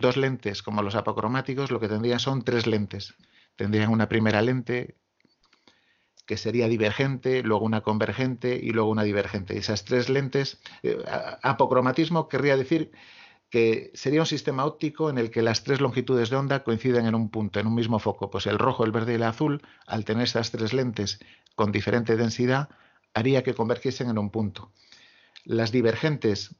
dos 0.00 0.16
lentes 0.16 0.62
como 0.62 0.82
los 0.82 0.96
apocromáticos, 0.96 1.70
lo 1.70 1.78
que 1.78 1.88
tendrían 1.88 2.18
son 2.18 2.42
tres 2.42 2.66
lentes. 2.66 3.14
Tendrían 3.54 3.90
una 3.90 4.08
primera 4.08 4.42
lente 4.42 4.96
que 6.26 6.36
sería 6.36 6.68
divergente, 6.68 7.42
luego 7.42 7.64
una 7.64 7.82
convergente 7.82 8.58
y 8.60 8.70
luego 8.70 8.90
una 8.90 9.04
divergente. 9.04 9.56
Esas 9.56 9.84
tres 9.84 10.08
lentes, 10.08 10.60
eh, 10.82 10.98
apocromatismo 11.42 12.28
querría 12.28 12.56
decir 12.56 12.92
que 13.50 13.90
sería 13.94 14.20
un 14.20 14.26
sistema 14.26 14.64
óptico 14.64 15.10
en 15.10 15.18
el 15.18 15.30
que 15.30 15.42
las 15.42 15.64
tres 15.64 15.80
longitudes 15.80 16.30
de 16.30 16.36
onda 16.36 16.62
coinciden 16.62 17.06
en 17.06 17.16
un 17.16 17.30
punto, 17.30 17.58
en 17.58 17.66
un 17.66 17.74
mismo 17.74 17.98
foco. 17.98 18.30
Pues 18.30 18.46
el 18.46 18.58
rojo, 18.58 18.84
el 18.84 18.92
verde 18.92 19.12
y 19.12 19.14
el 19.16 19.24
azul, 19.24 19.60
al 19.86 20.04
tener 20.04 20.24
esas 20.24 20.52
tres 20.52 20.72
lentes 20.72 21.18
con 21.60 21.72
diferente 21.72 22.16
densidad, 22.16 22.70
haría 23.12 23.42
que 23.42 23.52
convergiesen 23.52 24.08
en 24.08 24.16
un 24.16 24.30
punto. 24.30 24.72
Las 25.44 25.72
divergentes 25.72 26.56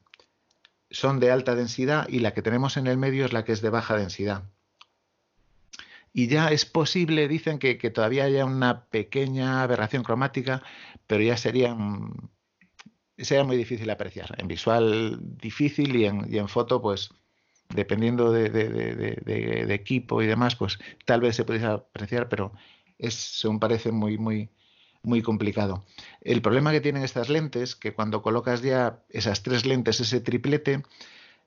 son 0.91 1.21
de 1.21 1.31
alta 1.31 1.55
densidad 1.55 2.07
y 2.09 2.19
la 2.19 2.35
que 2.35 2.43
tenemos 2.43 2.77
en 2.77 2.87
el 2.87 2.99
medio 2.99 3.25
es 3.25 3.33
la 3.33 3.45
que 3.45 3.53
es 3.53 3.63
de 3.63 3.71
baja 3.71 3.97
densidad 3.97 4.45
y 6.13 6.27
ya 6.29 6.49
es 6.49 6.65
posible, 6.65 7.29
dicen 7.29 7.59
que, 7.59 7.75
todavía 7.91 8.25
haya 8.25 8.45
una 8.45 8.85
pequeña 8.87 9.63
aberración 9.63 10.03
cromática, 10.03 10.63
pero 11.07 11.23
ya 11.23 11.37
sería, 11.37 11.77
sería 13.17 13.45
muy 13.45 13.57
difícil 13.57 13.89
apreciar. 13.91 14.35
En 14.39 14.49
visual 14.49 15.19
difícil 15.39 15.95
y 15.97 16.07
en, 16.07 16.33
y 16.33 16.39
en 16.39 16.49
foto, 16.49 16.83
pues 16.83 17.11
dependiendo 17.69 18.33
de, 18.33 19.73
equipo 19.73 20.23
y 20.23 20.27
demás, 20.27 20.57
pues 20.57 20.79
tal 21.05 21.21
vez 21.21 21.37
se 21.37 21.45
pudiese 21.45 21.67
apreciar, 21.67 22.29
pero 22.29 22.53
es, 22.99 23.15
según 23.15 23.61
parece, 23.61 23.93
muy, 23.93 24.19
muy, 24.19 24.51
muy 25.03 25.23
complicado. 25.23 25.85
El 26.21 26.43
problema 26.43 26.73
que 26.73 26.81
tienen 26.81 27.03
estas 27.03 27.29
lentes, 27.29 27.77
que 27.77 27.95
cuando 27.95 28.23
colocas 28.23 28.63
ya 28.63 29.03
esas 29.11 29.43
tres 29.43 29.65
lentes, 29.65 30.01
ese 30.01 30.21
triplete, 30.21 30.83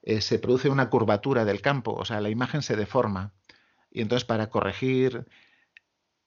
eh, 0.03 0.21
se 0.21 0.39
produce 0.39 0.69
una 0.69 0.89
curvatura 0.89 1.45
del 1.45 1.61
campo, 1.61 1.93
o 1.93 2.05
sea, 2.05 2.21
la 2.21 2.29
imagen 2.29 2.61
se 2.61 2.75
deforma. 2.75 3.33
Y 3.91 4.01
entonces 4.01 4.25
para 4.25 4.49
corregir 4.49 5.25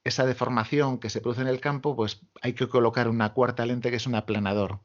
esa 0.05 0.25
deformación 0.25 0.99
que 0.99 1.11
se 1.11 1.21
produce 1.21 1.43
en 1.43 1.49
el 1.49 1.61
campo, 1.61 1.97
pues 1.97 2.21
hay 2.41 2.53
que 2.53 2.69
colocar 2.69 3.09
una 3.09 3.33
cuarta 3.33 3.67
lente 3.67 3.91
que 3.91 3.97
es 3.97 4.07
un 4.07 4.15
aplanador, 4.15 4.81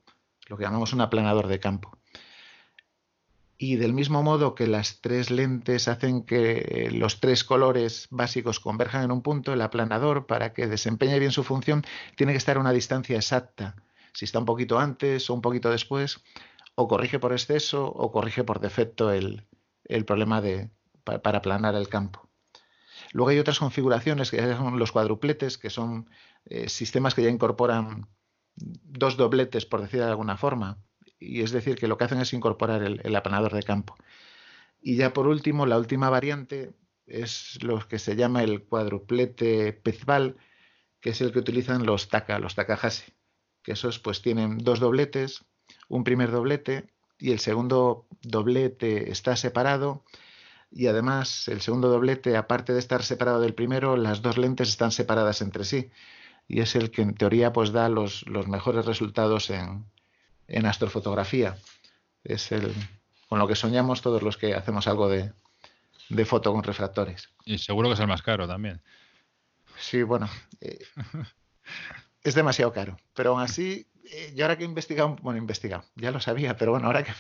lo 0.48 0.58
que 0.58 0.64
llamamos 0.64 0.94
un 0.94 1.02
aplanador 1.02 1.48
de 1.48 1.60
campo. 1.60 1.98
Y 3.64 3.76
del 3.76 3.94
mismo 3.94 4.24
modo 4.24 4.56
que 4.56 4.66
las 4.66 5.02
tres 5.02 5.30
lentes 5.30 5.88
hacen 5.88 6.24
que 6.24 6.90
los 6.92 7.20
tres 7.20 7.44
colores 7.44 8.08
básicos 8.10 8.60
converjan 8.60 9.04
en 9.04 9.12
un 9.12 9.22
punto, 9.22 9.54
el 9.54 9.62
aplanador, 9.62 10.26
para 10.26 10.52
que 10.52 10.66
desempeñe 10.66 11.20
bien 11.20 11.32
su 11.32 11.44
función, 11.44 11.84
tiene 12.18 12.34
que 12.34 12.40
estar 12.40 12.58
a 12.58 12.60
una 12.60 12.72
distancia 12.72 13.18
exacta. 13.18 13.76
Si 14.14 14.26
está 14.26 14.40
un 14.40 14.46
poquito 14.46 14.80
antes 14.80 15.30
o 15.30 15.36
un 15.36 15.42
poquito 15.42 15.70
después, 15.70 16.24
o 16.74 16.88
corrige 16.88 17.20
por 17.20 17.34
exceso 17.34 17.86
o 17.86 18.12
corrige 18.12 18.44
por 18.44 18.62
defecto 18.62 19.12
el, 19.12 19.46
problema 20.08 20.42
de, 20.42 20.72
para 21.04 21.38
aplanar 21.38 21.76
el 21.76 21.88
campo. 21.88 22.32
Luego 23.12 23.30
hay 23.30 23.38
otras 23.38 23.60
configuraciones 23.60 24.32
que 24.32 24.40
son 24.56 24.80
los 24.80 24.92
cuadrupletes, 24.92 25.60
que 25.60 25.70
son 25.70 26.10
eh, 26.46 26.68
sistemas 26.68 27.14
que 27.14 27.22
ya 27.22 27.30
incorporan 27.30 28.08
dos 28.56 29.18
dobletes, 29.18 29.68
por 29.68 29.84
decir 29.84 30.00
de 30.00 30.08
alguna 30.08 30.36
forma. 30.36 30.80
Y 31.22 31.42
es 31.44 31.52
decir, 31.52 31.76
que 31.76 31.88
lo 31.88 31.98
que 31.98 32.06
hacen 32.06 32.20
es 32.20 32.34
incorporar 32.34 32.82
el, 32.82 33.16
apanador 33.16 33.54
de 33.54 33.62
campo. 33.62 33.96
Y 34.82 34.96
ya 34.96 35.14
por 35.14 35.28
último, 35.28 35.68
la 35.68 35.78
última 35.78 36.10
variante 36.10 36.74
es 37.06 37.64
lo 37.64 37.88
que 37.88 38.00
se 38.00 38.16
llama 38.16 38.44
el 38.44 38.64
cuadruplete 38.64 39.72
Pezval, 39.72 40.38
que 41.00 41.12
es 41.12 41.22
el 41.22 41.32
que 41.32 41.40
utilizan 41.40 41.86
los 41.86 42.10
Taka, 42.10 42.40
los 42.40 42.56
Takahashi, 42.56 43.14
que 43.62 43.74
esos 43.74 44.00
pues 44.00 44.24
tienen 44.24 44.58
dos 44.58 44.80
dobletes, 44.80 45.46
un 45.90 46.04
primer 46.04 46.32
doblete 46.32 46.88
y 47.20 47.32
el 47.32 47.40
segundo 47.40 48.08
doblete 48.24 49.12
está 49.12 49.36
separado 49.36 50.04
y 50.72 50.88
además 50.88 51.48
el 51.50 51.62
segundo 51.62 51.90
doblete, 51.90 52.36
aparte 52.36 52.74
de 52.74 52.80
estar 52.80 53.04
separado 53.04 53.42
del 53.42 53.54
primero, 53.54 53.96
las 53.96 54.24
dos 54.24 54.40
lentes 54.40 54.70
están 54.70 54.92
separadas 54.92 55.42
entre 55.42 55.66
sí 55.66 55.92
y 56.48 56.62
es 56.62 56.76
el 56.76 56.90
que 56.90 57.04
en 57.04 57.14
teoría 57.14 57.54
pues 57.54 57.72
da 57.72 57.90
los, 57.90 58.26
los 58.28 58.48
mejores 58.48 58.86
resultados 58.86 59.52
en, 59.52 59.86
en, 60.52 60.66
astrofotografía. 60.66 61.58
Es 62.24 62.52
el 62.52 62.74
con 63.28 63.40
lo 63.40 63.48
que 63.48 63.56
soñamos 63.56 64.02
todos 64.02 64.22
los 64.22 64.38
que 64.38 64.54
hacemos 64.54 64.88
algo 64.88 65.08
de, 65.08 65.32
de 66.10 66.26
foto 66.26 66.52
con 66.52 66.64
refractores. 66.64 67.30
Y 67.46 67.58
seguro 67.58 67.88
que 67.88 67.94
es 67.94 68.00
el 68.00 68.08
más 68.08 68.22
caro 68.22 68.48
también. 68.48 68.82
Sí, 69.78 70.04
bueno, 70.04 70.30
eh, 70.60 70.80
es 72.24 72.36
demasiado 72.36 72.74
caro, 72.74 72.98
pero 73.14 73.32
aún 73.32 73.42
así 73.42 73.88
eh, 74.12 74.34
yo 74.36 74.44
ahora 74.44 74.58
que 74.58 74.64
he 74.64 74.68
investigado, 74.68 75.16
bueno, 75.22 75.38
he 75.38 75.42
investigado, 75.42 75.86
ya 75.96 76.12
lo 76.12 76.20
sabía, 76.20 76.58
pero 76.58 76.72
bueno, 76.72 76.88
ahora 76.88 77.04
que 77.04 77.14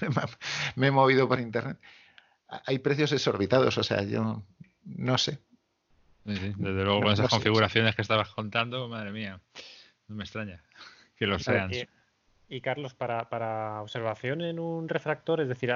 me 0.76 0.88
he 0.88 0.91
movido 0.91 1.28
por 1.28 1.40
internet, 1.40 1.80
hay 2.66 2.80
precios 2.80 3.12
exorbitados, 3.14 3.78
o 3.78 3.84
sea, 3.84 4.03
yo 4.03 4.44
no 4.84 5.18
sé. 5.18 5.40
desde 6.26 6.84
luego 6.84 7.02
con 7.02 7.14
esas 7.14 7.30
configuraciones 7.30 7.95
que 7.95 8.02
estabas 8.02 8.30
contando, 8.30 8.90
madre 8.90 9.12
mía, 9.12 9.40
no 10.08 10.16
me 10.16 10.24
extraña 10.24 10.62
que 11.16 11.28
lo 11.28 11.40
sean. 11.40 11.72
Y, 12.52 12.60
Carlos, 12.60 12.94
para, 12.94 13.82
observación 13.82 14.41
en 14.41 14.60
un 14.60 14.90
refractor, 14.90 15.40
es 15.40 15.48
decir, 15.48 15.73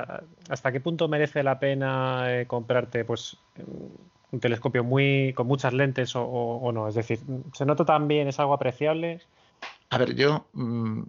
¿hasta 0.49 0.73
qué 0.73 0.81
punto 0.81 1.07
merece 1.07 1.41
la 1.41 1.57
pena 1.57 2.25
eh, 2.27 2.47
comprarte 2.47 3.05
pues 3.05 3.37
un 4.31 4.39
telescopio 4.41 4.83
muy 4.83 5.31
con 5.37 5.47
muchas 5.47 5.73
lentes 5.73 6.11
o, 6.17 6.69
no? 6.73 6.89
Es 6.89 6.95
decir, 6.95 7.19
¿se 7.53 7.65
nota 7.65 7.85
también, 7.85 8.27
es 8.27 8.41
algo 8.41 8.53
apreciable? 8.53 9.21
A 9.89 9.97
ver, 9.97 10.15
yo 10.15 10.47
mm, 10.51 11.03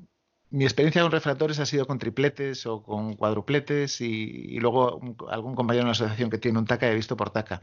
mi 0.50 0.64
experiencia 0.64 1.02
con 1.02 1.10
refractores 1.10 1.58
ha 1.58 1.66
sido 1.66 1.84
con 1.84 1.98
tripletes 1.98 2.64
o 2.66 2.84
con 2.84 3.14
cuadrupletes 3.14 4.00
y, 4.00 4.60
luego 4.60 5.00
algún 5.28 5.56
compañero 5.56 5.82
en 5.82 5.88
la 5.88 5.92
asociación 5.92 6.30
que 6.30 6.38
tiene 6.38 6.60
un 6.60 6.66
TACA 6.66 6.92
he 6.92 6.94
visto 6.94 7.16
por 7.16 7.30
TACA. 7.30 7.62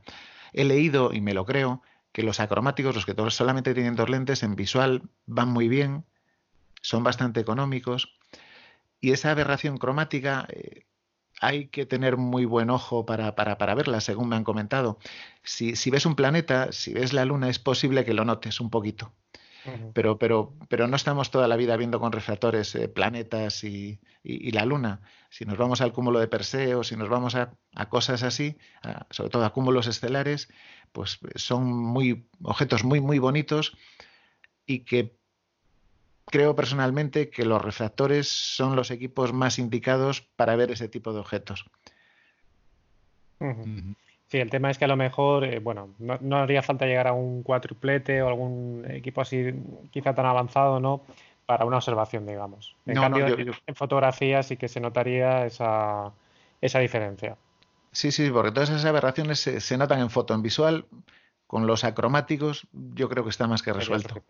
He 0.51 0.65
leído, 0.65 1.13
y 1.13 1.21
me 1.21 1.33
lo 1.33 1.45
creo, 1.45 1.81
que 2.11 2.23
los 2.23 2.41
acromáticos, 2.41 2.95
los 2.95 3.05
que 3.05 3.15
solamente 3.29 3.73
tienen 3.73 3.95
dos 3.95 4.09
lentes, 4.09 4.43
en 4.43 4.57
visual 4.57 5.03
van 5.25 5.47
muy 5.47 5.69
bien, 5.69 6.03
son 6.83 7.03
bastante 7.03 7.39
económicos 7.39 8.15
y 9.01 9.13
esa 9.13 9.31
aberración 9.31 9.77
cromática 9.77 10.45
eh, 10.49 10.85
hay 11.41 11.69
que 11.69 11.87
tener 11.87 12.17
muy 12.17 12.45
buen 12.45 12.69
ojo 12.69 13.07
para, 13.07 13.33
para, 13.33 13.57
para 13.57 13.73
verla, 13.73 13.99
según 14.01 14.29
me 14.29 14.35
han 14.35 14.43
comentado. 14.43 14.99
Si, 15.43 15.75
si 15.75 15.89
ves 15.89 16.05
un 16.05 16.15
planeta, 16.15 16.71
si 16.71 16.93
ves 16.93 17.11
la 17.11 17.25
luna, 17.25 17.49
es 17.49 17.57
posible 17.57 18.05
que 18.05 18.13
lo 18.13 18.23
notes 18.23 18.61
un 18.61 18.69
poquito 18.69 19.15
pero, 19.93 20.17
pero, 20.17 20.53
pero 20.67 20.87
no 20.87 20.95
estamos 20.95 21.31
toda 21.31 21.47
la 21.47 21.55
vida 21.55 21.77
viendo 21.77 21.99
con 21.99 22.11
refractores 22.11 22.75
eh, 22.75 22.87
planetas 22.87 23.63
y, 23.63 23.99
la 24.23 24.65
Luna. 24.65 25.01
Si 25.29 25.45
nos 25.45 25.57
vamos 25.57 25.81
al 25.81 25.91
cúmulo 25.91 26.19
de 26.19 26.27
Perseo, 26.27 26.83
si 26.83 26.95
nos 26.95 27.09
vamos 27.09 27.35
a, 27.35 27.53
cosas 27.89 28.23
así, 28.23 28.57
sobre 29.09 29.29
todo 29.29 29.43
a 29.43 29.51
cúmulos 29.51 29.87
estelares, 29.87 30.49
pues 30.93 31.19
son 31.35 31.65
muy 31.65 32.29
objetos 32.41 32.85
muy, 32.85 33.01
muy 33.01 33.19
bonitos 33.19 33.77
y 34.65 34.85
que 34.85 35.17
creo 36.33 36.55
personalmente 36.55 37.29
que 37.29 37.45
los 37.45 37.61
refractores 37.61 38.27
son 38.27 38.75
los 38.75 38.89
equipos 38.89 39.33
más 39.33 39.59
indicados 39.59 40.21
para 40.21 40.55
ver 40.55 40.71
ese 40.71 40.89
tipo 40.89 41.13
de 41.13 41.19
objetos. 41.19 41.69
Sí, 44.29 44.39
el 44.39 44.49
tema 44.49 44.71
es 44.71 44.79
que 44.79 44.85
a 44.85 44.87
lo 44.87 44.95
mejor, 44.95 45.43
eh, 45.43 45.59
bueno, 45.59 45.93
no, 45.99 46.37
haría 46.37 46.63
falta 46.63 46.87
llegar 46.87 47.07
a 47.07 47.13
un 47.13 47.43
cuatriplete 47.43 48.23
o 48.23 48.29
algún 48.29 48.83
equipo 48.89 49.21
así 49.21 49.53
quizá 49.91 50.15
tan 50.15 50.25
avanzado, 50.25 50.79
¿no? 50.79 51.03
Para 51.45 51.65
una 51.65 51.77
observación, 51.77 52.25
digamos. 52.25 52.75
En 52.87 52.95
cambio, 52.95 53.27
en 53.37 53.75
fotografía 53.75 54.41
sí 54.41 54.57
que 54.57 54.69
se 54.69 54.79
notaría 54.79 55.45
esa, 55.45 56.13
esa 56.61 56.79
diferencia. 56.79 57.37
Sí, 57.91 58.11
sí, 58.11 58.31
porque 58.31 58.51
todas 58.51 58.71
esas 58.71 58.85
aberraciones 58.85 59.39
se, 59.39 59.77
notan 59.77 59.99
en 59.99 60.09
foto. 60.09 60.33
En 60.33 60.41
visual, 60.41 60.87
con 61.45 61.67
los 61.67 61.83
acromáticos 61.83 62.65
yo 62.71 63.07
creo 63.07 63.23
que 63.23 63.29
está 63.29 63.45
más 63.45 63.61
que 63.61 63.71
resuelto. 63.71 64.23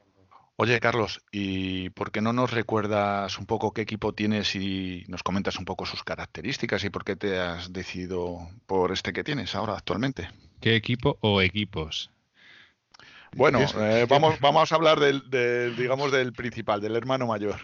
Oye, 0.56 0.80
Carlos, 0.80 1.22
¿y 1.32 1.90
por 1.90 2.12
qué 2.12 2.22
no 2.22 2.32
nos 2.32 2.52
recuerdas 2.52 3.40
un 3.40 3.48
poco 3.48 3.74
qué 3.74 3.82
equipo 3.82 4.14
tienes 4.14 4.56
y 4.56 5.04
nos 5.08 5.24
comentas 5.24 5.58
un 5.58 5.66
poco 5.66 5.88
sus 5.88 6.04
características 6.04 6.84
y 6.84 6.92
por 6.92 7.04
qué 7.04 7.16
te 7.16 7.40
has 7.40 7.74
decidido 7.74 8.38
por 8.68 8.92
este 8.92 9.14
que 9.14 9.24
tienes 9.24 9.56
ahora 9.56 9.74
actualmente? 9.74 10.30
¿Qué 10.62 10.76
equipo 10.76 11.18
o 11.22 11.42
equipos? 11.42 12.12
Bueno, 13.36 13.62
eh, 13.62 14.06
vamos, 14.08 14.40
vamos 14.42 14.72
a 14.72 14.76
hablar 14.76 15.00
del, 15.00 15.24
digamos, 15.76 16.12
del 16.12 16.34
principal, 16.34 16.82
del 16.82 16.96
hermano 16.96 17.26
mayor, 17.26 17.60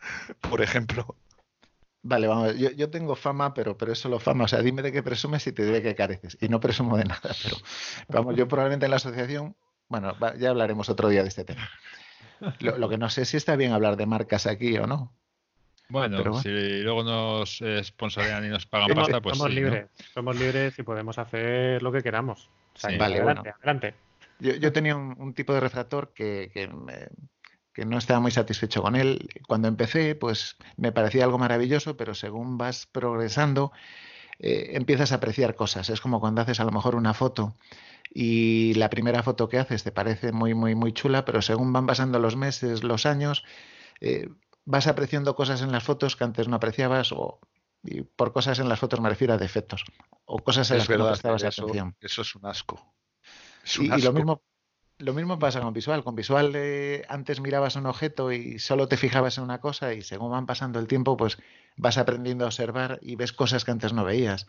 por 0.40 0.62
ejemplo. 0.62 1.16
Vale, 2.02 2.26
vamos, 2.26 2.56
yo, 2.56 2.70
yo, 2.70 2.90
tengo 2.90 3.14
fama, 3.14 3.54
pero, 3.54 3.76
pero 3.76 3.92
es 3.92 4.00
solo 4.00 4.18
fama. 4.18 4.44
O 4.44 4.48
sea, 4.48 4.62
dime 4.62 4.82
de 4.82 4.92
qué 4.92 5.02
presumes 5.02 5.46
y 5.46 5.52
te 5.52 5.64
diré 5.64 5.80
que 5.82 5.94
careces. 5.94 6.36
Y 6.40 6.48
no 6.48 6.58
presumo 6.58 6.96
de 6.96 7.04
nada, 7.04 7.30
pero 7.42 7.56
vamos, 8.08 8.36
yo 8.36 8.48
probablemente 8.48 8.86
en 8.86 8.90
la 8.90 8.96
asociación, 8.96 9.56
bueno, 9.88 10.12
ya 10.38 10.50
hablaremos 10.50 10.88
otro 10.88 11.08
día 11.08 11.22
de 11.22 11.28
este 11.28 11.44
tema. 11.44 11.68
Lo, 12.60 12.88
que 12.88 12.98
no 12.98 13.08
sé 13.08 13.24
si 13.24 13.36
está 13.36 13.56
bien 13.56 13.72
hablar 13.72 13.96
de 13.96 14.06
marcas 14.06 14.46
aquí 14.46 14.76
o 14.78 14.86
no. 14.86 15.12
Bueno, 15.88 16.40
si 16.42 16.80
luego 16.82 17.04
nos 17.04 17.62
sponsorean 17.82 18.44
y 18.44 18.48
nos 18.48 18.66
pagan 18.66 18.88
pasta, 18.94 19.20
pues 19.20 19.38
somos 19.38 19.54
libres, 19.54 19.86
somos 20.12 20.36
libres 20.36 20.76
y 20.78 20.82
podemos 20.82 21.16
hacer 21.18 21.80
lo 21.82 21.92
que 21.92 22.02
queramos. 22.02 22.50
vale, 22.98 23.18
adelante, 23.18 23.50
adelante. 23.50 23.94
Yo, 24.38 24.72
tenía 24.72 24.96
un, 24.96 25.32
tipo 25.32 25.54
de 25.54 25.60
refractor 25.60 26.12
que, 26.12 26.50
que, 26.52 27.84
no 27.84 27.98
estaba 27.98 28.20
muy 28.20 28.30
satisfecho 28.30 28.82
con 28.82 28.96
él. 28.96 29.28
Cuando 29.46 29.68
empecé, 29.68 30.14
pues 30.14 30.56
me 30.76 30.92
parecía 30.92 31.24
algo 31.24 31.38
maravilloso, 31.38 31.96
pero 31.96 32.14
según 32.14 32.58
vas 32.58 32.86
progresando, 32.86 33.72
eh, 34.38 34.72
empiezas 34.74 35.12
a 35.12 35.16
apreciar 35.16 35.54
cosas. 35.54 35.88
Es 35.88 36.00
como 36.00 36.20
cuando 36.20 36.42
haces 36.42 36.60
a 36.60 36.64
lo 36.64 36.72
mejor 36.72 36.96
una 36.96 37.14
foto 37.14 37.54
y 38.18 38.72
la 38.76 38.88
primera 38.88 39.22
foto 39.22 39.46
que 39.50 39.58
haces 39.58 39.84
te 39.84 39.92
parece 39.92 40.32
muy, 40.32 40.54
muy, 40.54 40.74
muy 40.74 40.94
chula, 40.94 41.26
pero 41.26 41.42
según 41.42 41.70
van 41.74 41.86
pasando 41.86 42.18
los 42.18 42.34
meses, 42.34 42.82
los 42.82 43.04
años, 43.04 43.44
eh, 44.00 44.30
vas 44.64 44.86
apreciando 44.86 45.36
cosas 45.36 45.60
en 45.60 45.70
las 45.70 45.84
fotos 45.84 46.16
que 46.16 46.24
antes 46.24 46.48
no 46.48 46.56
apreciabas 46.56 47.12
o 47.12 47.40
y 47.82 48.04
por 48.04 48.32
cosas 48.32 48.58
en 48.58 48.70
las 48.70 48.80
fotos 48.80 49.00
me 49.00 49.10
refiero 49.10 49.34
a 49.34 49.36
defectos 49.36 49.84
o 50.24 50.38
cosas 50.38 50.70
en 50.70 50.78
las 50.78 50.88
que 50.88 50.96
no 50.96 51.06
prestabas 51.06 51.42
eso, 51.42 51.64
atención. 51.64 51.94
Eso 52.00 52.22
es 52.22 52.34
un 52.34 52.46
asco. 52.46 52.94
y, 53.78 54.00
lo 54.00 54.14
mismo 54.14 54.40
lo 54.98 55.12
mismo 55.12 55.38
pasa 55.38 55.60
con 55.60 55.74
visual. 55.74 56.02
Con 56.02 56.14
visual 56.14 56.52
eh, 56.54 57.04
antes 57.10 57.40
mirabas 57.42 57.76
un 57.76 57.84
objeto 57.84 58.32
y 58.32 58.58
solo 58.58 58.88
te 58.88 58.96
fijabas 58.96 59.36
en 59.36 59.44
una 59.44 59.60
cosa 59.60 59.92
y 59.92 60.00
según 60.00 60.30
van 60.30 60.46
pasando 60.46 60.78
el 60.78 60.86
tiempo 60.86 61.18
pues 61.18 61.36
vas 61.76 61.98
aprendiendo 61.98 62.44
a 62.44 62.48
observar 62.48 62.98
y 63.02 63.16
ves 63.16 63.34
cosas 63.34 63.66
que 63.66 63.72
antes 63.72 63.92
no 63.92 64.04
veías 64.04 64.46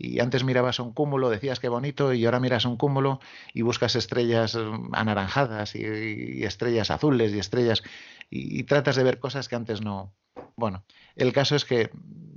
y 0.00 0.18
antes 0.20 0.44
mirabas 0.44 0.78
un 0.80 0.94
cúmulo, 0.94 1.28
decías 1.28 1.60
qué 1.60 1.68
bonito, 1.68 2.14
y 2.14 2.24
ahora 2.24 2.40
miras 2.40 2.64
un 2.64 2.78
cúmulo 2.78 3.20
y 3.52 3.60
buscas 3.60 3.96
estrellas 3.96 4.56
mm, 4.56 4.94
anaranjadas 4.94 5.74
y, 5.74 6.42
estrellas 6.42 6.90
azules 6.90 7.34
y 7.34 7.38
estrellas 7.38 7.82
y, 8.30 8.64
tratas 8.64 8.96
de 8.96 9.04
ver 9.04 9.18
cosas 9.18 9.48
que 9.48 9.56
antes 9.56 9.82
no. 9.82 10.14
Bueno, 10.56 10.84
el 11.16 11.34
caso 11.34 11.54
es 11.54 11.66
que 11.66 11.90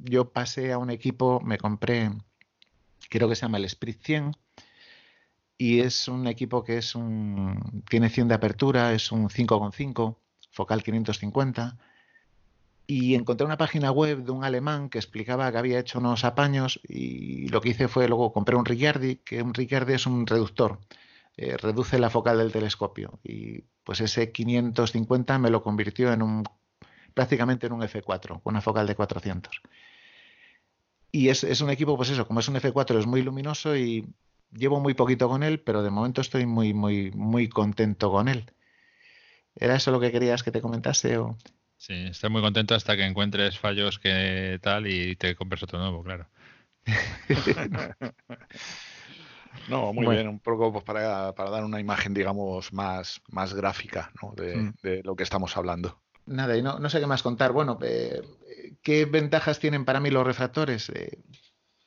yo 0.03 0.33
pasé 0.33 0.73
a 0.73 0.77
un 0.77 0.89
equipo, 0.89 1.39
me 1.39 1.57
compré, 1.57 2.11
creo 3.09 3.29
que 3.29 3.35
se 3.35 3.43
llama 3.43 3.59
el 3.59 3.65
Spirit 3.65 4.01
100, 4.03 4.31
y 5.57 5.79
es 5.79 6.09
un 6.09 6.27
equipo 6.27 6.65
que 6.65 6.77
es 6.77 6.95
un, 6.95 7.83
tiene 7.89 8.09
100 8.09 8.27
de 8.27 8.35
apertura, 8.35 8.91
es 8.91 9.09
un 9.13 9.29
5,5, 9.29 10.17
focal 10.51 10.83
550 10.83 11.77
y 12.85 13.15
encontré 13.15 13.45
una 13.45 13.57
página 13.57 13.91
web 13.91 14.23
de 14.23 14.31
un 14.31 14.43
alemán 14.43 14.89
que 14.89 14.97
explicaba 14.97 15.51
que 15.51 15.57
había 15.57 15.79
hecho 15.79 15.99
unos 15.99 16.23
apaños 16.25 16.79
y 16.87 17.47
lo 17.49 17.61
que 17.61 17.69
hice 17.69 17.87
fue 17.87 18.07
luego 18.07 18.33
compré 18.33 18.55
un 18.55 18.65
Ricciardi, 18.65 19.17
que 19.17 19.41
un 19.41 19.53
Ricciardi 19.53 19.93
es 19.93 20.05
un 20.05 20.27
reductor, 20.27 20.79
eh, 21.37 21.57
reduce 21.57 21.97
la 21.99 22.09
focal 22.09 22.37
del 22.37 22.51
telescopio 22.51 23.19
y 23.23 23.61
pues 23.83 24.01
ese 24.01 24.31
550 24.31 25.39
me 25.39 25.49
lo 25.49 25.63
convirtió 25.63 26.11
en 26.11 26.21
un 26.21 26.43
prácticamente 27.13 27.67
en 27.67 27.73
un 27.73 27.81
F4 27.81 28.41
con 28.41 28.53
una 28.53 28.61
focal 28.61 28.87
de 28.87 28.95
400. 28.95 29.61
Y 31.11 31.29
es, 31.29 31.43
es 31.43 31.61
un 31.61 31.69
equipo, 31.69 31.95
pues 31.95 32.09
eso, 32.09 32.27
como 32.27 32.39
es 32.39 32.47
un 32.47 32.55
F4 32.55 32.97
es 32.97 33.05
muy 33.05 33.21
luminoso 33.21 33.77
y 33.77 34.07
llevo 34.51 34.79
muy 34.79 34.93
poquito 34.95 35.29
con 35.29 35.43
él, 35.43 35.59
pero 35.59 35.83
de 35.83 35.91
momento 35.91 36.21
estoy 36.21 36.45
muy, 36.45 36.73
muy, 36.73 37.11
muy 37.11 37.49
contento 37.49 38.11
con 38.11 38.27
él. 38.27 38.51
¿Era 39.55 39.75
eso 39.75 39.91
lo 39.91 39.99
que 39.99 40.11
querías 40.11 40.41
que 40.41 40.51
te 40.51 40.61
comentase? 40.61 41.19
Sí, 41.85 42.05
estoy 42.09 42.29
muy 42.29 42.41
contento 42.41 42.75
hasta 42.75 42.95
que 42.95 43.03
encuentres 43.03 43.59
fallos 43.59 43.99
que 43.99 44.57
tal 44.61 44.87
y 44.87 45.17
te 45.17 45.35
compres 45.35 45.63
otro 45.63 45.79
nuevo, 45.79 46.01
claro. 46.01 46.29
no, 49.67 49.91
muy 49.91 50.07
bien, 50.07 50.29
un 50.29 50.39
poco 50.39 50.71
pues, 50.71 50.85
para, 50.85 51.33
dar 51.33 51.65
una 51.65 51.81
imagen, 51.81 52.13
digamos, 52.13 52.71
más, 52.71 53.21
más 53.27 53.53
gráfica 53.53 54.13
¿no? 54.21 54.29
Mm. 54.29 54.75
de, 54.81 55.03
lo 55.03 55.17
que 55.17 55.23
estamos 55.23 55.57
hablando. 55.57 55.99
Nada, 56.25 56.55
y 56.55 56.61
no, 56.61 56.79
no 56.79 56.89
sé 56.89 57.01
qué 57.01 57.05
más 57.05 57.21
contar. 57.21 57.51
Bueno, 57.51 57.77
eh, 57.83 58.21
¿qué 58.81 59.03
ventajas 59.03 59.59
tienen 59.59 59.83
para 59.83 59.99
mí 59.99 60.09
los 60.09 60.25
refractores? 60.25 60.87
Eh, 60.87 61.19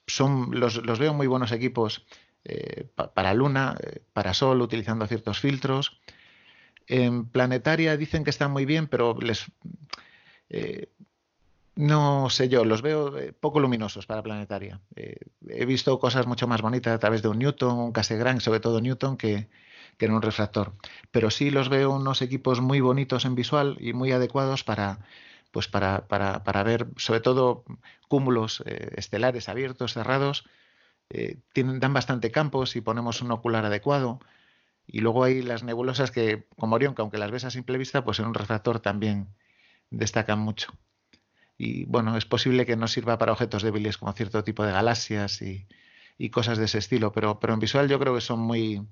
son, 0.07 0.61
los, 0.61 0.77
los, 0.85 0.99
veo 0.99 1.15
muy 1.15 1.27
buenos 1.27 1.53
equipos 1.53 2.05
eh, 2.45 2.87
para 3.15 3.33
luna, 3.33 3.79
para 4.13 4.35
sol, 4.35 4.61
utilizando 4.61 5.07
ciertos 5.07 5.41
filtros. 5.41 5.99
En 6.89 7.27
planetaria 7.27 7.97
dicen 7.97 8.25
que 8.25 8.31
están 8.31 8.53
muy 8.53 8.65
bien, 8.65 8.87
pero 8.87 9.17
les 9.21 9.47
eh, 10.49 10.89
no 11.77 12.31
sé 12.31 12.49
yo, 12.49 12.65
los 12.65 12.83
veo 12.83 13.19
eh, 13.19 13.33
poco 13.33 13.61
luminosos 13.61 14.07
para 14.07 14.23
planetaria. 14.23 14.81
Eh, 14.97 15.17
he 15.49 15.67
visto 15.67 15.99
cosas 15.99 16.27
mucho 16.27 16.47
más 16.47 16.63
bonitas 16.63 16.95
a 16.95 16.99
través 16.99 17.23
de 17.23 17.29
un 17.29 17.39
Newton, 17.39 17.79
un 17.79 17.93
Cassegrain, 17.93 18.41
sobre 18.41 18.61
todo 18.61 18.81
Newton, 18.81 19.17
que, 19.17 19.49
en 19.99 20.13
un 20.13 20.23
refractor. 20.23 20.73
Pero 21.11 21.31
sí 21.31 21.51
los 21.51 21.69
veo 21.69 21.91
unos 21.93 22.23
equipos 22.23 22.61
muy 22.61 22.81
bonitos 22.81 23.25
en 23.25 23.35
visual 23.35 23.77
y 23.81 23.93
muy 23.93 24.13
adecuados 24.13 24.65
para, 24.65 25.01
pues 25.53 25.69
para, 25.69 26.07
para, 26.09 26.63
ver, 26.63 26.89
sobre 26.97 27.21
todo, 27.21 27.65
cúmulos 28.09 28.63
estelares 28.67 29.49
abiertos, 29.49 29.95
cerrados. 29.95 30.45
tienen, 31.53 31.81
dan 31.81 31.95
bastante 31.95 32.31
campo 32.31 32.67
si 32.67 32.81
ponemos 32.81 33.23
un 33.23 33.33
ocular 33.33 33.65
adecuado. 33.65 34.21
Y 34.87 35.01
luego 35.01 35.25
hay 35.25 35.43
las 35.43 35.65
nebulosas 35.65 36.11
que, 36.11 36.47
como 36.57 36.77
Orión, 36.77 36.95
que 36.95 37.03
aunque 37.03 37.19
las 37.19 37.31
ves 37.31 37.45
a 37.45 37.51
simple 37.51 37.79
vista, 37.79 38.05
pues 38.05 38.21
en 38.21 38.27
un 38.27 38.35
refractor 38.35 38.81
también 38.81 39.29
destacan 39.91 40.39
mucho. 40.39 40.73
Y 41.59 41.85
bueno, 41.87 42.17
es 42.17 42.27
posible 42.27 42.67
que 42.67 42.77
no 42.77 42.87
sirva 42.87 43.19
para 43.19 43.33
objetos 43.33 43.63
débiles 43.63 43.99
como 43.99 44.13
cierto 44.13 44.45
tipo 44.45 44.65
de 44.65 44.73
galaxias 44.73 45.43
y, 45.43 45.67
cosas 46.31 46.59
de 46.59 46.65
ese 46.67 46.79
estilo, 46.79 47.13
pero, 47.13 47.41
pero 47.41 47.55
en 47.55 47.61
visual 47.61 47.89
yo 47.89 47.99
creo 47.99 48.15
que 48.15 48.21
son 48.21 48.41
muy 48.41 48.87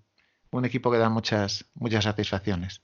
un 0.51 0.65
equipo 0.65 0.91
que 0.91 0.99
da 0.99 1.09
muchas, 1.09 1.67
muchas 1.75 2.05
satisfacciones. 2.05 2.83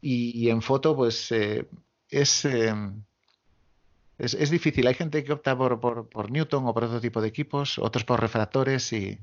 Y, 0.00 0.48
en 0.48 0.62
foto, 0.62 0.96
pues 0.96 1.30
eh, 1.32 1.68
es, 2.08 2.44
eh, 2.44 2.74
es, 4.18 4.34
es, 4.34 4.50
difícil. 4.50 4.86
Hay 4.86 4.94
gente 4.94 5.22
que 5.24 5.32
opta 5.32 5.56
por, 5.56 5.80
por 5.80 6.30
Newton 6.30 6.66
o 6.66 6.74
por 6.74 6.84
otro 6.84 7.00
tipo 7.00 7.20
de 7.20 7.28
equipos, 7.28 7.78
otros 7.78 8.04
por 8.04 8.20
refractores 8.20 8.92
y, 8.92 9.18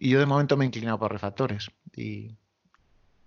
y 0.00 0.08
yo 0.08 0.18
de 0.18 0.26
momento 0.26 0.56
me 0.56 0.64
he 0.64 0.66
inclinado 0.66 0.98
por 0.98 1.12
refactores 1.12 1.70
y, 1.94 2.36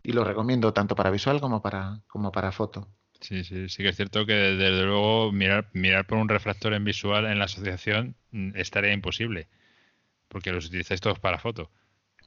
lo 0.03 0.25
recomiendo 0.25 0.73
tanto 0.73 0.95
para 0.95 1.11
visual 1.11 1.39
como 1.39 1.61
para, 1.61 2.01
como 2.07 2.31
para 2.31 2.51
foto. 2.51 2.89
Sí, 3.21 3.45
sí, 3.45 3.69
sí 3.69 3.83
que 3.83 3.89
es 3.89 3.95
cierto 3.95 4.25
que 4.25 4.33
desde 4.33 4.83
luego 4.83 5.31
mirar, 5.31 5.69
mirar 5.71 6.05
por 6.05 6.17
un 6.17 6.27
refractor 6.27 6.73
en 6.73 6.83
visual 6.83 7.25
en 7.25 7.39
la 7.39 7.45
asociación 7.45 8.15
mm, 8.31 8.57
estaría 8.57 8.91
imposible, 8.91 9.47
porque 10.27 10.51
los 10.51 10.65
utilizáis 10.65 10.99
todos 10.99 11.19
para 11.19 11.39
foto. 11.39 11.69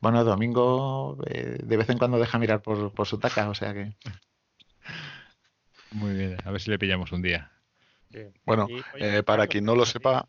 Bueno, 0.00 0.24
Domingo 0.24 1.18
eh, 1.26 1.58
de 1.62 1.76
vez 1.76 1.90
en 1.90 1.98
cuando 1.98 2.18
deja 2.18 2.38
mirar 2.38 2.62
por, 2.62 2.92
por 2.94 3.06
su 3.06 3.18
taca, 3.18 3.50
o 3.50 3.54
sea 3.54 3.74
que... 3.74 3.94
Muy 5.90 6.14
bien, 6.14 6.36
a 6.44 6.50
ver 6.50 6.60
si 6.60 6.70
le 6.70 6.78
pillamos 6.78 7.12
un 7.12 7.20
día. 7.20 7.50
Bueno, 8.44 8.68
eh, 8.94 9.22
para 9.22 9.48
quien 9.48 9.64
no 9.64 9.74
lo 9.74 9.84
sepa, 9.84 10.28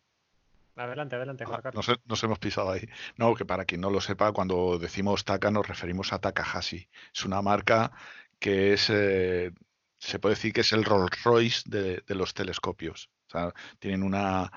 Adelante, 0.77 1.15
adelante, 1.15 1.45
Juan 1.45 1.61
Carlos. 1.61 1.87
Nos, 2.05 2.23
hemos 2.23 2.39
pisado 2.39 2.71
ahí. 2.71 2.87
No, 3.17 3.33
que 3.35 3.45
para 3.45 3.65
quien 3.65 3.81
no 3.81 3.89
lo 3.89 3.99
sepa, 3.99 4.31
cuando 4.31 4.77
decimos 4.77 5.25
Taka 5.25 5.49
nos 5.49 5.67
referimos 5.67 6.13
a 6.13 6.19
Takahashi. 6.19 6.87
Es 7.13 7.25
una 7.25 7.41
marca 7.41 7.91
que 8.39 8.73
es, 8.73 8.89
eh, 8.91 9.51
se 9.97 10.19
puede 10.19 10.35
decir 10.35 10.53
que 10.53 10.61
es 10.61 10.71
el 10.73 10.83
Rolls 10.85 11.23
Royce 11.23 11.63
de, 11.65 12.03
los 12.15 12.33
telescopios. 12.35 13.09
O 13.27 13.31
sea, 13.31 13.53
tienen 13.79 14.03
una, 14.03 14.51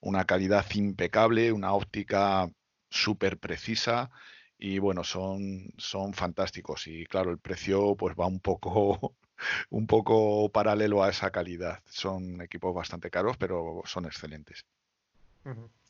una 0.00 0.24
calidad 0.26 0.66
impecable, 0.74 1.52
una 1.52 1.72
óptica 1.72 2.50
súper 2.90 3.38
precisa 3.38 4.10
y 4.58 4.78
bueno, 4.78 5.04
son, 5.04 5.72
son 5.78 6.12
fantásticos. 6.14 6.86
Y 6.86 7.06
claro, 7.06 7.30
el 7.30 7.38
precio 7.38 7.96
pues 7.96 8.14
va 8.14 8.26
un 8.26 8.40
poco, 8.40 9.16
un 9.70 9.86
poco 9.86 10.50
paralelo 10.52 11.02
a 11.02 11.10
esa 11.10 11.30
calidad. 11.30 11.82
Son 11.86 12.42
equipos 12.42 12.74
bastante 12.74 13.10
caros, 13.10 13.36
pero 13.38 13.82
son 13.86 14.04
excelentes. 14.06 14.66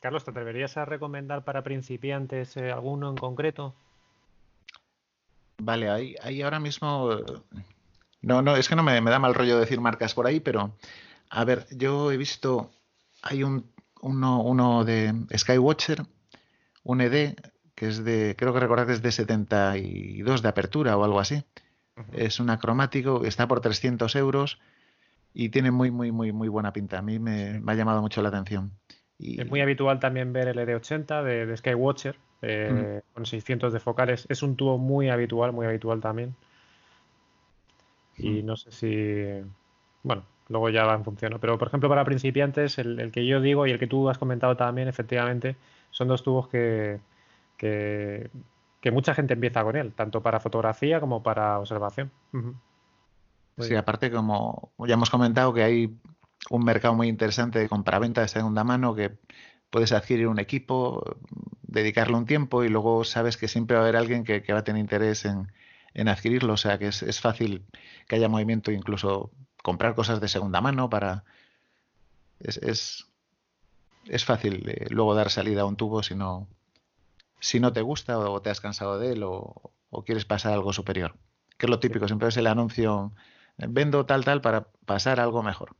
Carlos, 0.00 0.24
¿te 0.24 0.30
atreverías 0.30 0.76
a 0.76 0.84
recomendar 0.84 1.44
para 1.44 1.62
principiantes 1.62 2.56
eh, 2.56 2.72
alguno 2.72 3.10
en 3.10 3.16
concreto? 3.16 3.74
Vale, 5.58 5.88
ahí, 5.88 6.42
ahora 6.42 6.58
mismo. 6.58 7.16
No, 8.20 8.42
no, 8.42 8.56
es 8.56 8.68
que 8.68 8.76
no 8.76 8.82
me, 8.82 9.00
da 9.00 9.18
mal 9.18 9.34
rollo 9.34 9.58
decir 9.58 9.80
marcas 9.80 10.14
por 10.14 10.26
ahí, 10.26 10.40
pero 10.40 10.76
a 11.30 11.44
ver, 11.44 11.66
yo 11.70 12.10
he 12.10 12.16
visto. 12.16 12.70
Hay 13.22 13.44
un 13.44 13.70
uno, 14.00 14.42
uno 14.42 14.84
de 14.84 15.14
Skywatcher, 15.36 16.04
un 16.82 17.00
ED, 17.00 17.36
que 17.74 17.88
es 17.88 18.04
de, 18.04 18.34
creo 18.36 18.52
que 18.52 18.60
recordar 18.60 18.86
que 18.86 18.92
es 18.92 19.02
de 19.02 19.12
72 19.12 20.42
de 20.42 20.48
apertura 20.48 20.96
o 20.96 21.04
algo 21.04 21.20
así. 21.20 21.44
Es 22.12 22.40
un 22.40 22.50
acromático, 22.50 23.24
está 23.24 23.46
por 23.46 23.60
300 23.60 24.16
euros 24.16 24.58
y 25.34 25.50
tiene 25.50 25.70
muy, 25.70 25.90
muy, 25.90 26.10
muy, 26.10 26.32
muy 26.32 26.48
buena 26.48 26.72
pinta. 26.72 26.98
A 26.98 27.02
mí 27.02 27.18
me, 27.18 27.62
ha 27.64 27.74
llamado 27.74 28.02
mucho 28.02 28.22
la 28.22 28.28
atención. 28.30 28.72
Es 29.22 29.48
muy 29.48 29.60
habitual 29.60 30.00
también 30.00 30.32
ver 30.32 30.48
el 30.48 30.58
ED80 30.58 31.22
de, 31.22 31.56
Skywatcher 31.56 32.16
eh, 32.42 33.02
con 33.14 33.26
600 33.26 33.72
de 33.72 33.80
focales. 33.80 34.26
Es 34.28 34.42
un 34.42 34.56
tubo 34.56 34.78
muy 34.78 35.08
habitual, 35.08 35.52
muy 35.52 35.66
habitual 35.66 36.00
también. 36.00 36.34
Y 38.18 38.42
no 38.42 38.56
sé 38.56 38.72
si. 38.72 39.50
Bueno, 40.02 40.24
luego 40.48 40.68
ya 40.70 40.84
va 40.84 40.94
en 40.94 41.04
función. 41.04 41.36
Pero, 41.40 41.58
por 41.58 41.68
ejemplo, 41.68 41.88
para 41.88 42.04
principiantes, 42.04 42.78
el, 42.78 43.10
que 43.12 43.26
yo 43.26 43.40
digo 43.40 43.66
y 43.66 43.70
el 43.70 43.78
que 43.78 43.86
tú 43.86 44.08
has 44.08 44.18
comentado 44.18 44.56
también, 44.56 44.88
efectivamente, 44.88 45.56
son 45.90 46.08
dos 46.08 46.22
tubos 46.22 46.48
que, 46.48 47.00
que, 47.56 48.30
mucha 48.90 49.14
gente 49.14 49.34
empieza 49.34 49.62
con 49.62 49.76
él, 49.76 49.92
tanto 49.92 50.20
para 50.20 50.40
fotografía 50.40 51.00
como 51.00 51.22
para 51.22 51.58
observación. 51.58 52.10
Sí, 53.58 53.74
aparte, 53.74 54.10
como 54.10 54.72
ya 54.86 54.94
hemos 54.94 55.10
comentado, 55.10 55.52
que 55.52 55.62
hay 55.62 55.94
un 56.50 56.64
mercado 56.64 56.94
muy 56.94 57.08
interesante 57.08 57.58
de 57.58 57.68
compraventa 57.68 58.20
de 58.20 58.28
segunda 58.28 58.64
mano 58.64 58.94
que 58.94 59.18
puedes 59.70 59.92
adquirir 59.92 60.28
un 60.28 60.38
equipo, 60.38 61.16
dedicarle 61.62 62.16
un 62.16 62.26
tiempo 62.26 62.64
y 62.64 62.68
luego 62.68 63.04
sabes 63.04 63.36
que 63.36 63.48
siempre 63.48 63.76
va 63.76 63.82
a 63.82 63.84
haber 63.84 63.96
alguien 63.96 64.24
que, 64.24 64.40
va 64.52 64.58
a 64.58 64.64
tener 64.64 64.80
interés 64.80 65.24
en, 65.24 66.08
adquirirlo. 66.08 66.54
O 66.54 66.56
sea 66.56 66.78
que 66.78 66.88
es, 66.88 67.20
fácil 67.20 67.64
que 68.06 68.16
haya 68.16 68.28
movimiento, 68.28 68.70
incluso 68.70 69.30
comprar 69.62 69.94
cosas 69.94 70.20
de 70.20 70.28
segunda 70.28 70.60
mano 70.60 70.90
para. 70.90 71.24
Es, 72.40 73.06
es, 74.06 74.24
fácil 74.24 74.68
eh, 74.68 74.86
luego 74.90 75.14
dar 75.14 75.30
salida 75.30 75.62
a 75.62 75.64
un 75.64 75.76
tubo 75.76 76.02
si 76.02 76.14
no, 76.14 76.48
si 77.40 77.60
no 77.60 77.72
te 77.72 77.82
gusta 77.82 78.18
o 78.18 78.42
te 78.42 78.50
has 78.50 78.60
cansado 78.60 78.98
de 78.98 79.12
él 79.12 79.22
o, 79.24 79.72
quieres 80.04 80.24
pasar 80.24 80.52
a 80.52 80.54
algo 80.56 80.72
superior. 80.72 81.16
Que 81.56 81.66
es 81.66 81.70
lo 81.70 81.80
típico, 81.80 82.06
siempre 82.06 82.28
es 82.28 82.36
el 82.36 82.46
anuncio, 82.46 83.12
vendo 83.56 84.04
tal, 84.06 84.24
tal 84.24 84.40
para 84.40 84.68
pasar 84.84 85.20
a 85.20 85.22
algo 85.22 85.42
mejor. 85.42 85.76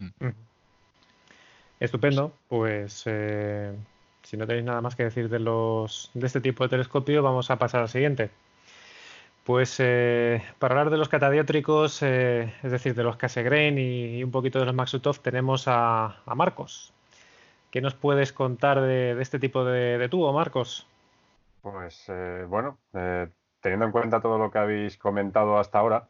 Mm. 0.00 0.30
Estupendo, 1.78 2.32
pues 2.48 3.04
eh, 3.06 3.74
si 4.22 4.36
no 4.36 4.46
tenéis 4.46 4.64
nada 4.64 4.80
más 4.80 4.96
que 4.96 5.04
decir 5.04 5.28
de 5.28 5.38
los 5.38 6.10
de 6.14 6.26
este 6.26 6.40
tipo 6.40 6.64
de 6.64 6.70
telescopio, 6.70 7.22
vamos 7.22 7.50
a 7.50 7.56
pasar 7.56 7.82
al 7.82 7.88
siguiente. 7.88 8.30
Pues 9.44 9.76
eh, 9.78 10.42
para 10.58 10.74
hablar 10.74 10.90
de 10.90 10.98
los 10.98 11.08
catadiótricos, 11.08 12.02
eh, 12.02 12.52
es 12.62 12.70
decir, 12.70 12.94
de 12.94 13.02
los 13.02 13.16
Cassegrain 13.16 13.78
y, 13.78 14.22
un 14.22 14.30
poquito 14.30 14.58
de 14.58 14.66
los 14.66 14.74
Maxutov, 14.74 15.20
tenemos 15.20 15.64
a, 15.66 16.20
Marcos. 16.26 16.92
¿Qué 17.70 17.80
nos 17.80 17.94
puedes 17.94 18.32
contar 18.32 18.80
de, 18.80 19.20
este 19.20 19.38
tipo 19.38 19.64
de, 19.64 20.06
tubo, 20.10 20.32
Marcos? 20.32 20.86
Pues 21.62 22.10
bueno, 22.48 22.78
teniendo 23.60 23.86
en 23.86 23.92
cuenta 23.92 24.20
todo 24.20 24.38
lo 24.38 24.50
que 24.50 24.58
habéis 24.58 24.98
comentado 24.98 25.58
hasta 25.58 25.78
ahora, 25.78 26.08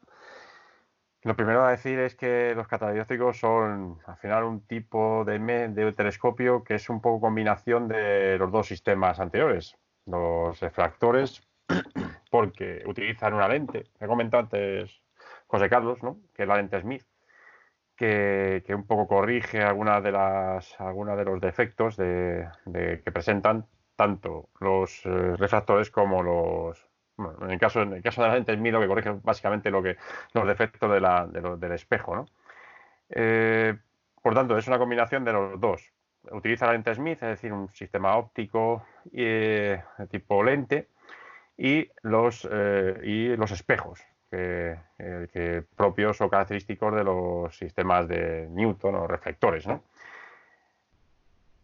lo 1.22 1.36
primero 1.36 1.64
a 1.64 1.70
decir 1.70 1.98
es 1.98 2.14
que 2.14 2.54
los 2.54 2.66
catadióptricos 2.66 3.38
son 3.38 3.98
al 4.06 4.16
final 4.16 4.44
un 4.44 4.66
tipo 4.66 5.24
de, 5.24 5.38
de, 5.68 5.92
telescopio 5.92 6.64
que 6.64 6.76
es 6.76 6.88
un 6.88 7.00
poco 7.00 7.20
combinación 7.20 7.88
de 7.88 8.38
los 8.38 8.50
dos 8.50 8.66
sistemas 8.66 9.20
anteriores. 9.20 9.76
Los 10.06 10.60
refractores, 10.60 11.46
porque 12.30 12.82
utilizan 12.86 13.34
una 13.34 13.48
lente, 13.48 13.84
he 14.00 14.06
comentado 14.06 14.44
antes 14.44 15.02
José 15.46 15.68
Carlos, 15.68 16.02
¿no? 16.02 16.18
que 16.34 16.42
es 16.42 16.48
la 16.48 16.56
lente 16.56 16.80
Smith, 16.80 17.04
que, 17.96 18.64
un 18.70 18.86
poco 18.86 19.06
corrige 19.06 19.62
algunas 19.62 20.02
de 20.02 20.12
las 20.12 20.80
algunos 20.80 21.18
de 21.18 21.24
los 21.26 21.38
defectos 21.38 21.98
de, 21.98 22.48
que 23.04 23.12
presentan 23.12 23.66
tanto 23.94 24.48
los 24.58 25.04
eh, 25.04 25.36
refractores 25.36 25.90
como 25.90 26.22
los, 26.22 26.89
en 27.40 27.50
el 27.50 27.58
caso, 27.58 27.82
en 27.82 27.94
el 27.94 28.02
caso 28.02 28.22
de 28.22 28.28
la 28.28 28.34
lente 28.34 28.54
Smith 28.54 28.72
lo 28.72 28.80
que 28.80 28.86
corrige 28.86 29.10
básicamente 29.22 29.70
lo 29.70 29.82
que, 29.82 29.96
los 30.34 30.46
defectos 30.46 30.90
del 30.90 31.72
espejo. 31.72 32.16
¿no? 32.16 32.26
Eh, 33.10 33.76
por 34.22 34.34
tanto, 34.34 34.56
es 34.56 34.66
una 34.68 34.78
combinación 34.78 35.24
de 35.24 35.32
los 35.32 35.60
dos. 35.60 35.92
Utiliza 36.30 36.66
la 36.66 36.72
lente 36.72 36.94
Smith, 36.94 37.22
es 37.22 37.28
decir, 37.28 37.52
un 37.52 37.72
sistema 37.74 38.16
óptico 38.16 38.84
eh, 39.12 39.82
de 39.98 40.06
tipo 40.06 40.42
lente, 40.42 40.88
y 41.56 41.90
los, 42.02 42.48
eh, 42.50 43.00
y 43.02 43.36
los 43.36 43.50
espejos, 43.50 44.02
que, 44.30 45.64
propios 45.76 46.20
o 46.20 46.30
característicos 46.30 46.94
de 46.94 47.04
los 47.04 47.56
sistemas 47.56 48.08
de 48.08 48.48
Newton 48.50 48.94
o 48.94 49.06
reflectores. 49.06 49.66
¿no? 49.66 49.82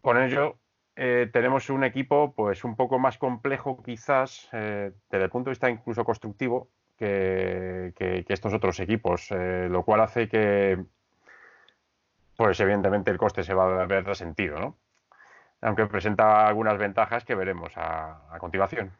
Con 0.01 0.21
ello 0.21 0.57
eh, 0.99 1.29
tenemos 1.31 1.69
un 1.69 1.83
equipo 1.83 2.33
pues 2.33 2.63
un 2.63 2.75
poco 2.75 2.97
más 2.97 3.19
complejo 3.19 3.83
quizás 3.83 4.49
eh, 4.51 4.91
desde 5.11 5.25
el 5.25 5.29
punto 5.29 5.49
de 5.49 5.51
vista 5.51 5.69
incluso 5.69 6.03
constructivo 6.03 6.69
que, 6.97 7.93
estos 8.27 8.51
otros 8.51 8.79
equipos, 8.79 9.27
eh, 9.29 9.67
lo 9.69 9.83
cual 9.83 10.01
hace 10.01 10.27
que 10.27 10.83
pues 12.35 12.59
evidentemente 12.59 13.11
el 13.11 13.19
coste 13.19 13.43
se 13.43 13.53
va 13.53 13.79
a 13.79 13.85
ver 13.85 14.05
resentido, 14.05 14.59
¿no? 14.59 14.77
aunque 15.61 15.85
presenta 15.85 16.47
algunas 16.47 16.79
ventajas 16.79 17.23
que 17.25 17.35
veremos 17.35 17.73
a, 17.75 18.35
continuación. 18.39 18.91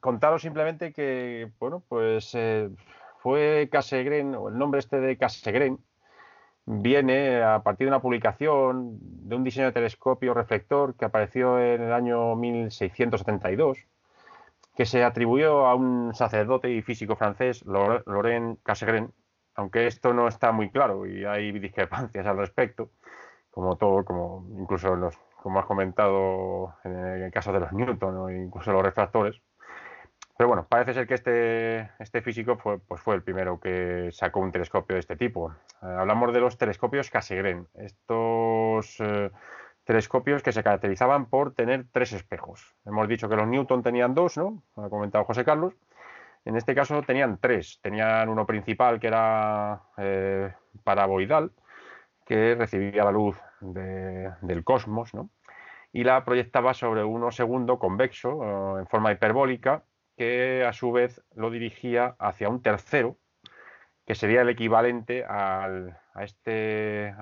contaros 0.00 0.42
simplemente 0.42 0.92
que, 0.92 1.50
bueno, 1.58 1.82
pues 1.88 2.36
fue 3.18 3.68
Casegren, 3.72 4.36
o 4.36 4.48
el 4.50 4.58
nombre 4.58 4.78
este 4.78 5.00
de 5.00 5.16
Casegren, 5.16 5.80
viene 6.66 7.42
a 7.42 7.62
partir 7.62 7.86
de 7.86 7.92
una 7.92 8.02
publicación 8.02 8.98
de 9.00 9.36
un 9.36 9.44
diseño 9.44 9.66
de 9.66 9.72
telescopio 9.72 10.34
reflector 10.34 10.94
que 10.96 11.04
apareció 11.04 11.60
en 11.60 11.80
el 11.80 11.92
año 11.92 12.34
1672, 12.34 13.78
que 14.74 14.84
se 14.84 15.04
atribuyó 15.04 15.66
a 15.66 15.74
un 15.74 16.14
sacerdote 16.14 16.70
y 16.70 16.82
físico 16.82 17.16
francés, 17.16 17.64
Laurent 17.64 18.58
Cassegrain, 18.62 19.12
aunque 19.54 19.86
esto 19.86 20.12
no 20.12 20.28
está 20.28 20.52
muy 20.52 20.70
claro 20.70 21.06
y 21.06 21.24
hay 21.24 21.52
discrepancias 21.58 22.26
al 22.26 22.36
respecto, 22.36 22.90
como 23.50 23.76
todo, 23.76 24.04
como 24.04 24.46
incluso 24.58 25.10
como 25.42 25.60
has 25.60 25.66
comentado 25.66 26.74
en 26.84 27.22
el 27.22 27.30
caso 27.30 27.52
de 27.52 27.60
los 27.60 27.72
Newton 27.72 28.16
o 28.16 28.30
incluso 28.30 28.72
los 28.72 28.82
refractores. 28.82 29.40
Pero 30.36 30.48
bueno, 30.48 30.66
parece 30.68 30.92
ser 30.92 31.06
que 31.06 31.14
este, 31.14 31.90
este 31.98 32.20
físico 32.20 32.56
fue, 32.56 32.78
pues 32.78 33.00
fue 33.00 33.14
el 33.14 33.22
primero 33.22 33.58
que 33.58 34.10
sacó 34.12 34.40
un 34.40 34.52
telescopio 34.52 34.94
de 34.94 35.00
este 35.00 35.16
tipo. 35.16 35.52
Eh, 35.82 35.86
hablamos 35.86 36.32
de 36.34 36.40
los 36.40 36.58
telescopios 36.58 37.10
Cassegrain. 37.10 37.66
Estos 37.74 38.96
eh, 39.00 39.30
telescopios 39.84 40.42
que 40.42 40.52
se 40.52 40.62
caracterizaban 40.62 41.26
por 41.26 41.54
tener 41.54 41.86
tres 41.90 42.12
espejos. 42.12 42.74
Hemos 42.84 43.08
dicho 43.08 43.30
que 43.30 43.36
los 43.36 43.48
Newton 43.48 43.82
tenían 43.82 44.14
dos, 44.14 44.36
¿no? 44.36 44.62
ha 44.76 44.90
comentado 44.90 45.24
José 45.24 45.42
Carlos. 45.44 45.74
En 46.44 46.56
este 46.56 46.74
caso 46.74 47.00
tenían 47.02 47.38
tres. 47.38 47.80
Tenían 47.80 48.28
uno 48.28 48.44
principal 48.44 49.00
que 49.00 49.06
era 49.06 49.84
eh, 49.96 50.52
paravoidal, 50.84 51.52
que 52.26 52.54
recibía 52.54 53.04
la 53.04 53.10
luz 53.10 53.40
del 53.60 54.64
cosmos, 54.64 55.14
¿no? 55.14 55.30
Y 55.92 56.04
la 56.04 56.26
proyectaba 56.26 56.74
sobre 56.74 57.04
uno 57.04 57.30
segundo 57.30 57.78
convexo, 57.78 58.78
en 58.78 58.86
forma 58.86 59.12
hiperbólica, 59.12 59.82
que 60.16 60.64
a 60.64 60.72
su 60.72 60.92
vez 60.92 61.22
lo 61.34 61.50
dirigía 61.50 62.16
hacia 62.18 62.48
un 62.48 62.62
tercero, 62.62 63.16
que 64.06 64.14
sería 64.14 64.42
el 64.42 64.48
equivalente 64.48 65.24
al, 65.24 65.98
a 66.14 66.24
este 66.24 67.14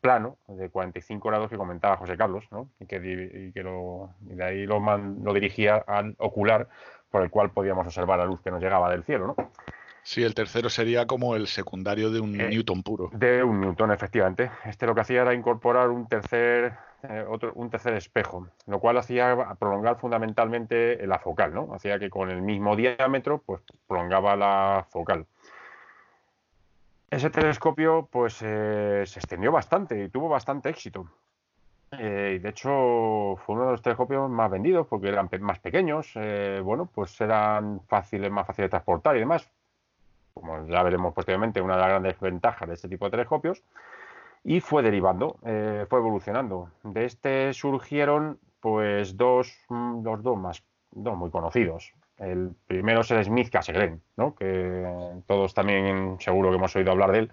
plano 0.00 0.38
de 0.46 0.68
45 0.70 1.28
grados 1.28 1.50
que 1.50 1.56
comentaba 1.56 1.96
José 1.96 2.16
Carlos, 2.16 2.46
¿no? 2.50 2.70
y, 2.78 2.86
que, 2.86 3.00
de 3.00 4.44
ahí 4.44 4.66
lo, 4.66 4.80
lo, 4.80 5.34
dirigía 5.34 5.76
al 5.86 6.14
ocular 6.18 6.68
por 7.10 7.22
el 7.22 7.30
cual 7.30 7.50
podíamos 7.50 7.86
observar 7.86 8.18
la 8.18 8.26
luz 8.26 8.40
que 8.42 8.50
nos 8.50 8.62
llegaba 8.62 8.90
del 8.90 9.02
cielo. 9.02 9.28
¿no? 9.28 9.50
Sí, 10.02 10.22
el 10.22 10.34
tercero 10.34 10.68
sería 10.70 11.06
como 11.06 11.36
el 11.36 11.46
secundario 11.46 12.10
de 12.10 12.20
un 12.20 12.40
eh, 12.40 12.48
Newton 12.48 12.82
puro. 12.82 13.10
De 13.12 13.42
un 13.42 13.60
Newton, 13.60 13.92
efectivamente. 13.92 14.50
Este 14.64 14.86
lo 14.86 14.94
que 14.94 15.02
hacía 15.02 15.22
era 15.22 15.34
incorporar 15.34 15.90
un 15.90 16.08
tercer, 16.08 16.74
eh, 17.02 17.24
otro, 17.28 17.52
un 17.54 17.70
tercer 17.70 17.94
espejo, 17.94 18.48
lo 18.66 18.80
cual 18.80 18.98
hacía 18.98 19.56
prolongar 19.58 19.98
fundamentalmente 19.98 21.06
la 21.06 21.18
focal, 21.18 21.54
¿no? 21.54 21.74
Hacía 21.74 21.98
que 21.98 22.10
con 22.10 22.30
el 22.30 22.42
mismo 22.42 22.76
diámetro, 22.76 23.38
pues 23.38 23.60
prolongaba 23.86 24.36
la 24.36 24.86
focal. 24.88 25.26
Ese 27.10 27.28
telescopio, 27.28 28.08
pues, 28.10 28.40
eh, 28.42 29.02
se 29.04 29.18
extendió 29.18 29.50
bastante 29.50 30.04
y 30.04 30.08
tuvo 30.08 30.28
bastante 30.28 30.70
éxito. 30.70 31.10
de 31.90 32.40
hecho, 32.44 33.36
fue 33.44 33.56
uno 33.56 33.66
de 33.66 33.72
los 33.72 33.82
telescopios 33.82 34.30
más 34.30 34.48
vendidos 34.48 34.86
porque 34.86 35.08
eran 35.08 35.28
más 35.40 35.58
pequeños, 35.58 36.14
bueno, 36.62 36.88
pues 36.94 37.20
eran 37.20 37.80
fáciles, 37.88 38.30
más 38.30 38.46
fáciles 38.46 38.66
de 38.66 38.70
transportar 38.70 39.16
y 39.16 39.18
demás 39.18 39.50
como 40.40 40.66
ya 40.66 40.82
veremos 40.82 41.14
posteriormente, 41.14 41.60
una 41.60 41.74
de 41.74 41.80
las 41.80 41.88
grandes 41.90 42.20
ventajas 42.20 42.68
de 42.68 42.74
este 42.74 42.88
tipo 42.88 43.04
de 43.04 43.12
telescopios, 43.12 43.62
y 44.42 44.60
fue 44.60 44.82
derivando, 44.82 45.38
eh, 45.44 45.86
fue 45.88 45.98
evolucionando. 45.98 46.70
De 46.82 47.04
este 47.04 47.52
surgieron 47.52 48.38
pues 48.60 49.16
dos, 49.16 49.56
mm, 49.68 50.02
los 50.02 50.22
dos 50.22 50.38
más, 50.38 50.62
dos 50.90 51.16
muy 51.16 51.30
conocidos. 51.30 51.92
El 52.18 52.54
primero 52.66 53.00
es 53.00 53.10
el 53.10 53.24
Smith 53.24 53.50
Cassegrain, 53.50 54.02
¿no? 54.16 54.34
que 54.34 54.86
todos 55.26 55.54
también 55.54 56.16
seguro 56.20 56.50
que 56.50 56.56
hemos 56.56 56.76
oído 56.76 56.92
hablar 56.92 57.12
de 57.12 57.18
él, 57.20 57.30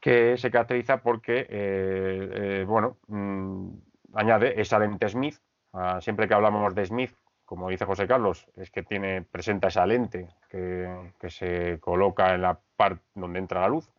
que 0.00 0.36
se 0.36 0.50
caracteriza 0.50 0.98
porque, 0.98 1.46
eh, 1.48 1.48
eh, 1.50 2.64
bueno, 2.66 2.96
mm, 3.08 3.68
añade 4.14 4.60
esa 4.60 4.78
lente 4.78 5.08
Smith 5.08 5.36
Ah, 5.72 6.00
siempre 6.00 6.26
que 6.26 6.34
hablamos 6.34 6.74
de 6.74 6.84
Smith, 6.84 7.12
como 7.50 7.68
dice 7.68 7.84
José 7.84 8.06
Carlos, 8.06 8.46
es 8.54 8.70
que 8.70 8.84
tiene, 8.84 9.22
presenta 9.22 9.66
esa 9.66 9.84
lente 9.84 10.28
que, 10.48 11.10
se 11.30 11.80
coloca 11.80 12.32
en 12.32 12.42
la 12.42 12.60
parte 12.76 13.02
donde 13.16 13.40
entra 13.40 13.62
la 13.62 13.68
luz 13.68 13.90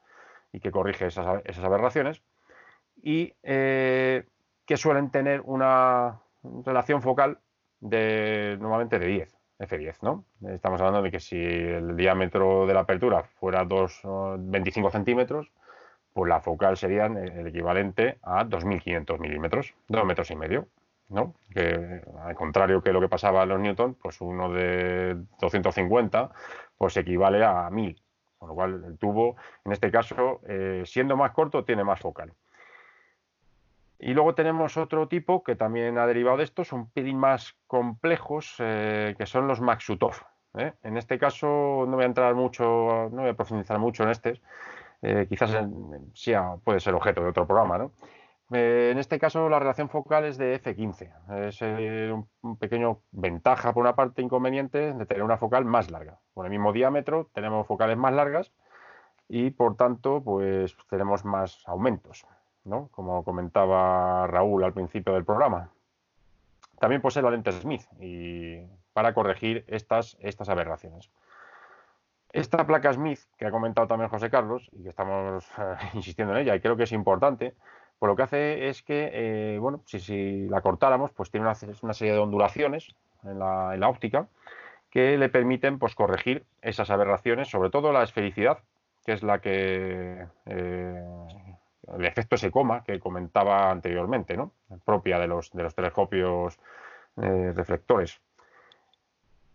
y 0.53 0.61
que 0.61 0.71
corrige 0.71 1.07
esas, 1.07 1.27
aberraciones 1.61 2.21
y 3.03 3.33
eh, 3.43 4.23
que 4.65 4.77
suelen 4.77 5.11
tener 5.11 5.41
una 5.43 6.21
relación 6.63 7.01
focal 7.01 7.39
de 7.81 8.55
normalmente 8.57 8.99
de 8.99 9.07
10, 9.07 9.37
F10, 9.59 9.97
¿no? 10.01 10.23
Estamos 10.47 10.79
hablando 10.79 11.01
de 11.01 11.11
que 11.11 11.19
si 11.19 11.35
el 11.35 11.97
diámetro 11.97 12.65
de 12.65 12.73
la 12.73 12.79
apertura 12.79 13.23
fuera 13.23 13.65
2, 13.65 14.01
25 14.39 14.91
centímetros, 14.91 15.51
pues 16.13 16.29
la 16.29 16.39
focal 16.39 16.77
sería 16.77 17.07
el 17.07 17.47
equivalente 17.47 18.17
a 18.21 18.45
2.500 18.45 19.19
milímetros, 19.19 19.73
2 19.89 20.05
metros 20.05 20.31
y 20.31 20.37
medio, 20.37 20.67
¿no? 21.11 21.35
Que 21.53 22.01
al 22.23 22.35
contrario 22.35 22.81
que 22.81 22.93
lo 22.93 23.01
que 23.01 23.09
pasaba 23.09 23.43
en 23.43 23.49
los 23.49 23.59
Newton, 23.59 23.95
pues 23.95 24.21
uno 24.21 24.51
de 24.51 25.15
250 25.39 26.31
pues 26.77 26.97
equivale 26.97 27.43
a 27.43 27.69
1.000, 27.69 28.01
con 28.37 28.49
lo 28.49 28.55
cual 28.55 28.83
el 28.85 28.97
tubo, 28.97 29.35
en 29.65 29.71
este 29.73 29.91
caso, 29.91 30.41
eh, 30.47 30.83
siendo 30.85 31.15
más 31.15 31.31
corto, 31.31 31.63
tiene 31.63 31.83
más 31.83 31.99
focal. 31.99 32.33
Y 33.99 34.13
luego 34.13 34.33
tenemos 34.33 34.77
otro 34.77 35.07
tipo 35.07 35.43
que 35.43 35.55
también 35.55 35.99
ha 35.99 36.07
derivado 36.07 36.37
de 36.37 36.45
estos, 36.45 36.73
un 36.73 36.89
pelín 36.89 37.17
más 37.17 37.55
complejos, 37.67 38.55
eh, 38.57 39.13
que 39.15 39.27
son 39.27 39.47
los 39.47 39.61
Maksutov. 39.61 40.15
¿eh? 40.57 40.73
En 40.81 40.97
este 40.97 41.19
caso 41.19 41.85
no 41.87 41.97
voy 41.97 42.03
a 42.03 42.07
entrar 42.07 42.33
mucho, 42.33 42.63
no 43.11 43.21
voy 43.21 43.29
a 43.29 43.35
profundizar 43.35 43.77
mucho 43.77 44.03
en 44.03 44.09
este, 44.09 44.41
quizás 45.29 45.55
sí 46.13 46.33
puede 46.63 46.79
ser 46.79 46.95
objeto 46.95 47.21
de 47.21 47.29
otro 47.29 47.45
programa, 47.45 47.77
¿no? 47.77 47.91
En 48.51 48.97
este 48.97 49.19
caso 49.19 49.49
la 49.49 49.59
relación 49.59 49.89
focal 49.89 50.25
es 50.25 50.37
de 50.37 50.61
F15. 50.61 51.47
Es 51.47 51.61
un, 51.61 52.57
pequeño 52.57 53.01
ventaja 53.11 53.73
por 53.73 53.81
una 53.81 53.95
parte 53.95 54.21
inconveniente 54.21 54.93
de 54.93 55.05
tener 55.05 55.23
una 55.23 55.37
focal 55.37 55.65
más 55.65 55.89
larga. 55.89 56.19
Con 56.33 56.45
el 56.45 56.51
mismo 56.51 56.73
diámetro 56.73 57.29
tenemos 57.33 57.65
focales 57.67 57.97
más 57.97 58.13
largas 58.13 58.51
y 59.27 59.51
por 59.51 59.75
tanto 59.75 60.21
pues 60.23 60.75
tenemos 60.89 61.23
más 61.25 61.63
aumentos 61.67 62.25
como 62.91 63.23
comentaba 63.23 64.27
Raúl 64.27 64.63
al 64.63 64.73
principio 64.73 65.13
del 65.13 65.25
programa. 65.25 65.69
También 66.79 67.01
posee 67.01 67.23
la 67.23 67.31
lente 67.31 67.51
Smith 67.51 67.83
y 67.99 68.65
para 68.93 69.13
corregir 69.13 69.63
estas, 69.67 70.17
estas 70.19 70.49
aberraciones. 70.49 71.11
Esta 72.33 72.65
placa 72.65 72.93
Smith, 72.93 73.19
que 73.37 73.45
ha 73.45 73.51
comentado 73.51 73.87
también 73.87 74.09
José 74.09 74.29
Carlos, 74.29 74.69
y 74.71 74.83
que 74.83 74.89
estamos 74.89 75.45
eh, 75.57 75.75
insistiendo 75.93 76.33
en 76.33 76.41
ella, 76.41 76.55
y 76.55 76.61
creo 76.61 76.77
que 76.77 76.83
es 76.83 76.91
importante, 76.93 77.55
pues 78.01 78.09
lo 78.09 78.15
que 78.15 78.23
hace 78.23 78.67
es 78.67 78.81
que, 78.81 79.11
eh, 79.13 79.59
bueno, 79.59 79.83
si, 79.85 80.47
la 80.49 80.61
cortáramos, 80.61 81.11
pues 81.11 81.29
tiene 81.29 81.45
una, 81.45 81.93
serie 81.93 82.13
de 82.13 82.17
ondulaciones 82.17 82.95
en 83.23 83.37
la, 83.37 83.87
óptica 83.87 84.27
que 84.89 85.19
le 85.19 85.29
permiten 85.29 85.77
pues, 85.77 85.93
corregir 85.93 86.43
esas 86.63 86.89
aberraciones, 86.89 87.49
sobre 87.49 87.69
todo 87.69 87.91
la 87.91 88.01
esfericidad, 88.01 88.57
que 89.05 89.11
es 89.11 89.21
la 89.21 89.39
que 89.39 90.25
eh, 90.47 91.05
el 91.95 92.05
efecto 92.05 92.33
ese 92.33 92.49
coma 92.49 92.83
que 92.83 92.99
comentaba 92.99 93.69
anteriormente, 93.69 94.35
¿no? 94.35 94.51
propia 94.83 95.19
de 95.19 95.27
los, 95.27 95.51
de 95.51 95.61
los 95.61 95.75
telescopios 95.75 96.57
eh, 97.17 97.53
reflectores. 97.55 98.19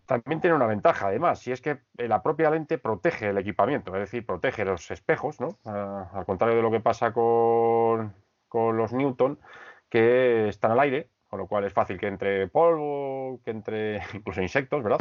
También 0.05 0.39
tiene 0.39 0.55
una 0.55 0.67
ventaja, 0.67 1.07
además, 1.07 1.45
y 1.47 1.51
es 1.51 1.59
que 1.59 1.79
la 1.97 2.23
propia 2.23 2.49
lente 2.49 2.77
protege 2.77 3.27
el 3.27 3.39
equipamiento, 3.39 3.93
es 3.93 3.99
decir, 3.99 4.25
protege 4.25 4.63
los 4.63 4.89
espejos, 4.89 5.41
¿no? 5.41 5.57
Ah, 5.65 6.09
al 6.13 6.25
contrario 6.25 6.55
de 6.55 6.61
lo 6.61 6.71
que 6.71 6.79
pasa 6.79 7.11
con, 7.11 8.13
con 8.57 8.77
los 8.77 8.91
Newton, 8.91 9.39
que 9.89 10.47
están 10.47 10.71
al 10.71 10.79
aire 10.79 11.09
con 11.27 11.39
lo 11.39 11.47
cual 11.47 11.65
es 11.65 11.73
fácil 11.73 11.99
que 11.99 12.07
entre 12.07 12.47
polvo, 12.47 13.41
que 13.43 13.51
entre 13.51 13.99
incluso 14.13 14.41
insectos, 14.41 14.81
¿verdad? 14.81 14.99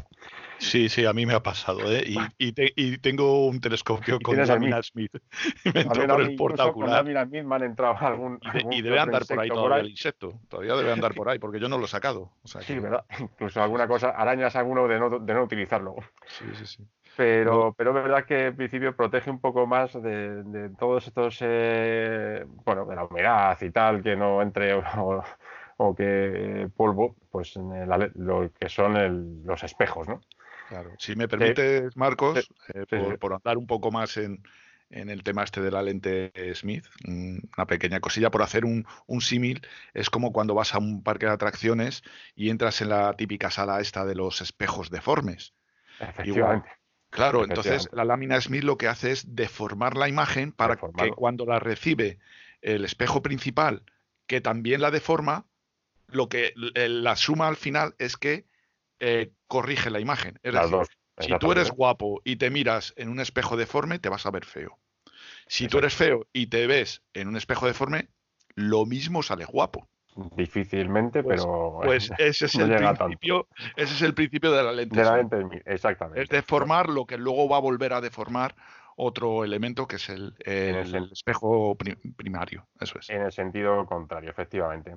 Sí, 0.58 0.88
sí, 0.88 1.06
a 1.06 1.12
mí 1.12 1.24
me 1.24 1.34
ha 1.34 1.42
pasado, 1.42 1.80
¿eh? 1.92 2.04
Y, 2.38 2.98
tengo 2.98 3.46
un 3.46 3.60
telescopio 3.60 4.18
con 4.20 4.36
lámina 4.36 4.82
Smith. 4.82 5.12
me 5.74 5.82
entró 5.82 6.06
por 6.06 6.20
el 6.22 6.36
portaocular. 6.36 7.04
Con 7.04 7.28
Smith 7.28 7.44
me 7.44 7.54
han 7.54 7.62
entrado 7.62 7.96
algún. 8.00 8.40
y, 8.70 8.82
debe 8.82 8.98
andar 8.98 9.24
por 9.24 9.40
ahí 9.40 9.48
todavía 9.48 9.78
el 9.78 9.90
insecto. 9.90 10.40
Todavía 10.48 10.74
debe 10.74 10.92
andar 10.92 11.14
por 11.14 11.28
ahí, 11.28 11.38
porque 11.38 11.60
yo 11.60 11.68
no 11.68 11.78
lo 11.78 11.84
he 11.84 11.88
sacado. 11.88 12.32
sí, 12.44 12.78
¿verdad? 12.78 13.04
Incluso 13.20 13.62
alguna 13.62 13.86
cosa, 13.86 14.10
arañas 14.10 14.56
alguno 14.56 14.88
de 14.88 14.98
no, 14.98 15.18
de 15.20 15.34
no 15.34 15.44
utilizarlo. 15.44 15.94
Sí, 16.26 16.44
sí, 16.54 16.66
sí. 16.66 16.86
Pero, 17.16 17.74
pero 17.76 17.96
es 17.96 18.04
verdad 18.04 18.24
que 18.26 18.46
en 18.46 18.56
principio 18.56 18.94
protege 18.94 19.30
un 19.30 19.40
poco 19.40 19.66
más 19.66 19.94
de, 19.94 20.70
todos 20.78 21.06
estos, 21.06 21.38
eh, 21.40 22.44
bueno, 22.64 22.84
de 22.84 22.94
la 22.94 23.04
humedad 23.04 23.58
y 23.62 23.70
tal, 23.70 24.02
que 24.02 24.16
no 24.16 24.42
entre 24.42 24.74
o 25.78 25.94
que 25.94 26.68
polvo, 26.76 27.16
pues 27.30 27.54
lo 27.56 28.50
que 28.58 28.68
son 28.68 29.44
los 29.44 29.62
espejos, 29.62 30.08
¿no? 30.08 30.20
Claro. 30.68 30.92
Si 30.98 31.14
me 31.14 31.28
permites, 31.28 31.96
Marcos, 31.96 32.50
eh, 32.74 33.16
por, 33.18 33.32
andar 33.32 33.56
un 33.56 33.66
poco 33.66 33.90
más 33.90 34.16
en, 34.16 34.42
el 34.90 35.22
tema 35.22 35.44
este 35.44 35.60
de 35.60 35.70
la 35.70 35.82
lente 35.82 36.32
Smith, 36.54 36.84
una 37.06 37.66
pequeña 37.66 38.00
cosilla 38.00 38.30
por 38.30 38.42
hacer 38.42 38.64
un, 38.64 38.84
símil, 39.20 39.62
es 39.94 40.10
como 40.10 40.32
cuando 40.32 40.54
vas 40.54 40.74
a 40.74 40.78
un 40.78 41.02
parque 41.02 41.26
de 41.26 41.32
atracciones 41.32 42.02
y 42.34 42.50
entras 42.50 42.80
en 42.82 42.90
la 42.90 43.12
típica 43.14 43.50
sala 43.50 43.80
esta 43.80 44.04
de 44.04 44.16
los 44.16 44.40
espejos 44.40 44.90
deformes. 44.90 45.54
Efectivamente. 46.00 46.68
Claro, 47.10 47.44
entonces 47.44 47.88
la 47.92 48.04
lámina 48.04 48.40
Smith 48.40 48.64
lo 48.64 48.76
que 48.76 48.88
hace 48.88 49.12
es 49.12 49.34
deformar 49.34 49.96
la 49.96 50.08
imagen 50.08 50.52
para 50.52 50.76
que 50.76 51.10
cuando 51.10 51.46
la 51.46 51.58
recibe 51.58 52.18
el 52.62 52.84
espejo 52.84 53.22
principal, 53.22 53.82
que 54.26 54.40
también 54.40 54.80
la 54.80 54.90
deforma, 54.90 55.46
lo 56.08 56.28
que 56.28 56.52
la 56.56 57.16
suma 57.16 57.48
al 57.48 57.56
final 57.56 57.94
es 57.98 58.16
que 58.16 58.46
eh, 59.00 59.32
corrige 59.46 59.90
la 59.90 60.00
imagen. 60.00 60.38
Es 60.42 60.54
decir, 60.54 60.78
si 61.18 61.38
tú 61.38 61.52
eres 61.52 61.70
guapo 61.70 62.20
y 62.24 62.36
te 62.36 62.50
miras 62.50 62.92
en 62.96 63.08
un 63.08 63.20
espejo 63.20 63.56
deforme, 63.56 63.98
te 63.98 64.08
vas 64.08 64.26
a 64.26 64.30
ver 64.30 64.44
feo. 64.44 64.78
Si 65.46 65.68
tú 65.68 65.78
eres 65.78 65.94
feo 65.94 66.26
y 66.32 66.48
te 66.48 66.66
ves 66.66 67.02
en 67.14 67.28
un 67.28 67.36
espejo 67.36 67.66
deforme, 67.66 68.08
lo 68.54 68.84
mismo 68.84 69.22
sale 69.22 69.44
guapo. 69.44 69.88
Difícilmente, 70.34 71.22
pues, 71.22 71.42
pero. 71.42 71.80
Pues 71.82 72.10
ese 72.18 72.46
es, 72.46 72.54
el 72.54 72.74
principio, 72.96 73.48
ese 73.76 73.94
es 73.94 74.02
el 74.02 74.14
principio 74.14 74.50
de 74.52 74.62
la 74.62 74.72
lente. 74.72 74.96
De 74.96 75.04
la 75.04 75.16
lente, 75.16 75.62
exactamente. 75.66 76.22
Es 76.22 76.28
deformar 76.28 76.88
lo 76.88 77.06
que 77.06 77.18
luego 77.18 77.48
va 77.48 77.58
a 77.58 77.60
volver 77.60 77.92
a 77.92 78.00
deformar 78.00 78.54
otro 78.96 79.44
elemento 79.44 79.86
que 79.86 79.96
es 79.96 80.08
el, 80.08 80.34
espejo 81.12 81.76
primario. 82.16 82.66
Eso 82.80 82.98
es. 82.98 83.10
En 83.10 83.22
el 83.22 83.32
sentido 83.32 83.84
contrario, 83.86 84.30
efectivamente. 84.30 84.96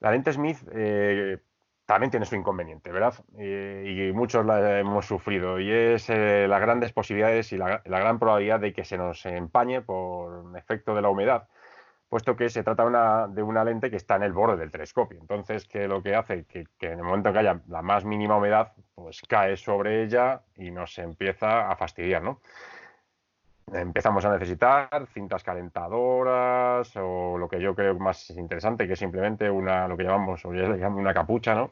La 0.00 0.10
lente 0.10 0.32
Smith 0.32 0.58
eh, 0.72 1.38
también 1.86 2.10
tiene 2.10 2.24
su 2.24 2.36
inconveniente, 2.36 2.92
¿verdad? 2.92 3.14
y 3.36 4.12
muchos 4.12 4.46
la 4.46 4.78
hemos 4.78 5.06
sufrido 5.06 5.58
y 5.58 5.70
es 5.70 6.08
eh, 6.08 6.46
las 6.48 6.60
grandes 6.60 6.92
posibilidades 6.92 7.52
y 7.52 7.56
la, 7.56 7.82
gran 7.84 8.18
probabilidad 8.18 8.60
de 8.60 8.72
que 8.72 8.84
se 8.84 8.96
nos 8.96 9.26
empañe 9.26 9.82
por 9.82 10.56
efecto 10.56 10.94
de 10.94 11.02
la 11.02 11.08
humedad, 11.08 11.48
puesto 12.10 12.36
que 12.36 12.50
se 12.50 12.64
trata 12.64 13.28
de 13.28 13.42
una 13.42 13.64
lente 13.64 13.88
que 13.88 13.96
está 13.96 14.16
en 14.16 14.24
el 14.24 14.32
borde 14.32 14.56
del 14.56 14.72
telescopio. 14.72 15.18
Entonces, 15.20 15.66
que 15.66 15.86
lo 15.86 16.02
que 16.02 16.16
hace 16.16 16.44
que, 16.44 16.66
en 16.80 16.98
el 16.98 17.04
momento 17.04 17.32
que 17.32 17.38
haya 17.38 17.60
la 17.68 17.82
más 17.82 18.04
mínima 18.04 18.36
humedad, 18.36 18.72
pues 18.96 19.22
cae 19.28 19.56
sobre 19.56 20.02
ella 20.02 20.42
y 20.56 20.72
nos 20.72 20.98
empieza 20.98 21.70
a 21.70 21.76
fastidiar, 21.76 22.22
¿no? 22.22 22.40
empezamos 23.72 24.24
a 24.24 24.32
necesitar 24.32 25.06
cintas 25.14 25.44
calentadoras 25.44 26.90
o 26.96 27.38
lo 27.38 27.48
que 27.48 27.60
yo 27.60 27.76
creo 27.76 27.96
más 28.00 28.28
interesante, 28.30 28.88
que 28.88 28.94
es 28.94 28.98
simplemente 28.98 29.48
una, 29.48 29.86
lo 29.86 29.96
que 29.96 30.02
llamamos, 30.02 30.44
o 30.44 30.52
ya 30.52 30.88
una 30.88 31.14
capucha, 31.14 31.54
¿no? 31.54 31.70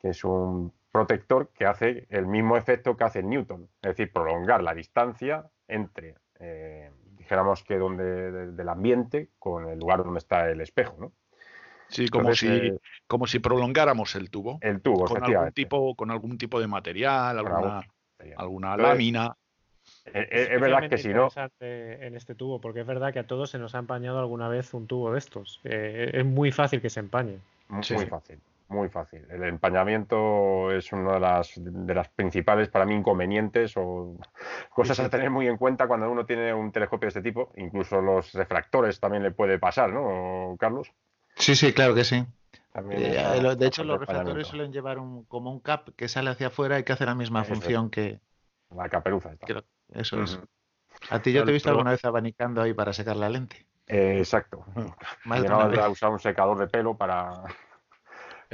Que 0.00 0.10
es 0.10 0.22
un 0.22 0.72
protector 0.92 1.48
que 1.48 1.66
hace 1.66 2.06
el 2.10 2.28
mismo 2.28 2.56
efecto 2.56 2.96
que 2.96 3.02
hace 3.02 3.24
Newton, 3.24 3.68
es 3.82 3.96
decir, 3.96 4.12
prolongar 4.12 4.62
la 4.62 4.74
distancia 4.74 5.44
entre, 5.66 6.14
eh, 6.38 6.92
dijéramos 7.24 7.64
que 7.64 7.78
donde 7.78 8.52
del 8.52 8.68
ambiente 8.68 9.30
con 9.38 9.68
el 9.68 9.78
lugar 9.78 10.04
donde 10.04 10.18
está 10.18 10.50
el 10.50 10.60
espejo, 10.60 10.96
¿no? 11.00 11.12
Sí, 11.88 12.08
como 12.08 12.34
si, 12.34 12.48
eh, 12.48 12.78
como 13.06 13.26
si 13.26 13.38
prolongáramos 13.38 14.14
el 14.14 14.30
tubo. 14.30 14.58
El 14.60 14.80
tubo, 14.80 15.06
con 15.06 15.24
algún 15.24 15.52
tipo, 15.52 15.94
con 15.94 16.10
algún 16.10 16.38
tipo 16.38 16.60
de 16.60 16.66
material, 16.66 17.38
alguna, 17.38 17.86
alguna 18.36 18.76
lámina. 18.76 19.36
Es, 20.04 20.60
verdad 20.60 20.88
que 20.88 20.98
si 20.98 21.08
no. 21.08 21.28
En 21.60 22.14
este 22.14 22.34
tubo, 22.34 22.60
porque 22.60 22.80
es 22.80 22.86
verdad 22.86 23.12
que 23.12 23.20
a 23.20 23.26
todos 23.26 23.50
se 23.50 23.58
nos 23.58 23.74
ha 23.74 23.78
empañado 23.78 24.18
alguna 24.18 24.48
vez 24.48 24.74
un 24.74 24.86
tubo 24.86 25.12
de 25.12 25.18
estos. 25.18 25.60
Eh, 25.64 26.10
es 26.14 26.24
muy 26.24 26.52
fácil 26.52 26.80
que 26.80 26.90
se 26.90 27.00
empañe. 27.00 27.38
Muy, 27.68 27.82
fácil, 27.82 28.38
muy 28.68 28.88
fácil. 28.88 29.26
El 29.30 29.44
empañamiento 29.44 30.70
es 30.70 30.92
una 30.92 31.14
de 31.14 31.20
las, 31.20 31.52
de 31.56 31.94
las 31.94 32.08
principales 32.08 32.68
para 32.68 32.84
mí 32.84 32.94
inconvenientes 32.94 33.74
o 33.76 34.18
cosas 34.70 35.00
a 35.00 35.10
tener 35.10 35.30
muy 35.30 35.46
en 35.48 35.56
cuenta 35.56 35.86
cuando 35.86 36.10
uno 36.10 36.26
tiene 36.26 36.52
un 36.54 36.72
telescopio 36.72 37.06
de 37.06 37.08
este 37.08 37.22
tipo. 37.22 37.52
Incluso 37.56 38.00
los 38.00 38.32
refractores 38.32 39.00
también 39.00 39.22
le 39.22 39.30
puede 39.30 39.58
pasar, 39.58 39.92
¿no, 39.92 40.56
Carlos? 40.58 40.92
Sí, 41.36 41.54
sí, 41.54 41.72
claro 41.72 41.94
que 41.94 42.04
sí. 42.04 42.24
Eh, 42.90 43.54
de 43.56 43.66
hecho, 43.66 43.84
los 43.84 44.00
refractores 44.00 44.48
suelen 44.48 44.72
llevar 44.72 44.98
un, 44.98 45.24
como 45.26 45.52
un 45.52 45.60
cap 45.60 45.90
que 45.96 46.08
sale 46.08 46.30
hacia 46.30 46.48
afuera 46.48 46.78
y 46.78 46.84
que 46.84 46.92
hace 46.92 47.06
la 47.06 47.14
misma 47.14 47.44
función 47.44 47.88
que. 47.88 48.20
La 48.74 48.88
caperuza. 48.88 49.30
Eso 49.92 50.22
es. 50.22 50.40
¿A 51.10 51.20
ti 51.20 51.32
yo 51.32 51.44
te 51.44 51.50
he 51.50 51.54
visto 51.54 51.70
alguna 51.70 51.92
vez 51.92 52.04
abanicando 52.04 52.62
ahí 52.62 52.74
para 52.74 52.92
secar 52.92 53.16
la 53.16 53.28
lente? 53.28 53.66
Eh, 53.86 54.18
exacto. 54.18 54.64
Más 55.24 55.42
de 55.42 55.88
usar 55.88 56.10
un 56.10 56.18
secador 56.18 56.58
de 56.58 56.66
pelo 56.66 56.96
para. 56.96 57.44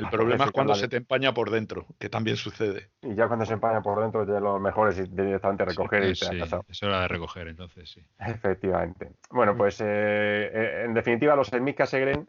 El 0.05 0.11
problema 0.11 0.45
es 0.45 0.51
cuando 0.51 0.75
se 0.75 0.89
te 0.89 0.97
empaña 0.97 1.33
por 1.35 1.51
dentro, 1.51 1.87
que 1.99 2.09
también 2.09 2.37
sucede. 2.37 2.91
Y 3.03 3.15
ya 3.15 3.29
cuando 3.29 3.45
se 3.45 3.55
empaña 3.55 3.83
por 3.83 4.01
dentro, 4.01 4.27
ya 4.27 4.41
lo 4.41 4.59
mejor 4.59 4.89
es 4.89 5.15
directamente 5.15 5.65
recoger 5.65 6.05
y 6.05 6.09
te 6.09 6.15
sí, 6.15 6.41
Es 6.69 6.83
hora 6.83 7.03
de 7.03 7.09
recoger, 7.09 7.49
entonces 7.49 7.91
sí. 7.91 8.03
Efectivamente. 8.19 9.13
Bueno, 9.31 9.57
pues 9.57 9.81
eh, 9.81 9.85
eh, 9.87 10.83
en 10.85 10.95
definitiva, 10.95 11.37
los 11.37 11.49
Smith 11.49 11.83
Segren 11.85 12.27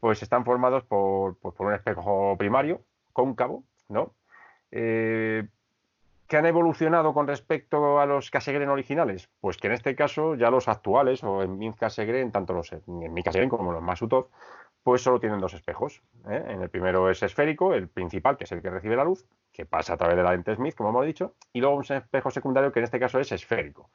pues 0.00 0.22
están 0.22 0.44
formados 0.44 0.84
por, 0.84 1.38
pues, 1.38 1.54
por 1.54 1.66
un 1.66 1.74
espejo 1.74 2.36
primario, 2.38 2.82
cóncavo, 3.12 3.64
¿no? 3.88 4.14
Eh, 4.70 5.48
¿Qué 6.28 6.36
han 6.36 6.44
evolucionado 6.44 7.14
con 7.14 7.26
respecto 7.26 8.00
a 8.00 8.04
los 8.06 8.30
Casegren 8.30 8.68
originales? 8.68 9.30
Pues 9.40 9.56
que 9.56 9.68
en 9.68 9.72
este 9.72 9.96
caso 9.96 10.34
ya 10.34 10.50
los 10.50 10.68
actuales, 10.68 11.24
o 11.24 11.42
en 11.42 11.72
Casegren, 11.72 12.32
tanto 12.32 12.52
los 12.52 12.70
en 12.70 13.22
Casegren 13.22 13.48
como 13.48 13.72
los 13.72 13.82
Masutov, 13.82 14.28
pues 14.88 15.02
solo 15.02 15.20
tienen 15.20 15.38
dos 15.38 15.52
espejos. 15.52 16.00
¿eh? 16.30 16.42
En 16.48 16.62
el 16.62 16.70
primero 16.70 17.10
es 17.10 17.22
esférico, 17.22 17.74
el 17.74 17.88
principal, 17.88 18.38
que 18.38 18.44
es 18.44 18.52
el 18.52 18.62
que 18.62 18.70
recibe 18.70 18.96
la 18.96 19.04
luz, 19.04 19.26
que 19.52 19.66
pasa 19.66 19.92
a 19.92 19.96
través 19.98 20.16
de 20.16 20.22
la 20.22 20.30
lente 20.30 20.54
Smith, 20.54 20.74
como 20.74 20.88
hemos 20.88 21.04
dicho, 21.04 21.34
y 21.52 21.60
luego 21.60 21.76
un 21.76 21.84
espejo 21.84 22.30
secundario 22.30 22.72
que 22.72 22.78
en 22.78 22.84
este 22.84 22.98
caso 22.98 23.20
es 23.20 23.30
esférico, 23.30 23.90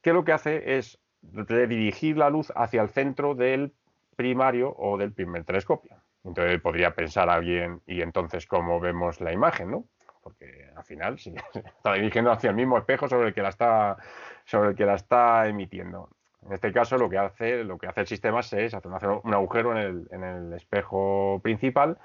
que 0.00 0.14
lo 0.14 0.24
que 0.24 0.32
hace 0.32 0.78
es 0.78 0.98
redirigir 1.20 2.16
la 2.16 2.30
luz 2.30 2.50
hacia 2.56 2.80
el 2.80 2.88
centro 2.88 3.34
del 3.34 3.74
primario 4.16 4.74
o 4.78 4.96
del 4.96 5.12
primer 5.12 5.44
telescopio. 5.44 5.94
Entonces 6.24 6.58
podría 6.58 6.94
pensar 6.94 7.28
alguien, 7.28 7.82
y 7.86 8.00
entonces 8.00 8.46
cómo 8.46 8.80
vemos 8.80 9.20
la 9.20 9.30
imagen, 9.30 9.72
¿no? 9.72 9.84
Porque 10.22 10.70
al 10.74 10.84
final 10.84 11.16
está 11.54 11.92
dirigiendo 11.92 12.32
hacia 12.32 12.48
el 12.48 12.56
mismo 12.56 12.78
espejo 12.78 13.10
sobre 13.10 13.28
el 13.28 13.34
que 13.34 13.42
la 13.42 13.50
está, 13.50 13.98
sobre 14.46 14.70
el 14.70 14.74
que 14.74 14.86
la 14.86 14.94
está 14.94 15.46
emitiendo. 15.48 16.08
En 16.46 16.52
este 16.52 16.72
caso 16.72 16.98
lo 16.98 17.08
que 17.08 17.18
hace, 17.18 17.64
lo 17.64 17.78
que 17.78 17.86
hace 17.86 18.02
el 18.02 18.06
sistema 18.06 18.40
es 18.40 18.74
hacer 18.74 19.10
un 19.22 19.34
agujero 19.34 19.78
en 19.78 20.24
el, 20.24 20.52
espejo 20.52 21.40
principal 21.42 21.98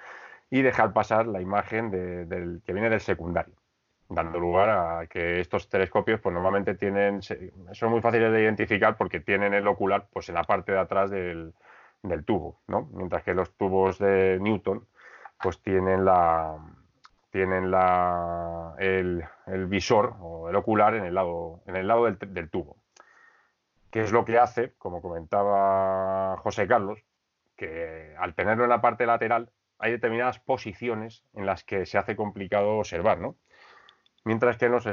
y 0.50 0.62
dejar 0.62 0.94
pasar 0.94 1.28
la 1.28 1.42
imagen 1.42 1.92
del, 1.92 2.62
que 2.66 2.74
viene 2.74 2.90
del 2.90 3.02
secundario, 3.02 3.56
dando 4.08 4.40
lugar 4.40 4.70
a 4.70 5.08
que 5.08 5.42
estos 5.42 5.70
telescopios 5.70 6.22
pues 6.22 6.34
normalmente 6.34 6.76
tienen, 6.76 7.22
son 7.22 7.92
muy 7.92 8.02
fáciles 8.02 8.32
de 8.32 8.42
identificar 8.42 8.96
porque 8.96 9.20
tienen 9.20 9.54
el 9.54 9.68
ocular 9.68 10.08
pues 10.12 10.30
en 10.30 10.36
la 10.36 10.44
parte 10.44 10.72
de 10.72 10.80
atrás 10.80 11.12
del, 11.12 11.54
tubo, 12.26 12.62
¿no? 12.68 12.90
mientras 12.94 13.24
que 13.24 13.34
los 13.34 13.52
tubos 13.58 14.00
de 14.00 14.38
Newton 14.40 14.88
pues 15.42 15.62
tienen 15.62 16.06
la 16.06 16.58
tienen 17.30 17.70
la, 17.70 18.74
el, 18.80 19.24
visor 19.68 20.16
o 20.20 20.50
el 20.50 20.56
ocular 20.56 20.96
en 20.96 21.06
el 21.06 21.14
lado, 21.14 21.62
en 21.68 21.76
el 21.76 21.88
lado 21.88 22.06
del 22.06 22.50
tubo 22.50 22.78
que 23.92 24.02
es 24.02 24.12
lo 24.12 24.26
que 24.26 24.38
hace, 24.38 24.74
como 24.78 25.02
comentaba 25.02 26.38
José 26.38 26.68
Carlos, 26.68 27.00
que 27.56 28.16
al 28.18 28.36
tenerlo 28.36 28.64
en 28.64 28.70
la 28.70 28.82
parte 28.82 29.06
lateral 29.06 29.52
hay 29.80 29.92
determinadas 29.92 30.40
posiciones 30.40 31.24
en 31.34 31.46
las 31.46 31.64
que 31.64 31.86
se 31.86 31.98
hace 31.98 32.16
complicado 32.16 32.78
observar, 32.78 33.20
¿no? 33.20 33.36
Mientras 34.26 34.58
que 34.58 34.70
los, 34.70 34.86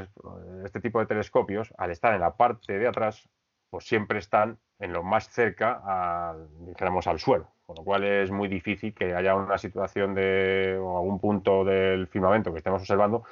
este 0.65 0.81
tipo 0.81 1.01
de 1.01 1.07
telescopios, 1.07 1.75
al 1.77 1.91
estar 1.91 2.15
en 2.15 2.21
la 2.21 2.37
parte 2.37 2.79
de 2.79 2.89
atrás, 2.89 3.29
pues 3.71 3.87
siempre 3.87 4.19
están 4.19 4.59
en 4.79 4.93
lo 4.93 5.03
más 5.03 5.29
cerca, 5.29 5.81
al, 5.85 6.49
dijéramos, 6.67 7.07
al 7.07 7.19
suelo, 7.19 7.51
con 7.67 7.77
lo 7.77 7.85
cual 7.85 8.05
es 8.05 8.31
muy 8.31 8.49
difícil 8.49 8.95
que 8.95 9.15
haya 9.15 9.35
una 9.35 9.59
situación 9.59 10.15
de 10.15 10.79
o 10.81 10.99
algún 10.99 11.19
punto 11.19 11.65
del 11.65 12.07
firmamento 12.07 12.53
que 12.53 12.59
estemos 12.59 12.83
observando 12.83 13.25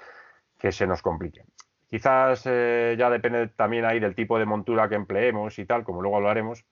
que 0.59 0.73
se 0.73 0.87
nos 0.87 1.03
complique. 1.03 1.45
Quizás 1.95 2.43
eh, 2.47 2.97
ya 2.99 3.09
depende 3.09 3.47
también 3.47 3.85
ahí 3.85 4.01
del 4.01 4.17
tipo 4.17 4.37
de 4.37 4.45
montura 4.45 4.89
que 4.89 4.97
empleemos 4.97 5.57
y 5.61 5.65
tal, 5.65 5.85
como 5.85 6.03
luego 6.03 6.17
hablaremos, 6.17 6.65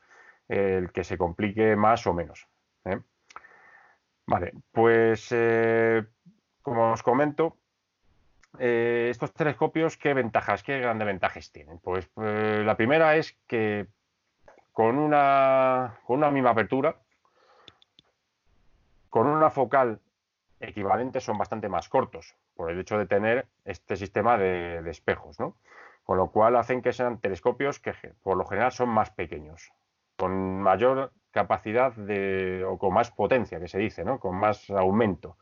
el 0.48 0.90
que 0.90 1.04
se 1.04 1.16
complique 1.16 1.76
más 1.76 2.04
o 2.08 2.12
menos. 2.12 2.48
¿eh? 2.86 2.98
Vale, 4.26 4.52
pues 4.72 5.28
eh, 5.30 6.04
como 6.60 6.90
os 6.90 7.04
comento, 7.04 7.56
estos 8.58 9.32
telescopios, 9.32 9.96
¿qué 9.96 10.12
ventajas, 10.12 10.64
qué 10.64 10.80
grandes 10.80 11.06
ventajas 11.06 11.52
tienen? 11.52 11.78
Pues 11.78 12.10
la 12.16 12.76
primera 12.76 13.14
es 13.14 13.38
que 13.46 13.86
con 14.72 14.98
una, 14.98 16.00
con 16.04 16.18
una 16.18 16.32
misma 16.32 16.50
apertura, 16.50 16.96
con 19.08 19.28
una 19.28 19.50
focal 19.50 20.00
equivalente 20.62 21.20
son 21.20 21.38
bastante 21.38 21.68
más 21.68 21.88
cortos 21.88 22.36
por 22.54 22.70
el 22.70 22.80
hecho 22.80 22.98
de 22.98 23.06
tener 23.06 23.46
este 23.64 23.96
sistema 23.96 24.38
de, 24.38 24.88
espejos, 24.88 25.38
¿no? 25.38 25.56
Con 26.04 26.18
lo 26.18 26.30
cual 26.30 26.56
hacen 26.56 26.82
que 26.82 26.92
sean 26.92 27.20
telescopios 27.20 27.78
que 27.78 27.92
por 28.22 28.36
lo 28.36 28.44
general 28.46 28.72
son 28.72 28.88
más 28.88 29.10
pequeños, 29.10 29.72
con 30.16 30.60
mayor 30.60 31.12
capacidad 31.30 31.92
de, 31.92 32.64
o 32.66 32.78
con 32.78 32.92
más 32.94 33.10
potencia, 33.10 33.60
que 33.60 33.68
se 33.68 33.78
dice, 33.78 34.04
¿no? 34.04 34.18
Con 34.18 34.36
más 34.36 34.68
aumento. 34.70 35.36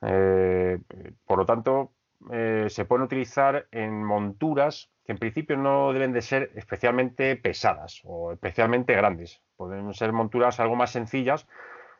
Eh, 0.00 0.78
por 1.26 1.38
lo 1.38 1.46
tanto, 1.46 1.92
eh, 2.30 2.66
se 2.68 2.84
pueden 2.84 3.04
utilizar 3.04 3.66
en 3.70 4.04
monturas 4.04 4.90
que 5.04 5.12
en 5.12 5.18
principio 5.18 5.56
no 5.56 5.92
deben 5.92 6.12
de 6.12 6.22
ser 6.22 6.50
especialmente 6.54 7.36
pesadas 7.36 8.00
o 8.04 8.32
especialmente 8.32 8.94
grandes. 8.94 9.42
Pueden 9.56 9.92
ser 9.94 10.12
monturas 10.12 10.60
algo 10.60 10.76
más 10.76 10.90
sencillas 10.90 11.46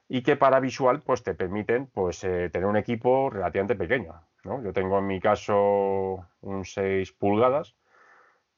y 0.09 0.23
que 0.23 0.37
para 0.37 0.61
visual 0.61 1.01
pues 1.01 1.23
te 1.23 1.35
permiten 1.35 1.87
pues 1.87 2.23
eh, 2.24 2.51
tener 2.51 2.66
un 2.66 2.77
equipo 2.77 3.31
relativamente 3.31 3.77
pequeño. 3.77 4.15
Yo 4.45 4.73
tengo 4.73 4.99
en 4.99 5.07
mi 5.07 5.20
caso 5.20 6.27
un 6.41 6.65
6 6.65 7.12
pulgadas 7.12 7.77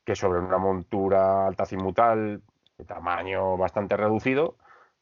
que 0.04 0.14
sobre 0.14 0.40
una 0.40 0.58
montura 0.58 1.46
altacimutal 1.46 2.42
de 2.78 2.84
tamaño 2.84 3.56
bastante 3.56 3.96
reducido 3.96 4.56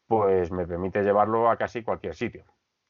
pues 0.07 0.51
me 0.51 0.67
permite 0.67 1.03
llevarlo 1.03 1.51
a 1.51 1.57
casi 1.57 1.83
cualquier 1.83 2.15
sitio. 2.15 2.45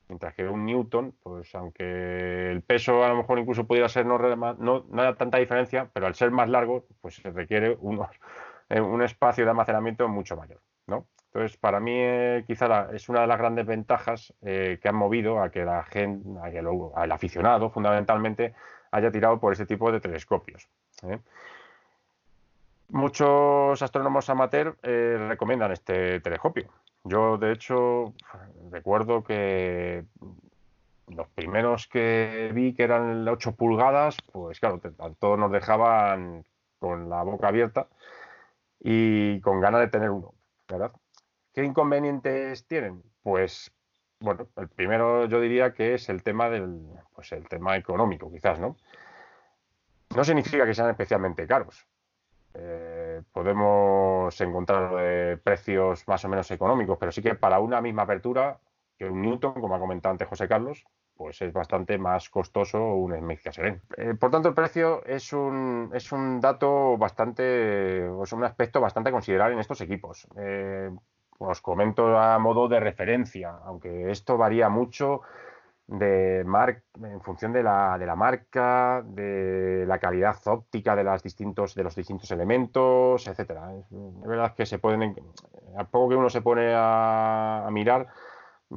Mientras 0.09 0.35
que 0.35 0.47
un 0.47 0.67
Newton, 0.67 1.15
pues 1.23 1.55
aunque 1.55 2.51
el 2.51 2.63
peso 2.63 3.05
a 3.05 3.09
lo 3.09 3.17
mejor 3.17 3.39
incluso 3.39 3.67
pudiera 3.67 3.89
ser 3.89 4.05
no, 4.07 4.19
no, 4.19 4.85
no 4.89 5.03
haya 5.03 5.15
tanta 5.15 5.39
diferencia, 5.39 5.89
pero 5.93 6.07
al 6.07 6.15
ser 6.15 6.31
más 6.31 6.49
largo, 6.49 6.87
pues 7.01 7.15
se 7.17 7.31
requiere 7.31 7.77
unos, 7.81 8.09
un 8.71 9.03
espacio 9.03 9.45
de 9.45 9.51
almacenamiento 9.51 10.09
mucho 10.09 10.37
mayor. 10.37 10.61
¿no? 10.87 11.07
Entonces, 11.35 11.57
para 11.57 11.81
mí, 11.81 11.95
eh, 11.95 12.45
quizá 12.47 12.91
es 12.93 13.09
una 13.09 13.23
de 13.23 13.27
las 13.27 13.39
grandes 13.39 13.65
ventajas 13.65 14.35
eh, 14.43 14.79
que 14.83 14.89
han 14.89 14.97
movido 14.97 15.43
a 15.43 15.51
que 15.51 15.65
la 15.65 15.83
gente, 15.83 16.29
al 16.95 17.11
aficionado, 17.11 17.71
fundamentalmente, 17.71 18.55
haya 18.91 19.11
tirado 19.11 19.41
por 19.41 19.55
ese 19.55 19.65
tipo 19.65 19.91
de 19.91 20.01
telescopios. 20.01 20.69
¿eh? 21.05 21.19
Muchos 22.89 23.81
astrónomos 23.81 24.29
amateur 24.29 24.77
recomiendan 24.83 25.73
este 25.73 26.21
telescopio. 26.21 26.69
Yo, 27.05 27.39
de 27.39 27.53
hecho, 27.53 28.13
recuerdo 28.71 29.25
que 29.25 30.05
los 31.07 31.29
primeros 31.29 31.89
que 31.89 32.51
vi 32.53 32.75
que 32.75 32.83
eran 32.83 33.27
8 33.27 33.53
pulgadas, 33.53 34.19
pues 34.31 34.61
claro, 34.61 34.83
todos 35.19 35.39
nos 35.39 35.51
dejaban 35.51 36.45
con 36.79 37.09
la 37.09 37.23
boca 37.23 37.49
abierta 37.49 37.89
y 38.81 39.41
con 39.41 39.61
ganas 39.61 39.81
de 39.81 39.89
tener 39.89 40.11
uno, 40.11 40.35
¿verdad? 40.69 40.93
¿Qué 41.53 41.65
inconvenientes 41.65 42.67
tienen? 42.67 43.03
Pues, 43.23 43.73
bueno, 44.21 44.49
el 44.57 44.69
primero 44.69 45.27
yo 45.27 45.41
diría 45.41 45.73
que 45.73 45.95
es 45.95 46.09
el 46.09 46.23
tema 46.23 46.49
del, 46.49 46.81
pues 47.15 47.33
el 47.33 47.49
tema 47.49 47.77
económico, 47.77 48.31
quizás, 48.31 48.59
¿no? 48.59 48.77
No 50.17 50.25
significa 50.25 50.67
que 50.67 50.75
sean 50.75 50.91
especialmente 50.91 51.47
caros. 51.47 51.87
Eh, 52.55 53.23
podemos 53.33 54.39
encontrar 54.41 55.41
precios 55.41 56.07
más 56.07 56.25
o 56.25 56.29
menos 56.29 56.51
económicos, 56.51 56.99
pero 56.99 57.13
sí 57.13 57.23
que 57.23 57.35
para 57.35 57.61
una 57.61 57.81
misma 57.81 58.03
apertura 58.03 58.59
que 58.99 59.07
un 59.07 59.23
Newton, 59.23 59.55
como 59.55 59.75
ha 59.75 59.81
comentado 59.81 60.13
antes 60.13 60.29
José 60.29 60.49
Carlos, 60.49 60.85
pues 61.15 61.41
es 61.43 61.53
bastante 61.53 61.99
más 61.99 62.29
costoso 62.31 62.95
un 62.95 63.17
Smith 63.17 63.41
Cassegrain. 63.43 63.81
Eh, 63.97 64.15
por 64.15 64.31
tanto, 64.31 64.49
el 64.49 64.55
precio 64.55 65.05
es 65.05 65.33
un, 65.33 65.91
es 65.95 66.13
un 66.13 66.41
dato 66.41 66.97
bastante, 66.97 68.07
es 68.23 68.33
un 68.33 68.45
aspecto 68.45 68.81
bastante 68.81 69.11
considerable 69.11 69.55
en 69.55 69.61
estos 69.61 69.81
equipos. 69.81 70.27
Os 71.39 71.61
comento 71.61 72.17
a 72.17 72.39
modo 72.39 72.69
de 72.69 72.79
referencia, 72.81 73.59
aunque 73.65 74.11
esto 74.11 74.37
varía 74.37 74.69
mucho 74.69 75.23
de 75.87 76.41
en 76.41 77.21
función 77.21 77.53
de 77.53 77.63
la, 77.63 77.99
de 77.99 78.07
la, 78.07 78.17
marca, 78.17 79.03
de 79.05 79.85
la 79.87 79.99
calidad 79.99 80.37
óptica 80.47 80.97
de, 80.97 81.05
las 81.05 81.23
distintos, 81.23 81.75
de 81.75 81.85
los 81.85 81.95
distintos 81.95 82.31
elementos, 82.31 83.27
etcétera. 83.27 83.75
Es, 83.75 83.87
verdad 84.27 84.55
que 84.55 84.65
se 84.65 84.79
pueden, 84.79 85.15
a 85.77 85.85
poco 85.85 86.11
que 86.11 86.17
uno 86.17 86.31
se 86.31 86.41
pone 86.41 86.73
a, 86.75 87.69
mirar, 87.71 88.09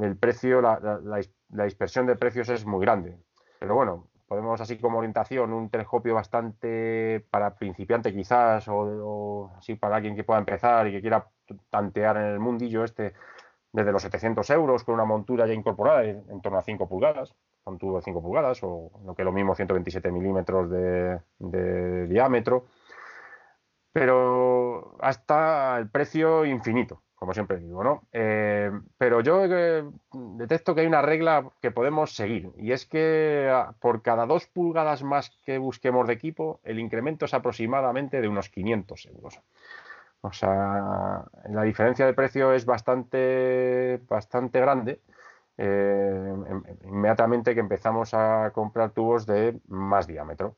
el 0.02 0.18
precio, 0.18 0.62
la, 0.62 0.80
la, 0.80 1.64
dispersión 1.64 2.06
de 2.06 2.16
precios 2.16 2.50
es 2.50 2.66
muy 2.66 2.82
grande. 2.82 3.18
Pero 3.60 3.76
bueno, 3.76 4.08
podemos 4.28 4.60
así 4.62 4.78
como 4.78 4.98
orientación 4.98 5.54
un 5.54 5.70
telescopio 5.70 6.16
bastante 6.16 7.26
para 7.30 7.56
principiante 7.56 8.14
quizás 8.14 8.68
o, 8.68 9.52
así 9.58 9.76
para 9.76 9.98
alguien 9.98 10.16
que 10.16 10.24
pueda 10.24 10.40
empezar 10.40 10.88
y 10.88 10.92
que 10.92 11.02
quiera 11.02 11.28
tantear 11.70 12.18
en 12.18 12.24
el 12.24 12.40
mundillo 12.40 12.84
este 12.84 13.14
desde 13.76 13.92
los 13.92 14.02
700 14.02 14.50
euros 14.52 14.84
con 14.84 14.96
una 14.96 15.04
montura 15.04 15.46
ya 15.46 15.54
incorporada 15.54 16.06
en, 16.06 16.42
torno 16.42 16.58
a 16.58 16.62
5 16.62 16.88
pulgadas, 16.88 17.36
un 17.66 17.78
tubo 17.78 17.98
de 17.98 18.04
5 18.04 18.22
pulgadas 18.22 18.64
o 18.64 18.90
lo 19.06 19.14
que 19.14 19.22
es 19.22 19.26
lo 19.26 19.34
mismo 19.34 19.54
127 19.54 20.12
milímetros 20.12 20.70
de, 20.70 22.08
diámetro. 22.08 22.68
Pero 23.92 24.96
hasta 25.02 25.78
el 25.78 25.90
precio 25.90 26.46
infinito, 26.46 27.02
como 27.26 27.34
siempre 27.34 27.58
digo, 27.58 27.84
¿no? 27.84 28.04
Eh, 28.12 28.70
pero 29.00 29.20
yo 29.22 29.46
eh, 29.46 29.84
detecto 30.12 30.76
que 30.76 30.82
hay 30.82 30.88
una 30.88 31.02
regla 31.02 31.50
que 31.60 31.72
podemos 31.72 32.16
seguir 32.16 32.52
y 32.56 32.72
es 32.72 32.86
que 32.86 33.50
ah, 33.52 33.74
por 33.80 34.04
cada 34.04 34.28
dos 34.28 34.46
pulgadas 34.46 35.02
más 35.02 35.32
que 35.44 35.58
busquemos 35.58 36.06
de 36.06 36.14
equipo, 36.14 36.60
el 36.64 36.80
incremento 36.80 37.26
es 37.26 37.34
aproximadamente 37.34 38.22
de 38.22 38.28
unos 38.28 38.50
500 38.50 39.08
euros. 39.08 39.42
O 40.22 40.32
sea, 40.34 41.26
la 41.50 41.64
diferencia 41.64 42.06
de 42.06 42.14
precio 42.14 42.54
es 42.54 42.68
bastante, 42.68 44.00
bastante 44.08 44.60
grande. 44.60 45.02
Eh, 45.58 46.34
inmediatamente 46.84 47.56
que 47.56 47.60
empezamos 47.60 48.14
a 48.14 48.52
comprar 48.54 48.92
tubos 48.92 49.26
de 49.26 49.60
más 49.68 50.06
diámetro. 50.06 50.58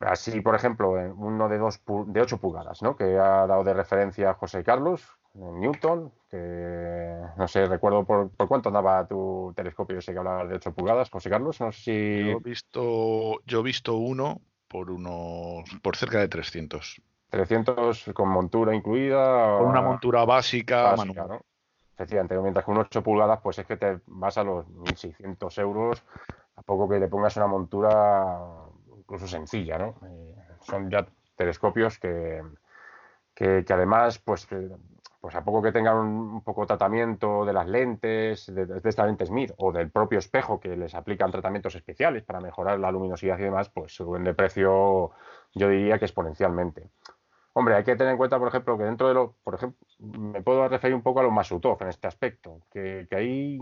Así, 0.00 0.42
por 0.42 0.54
ejemplo, 0.54 0.90
uno 0.90 1.48
de, 1.48 1.56
dos, 1.56 1.80
de 1.86 2.20
8 2.20 2.38
pulgadas, 2.38 2.82
¿no? 2.82 2.96
que 2.96 3.18
ha 3.18 3.46
dado 3.46 3.64
de 3.64 3.72
referencia 3.72 4.34
José 4.34 4.64
Carlos, 4.64 5.18
Newton, 5.34 6.12
que 6.30 7.18
no 7.36 7.48
sé, 7.48 7.66
recuerdo 7.66 8.04
por, 8.04 8.30
cuánto 8.48 8.68
andaba 8.68 9.06
tu 9.06 9.52
telescopio 9.56 9.98
ese 9.98 10.12
que 10.12 10.18
hablaba 10.18 10.44
de 10.44 10.56
8 10.56 10.74
pulgadas, 10.74 11.10
José 11.10 11.30
Carlos, 11.30 11.60
no 11.60 11.72
sé 11.72 11.82
si... 11.82 12.30
Yo 12.30 12.38
he 12.38 12.40
visto, 12.40 13.40
yo 13.46 13.60
he 13.60 13.62
visto 13.62 13.94
uno 13.96 14.40
por 14.68 14.90
unos, 14.90 15.64
por 15.82 15.96
cerca 15.96 16.18
de 16.18 16.28
300. 16.28 17.00
300 17.30 18.10
con 18.14 18.28
montura 18.28 18.74
incluida. 18.74 19.58
Con 19.58 19.68
una 19.68 19.80
montura 19.80 20.24
básica, 20.24 20.82
básica 20.92 21.26
¿no? 21.26 21.40
Efectivamente, 21.94 22.38
mientras 22.38 22.64
que 22.64 22.70
un 22.70 22.78
8 22.78 23.02
pulgadas, 23.02 23.40
pues 23.42 23.58
es 23.58 23.66
que 23.66 23.76
te 23.76 24.00
vas 24.06 24.36
a 24.36 24.44
los 24.44 24.66
1.600 24.66 25.58
euros, 25.60 26.02
a 26.56 26.62
poco 26.62 26.88
que 26.88 26.98
le 26.98 27.08
pongas 27.08 27.36
una 27.36 27.46
montura 27.46 28.36
incluso 28.98 29.26
sencilla, 29.26 29.78
¿no? 29.78 29.94
Eh, 30.06 30.34
son 30.60 30.90
ya 30.90 31.06
telescopios 31.36 31.98
que, 31.98 32.42
que, 33.34 33.64
además, 33.68 34.18
pues, 34.18 34.46
pues 35.22 35.36
a 35.36 35.44
poco 35.44 35.62
que 35.62 35.70
tengan 35.70 35.96
un, 35.98 36.42
poco 36.42 36.66
tratamiento 36.66 37.44
de 37.44 37.52
las 37.52 37.68
lentes, 37.68 38.52
de, 38.52 38.66
de 38.66 38.88
esta 38.88 39.06
lente 39.06 39.24
Smith 39.24 39.52
o 39.56 39.70
del 39.70 39.88
propio 39.88 40.18
espejo 40.18 40.58
que 40.58 40.76
les 40.76 40.96
aplican 40.96 41.30
tratamientos 41.30 41.76
especiales 41.76 42.24
para 42.24 42.40
mejorar 42.40 42.80
la 42.80 42.90
luminosidad 42.90 43.38
y 43.38 43.42
demás, 43.42 43.70
pues 43.70 43.94
suben 43.94 44.24
de 44.24 44.34
precio, 44.34 45.12
yo 45.54 45.68
diría 45.68 46.00
que 46.00 46.06
exponencialmente. 46.06 46.90
Hombre, 47.54 47.76
hay 47.76 47.84
que 47.84 47.94
tener 47.94 48.12
en 48.12 48.16
cuenta, 48.16 48.36
por 48.40 48.48
ejemplo, 48.48 48.76
que 48.76 48.82
dentro 48.82 49.06
de 49.06 49.14
lo, 49.14 49.36
por 49.44 49.54
ejemplo, 49.54 49.86
me 50.00 50.42
puedo 50.42 50.66
referir 50.68 50.96
un 50.96 51.02
poco 51.02 51.20
a 51.20 51.22
los 51.22 51.32
Masutov 51.32 51.80
en 51.82 51.88
este 51.88 52.08
aspecto, 52.08 52.62
que, 52.72 53.06
ahí 53.12 53.60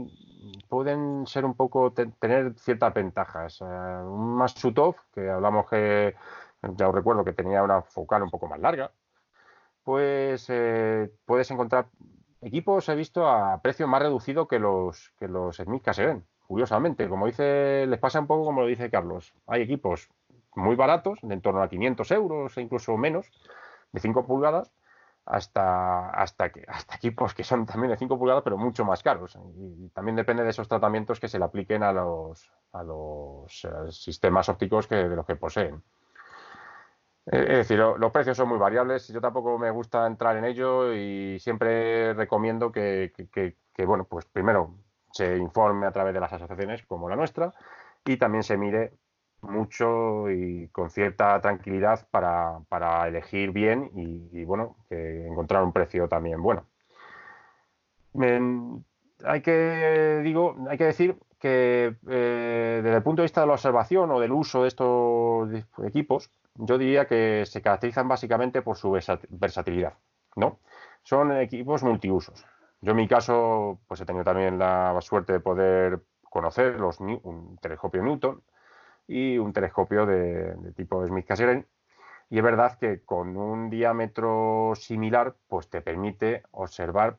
pueden 0.69 1.27
ser 1.27 1.45
un 1.45 1.55
poco, 1.55 1.93
tener 1.93 2.55
ciertas 2.55 2.95
ventajas. 2.95 3.61
un 3.61 4.37
Masutov, 4.37 4.97
que 5.13 5.29
hablamos 5.29 5.69
que, 5.69 6.15
ya 6.63 6.89
os 6.89 6.95
recuerdo 6.95 7.23
que 7.23 7.35
tenía 7.35 7.63
una 7.63 7.83
focal 7.83 8.23
un 8.23 8.31
poco 8.31 8.49
más 8.49 8.61
larga, 8.61 8.93
pues 9.85 10.47
eh, 10.49 11.11
puedes 11.25 11.51
encontrar 11.51 11.89
equipos, 12.41 12.89
he 12.89 12.95
visto, 12.95 13.29
a 13.29 13.61
precio 13.63 13.87
más 13.87 14.03
reducido 14.03 14.49
que 14.49 14.59
los, 14.59 15.13
que 15.19 15.29
los 15.29 15.57
Smith 15.57 15.85
ven, 15.99 16.25
curiosamente. 16.47 17.09
Como 17.09 17.27
dice, 17.27 17.87
les 17.87 17.99
pasa 17.99 18.21
un 18.21 18.27
poco 18.27 18.45
como 18.45 18.63
lo 18.63 18.67
dice 18.67 18.91
Carlos. 18.91 19.35
Hay 19.47 19.63
equipos 19.63 20.09
muy 20.55 20.77
baratos, 20.77 21.19
de 21.23 21.35
en 21.35 21.41
torno 21.41 21.63
a 21.63 21.69
500 21.69 22.11
euros 22.13 22.57
e 22.57 22.63
incluso 22.63 22.97
menos, 22.97 23.31
de 23.93 24.01
5 24.01 24.27
pulgadas 24.27 24.73
hasta, 25.27 26.11
hasta, 26.11 26.51
que, 26.51 26.65
hasta 26.67 26.97
equipos 26.97 27.35
que 27.35 27.45
son 27.45 27.67
también 27.67 27.91
de 27.93 27.97
5 27.97 28.19
pulgadas, 28.19 28.43
pero 28.43 28.59
mucho 28.59 28.85
más 28.85 29.03
caros. 29.03 29.39
Y, 29.57 29.89
también 29.91 30.17
depende 30.17 30.43
de 30.43 30.51
esos 30.51 30.69
tratamientos 30.69 31.21
que 31.21 31.29
se 31.29 31.39
le 31.39 31.45
apliquen 31.45 31.83
a 31.83 31.93
los, 31.93 32.51
a 32.73 32.83
los 32.83 33.65
eh, 33.65 33.93
sistemas 33.93 34.49
ópticos 34.49 34.87
que, 34.87 34.97
de 34.97 35.17
los 35.17 35.27
que 35.27 35.37
poseen. 35.37 35.83
Es 37.27 37.49
decir, 37.49 37.79
los 37.79 38.13
precios 38.13 38.37
son 38.37 38.49
muy 38.49 38.59
variables. 38.59 39.09
Yo 39.09 39.21
tampoco 39.21 39.59
me 39.59 39.71
gusta 39.71 40.07
entrar 40.07 40.37
en 40.37 40.45
ello 40.45 40.93
y 40.93 41.39
siempre 41.39 42.15
recomiendo 42.15 42.73
que, 42.73 43.13
que, 43.33 43.85
bueno, 43.85 44.05
pues 44.05 44.25
primero 44.25 44.75
se 45.13 45.37
informe 45.37 45.87
a 45.87 45.93
través 45.93 46.15
de 46.15 46.21
las 46.21 46.33
asociaciones 46.33 46.85
como 46.87 47.09
la 47.09 47.17
nuestra 47.17 47.53
y 48.05 48.17
también 48.17 48.43
se 48.43 48.57
mire 48.57 48.93
mucho 49.43 50.31
y 50.31 50.69
con 50.69 50.91
cierta 50.91 51.41
tranquilidad 51.41 52.07
para, 52.11 53.09
elegir 53.09 53.53
bien 53.53 53.91
y, 53.95 54.45
bueno, 54.45 54.77
encontrar 54.91 55.63
un 55.63 55.73
precio 55.73 56.09
también 56.09 56.43
bueno. 56.43 56.67
hay 59.25 59.41
que 59.43 60.21
digo, 60.23 60.57
hay 60.69 60.79
que 60.79 60.85
decir 60.85 61.17
que 61.39 61.97
eh, 62.09 62.81
desde 62.83 62.97
el 62.97 63.03
punto 63.03 63.23
de 63.23 63.25
vista 63.25 63.41
de 63.41 63.47
la 63.47 63.55
observación 63.55 64.11
o 64.11 64.21
del 64.21 64.33
uso 64.33 64.63
de 64.63 64.69
estos 64.69 65.49
equipos, 65.85 66.31
yo 66.61 66.79
diría 66.79 67.07
que 67.07 67.45
se 67.47 67.63
caracterizan 67.63 68.09
básicamente 68.09 68.63
por 68.63 68.77
su 68.77 68.91
versatilidad, 68.91 69.95
¿no? 70.37 70.59
Son 71.03 71.37
equipos 71.37 71.83
multiusos. 71.83 72.45
Yo 72.81 72.93
en 72.93 72.97
mi 72.97 73.09
caso, 73.09 73.81
pues 73.87 74.01
he 74.01 74.07
tenido 74.07 74.25
también 74.25 74.59
la 74.59 74.97
suerte 75.01 75.35
de 75.35 75.41
poder 75.41 76.01
conocer 76.23 76.79
los, 76.79 77.01
un 77.01 77.59
telescopio 77.61 78.03
Newton, 78.03 78.43
y 79.11 79.39
un 79.39 79.53
telescopio 79.53 80.07
de, 80.07 80.55
tipo 80.77 81.05
Smith 81.05 81.27
Cassegrain. 81.27 81.67
Y 82.31 82.39
es 82.39 82.45
verdad 82.45 82.79
que 82.79 83.01
con 83.01 83.37
un 83.37 83.69
diámetro 83.69 84.75
similar, 84.77 85.35
pues 85.49 85.69
te 85.69 85.83
permite 85.83 86.45
observar, 86.53 87.19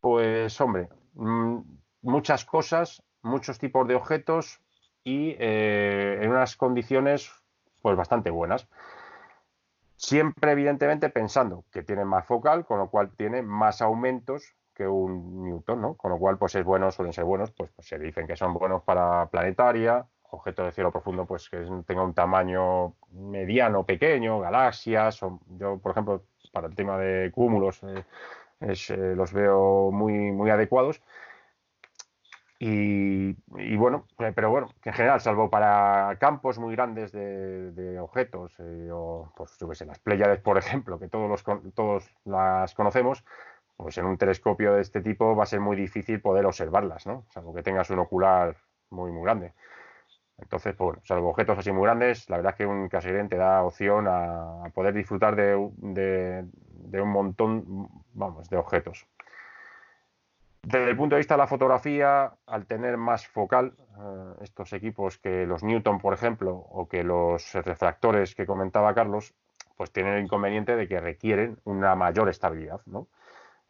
pues 0.00 0.60
hombre, 0.60 0.88
mm, 1.14 1.58
muchas 2.02 2.44
cosas, 2.44 3.04
muchos 3.22 3.60
tipos 3.60 3.86
de 3.86 3.94
objetos 3.94 4.60
y 5.04 5.36
eh, 5.38 6.18
en 6.22 6.30
unas 6.30 6.56
condiciones 6.56 7.30
pues 7.82 7.96
bastante 7.96 8.30
buenas. 8.30 8.68
Siempre, 9.96 10.52
evidentemente, 10.52 11.10
pensando 11.10 11.64
que 11.70 11.82
tiene 11.82 12.04
más 12.04 12.26
focal, 12.26 12.64
con 12.64 12.78
lo 12.78 12.88
cual 12.88 13.10
tiene 13.16 13.42
más 13.42 13.82
aumentos 13.82 14.54
que 14.74 14.88
un 14.88 15.44
Newton, 15.44 15.80
¿no? 15.80 15.94
Con 15.94 16.10
lo 16.10 16.18
cual, 16.18 16.38
pues 16.38 16.54
es 16.54 16.64
bueno, 16.64 16.90
suelen 16.90 17.12
ser 17.12 17.24
buenos, 17.24 17.50
pues, 17.50 17.70
pues 17.76 17.86
se 17.86 17.98
dicen 17.98 18.26
que 18.26 18.36
son 18.36 18.54
buenos 18.54 18.82
para 18.82 19.26
planetaria, 19.26 20.06
objeto 20.30 20.64
de 20.64 20.72
cielo 20.72 20.90
profundo 20.90 21.26
pues 21.26 21.48
que 21.48 21.58
tenga 21.86 22.02
un 22.02 22.14
tamaño 22.14 22.94
mediano, 23.12 23.84
pequeño, 23.84 24.40
galaxias, 24.40 25.20
yo 25.58 25.78
por 25.78 25.92
ejemplo 25.92 26.22
para 26.52 26.68
el 26.68 26.74
tema 26.74 26.98
de 26.98 27.30
cúmulos 27.30 27.80
eh, 27.82 28.04
eh, 28.60 29.14
los 29.16 29.32
veo 29.32 29.90
muy, 29.90 30.32
muy 30.32 30.50
adecuados. 30.50 31.00
Y, 32.62 33.34
bueno, 33.76 34.06
eh, 34.18 34.32
pero 34.34 34.50
bueno, 34.50 34.68
en 34.84 34.92
general, 34.92 35.18
salvo 35.22 35.48
para 35.48 36.18
campos 36.20 36.58
muy 36.58 36.74
grandes 36.74 37.10
de, 37.10 37.98
objetos, 37.98 38.52
o 38.92 39.32
pues 39.34 39.56
yo 39.58 39.74
sé, 39.74 39.86
las 39.86 39.98
Pléyades, 39.98 40.40
por 40.40 40.58
ejemplo, 40.58 40.98
que 40.98 41.08
todos, 41.08 41.30
los, 41.30 41.74
todos 41.74 42.14
las 42.26 42.74
conocemos, 42.74 43.24
pues 43.78 43.96
en 43.96 44.04
un 44.04 44.18
telescopio 44.18 44.74
de 44.74 44.82
este 44.82 45.00
tipo 45.00 45.34
va 45.34 45.44
a 45.44 45.46
ser 45.46 45.60
muy 45.60 45.74
difícil 45.74 46.20
poder 46.20 46.44
observarlas, 46.44 47.06
¿no? 47.06 47.24
Salvo 47.30 47.54
que 47.54 47.62
tengas 47.62 47.88
un 47.88 48.00
ocular 48.00 48.54
muy, 48.90 49.10
muy 49.10 49.22
grande. 49.22 49.54
Entonces, 50.36 50.74
pues 50.74 50.86
bueno, 50.86 51.02
salvo 51.04 51.30
objetos 51.30 51.58
así 51.58 51.72
muy 51.72 51.84
grandes, 51.84 52.28
la 52.28 52.36
verdad 52.36 52.52
es 52.52 52.58
que 52.58 52.66
un 52.66 52.90
Cassegrain 52.90 53.30
te 53.30 53.36
da 53.36 53.62
opción 53.62 54.06
a, 54.06 54.70
poder 54.74 54.92
disfrutar 54.92 55.34
de, 55.34 55.54
un 55.56 57.08
montón, 57.08 57.88
vamos, 58.12 58.50
de 58.50 58.56
objetos. 58.58 59.06
Desde 60.62 60.90
el 60.90 60.96
punto 60.96 61.14
de 61.14 61.20
vista 61.20 61.34
de 61.34 61.38
la 61.38 61.46
fotografía, 61.46 62.34
al 62.46 62.66
tener 62.66 62.96
más 62.96 63.26
focal, 63.26 63.74
eh, 63.78 64.34
estos 64.42 64.72
equipos 64.74 65.18
que 65.18 65.46
los 65.46 65.62
Newton, 65.62 65.98
por 65.98 66.12
ejemplo, 66.12 66.54
o 66.54 66.86
que 66.86 67.02
los 67.02 67.54
refractores 67.54 68.34
que 68.34 68.46
comentaba 68.46 68.94
Carlos, 68.94 69.34
pues 69.76 69.90
tienen 69.90 70.14
el 70.14 70.24
inconveniente 70.24 70.76
de 70.76 70.86
que 70.86 71.00
requieren 71.00 71.58
una 71.64 71.94
mayor 71.94 72.28
estabilidad. 72.28 72.82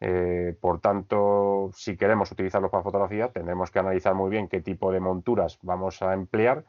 Eh, 0.01 0.57
por 0.59 0.81
tanto, 0.81 1.69
si 1.73 1.95
queremos 1.95 2.31
utilizarlos 2.31 2.69
para 2.69 2.83
fotografía, 2.83 3.31
tendremos 3.31 3.71
que 3.71 3.79
analizar 3.79 4.13
muy 4.13 4.29
bien 4.29 4.49
qué 4.49 4.59
tipo 4.59 4.91
de 4.91 4.99
monturas 4.99 5.59
vamos 5.61 6.01
a 6.01 6.13
emplear 6.13 6.65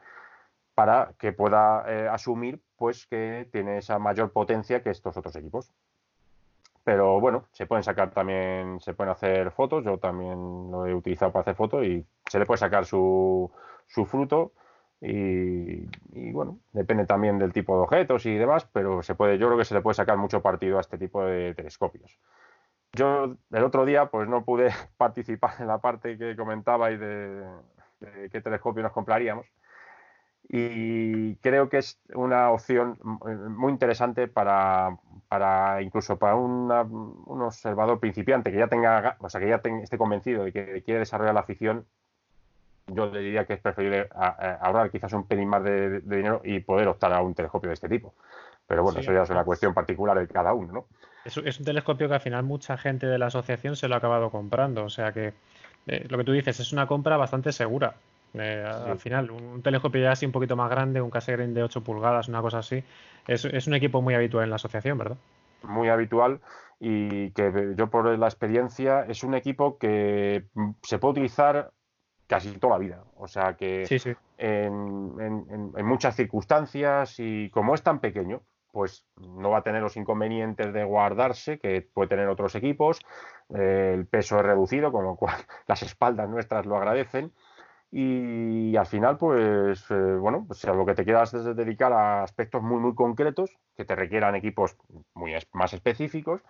para 0.75 1.13
que 1.19 1.33
pueda 1.33 1.83
eh, 1.87 2.07
asumir 2.07 2.61
pues, 2.77 3.05
que 3.07 3.49
tiene 3.51 3.79
esa 3.79 3.99
mayor 3.99 4.31
potencia 4.31 4.81
que 4.81 4.91
estos 4.91 5.17
otros 5.17 5.35
equipos. 5.35 5.73
Pero 6.83 7.19
bueno, 7.19 7.45
se 7.53 7.65
pueden 7.65 7.83
sacar 7.83 8.11
también, 8.11 8.79
se 8.81 8.93
pueden 8.93 9.11
hacer 9.11 9.51
fotos, 9.51 9.85
yo 9.85 9.97
también 9.97 10.69
lo 10.69 10.85
he 10.85 10.93
utilizado 10.93 11.31
para 11.31 11.41
hacer 11.41 11.55
fotos 11.55 11.85
y 11.85 12.05
se 12.29 12.39
le 12.39 12.45
puede 12.45 12.57
sacar 12.57 12.85
su, 12.85 13.49
su 13.87 14.05
fruto. 14.05 14.53
Y, 15.05 16.31
bueno, 16.31 16.59
depende 16.71 17.05
también 17.05 17.37
del 17.37 17.51
tipo 17.51 17.75
de 17.75 17.83
objetos 17.83 18.25
y 18.25 18.35
demás, 18.35 18.65
pero 18.71 19.03
se 19.03 19.15
puede, 19.15 19.37
yo 19.37 19.47
creo 19.47 19.57
que 19.57 19.65
se 19.65 19.73
le 19.73 19.81
puede 19.81 19.95
sacar 19.95 20.17
mucho 20.17 20.41
partido 20.41 20.77
a 20.77 20.81
este 20.81 20.97
tipo 20.97 21.23
de 21.25 21.53
telescopios. 21.53 22.19
Yo 22.93 23.35
el 23.51 23.63
otro 23.63 23.85
día 23.85 24.05
pues 24.05 24.29
no 24.29 24.45
pude 24.45 24.69
participar 24.97 25.55
en 25.59 25.67
la 25.67 25.79
parte 25.79 26.17
que 26.17 26.35
comentabais 26.35 26.99
de, 26.99 27.43
de 27.99 28.29
qué 28.29 28.41
telescopio 28.41 28.83
nos 28.83 28.93
compraríamos 28.93 29.45
y 30.49 31.35
creo 31.37 31.69
que 31.69 31.77
es 31.77 31.99
una 32.13 32.51
opción 32.51 32.99
muy 33.01 33.71
interesante 33.71 34.27
para, 34.27 34.97
para 35.29 35.81
incluso 35.81 36.17
para 36.17 36.35
un 36.35 36.69
observador 37.27 37.99
principiante 37.99 38.51
que 38.51 38.57
ya 38.57 38.67
tenga, 38.67 39.17
o 39.19 39.29
sea, 39.29 39.39
que 39.39 39.47
ya 39.47 39.61
esté 39.81 39.97
convencido 39.97 40.43
de 40.43 40.51
que 40.51 40.83
quiere 40.83 40.99
desarrollar 40.99 41.33
la 41.33 41.41
afición. 41.41 41.85
Yo 42.87 43.09
le 43.09 43.21
diría 43.21 43.45
que 43.45 43.53
es 43.53 43.61
preferible 43.61 44.09
ahorrar 44.11 44.91
quizás 44.91 45.13
un 45.13 45.25
pelín 45.25 45.47
más 45.47 45.63
de, 45.63 46.01
dinero 46.01 46.41
y 46.43 46.59
poder 46.59 46.89
optar 46.89 47.13
a 47.13 47.21
un 47.21 47.33
telescopio 47.33 47.69
de 47.69 47.75
este 47.75 47.87
tipo 47.87 48.13
Pero 48.67 48.83
bueno, 48.83 48.99
eso 48.99 49.13
ya 49.13 49.23
es 49.23 49.29
una 49.29 49.45
cuestión 49.45 49.73
particular 49.73 50.19
de 50.19 50.27
cada 50.27 50.53
uno, 50.53 50.73
¿no? 50.73 50.85
Es, 51.23 51.37
es, 51.37 51.59
un 51.59 51.65
telescopio 51.65 52.09
que 52.09 52.15
al 52.15 52.19
final 52.19 52.43
mucha 52.43 52.77
gente 52.77 53.07
de 53.07 53.17
la 53.17 53.27
asociación 53.27 53.77
se 53.77 53.87
lo 53.87 53.95
ha 53.95 53.99
acabado 53.99 54.29
comprando. 54.29 54.83
O 54.83 54.89
sea 54.89 55.13
que 55.13 55.33
eh, 55.87 56.05
lo 56.09 56.17
que 56.17 56.25
tú 56.25 56.33
dices 56.33 56.59
es 56.59 56.73
una 56.73 56.85
compra 56.85 57.15
bastante 57.15 57.53
segura. 57.53 57.95
Eh, 58.33 58.65
al 58.65 58.99
final, 58.99 59.31
un 59.31 59.61
telescopio 59.61 60.01
ya 60.01 60.11
así 60.11 60.25
un 60.25 60.31
poquito 60.31 60.55
más 60.55 60.69
grande, 60.69 61.01
un 61.01 61.09
Cassegrain 61.09 61.53
de 61.53 61.63
8 61.63 61.83
pulgadas, 61.83 62.27
una 62.27 62.41
cosa 62.41 62.59
así, 62.59 62.83
es, 63.27 63.45
es 63.45 63.67
un 63.67 63.75
equipo 63.75 64.01
muy 64.01 64.15
habitual 64.15 64.45
en 64.45 64.49
la 64.49 64.55
asociación, 64.55 64.97
¿verdad? 64.97 65.17
Muy 65.63 65.89
habitual 65.89 66.39
y 66.85 67.31
que 67.31 67.73
yo 67.77 67.89
por 67.89 68.17
la 68.19 68.27
experiencia 68.27 69.05
es 69.07 69.23
un 69.23 69.35
equipo 69.35 69.77
que 69.77 70.47
se 70.81 70.97
puede 70.97 71.13
utilizar 71.13 71.71
casi 72.27 72.51
toda 72.59 72.73
la 72.73 72.79
vida. 72.79 73.03
O 73.15 73.27
sea 73.27 73.55
que 73.55 73.85
En, 74.37 75.85
muchas 75.85 76.17
circunstancias 76.17 77.15
y 77.19 77.49
como 77.51 77.73
es 77.73 77.83
tan 77.83 77.99
pequeño, 77.99 78.41
pues 78.73 79.05
no 79.15 79.51
va 79.51 79.59
a 79.59 79.63
tener 79.63 79.81
los 79.81 79.95
inconvenientes 79.95 80.73
de 80.73 80.83
guardarse 80.83 81.57
que 81.57 81.87
puede 81.93 82.09
tener 82.09 82.27
otros 82.27 82.53
equipos. 82.55 82.99
Eh, 83.55 83.91
el 83.93 84.05
peso 84.05 84.39
es 84.39 84.45
reducido, 84.45 84.91
con 84.91 85.05
lo 85.05 85.15
cual 85.15 85.37
las 85.67 85.83
espaldas 85.83 86.27
nuestras 86.27 86.65
lo 86.65 86.75
agradecen. 86.75 87.31
Y 87.95 88.75
al 88.75 88.87
final, 88.87 89.17
pues, 89.17 89.85
eh, 89.91 90.15
bueno, 90.15 90.45
pues 90.47 90.65
a 90.65 90.73
lo 90.73 90.85
que 90.85 90.95
te 90.95 91.03
quieras 91.03 91.31
dedicar 91.55 91.93
a 91.93 92.23
aspectos 92.23 92.63
muy, 92.63 92.79
muy 92.79 92.95
concretos, 92.95 93.51
que 93.75 93.85
te 93.85 93.95
requieran 93.95 94.35
equipos 94.35 94.75
muy 95.13 95.33
más 95.51 95.73
específicos, 95.73 96.41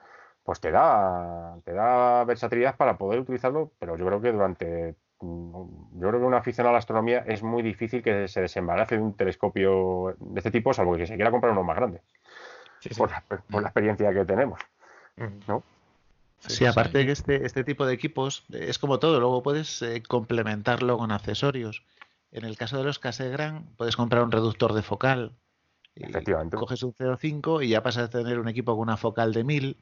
pues 0.44 0.62
te 0.62 0.72
da, 0.72 1.58
te 1.66 1.74
da 1.74 2.24
versatilidad 2.24 2.78
para 2.78 2.98
poder 2.98 3.20
utilizarlo, 3.20 3.72
pero 3.78 3.98
yo 3.98 4.06
creo 4.06 4.22
que 4.22 4.32
durante 4.32 4.96
Mm, 5.24 6.02
yo 6.02 6.10
creo 6.10 6.20
que 6.20 6.26
un 6.26 6.34
aficionado 6.34 6.72
a 6.72 6.74
la 6.74 6.80
astronomía 6.80 7.20
es 7.20 7.44
muy 7.44 7.64
difícil 7.64 8.04
que 8.04 8.28
se 8.28 8.42
desembarace 8.42 8.98
de 8.98 9.02
un 9.02 9.14
telescopio 9.14 10.16
de 10.20 10.40
este 10.40 10.52
tipo, 10.52 10.74
salvo 10.74 10.98
que 10.98 11.08
se 11.08 11.16
quiera 11.16 11.32
comprar 11.32 11.54
uno 11.54 11.64
más 11.64 11.78
grande. 11.78 12.02
Por, 12.98 13.10
la, 13.62 13.70
experiencia 13.70 14.14
que 14.14 14.26
tenemos. 14.26 14.60
¿no? 15.48 15.64
Sí, 16.48 16.66
aparte 16.66 16.98
de 16.98 17.06
que 17.06 17.12
este, 17.12 17.46
este 17.46 17.64
tipo 17.64 17.86
de 17.86 17.94
equipos 17.94 18.44
es 18.52 18.78
como 18.78 19.00
todo, 19.00 19.20
luego 19.20 19.44
puedes 19.44 19.82
eh, 19.82 20.04
complementarlo 20.04 20.98
con 20.98 21.12
accesorios. 21.12 21.84
En 22.32 22.46
el 22.46 22.58
caso 22.58 22.78
de 22.78 22.84
los 22.84 23.00
Cassegrain, 23.00 23.66
puedes 23.78 23.96
comprar 23.96 24.24
un 24.24 24.32
reductor 24.32 24.74
de 24.74 24.82
focal. 24.82 25.32
Efectivamente. 25.96 26.58
Coges 26.58 26.84
un 26.84 26.94
0,5 26.94 27.64
y 27.64 27.70
ya 27.70 27.84
pasas 27.84 28.06
a 28.06 28.10
tener 28.10 28.40
un 28.40 28.48
equipo 28.48 28.74
con 28.74 28.82
una 28.82 28.98
focal 28.98 29.34
de 29.34 29.44
1000 29.44 29.78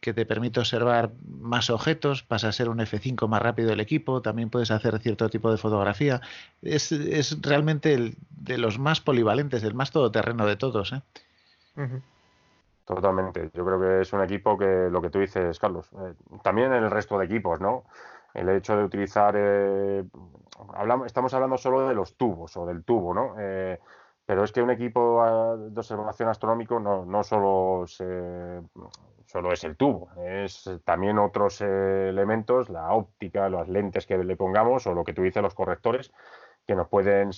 que 0.00 0.14
te 0.14 0.24
permite 0.24 0.60
observar 0.60 1.12
más 1.26 1.70
objetos, 1.70 2.22
pasa 2.22 2.48
a 2.48 2.52
ser 2.52 2.68
un 2.68 2.78
F5 2.78 3.26
más 3.28 3.42
rápido 3.42 3.72
el 3.72 3.80
equipo, 3.80 4.22
también 4.22 4.48
puedes 4.48 4.70
hacer 4.70 4.98
cierto 5.00 5.28
tipo 5.28 5.50
de 5.50 5.58
fotografía. 5.58 6.20
Es, 6.62 6.92
es 6.92 7.40
realmente 7.42 7.94
el, 7.94 8.16
de 8.30 8.58
los 8.58 8.78
más 8.78 9.00
polivalentes, 9.00 9.64
el 9.64 9.74
más 9.74 9.90
todoterreno 9.90 10.46
de 10.46 10.56
todos. 10.56 10.92
¿eh? 10.92 11.02
Totalmente. 12.88 13.50
Yo 13.52 13.66
creo 13.66 13.78
que 13.78 14.00
es 14.00 14.12
un 14.14 14.22
equipo 14.22 14.56
que 14.56 14.88
lo 14.90 15.02
que 15.02 15.10
tú 15.10 15.18
dices, 15.18 15.58
Carlos, 15.58 15.90
eh, 15.92 16.14
también 16.42 16.72
el 16.72 16.90
resto 16.90 17.18
de 17.18 17.26
equipos, 17.26 17.60
¿no? 17.60 17.84
El 18.32 18.48
hecho 18.48 18.78
de 18.78 18.82
utilizar, 18.82 19.34
eh, 19.36 20.04
hablamos, 20.72 21.06
estamos 21.06 21.34
hablando 21.34 21.58
solo 21.58 21.86
de 21.86 21.94
los 21.94 22.16
tubos 22.16 22.56
o 22.56 22.64
del 22.64 22.84
tubo, 22.84 23.12
¿no? 23.12 23.34
Eh, 23.38 23.78
pero 24.24 24.42
es 24.42 24.52
que 24.52 24.62
un 24.62 24.70
equipo 24.70 25.22
de 25.70 25.78
observación 25.78 26.30
astronómico 26.30 26.80
no, 26.80 27.22
solo 27.24 27.86
se, 27.86 28.62
solo 29.26 29.52
es 29.52 29.64
el 29.64 29.76
tubo, 29.76 30.08
es 30.24 30.70
también 30.84 31.18
otros 31.18 31.60
eh, 31.60 32.08
elementos, 32.08 32.70
la 32.70 32.92
óptica, 32.92 33.50
las 33.50 33.68
lentes 33.68 34.06
que 34.06 34.16
le 34.16 34.36
pongamos 34.36 34.86
o 34.86 34.94
lo 34.94 35.04
que 35.04 35.12
tú 35.12 35.22
dices, 35.22 35.42
los 35.42 35.54
correctores, 35.54 36.10
que 36.66 36.74
nos 36.74 36.88
pueden 36.88 37.30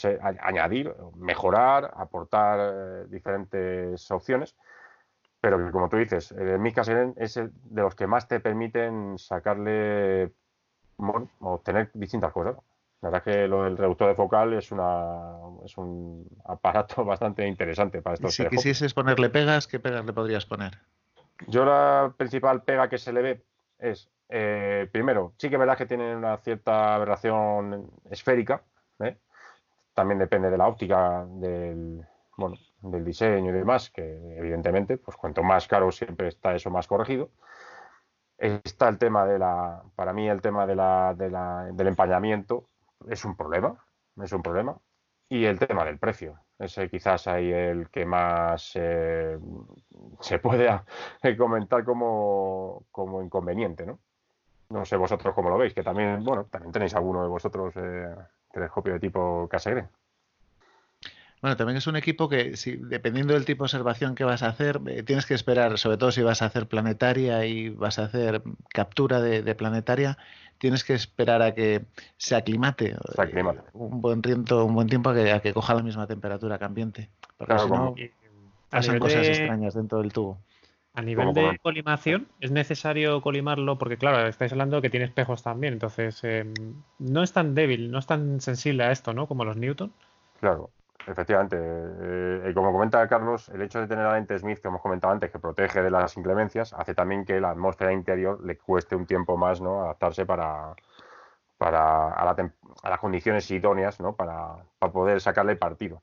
añadir, 0.43 0.93
mejorar, 1.15 1.93
aportar 1.97 2.59
eh, 2.61 3.07
diferentes 3.09 4.11
opciones, 4.11 4.57
pero 5.41 5.65
que 5.65 5.71
como 5.71 5.89
tú 5.89 5.97
dices, 5.97 6.33
el 6.33 6.59
Mica 6.59 6.83
es 7.17 7.37
el 7.37 7.51
de 7.65 7.83
los 7.83 7.95
que 7.95 8.07
más 8.07 8.29
te 8.29 8.41
permiten 8.41 9.19
sacarle, 9.19 10.33
obtener 11.41 11.91
distintas 11.95 12.33
cosas. 12.33 12.57
La 13.01 13.09
verdad 13.09 13.29
es 13.29 13.35
que 13.35 13.49
lo 13.49 13.65
del 13.65 13.79
reductor 13.79 14.09
de 14.09 14.15
focal 14.15 14.53
es, 14.53 14.71
una, 14.73 15.33
es 15.65 15.79
un 15.79 16.27
aparato 16.45 17.05
bastante 17.07 17.47
interesante 17.47 18.03
para 18.03 18.15
estos 18.15 18.35
Si 18.35 18.47
quisieses 18.47 18.93
ponerle 18.93 19.31
pegas, 19.31 19.67
¿qué 19.67 19.81
pegas 19.81 20.05
le 20.05 20.13
podrías 20.13 20.45
poner? 20.45 20.79
Yo 21.47 21.65
la 21.65 22.13
principal 22.17 22.63
pega 22.63 22.91
que 22.91 22.99
se 22.99 23.15
le 23.15 23.23
ve 23.23 23.45
es, 23.79 24.11
eh, 24.29 24.87
primero, 24.93 25.33
sí 25.39 25.49
que 25.49 25.55
es 25.55 25.59
verdad 25.59 25.79
que 25.79 25.87
tiene 25.87 26.15
una 26.15 26.37
cierta 26.37 26.95
aberración 26.95 27.91
esférica, 28.11 28.63
¿eh? 28.99 29.17
también 29.95 30.19
depende 30.19 30.51
de 30.51 30.59
la 30.59 30.69
óptica, 30.69 31.25
del, 31.27 32.07
bueno, 32.37 32.57
del 32.83 33.05
diseño 33.05 33.51
y 33.51 33.55
demás, 33.55 33.91
que 33.91 34.37
evidentemente, 34.37 34.99
pues 34.99 35.17
cuanto 35.17 35.43
más 35.43 35.67
caro 35.69 35.93
siempre 35.93 36.29
está 36.29 36.55
eso 36.55 36.71
más 36.71 36.87
corregido. 36.87 37.31
Está 38.39 38.89
el 38.89 38.99
tema 38.99 39.27
de 39.27 39.39
la, 39.39 39.83
para 39.95 40.13
mí 40.13 40.29
el 40.29 40.41
tema 40.41 40.67
de 40.67 40.75
la, 40.75 41.15
de 41.15 41.31
la, 41.31 41.71
del 41.73 41.89
empañamiento 41.89 42.65
es 43.09 43.25
un 43.25 43.37
problema, 43.37 43.85
es 44.23 44.33
un 44.33 44.43
problema. 44.43 44.79
Y 45.29 45.45
el 45.45 45.59
tema 45.59 45.85
del 45.85 45.99
precio. 45.99 46.41
Ese 46.59 46.91
quizás 46.91 47.27
ahí 47.27 47.51
el 47.51 47.89
que 47.89 48.05
más 48.05 48.73
eh, 48.75 49.39
se 50.21 50.39
puede 50.39 50.69
comentar 51.39 51.85
como, 51.85 52.85
como, 52.91 53.23
inconveniente, 53.23 53.87
¿no? 53.87 53.99
No 54.69 54.85
sé 54.85 54.97
vosotros 54.97 55.35
cómo 55.35 55.51
lo 55.51 55.59
veis, 55.59 55.75
que 55.75 55.83
también, 55.83 56.23
bueno, 56.25 56.45
también 56.45 56.73
tenéis 56.73 56.95
alguno 56.95 57.23
de 57.23 57.29
vosotros 57.29 57.75
eh, 57.77 58.15
telescopio 58.53 58.95
de 58.95 59.01
tipo 59.01 59.49
Cassegrain. 59.49 59.89
Bueno, 61.41 61.57
también 61.57 61.79
es 61.79 61.87
un 61.87 61.97
equipo 61.97 62.29
que, 62.29 62.57
si, 62.57 62.77
dependiendo 62.77 63.33
del 63.33 63.47
tipo 63.47 63.65
de 63.65 63.67
observación 63.67 64.15
que 64.15 64.25
vas 64.25 64.43
a 64.43 64.49
hacer, 64.49 64.81
eh, 64.87 65.03
tienes 65.03 65.25
que 65.25 65.33
esperar, 65.33 65.79
sobre 65.79 65.97
todo 65.97 66.13
si 66.13 66.23
vas 66.23 66.43
a 66.43 66.47
hacer 66.47 66.69
planetaria 66.69 67.47
y 67.47 67.71
vas 67.71 67.99
a 67.99 68.05
hacer 68.05 68.43
captura 68.69 69.23
de, 69.23 69.55
planetaria, 69.55 70.19
tienes 70.59 70.85
que 70.85 70.93
esperar 70.93 71.41
a 71.41 71.55
que 71.55 71.87
se 72.19 72.37
aclimate, 72.37 72.95
se 73.15 73.23
aclimate. 73.23 73.63
un 73.73 74.03
buen 74.03 74.21
tiempo, 74.21 74.65
un 74.65 74.75
buen 74.75 74.89
tiempo 74.89 75.11
a 75.11 75.15
que, 75.15 75.33
a 75.33 75.41
que 75.41 75.55
coja 75.55 75.75
la 75.75 75.83
misma 75.83 76.07
temperatura 76.07 76.59
que 76.59 76.65
ambiente, 76.65 77.11
porque 77.39 77.59
si 77.59 77.71
no 77.71 77.95
pasan 78.69 78.99
cosas 78.99 79.27
extrañas 79.27 79.75
dentro 79.75 80.01
del 80.01 80.13
tubo. 80.13 80.39
A 80.93 81.03
nivel 81.03 81.33
de 81.33 81.59
colimación, 81.63 82.27
¿es 82.41 82.51
necesario 82.51 83.23
colimarlo? 83.23 83.79
Porque 83.79 83.97
claro, 83.97 84.27
estáis 84.27 84.53
hablando 84.53 84.83
que 84.83 84.91
tiene 84.91 85.07
espejos 85.07 85.43
también, 85.43 85.75
entonces 85.75 86.23
em, 86.25 86.53
no 86.99 87.23
es 87.23 87.33
tan 87.33 87.55
débil, 87.55 87.91
no 87.91 87.99
es 87.99 88.07
tan 88.07 88.41
sensible 88.41 88.83
a 88.83 88.91
esto, 88.91 89.15
¿no? 89.15 89.27
Como 89.27 89.45
los 89.45 89.57
Newton. 89.57 89.93
Claro, 90.41 90.71
Efectivamente, 91.11 91.57
eh, 91.59 92.51
y 92.51 92.55
como 92.55 92.71
comenta 92.71 93.07
Carlos, 93.09 93.49
el 93.49 93.63
hecho 93.63 93.81
de 93.81 93.89
tener 93.89 94.05
la 94.05 94.15
lente 94.15 94.39
Smith 94.39 94.61
que 94.61 94.69
hemos 94.69 94.81
comentado 94.81 95.13
antes, 95.13 95.29
que 95.33 95.41
protege 95.41 95.83
de 95.83 95.91
las 95.91 96.17
inclemencias, 96.17 96.73
hace 96.73 96.95
también 96.95 97.25
que 97.25 97.41
la 97.41 97.51
atmósfera 97.51 97.93
interior 97.93 98.41
le 98.45 98.57
cueste 98.57 98.95
un 98.95 99.07
tiempo 99.07 99.37
más 99.37 99.61
¿no? 99.61 99.83
adaptarse 99.83 100.25
para, 100.25 100.73
para 101.59 102.13
a, 102.13 102.25
las 102.25 103.01
condiciones 103.01 103.51
idóneas 103.51 103.99
¿no? 103.99 104.15
para, 104.15 104.65
poder 104.93 105.21
sacarle 105.21 105.57
partido. 105.57 106.01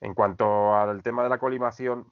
En 0.00 0.14
cuanto 0.14 0.76
al 0.76 1.02
tema 1.02 1.24
de 1.24 1.30
la 1.30 1.38
colimación, 1.38 2.06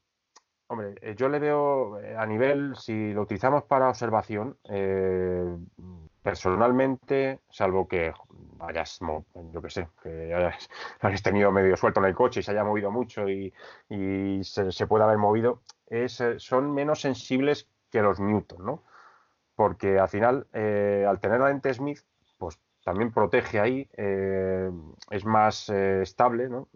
hombre, 0.66 0.97
eh, 1.03 1.15
yo 1.16 1.29
le 1.29 1.39
veo 1.39 2.01
eh, 2.01 2.16
a 2.16 2.27
nivel, 2.27 2.74
si 2.74 3.12
lo 3.12 3.23
utilizamos 3.23 3.62
para 3.62 3.89
observación, 3.89 4.59
personalmente, 6.20 7.41
salvo 7.49 7.87
que 7.87 8.12
hayas, 8.62 9.01
yo 9.52 9.62
que 9.62 9.70
sé, 9.70 9.89
que 10.02 10.34
hayas, 11.01 11.22
tenido 11.22 11.52
medio 11.52 11.76
suelto 11.76 12.01
en 12.01 12.06
el 12.06 12.14
coche 12.14 12.40
y 12.40 12.43
se 12.43 12.52
haya 12.52 12.64
movido 12.64 12.90
mucho 12.90 13.28
y, 13.28 13.52
se, 14.43 14.86
pueda 14.86 15.05
haber 15.05 15.18
movido, 15.18 15.62
es, 15.86 16.20
eh, 16.20 16.39
son 16.39 16.72
menos 16.72 17.01
sensibles 17.01 17.68
que 17.90 18.02
los 18.02 18.20
Newton, 18.20 18.64
¿no? 18.64 18.82
Porque 19.55 19.98
al 19.98 20.09
final, 20.09 20.47
eh, 20.52 21.05
al 21.09 21.20
tener 21.20 21.40
la 21.40 21.48
lente 21.48 21.74
Smith, 21.74 22.01
pues 22.39 22.59
también 22.84 23.12
protege 23.12 23.60
ahí, 23.60 23.89
eh, 23.97 24.70
es 25.10 25.24
más 25.24 25.68
estable, 25.68 26.48
¿no? 26.48 26.68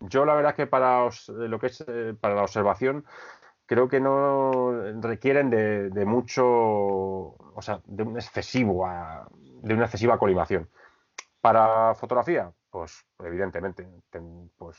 Yo 0.00 0.24
la 0.24 0.34
verdad 0.34 0.54
que 0.54 0.66
para 0.66 1.08
lo 1.28 1.58
que 1.60 1.66
es 1.68 1.84
para 2.20 2.34
la 2.34 2.42
observación 2.42 3.04
creo 3.66 3.88
que 3.88 4.00
no 4.00 4.72
requieren 5.00 5.48
de, 5.48 6.04
mucho, 6.04 6.44
o 6.44 7.60
sea, 7.60 7.80
de 7.86 8.02
un 8.02 8.16
excesivo, 8.16 8.86
de 9.62 9.74
una 9.74 9.84
excesiva 9.84 10.18
colimación. 10.18 10.68
Para 11.40 11.94
fotografía, 11.94 12.52
pues 12.70 13.04
evidentemente, 13.18 13.88
pues 14.56 14.78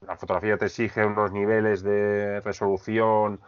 la 0.00 0.16
fotografía 0.16 0.58
te 0.58 0.66
exige 0.66 1.04
unos 1.04 1.32
niveles 1.32 1.82
de 1.82 2.40
resolución 2.40 3.40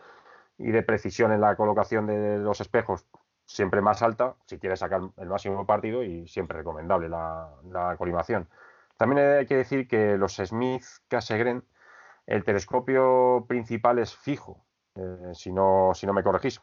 y 0.58 0.70
de 0.70 0.82
precisión 0.82 1.32
en 1.32 1.40
la 1.40 1.56
colocación 1.56 2.06
de 2.06 2.38
los 2.38 2.60
espejos 2.60 3.06
siempre 3.46 3.80
más 3.80 4.02
alta, 4.02 4.36
si 4.46 4.58
quieres 4.58 4.78
sacar 4.78 5.00
el 5.16 5.28
máximo 5.28 5.66
partido 5.66 6.04
y 6.04 6.28
siempre 6.28 6.58
recomendable 6.58 7.08
la, 7.08 7.50
la 7.70 7.96
colimación. 7.96 8.48
También 8.96 9.26
hay 9.26 9.46
que 9.46 9.56
decir 9.56 9.88
que 9.88 10.16
los 10.16 10.36
Smith 10.36 10.84
Cassegrain 11.08 11.64
el 12.26 12.44
telescopio 12.44 13.44
principal 13.48 13.98
es 13.98 14.14
fijo, 14.14 14.64
eh, 14.94 15.32
si, 15.34 15.52
no, 15.52 15.90
si 15.94 16.06
no 16.06 16.12
me 16.12 16.22
corregís. 16.22 16.60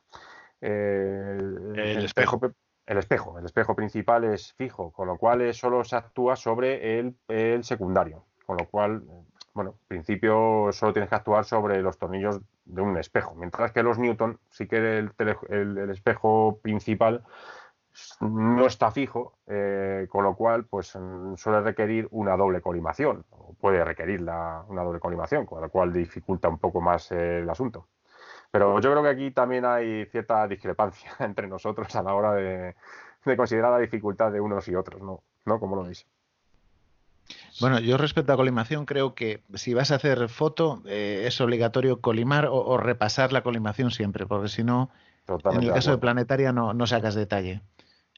Eh, 0.61 1.37
el, 1.39 2.05
espejo. 2.05 2.39
El 2.87 2.97
espejo, 2.97 3.37
el 3.37 3.45
espejo 3.45 3.75
principal 3.75 4.23
es 4.23 4.53
fijo, 4.53 4.91
con 4.91 5.09
lo 5.09 5.17
cual 5.17 5.53
solo 5.53 5.83
se 5.83 5.97
actúa 5.97 6.37
sobre 6.37 6.99
el, 6.99 7.63
secundario, 7.65 8.23
con 8.45 8.55
lo 8.55 8.65
cual 8.65 9.03
bueno, 9.53 9.71
en 9.71 9.87
principio 9.89 10.69
solo 10.71 10.93
tienes 10.93 11.09
que 11.09 11.15
actuar 11.15 11.43
sobre 11.43 11.81
los 11.81 11.97
tornillos 11.97 12.39
de 12.63 12.81
un 12.81 12.97
espejo, 12.97 13.35
mientras 13.35 13.73
que 13.73 13.83
los 13.83 13.99
Newton 13.99 14.39
sí 14.49 14.67
que 14.67 14.99
el, 14.99 15.89
espejo 15.89 16.59
principal 16.61 17.25
no 18.21 18.65
está 18.65 18.89
fijo, 18.91 19.33
eh, 19.47 20.07
con 20.09 20.23
lo 20.23 20.35
cual 20.35 20.63
pues 20.63 20.97
suele 21.35 21.61
requerir 21.61 22.07
una 22.11 22.37
doble 22.37 22.61
colimación, 22.61 23.25
o 23.31 23.53
puede 23.55 23.83
requerir 23.83 24.21
una 24.21 24.83
doble 24.83 25.01
colimación, 25.01 25.45
con 25.45 25.61
lo 25.61 25.69
cual 25.69 25.91
dificulta 25.91 26.47
un 26.47 26.59
poco 26.59 26.79
más 26.79 27.11
el 27.11 27.49
asunto. 27.49 27.87
Pero 28.51 28.79
yo 28.79 28.91
creo 28.91 29.03
que 29.03 29.09
aquí 29.09 29.31
también 29.31 29.65
hay 29.65 30.05
cierta 30.05 30.47
discrepancia 30.47 31.11
entre 31.19 31.47
nosotros 31.47 31.95
a 31.95 32.03
la 32.03 32.13
hora 32.13 32.33
de, 32.33 32.75
considerar 33.35 33.71
la 33.71 33.79
dificultad 33.79 34.31
de 34.31 34.39
unos 34.39 34.67
y 34.67 34.75
otros, 34.75 35.01
¿no? 35.01 35.21
¿No? 35.45 35.59
Como 35.59 35.75
lo 35.75 35.83
veis. 35.83 36.05
Bueno, 37.59 37.79
yo 37.79 37.97
respecto 37.97 38.31
a 38.31 38.37
colimación 38.37 38.85
creo 38.85 39.13
que 39.13 39.43
si 39.53 39.73
vas 39.73 39.91
a 39.91 39.95
hacer 39.95 40.29
foto 40.29 40.81
eh, 40.85 41.25
es 41.27 41.41
obligatorio 41.41 41.99
colimar 41.99 42.47
o, 42.49 42.77
repasar 42.77 43.33
la 43.33 43.43
colimación 43.43 43.91
siempre, 43.91 44.25
porque 44.25 44.47
si 44.47 44.63
no, 44.63 44.89
en 45.27 45.63
el 45.63 45.73
caso 45.73 45.91
de 45.91 45.97
planetaria 45.97 46.53
no, 46.53 46.73
no 46.73 46.87
sacas 46.87 47.15
detalle. 47.15 47.61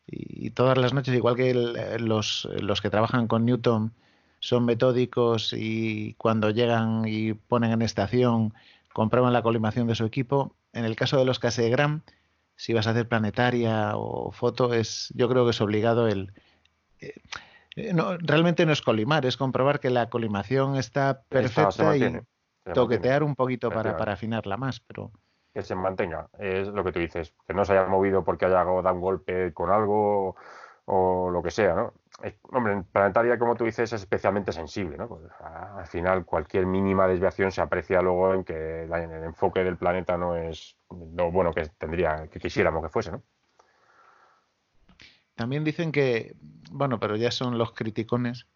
Y, 0.06 0.52
todas 0.52 0.78
las 0.78 0.94
noches, 0.94 1.16
igual 1.16 1.36
que 1.36 1.54
los, 1.54 2.48
los 2.60 2.82
que 2.82 2.90
trabajan 2.90 3.28
con 3.28 3.46
Newton 3.46 3.94
son 4.40 4.66
metódicos 4.66 5.54
y 5.54 6.14
cuando 6.18 6.50
llegan 6.50 7.04
y 7.08 7.34
ponen 7.34 7.72
en 7.72 7.82
estación 7.82 8.54
comprueban 8.94 9.34
la 9.34 9.42
colimación 9.42 9.88
de 9.88 9.96
su 9.96 10.06
equipo. 10.06 10.56
En 10.74 10.86
el 10.86 10.96
caso 10.96 11.18
de 11.18 11.26
los 11.26 11.40
Casegram, 11.40 12.02
si 12.56 12.74
vas 12.74 12.88
a 12.88 12.92
hacer 12.92 13.08
planetaria 13.08 13.94
o 13.96 14.32
foto, 14.32 14.74
es, 14.74 15.14
yo 15.16 15.30
creo 15.30 15.46
que 15.46 15.52
es 15.52 15.62
obligado 15.62 16.08
el... 16.08 16.34
Eh, 17.00 17.14
eh, 17.76 17.94
no, 17.94 18.18
realmente 18.18 18.66
no 18.66 18.74
es 18.74 18.82
colimar, 18.82 19.26
es 19.26 19.38
comprobar 19.38 19.80
que 19.80 19.90
la 19.90 20.10
colimación 20.10 20.76
está 20.76 21.24
perfecta 21.30 21.96
y 21.96 22.20
toquetear 22.74 23.24
un 23.24 23.36
poquito 23.36 23.70
para, 23.72 23.96
para 23.96 24.14
afinarla 24.14 24.58
más, 24.58 24.80
pero 24.80 25.12
que 25.54 25.62
se 25.62 25.76
mantenga. 25.76 26.30
Es 26.38 26.68
lo 26.68 26.84
que 26.84 26.92
tú 26.92 27.00
dices, 27.00 27.34
que 27.48 27.54
no 27.54 27.66
se 27.66 27.74
haya 27.74 27.88
movido 27.88 28.24
porque 28.24 28.46
haya 28.46 28.64
dado 28.64 28.94
un 28.94 29.02
golpe 29.02 29.54
con 29.54 29.72
algo 29.72 30.36
o 30.86 31.30
lo 31.30 31.42
que 31.42 31.52
sea, 31.52 31.76
¿no? 31.76 31.94
Hombre, 32.44 32.84
planetaria, 32.92 33.38
como 33.40 33.56
tú 33.56 33.66
dices, 33.66 33.94
es 33.94 34.02
especialmente 34.02 34.52
sensible, 34.52 34.98
¿no? 34.98 35.08
Pues, 35.08 35.24
al 35.40 35.88
final, 35.88 36.26
cualquier 36.26 36.66
mínima 36.66 37.08
desviación 37.08 37.52
se 37.52 37.62
aprecia 37.62 38.02
luego 38.02 38.34
en 38.34 38.44
que 38.44 38.84
el 38.84 39.24
enfoque 39.24 39.64
del 39.64 39.78
planeta 39.78 40.18
no 40.18 40.36
es 40.36 40.78
lo 40.90 41.32
bueno 41.32 41.54
que 41.54 41.68
tendría, 41.78 42.28
que 42.28 42.40
quisiéramos 42.40 42.84
que 42.84 42.90
fuese, 42.90 43.12
¿no? 43.12 43.22
También 45.36 45.64
dicen 45.64 45.92
que, 45.94 46.36
bueno, 46.70 47.00
pero 47.00 47.16
ya 47.16 47.32
son 47.32 47.58
los 47.58 47.72
criticones, 47.72 48.48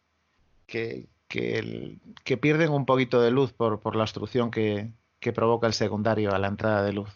que, 0.68 1.08
que, 1.28 2.38
pierden 2.38 2.72
un 2.72 2.86
poquito 2.86 3.22
de 3.22 3.32
luz 3.32 3.54
por, 3.54 3.80
por 3.80 3.96
la 3.96 4.04
obstrucción 4.04 4.52
que, 4.52 4.92
que 5.20 5.32
provoca 5.32 5.68
el 5.68 5.74
secundario 5.74 6.34
a 6.34 6.40
la 6.40 6.48
entrada 6.48 6.84
de 6.84 6.94
luz. 6.94 7.10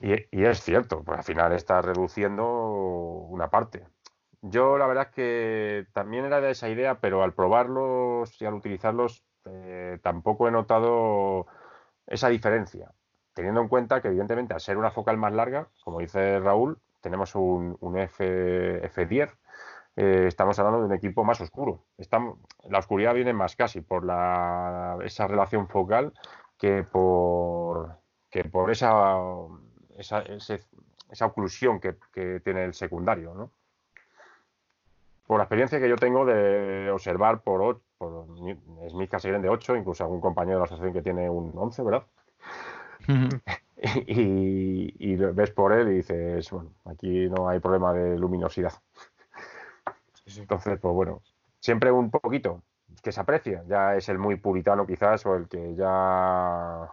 Y, 0.00 0.12
y, 0.30 0.44
es 0.44 0.62
cierto, 0.62 1.02
pues 1.02 1.18
al 1.18 1.24
final 1.24 1.52
está 1.52 1.82
reduciendo 1.82 2.46
una 3.28 3.50
parte. 3.50 3.82
Yo 4.42 4.78
la 4.78 4.86
verdad 4.86 5.08
es 5.08 5.14
que 5.14 5.86
también 5.92 6.24
era 6.24 6.40
de 6.40 6.50
esa 6.52 6.68
idea, 6.68 7.00
pero 7.00 7.22
al 7.22 7.34
probarlos 7.34 8.40
y 8.40 8.46
al 8.46 8.54
utilizarlos 8.54 9.24
eh, 9.44 9.98
tampoco 10.02 10.48
he 10.48 10.50
notado 10.50 11.46
esa 12.06 12.28
diferencia, 12.28 12.92
teniendo 13.34 13.60
en 13.60 13.68
cuenta 13.68 14.00
que 14.00 14.08
evidentemente 14.08 14.54
al 14.54 14.60
ser 14.60 14.78
una 14.78 14.90
focal 14.90 15.18
más 15.18 15.32
larga, 15.34 15.68
como 15.84 16.00
dice 16.00 16.40
Raúl, 16.40 16.80
tenemos 17.00 17.34
un, 17.34 17.76
F, 17.98 18.82
F10, 18.92 19.30
eh, 19.96 20.24
estamos 20.28 20.58
hablando 20.58 20.80
de 20.80 20.86
un 20.86 20.94
equipo 20.94 21.24
más 21.24 21.40
oscuro. 21.40 21.84
la 22.68 22.78
oscuridad 22.78 23.14
viene 23.14 23.32
más 23.34 23.56
casi 23.56 23.80
por 23.82 24.04
la, 24.04 24.98
esa 25.04 25.26
relación 25.26 25.68
focal 25.68 26.12
que 26.58 26.84
por, 26.84 27.98
que 28.30 28.44
por 28.44 28.70
esa, 28.70 29.16
esa, 29.96 30.22
esa 31.10 31.26
oclusión 31.26 31.80
que, 31.80 31.96
que 32.12 32.40
tiene 32.40 32.64
el 32.64 32.74
secundario, 32.74 33.34
¿no? 33.34 33.52
Por 35.30 35.38
la 35.38 35.44
experiencia 35.44 35.78
que 35.78 35.88
yo 35.88 35.94
tengo 35.94 36.24
de 36.24 36.90
observar 36.90 37.42
por, 37.42 37.82
por 37.98 38.26
Smith 38.88 39.08
Casegren 39.08 39.40
de 39.40 39.48
8, 39.48 39.76
incluso 39.76 40.02
algún 40.02 40.20
compañero 40.20 40.56
de 40.56 40.62
la 40.62 40.64
asociación 40.64 40.92
que 40.92 41.02
tiene 41.02 41.30
un 41.30 41.52
11, 41.54 41.84
¿verdad? 41.84 42.02
y, 44.08 45.14
ves 45.14 45.52
por 45.52 45.72
él 45.72 45.86
y 45.86 45.94
dices, 45.98 46.50
bueno, 46.50 46.70
aquí 46.84 47.28
no 47.28 47.48
hay 47.48 47.60
problema 47.60 47.92
de 47.92 48.18
luminosidad. 48.18 48.72
Entonces, 50.36 50.80
pues 50.80 50.94
bueno, 50.96 51.22
siempre 51.60 51.92
un 51.92 52.10
poquito 52.10 52.64
que 53.00 53.12
se 53.12 53.20
aprecia. 53.20 53.62
Ya 53.68 53.94
es 53.94 54.08
el 54.08 54.18
muy 54.18 54.34
puritano 54.34 54.84
quizás 54.84 55.24
o 55.26 55.36
el 55.36 55.46
que 55.46 55.76
ya 55.76 56.88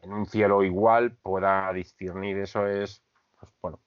en 0.00 0.12
un 0.14 0.24
cielo 0.24 0.64
igual 0.64 1.10
pueda 1.22 1.70
discernir 1.74 2.38
eso 2.38 2.66
es, 2.66 3.02
pues 3.38 3.52
bueno, 3.60 3.78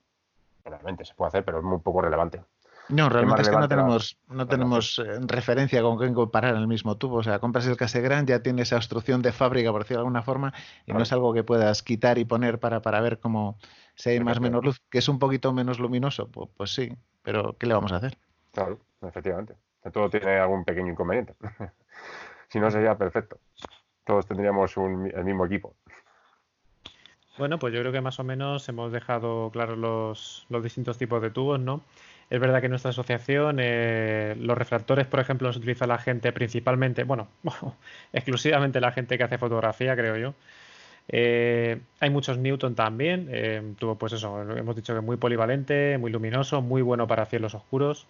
realmente 0.64 1.06
se 1.06 1.16
puede 1.16 1.30
hacer, 1.30 1.44
pero 1.44 1.58
es 1.58 1.64
muy 1.64 1.80
poco 1.80 2.04
relevante. 2.04 2.44
No, 2.90 3.08
realmente 3.08 3.44
es 3.44 3.50
que 3.50 3.56
no 3.56 3.68
tenemos, 3.68 4.18
no 4.28 4.48
tenemos 4.48 5.00
eh, 5.00 5.20
referencia 5.22 5.82
con 5.84 6.00
qué 6.00 6.12
comparar 6.12 6.56
en 6.56 6.62
el 6.62 6.68
mismo 6.68 6.98
tubo. 6.98 7.18
O 7.18 7.24
sea, 7.24 7.40
compras 7.40 7.68
el 7.68 7.78
Cassegrain, 7.78 8.26
ya 8.26 8.42
tiene 8.42 8.64
esa 8.64 8.78
obstrucción 8.78 9.22
de 9.22 9.32
fábrica, 9.32 9.72
por 9.72 9.84
decirlo 9.84 10.00
de 10.00 10.08
alguna 10.08 10.24
forma, 10.24 10.54
y 10.88 10.94
no 10.94 11.02
es 11.02 11.14
algo 11.14 11.34
que 11.34 11.44
puedas 11.44 11.84
quitar 11.84 12.18
y 12.18 12.26
poner 12.26 12.60
para, 12.60 12.82
para 12.82 13.00
ver 13.00 13.20
cómo 13.20 13.60
si 13.94 14.10
hay 14.10 14.20
más 14.22 14.40
o 14.40 14.42
menos 14.42 14.64
luz, 14.64 14.82
que 14.90 14.98
es 14.98 15.08
un 15.08 15.20
poquito 15.20 15.54
menos 15.54 15.78
luminoso, 15.78 16.30
pues, 16.32 16.50
pues, 16.58 16.74
sí, 16.74 16.92
pero 17.22 17.56
¿qué 17.60 17.68
le 17.68 17.76
vamos 17.76 17.92
a 17.92 17.98
hacer? 17.98 18.18
Claro, 18.54 18.80
efectivamente. 19.02 19.56
Todo 19.94 20.10
tiene 20.10 20.38
algún 20.38 20.66
pequeño 20.66 20.92
inconveniente. 20.92 21.36
si 22.50 22.60
no, 22.60 22.72
sería 22.72 22.98
perfecto. 22.98 23.40
Todos 24.04 24.26
tendríamos 24.26 24.76
el 24.78 25.24
mismo 25.26 25.46
equipo. 25.46 25.76
Bueno, 27.38 27.60
pues 27.60 27.74
yo 27.74 27.80
creo 27.82 27.92
que 27.92 28.02
más 28.02 28.20
o 28.20 28.24
menos 28.24 28.68
hemos 28.68 28.92
dejado 28.92 29.50
claros 29.52 29.78
los, 29.78 30.46
los 30.50 30.64
distintos 30.64 30.98
tipos 30.98 31.22
de 31.22 31.30
tubos, 31.30 31.60
¿no? 31.60 31.82
Es 32.30 32.40
verdad 32.40 32.60
que 32.60 32.68
en 32.68 32.72
nuestra 32.72 32.92
asociación 32.92 33.58
eh, 33.60 34.36
los 34.40 34.58
refractores, 34.58 35.08
por 35.08 35.20
ejemplo, 35.20 35.48
los 35.48 35.58
utiliza 35.58 35.88
la 35.88 35.98
gente 35.98 36.32
principalmente, 36.32 37.04
bueno, 37.04 37.28
exclusivamente 38.14 38.80
la 38.80 38.92
gente 38.92 39.18
que 39.18 39.24
hace 39.24 39.38
fotografía, 39.38 39.96
creo 39.96 40.16
yo. 40.18 40.34
Eh, 41.08 41.82
hay 42.00 42.10
muchos 42.12 42.38
Newton 42.38 42.76
también. 42.76 43.30
Eh, 43.32 43.74
tuvo, 43.80 43.96
pues 43.96 44.14
eso, 44.14 44.42
hemos 44.56 44.76
dicho 44.76 44.94
que 44.94 45.02
muy 45.02 45.18
polivalente, 45.18 45.98
muy 45.98 46.12
luminoso, 46.12 46.62
muy 46.62 46.84
bueno 46.84 47.08
para 47.08 47.26
cielos 47.26 47.56
oscuros. 47.56 48.06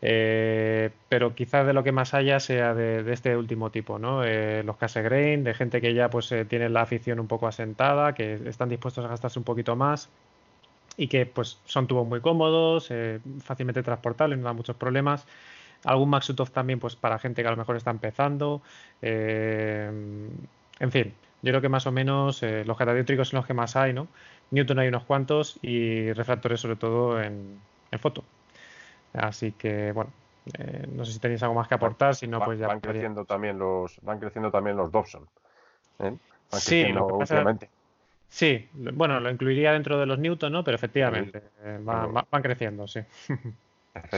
pero 0.00 1.34
quizás 1.34 1.66
de 1.66 1.72
lo 1.72 1.82
que 1.82 1.92
más 1.92 2.12
haya 2.12 2.40
sea 2.40 2.74
de, 2.74 3.10
este 3.12 3.36
último 3.36 3.70
tipo, 3.70 3.98
¿no? 3.98 4.22
los 4.62 4.76
Cassegrain, 4.76 5.44
de 5.44 5.54
gente 5.54 5.80
que 5.80 5.94
ya 5.94 6.10
pues 6.10 6.34
tiene 6.48 6.68
la 6.68 6.82
afición 6.82 7.20
un 7.20 7.28
poco 7.28 7.46
asentada, 7.46 8.14
que 8.14 8.34
están 8.46 8.68
dispuestos 8.68 9.04
a 9.06 9.08
gastarse 9.08 9.38
un 9.38 9.44
poquito 9.46 9.76
más 9.76 10.10
y 10.96 11.08
que 11.08 11.26
pues 11.26 11.58
son 11.64 11.86
tubos 11.86 12.06
muy 12.06 12.20
cómodos, 12.20 12.90
eh, 12.90 13.20
fácilmente 13.40 13.82
transportables, 13.82 14.38
no 14.38 14.44
da 14.44 14.52
muchos 14.52 14.76
problemas. 14.76 15.26
Algún 15.84 16.08
Maxutov 16.10 16.50
también 16.50 16.80
pues 16.80 16.96
para 16.96 17.18
gente 17.18 17.42
que 17.42 17.48
a 17.48 17.50
lo 17.50 17.56
mejor 17.56 17.76
está 17.76 17.90
empezando. 17.90 18.62
Eh, 19.02 19.90
en 20.78 20.92
fin, 20.92 21.14
yo 21.42 21.50
creo 21.50 21.60
que 21.60 21.68
más 21.68 21.86
o 21.86 21.92
menos 21.92 22.42
eh, 22.42 22.64
los 22.64 22.76
catadiótricos 22.76 23.28
son 23.28 23.38
los 23.38 23.46
que 23.46 23.54
más 23.54 23.76
hay, 23.76 23.92
¿no? 23.92 24.08
Newton 24.50 24.78
hay 24.78 24.88
unos 24.88 25.04
cuantos 25.04 25.58
y 25.62 26.12
refractores 26.12 26.60
sobre 26.60 26.76
todo 26.76 27.20
en, 27.20 27.60
foto. 27.98 28.24
Así 29.12 29.52
que 29.52 29.92
bueno, 29.92 30.10
no 30.92 31.04
sé 31.04 31.12
si 31.12 31.20
tenéis 31.20 31.42
algo 31.44 31.54
más 31.54 31.68
que 31.68 31.74
aportar, 31.76 32.16
si 32.16 32.26
no 32.26 32.44
pues 32.44 32.58
ya 32.58 32.66
van 32.66 32.80
creciendo 32.80 33.24
también 33.24 33.56
los 33.56 34.00
van 34.02 34.18
creciendo 34.18 34.50
también 34.50 34.76
los 34.76 34.90
Dobson. 34.90 35.28
sí, 36.50 36.86
Sí, 38.34 38.68
bueno, 38.72 39.20
lo 39.20 39.30
incluiría 39.30 39.70
dentro 39.70 39.96
de 39.96 40.06
los 40.06 40.18
Newton, 40.18 40.52
¿no? 40.52 40.64
Pero 40.64 40.74
efectivamente, 40.74 41.40
eh, 41.62 41.78
van, 41.80 42.42
creciendo, 42.42 42.88
sí. 42.88 42.98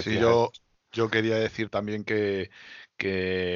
Sí, 0.01 0.19
yo, 0.19 0.51
yo 0.91 1.11
quería 1.11 1.37
decir 1.37 1.69
también 1.69 2.03
que, 2.03 2.49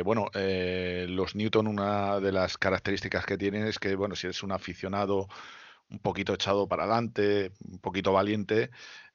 bueno, 0.05 0.27
eh, 0.35 1.07
los 1.09 1.35
Newton, 1.35 1.67
una 1.67 2.21
de 2.21 2.33
las 2.33 2.59
características 2.59 3.25
que 3.25 3.39
tienen 3.39 3.67
es 3.67 3.79
que, 3.79 3.97
bueno, 3.97 4.15
si 4.15 4.27
eres 4.27 4.43
un 4.43 4.53
aficionado 4.53 5.29
un 5.89 5.99
poquito 5.99 6.35
echado 6.35 6.69
para 6.69 6.83
adelante, 6.83 7.53
un 7.67 7.79
poquito 7.79 8.13
valiente, 8.13 8.69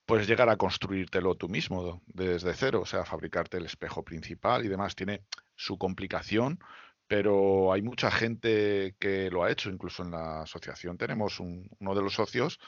puedes 0.07 0.27
llegar 0.27 0.49
a 0.49 0.57
construírtelo 0.57 1.35
tú 1.35 1.47
mismo 1.47 2.01
desde 2.07 2.55
cero, 2.55 2.81
o 2.81 2.85
sea, 2.87 3.05
fabricarte 3.05 3.57
el 3.57 3.67
espejo 3.67 4.01
principal 4.01 4.65
y 4.65 4.67
demás. 4.67 4.95
Tiene 4.95 5.21
su 5.55 5.77
complicación, 5.77 6.57
pero 7.07 7.71
hay 7.71 7.81
mucha 7.81 8.09
gente 8.09 8.95
que 8.99 9.29
lo 9.29 9.43
ha 9.43 9.51
hecho, 9.51 9.69
incluso 9.69 10.03
en 10.03 10.11
la 10.11 10.41
asociación 10.41 10.97
tenemos 10.97 11.39
uno 11.39 11.95
de 11.95 12.01
los 12.01 12.13
socios, 12.13 12.59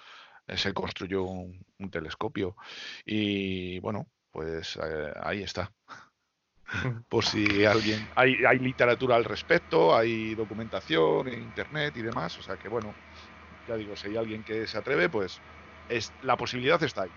eh, 0.47 0.57
se 0.57 0.73
construyó 0.73 1.23
un, 1.23 1.65
telescopio 1.91 2.55
y 3.05 3.79
bueno, 3.79 4.07
pues 4.31 4.77
eh, 4.77 5.13
ahí 5.21 5.43
está. 5.43 5.71
Por 7.09 7.23
si 7.23 7.65
alguien, 7.65 8.07
hay, 8.15 8.35
hay 8.45 8.59
literatura 8.59 9.15
al 9.15 9.23
respecto, 9.23 9.95
hay 9.95 10.35
documentación 10.35 11.29
en 11.29 11.41
internet 11.41 11.95
y 11.97 12.01
demás, 12.01 12.37
o 12.37 12.43
sea 12.43 12.57
que 12.57 12.67
bueno, 12.67 12.93
ya 13.67 13.75
digo, 13.75 13.95
si 13.95 14.09
hay 14.09 14.17
alguien 14.17 14.43
que 14.43 14.67
se 14.67 14.77
atreve, 14.77 15.09
pues 15.09 15.39
es, 15.89 16.11
la 16.21 16.37
posibilidad 16.37 16.81
está 16.83 17.03
ahí. 17.03 17.11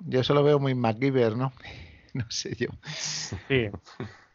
yo 0.00 0.24
solo 0.24 0.42
veo 0.42 0.58
muy 0.58 0.74
MacGyver, 0.74 1.36
¿no? 1.36 1.52
no 2.14 2.30
sé 2.30 2.54
yo. 2.56 2.68
Sí, 2.84 3.68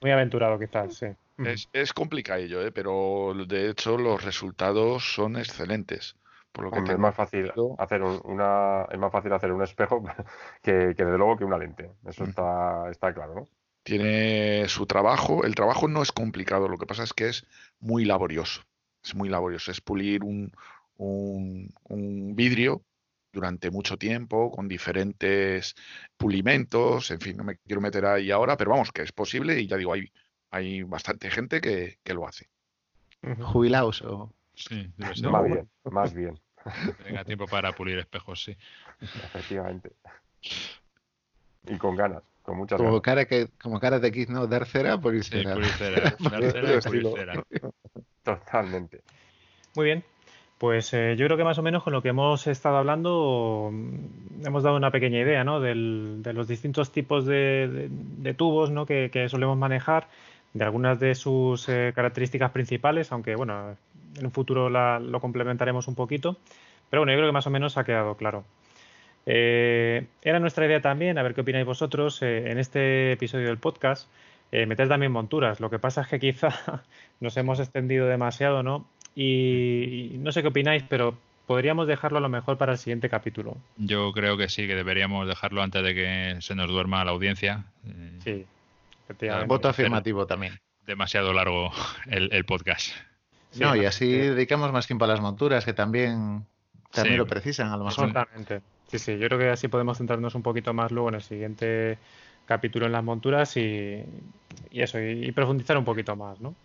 muy 0.01 0.11
aventurado 0.11 0.57
quizás, 0.57 0.95
sí. 0.95 1.07
Es, 1.37 1.69
es 1.73 1.93
complicadillo, 1.93 2.61
¿eh? 2.61 2.71
pero 2.71 3.33
de 3.47 3.69
hecho 3.69 3.97
los 3.97 4.23
resultados 4.23 5.13
son 5.13 5.37
excelentes. 5.37 6.15
Por 6.51 6.65
lo 6.65 6.71
que 6.71 6.91
es 6.91 6.99
más 6.99 7.15
fácil 7.15 7.51
hacer 7.77 8.01
una 8.03 8.85
es 8.91 8.99
más 8.99 9.11
fácil 9.11 9.31
hacer 9.31 9.51
un 9.51 9.63
espejo 9.63 10.03
que, 10.61 10.71
desde 10.71 11.17
luego 11.17 11.37
que 11.37 11.45
una 11.45 11.57
lente. 11.57 11.91
Eso 12.05 12.25
está, 12.25 12.89
está 12.89 13.13
claro, 13.13 13.35
¿no? 13.35 13.47
Tiene 13.83 14.67
su 14.67 14.85
trabajo. 14.85 15.43
El 15.43 15.55
trabajo 15.55 15.87
no 15.87 16.01
es 16.01 16.11
complicado, 16.11 16.67
lo 16.67 16.77
que 16.77 16.85
pasa 16.85 17.03
es 17.03 17.13
que 17.13 17.29
es 17.29 17.47
muy 17.79 18.05
laborioso. 18.05 18.61
Es 19.03 19.15
muy 19.15 19.29
laborioso. 19.29 19.71
Es 19.71 19.81
pulir 19.81 20.23
un, 20.23 20.51
un, 20.97 21.73
un 21.89 22.35
vidrio 22.35 22.83
durante 23.31 23.71
mucho 23.71 23.97
tiempo, 23.97 24.51
con 24.51 24.67
diferentes 24.67 25.75
pulimentos, 26.17 27.11
en 27.11 27.21
fin, 27.21 27.37
no 27.37 27.43
me 27.43 27.57
quiero 27.57 27.81
meter 27.81 28.05
ahí 28.05 28.29
ahora, 28.29 28.57
pero 28.57 28.71
vamos, 28.71 28.91
que 28.91 29.03
es 29.03 29.11
posible 29.13 29.59
y 29.59 29.67
ya 29.67 29.77
digo, 29.77 29.93
hay, 29.93 30.11
hay 30.51 30.83
bastante 30.83 31.31
gente 31.31 31.61
que, 31.61 31.97
que 32.03 32.13
lo 32.13 32.27
hace. 32.27 32.47
Jubilaos 33.39 34.01
o 34.01 34.33
Sí, 34.53 34.91
Más 34.97 35.21
bien, 35.43 35.69
más 35.85 36.13
bien. 36.13 36.39
Tenga 37.03 37.23
tiempo 37.23 37.47
para 37.47 37.71
pulir 37.71 37.97
espejos, 37.97 38.43
sí. 38.43 38.55
Efectivamente. 39.01 39.91
Y 41.67 41.77
con 41.77 41.95
ganas, 41.95 42.21
con 42.43 42.57
muchas 42.57 42.77
como 42.77 42.89
ganas. 42.89 43.01
Cara 43.01 43.25
que, 43.25 43.47
como 43.61 43.79
cara 43.79 43.99
de 43.99 44.09
X, 44.09 44.29
¿no? 44.29 44.45
Dar 44.45 44.65
cera, 44.67 44.99
pulir 44.99 45.23
cera. 45.23 45.55
Sí, 45.55 45.63
cera. 45.77 46.15
Dar 46.19 46.51
cera 46.51 47.43
Totalmente. 48.23 49.01
Muy 49.75 49.85
bien. 49.85 50.03
Pues 50.61 50.93
eh, 50.93 51.15
yo 51.17 51.25
creo 51.25 51.37
que 51.37 51.43
más 51.43 51.57
o 51.57 51.63
menos 51.63 51.81
con 51.81 51.91
lo 51.91 52.03
que 52.03 52.09
hemos 52.09 52.45
estado 52.45 52.77
hablando 52.77 53.71
mm, 53.71 54.45
hemos 54.45 54.61
dado 54.61 54.75
una 54.75 54.91
pequeña 54.91 55.19
idea 55.19 55.43
¿no? 55.43 55.59
Del, 55.59 56.21
de 56.21 56.33
los 56.33 56.47
distintos 56.47 56.91
tipos 56.91 57.25
de, 57.25 57.89
de, 57.89 58.33
tubos 58.35 58.69
¿no? 58.69 58.85
que, 58.85 59.09
que, 59.11 59.27
solemos 59.27 59.57
manejar, 59.57 60.07
de 60.53 60.63
algunas 60.63 60.99
de 60.99 61.15
sus 61.15 61.67
eh, 61.69 61.91
características 61.95 62.51
principales, 62.51 63.11
aunque 63.11 63.35
bueno, 63.35 63.75
en 64.17 64.25
un 64.25 64.31
futuro 64.31 64.69
lo 64.69 65.19
complementaremos 65.19 65.87
un 65.87 65.95
poquito. 65.95 66.37
Pero 66.89 67.01
bueno, 67.01 67.13
yo 67.13 67.19
creo 67.19 67.29
que 67.29 67.33
más 67.33 67.47
o 67.47 67.51
menos 67.51 67.77
ha 67.77 67.85
quedado 67.85 68.15
claro. 68.15 68.43
Eh, 69.25 70.05
era 70.21 70.39
nuestra 70.39 70.65
idea 70.65 70.81
también, 70.81 71.17
a 71.17 71.23
ver 71.23 71.33
qué 71.33 71.41
opináis 71.41 71.65
vosotros, 71.65 72.21
eh, 72.21 72.51
en 72.51 72.57
este 72.57 73.13
episodio 73.13 73.47
del 73.47 73.57
podcast, 73.57 74.09
eh, 74.51 74.65
meter 74.65 74.87
también 74.87 75.11
monturas. 75.11 75.59
Lo 75.59 75.69
que 75.69 75.79
pasa 75.79 76.01
es 76.01 76.07
que 76.07 76.19
quizá 76.19 76.49
nos 77.19 77.37
hemos 77.37 77.59
extendido 77.59 78.07
demasiado, 78.07 78.63
¿no? 78.63 78.87
Y, 79.15 80.15
no 80.19 80.31
sé 80.31 80.41
qué 80.41 80.49
opináis, 80.49 80.83
pero 80.87 81.17
podríamos 81.45 81.87
dejarlo 81.87 82.17
a 82.17 82.21
lo 82.21 82.29
mejor 82.29 82.57
para 82.57 82.73
el 82.73 82.77
siguiente 82.77 83.09
capítulo. 83.09 83.57
Yo 83.77 84.11
creo 84.13 84.37
que 84.37 84.49
sí, 84.49 84.67
que 84.67 84.75
deberíamos 84.75 85.27
dejarlo 85.27 85.61
antes 85.61 85.83
de 85.83 85.93
que 85.93 86.37
se 86.39 86.55
nos 86.55 86.69
duerma 86.69 87.03
la 87.03 87.11
audiencia. 87.11 87.65
Sí, 88.23 88.45
Voto 89.47 89.69
afirmativo 89.69 90.25
también. 90.25 90.59
Demasiado 90.85 91.31
largo 91.33 91.71
el 92.07 92.45
podcast 92.45 92.91
no, 93.59 93.75
y 93.75 93.85
así 93.85 94.09
dedicamos 94.11 94.71
más 94.71 94.87
tiempo 94.87 95.05
a 95.05 95.07
las 95.07 95.19
monturas, 95.19 95.65
que 95.65 95.73
también, 95.73 96.45
también 96.91 97.17
lo 97.17 97.27
precisan, 97.27 97.67
a 97.71 97.77
lo 97.77 97.85
mejor. 97.85 98.07
Exactamente. 98.07 98.61
Sí, 98.87 98.99
sí, 98.99 99.17
yo 99.17 99.27
creo 99.27 99.39
que 99.39 99.49
así 99.49 99.67
podemos 99.67 99.97
centrarnos 99.97 100.35
un 100.35 100.43
poquito 100.43 100.73
más 100.73 100.91
luego 100.91 101.09
en 101.09 101.15
el 101.15 101.21
siguiente 101.21 101.97
capítulo 102.45 102.85
en 102.85 102.91
las 102.91 103.03
monturas 103.03 103.55
y, 103.55 104.03
eso, 104.71 104.99
y, 104.99 105.31
profundizar 105.31 105.77
un 105.77 105.85
poquito 105.85 106.15
más, 106.15 106.41
¿no? 106.41 106.55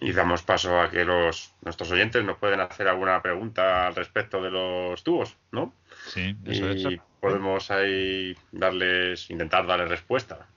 Y, 0.00 0.12
damos 0.12 0.42
paso 0.42 0.80
a 0.80 0.90
que 0.90 1.04
los 1.04 1.52
nuestros 1.62 1.90
oyentes 1.92 2.24
nos 2.24 2.38
pueden 2.38 2.58
hacer 2.60 2.88
alguna 2.88 3.22
pregunta 3.22 3.86
al 3.86 3.94
respecto 3.94 4.42
de 4.42 4.50
los 4.50 5.04
tubos, 5.04 5.36
¿no? 5.52 5.72
Sí, 6.08 6.36
eso 6.46 6.72
y 6.72 7.00
podemos 7.20 7.70
ahí 7.70 8.34
darles, 8.50 9.30
intentar 9.30 9.66
darles 9.66 9.88
respuesta. 9.88 10.48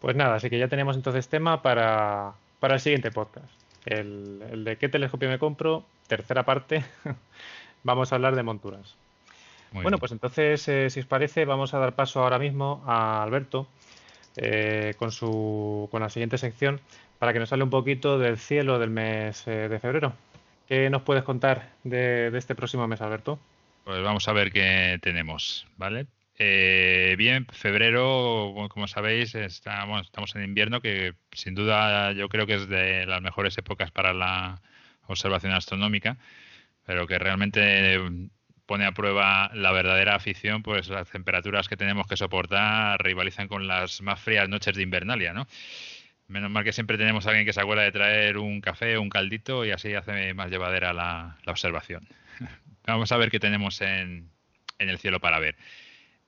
Pues 0.00 0.16
nada, 0.16 0.34
así 0.34 0.50
que 0.50 0.58
ya 0.58 0.68
tenemos 0.68 0.96
entonces 0.96 1.28
tema 1.28 1.62
para, 1.62 2.32
para 2.58 2.74
el 2.74 2.80
siguiente 2.80 3.10
podcast 3.10 3.60
el, 3.84 4.64
de 4.64 4.76
qué 4.76 4.88
telescopio 4.88 5.28
me 5.28 5.38
compro, 5.38 5.84
tercera 6.06 6.44
parte, 6.44 6.84
vamos 7.84 8.12
a 8.12 8.16
hablar 8.16 8.36
de 8.36 8.42
monturas. 8.42 8.96
bueno, 9.72 9.98
pues 9.98 10.12
entonces, 10.12 10.66
eh, 10.68 10.90
si 10.90 11.00
os 11.00 11.06
parece, 11.06 11.44
vamos 11.44 11.74
a 11.74 11.78
dar 11.78 11.94
paso 11.94 12.22
ahora 12.22 12.38
mismo 12.38 12.82
a 12.86 13.22
Alberto 13.22 13.66
eh, 14.36 14.94
con, 14.98 15.12
su, 15.12 15.88
con 15.90 16.02
la 16.02 16.10
siguiente 16.10 16.38
sección 16.38 16.80
para 17.18 17.32
que 17.32 17.38
nos 17.38 17.52
hable 17.52 17.64
un 17.64 17.70
poquito 17.70 18.18
del 18.18 18.38
cielo 18.38 18.78
del 18.78 18.90
mes 18.90 19.46
eh, 19.46 19.68
de 19.68 19.78
febrero. 19.78 20.12
¿Qué 20.68 20.88
nos 20.88 21.02
puedes 21.02 21.24
contar 21.24 21.70
de, 21.82 22.30
de, 22.30 22.38
este 22.38 22.54
próximo 22.54 22.86
mes, 22.86 23.00
Alberto? 23.00 23.38
Pues 23.84 24.02
vamos 24.02 24.28
a 24.28 24.32
ver 24.32 24.52
qué 24.52 24.98
tenemos, 25.02 25.66
¿vale? 25.76 26.06
Eh, 26.42 27.16
bien, 27.18 27.46
febrero, 27.52 28.54
como 28.70 28.88
sabéis, 28.88 29.34
estamos, 29.34 30.06
estamos 30.06 30.34
en 30.36 30.44
invierno, 30.44 30.80
que 30.80 31.12
sin 31.32 31.54
duda 31.54 32.12
yo 32.12 32.30
creo 32.30 32.46
que 32.46 32.54
es 32.54 32.66
de 32.66 33.04
las 33.04 33.20
mejores 33.20 33.58
épocas 33.58 33.90
para 33.90 34.14
la 34.14 34.62
observación 35.06 35.52
astronómica, 35.52 36.16
pero 36.86 37.06
que 37.06 37.18
realmente 37.18 38.00
pone 38.64 38.86
a 38.86 38.92
prueba 38.92 39.50
la 39.52 39.70
verdadera 39.72 40.14
afición, 40.14 40.62
pues 40.62 40.88
las 40.88 41.10
temperaturas 41.10 41.68
que 41.68 41.76
tenemos 41.76 42.06
que 42.06 42.16
soportar 42.16 43.02
rivalizan 43.02 43.46
con 43.46 43.66
las 43.68 44.00
más 44.00 44.18
frías 44.18 44.48
noches 44.48 44.74
de 44.74 44.82
invernalia, 44.82 45.34
¿no? 45.34 45.46
Menos 46.26 46.50
mal 46.50 46.64
que 46.64 46.72
siempre 46.72 46.96
tenemos 46.96 47.26
a 47.26 47.30
alguien 47.30 47.44
que 47.44 47.52
se 47.52 47.60
acuerda 47.60 47.82
de 47.82 47.92
traer 47.92 48.38
un 48.38 48.62
café 48.62 48.96
un 48.96 49.10
caldito 49.10 49.66
y 49.66 49.72
así 49.72 49.92
hace 49.92 50.32
más 50.32 50.50
llevadera 50.50 50.94
la, 50.94 51.36
observación. 51.46 52.08
Vamos 52.86 53.12
a 53.12 53.18
ver 53.18 53.30
qué 53.30 53.40
tenemos 53.40 53.82
en, 53.82 54.30
en 54.78 54.88
el 54.88 54.98
cielo 54.98 55.20
para 55.20 55.38
ver 55.38 55.56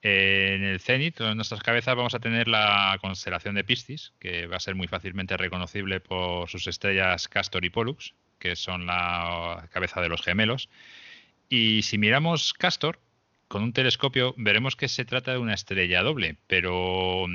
en 0.03 0.65
el 0.65 0.81
cenit, 0.81 1.21
en 1.21 1.37
nuestras 1.37 1.63
cabezas, 1.63 1.95
vamos 1.95 2.13
a 2.13 2.19
tener 2.19 2.49
la 2.49 2.97
constelación 2.99 3.55
de 3.55 3.63
Piscis, 3.63 4.11
que 4.19 4.47
va 4.47 4.57
a 4.57 4.59
ser 4.59 4.75
muy 4.75 4.87
fácilmente 4.87 5.37
reconocible 5.37 6.01
por 6.01 6.49
sus 6.49 6.67
estrellas 6.67 7.29
Castor 7.29 7.63
y 7.63 7.69
Pollux, 7.69 8.13
que 8.37 8.57
son 8.57 8.85
la 8.85 9.69
cabeza 9.71 10.01
de 10.01 10.09
los 10.09 10.21
gemelos. 10.21 10.69
Y 11.47 11.83
si 11.83 11.97
miramos 11.97 12.53
Castor, 12.53 12.99
con 13.47 13.63
un 13.63 13.71
telescopio 13.71 14.35
veremos 14.37 14.75
que 14.75 14.89
se 14.89 15.05
trata 15.05 15.31
de 15.31 15.37
una 15.37 15.53
estrella 15.53 16.03
doble, 16.03 16.35
pero 16.47 17.25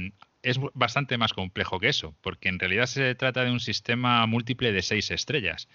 es 0.43 0.61
bastante 0.75 1.17
más 1.17 1.33
complejo 1.33 1.81
que 1.81 1.89
eso, 1.89 2.15
porque 2.21 2.51
en 2.51 2.59
realidad 2.59 2.85
se 2.85 3.15
trata 3.15 3.45
de 3.45 3.51
un 3.51 3.61
sistema 3.61 4.27
múltiple 4.27 4.73
de 4.73 4.83
seis 4.83 5.11
estrellas. 5.11 5.69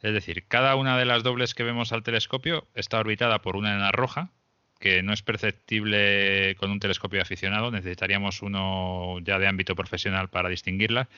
Es 0.00 0.14
decir, 0.14 0.46
cada 0.48 0.76
una 0.76 0.96
de 0.96 1.04
las 1.04 1.22
dobles 1.22 1.54
que 1.54 1.62
vemos 1.62 1.92
al 1.92 2.02
telescopio 2.02 2.68
está 2.74 2.98
orbitada 2.98 3.42
por 3.42 3.56
una 3.56 3.72
enana 3.72 3.92
roja, 3.92 4.30
que 4.78 5.02
no 5.02 5.12
es 5.12 5.22
perceptible 5.22 6.54
con 6.56 6.70
un 6.70 6.80
telescopio 6.80 7.22
aficionado, 7.22 7.70
necesitaríamos 7.70 8.42
uno 8.42 9.18
ya 9.20 9.38
de 9.38 9.46
ámbito 9.46 9.74
profesional 9.74 10.28
para 10.28 10.48
distinguirla. 10.48 11.08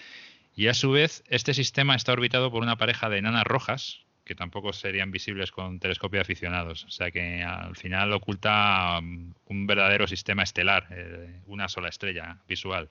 Y 0.54 0.68
a 0.68 0.74
su 0.74 0.90
vez, 0.90 1.22
este 1.28 1.54
sistema 1.54 1.94
está 1.94 2.12
orbitado 2.12 2.50
por 2.50 2.62
una 2.62 2.76
pareja 2.76 3.08
de 3.08 3.18
enanas 3.18 3.44
rojas, 3.44 4.00
que 4.24 4.34
tampoco 4.34 4.72
serían 4.72 5.10
visibles 5.10 5.50
con 5.50 5.80
telescopios 5.80 6.22
aficionados. 6.22 6.84
O 6.84 6.90
sea 6.90 7.10
que 7.10 7.42
al 7.42 7.76
final 7.76 8.12
oculta 8.12 8.98
um, 8.98 9.32
un 9.46 9.66
verdadero 9.66 10.06
sistema 10.06 10.42
estelar, 10.42 10.86
eh, 10.90 11.40
una 11.46 11.68
sola 11.68 11.88
estrella 11.88 12.38
visual. 12.46 12.88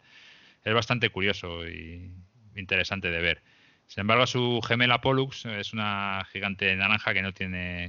Es 0.64 0.74
bastante 0.74 1.10
curioso 1.10 1.68
y 1.68 2.12
interesante 2.56 3.12
de 3.12 3.22
ver. 3.22 3.42
Sin 3.86 4.02
embargo, 4.02 4.28
su 4.28 4.62
gemela 4.68 5.00
Pollux 5.00 5.46
es 5.46 5.74
una 5.74 6.26
gigante 6.32 6.76
naranja 6.76 7.14
que 7.14 7.22
no 7.22 7.34
tiene 7.34 7.86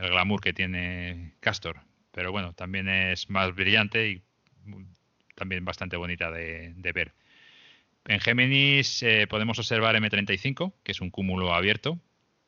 el 0.00 0.10
glamour 0.10 0.40
que 0.40 0.52
tiene 0.52 1.34
Castor 1.40 1.80
pero 2.16 2.32
bueno, 2.32 2.54
también 2.54 2.88
es 2.88 3.28
más 3.28 3.54
brillante 3.54 4.08
y 4.08 4.22
también 5.34 5.66
bastante 5.66 5.98
bonita 5.98 6.30
de, 6.30 6.72
ver. 6.94 7.12
En 8.06 8.20
Géminis 8.20 9.02
eh, 9.02 9.26
podemos 9.28 9.58
observar 9.58 9.94
M35, 9.96 10.72
que 10.82 10.92
es 10.92 11.02
un 11.02 11.10
cúmulo 11.10 11.52
abierto, 11.52 12.00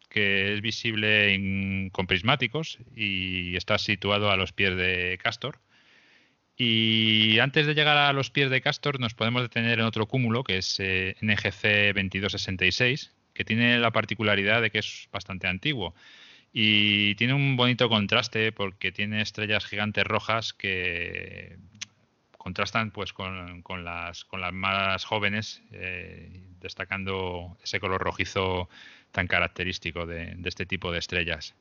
que 0.08 0.54
es 0.54 0.62
visible 0.62 1.90
con 1.92 2.06
prismáticos 2.06 2.78
y 2.96 3.56
está 3.56 3.76
situado 3.76 4.30
a 4.30 4.38
los 4.38 4.52
pies 4.52 4.74
de 4.74 5.18
Castor. 5.22 5.58
Y 6.56 7.38
antes 7.38 7.66
de 7.66 7.74
llegar 7.74 7.98
a 7.98 8.14
los 8.14 8.30
pies 8.30 8.48
de 8.48 8.62
Castor 8.62 8.98
nos 8.98 9.12
podemos 9.12 9.42
detener 9.42 9.80
en 9.80 9.84
otro 9.84 10.06
cúmulo, 10.06 10.44
que 10.44 10.56
es 10.56 10.80
eh, 10.80 11.14
NGC 11.20 11.92
2266, 11.94 13.14
que 13.34 13.44
tiene 13.44 13.78
la 13.78 13.90
particularidad 13.90 14.62
de 14.62 14.70
que 14.70 14.78
es 14.78 15.10
bastante 15.12 15.46
antiguo. 15.46 15.94
Y 16.52 17.14
tiene 17.16 17.34
un 17.34 17.56
bonito 17.56 17.88
contraste 17.88 18.52
porque 18.52 18.90
tiene 18.90 19.20
estrellas 19.20 19.66
gigantes 19.66 20.04
rojas 20.04 20.52
que 20.52 21.56
contrastan 22.48 22.90
pues 22.92 23.12
con, 23.12 23.62
las, 23.84 24.24
con 24.24 24.40
las 24.40 24.52
más 24.54 25.04
jóvenes, 25.04 25.62
eh, 25.72 26.40
destacando 26.60 27.58
ese 27.62 27.78
color 27.78 28.00
rojizo 28.00 28.70
tan 29.12 29.26
característico 29.26 30.06
de, 30.06 30.36
este 30.44 30.64
tipo 30.64 30.90
de 30.90 30.98
estrellas. 30.98 31.54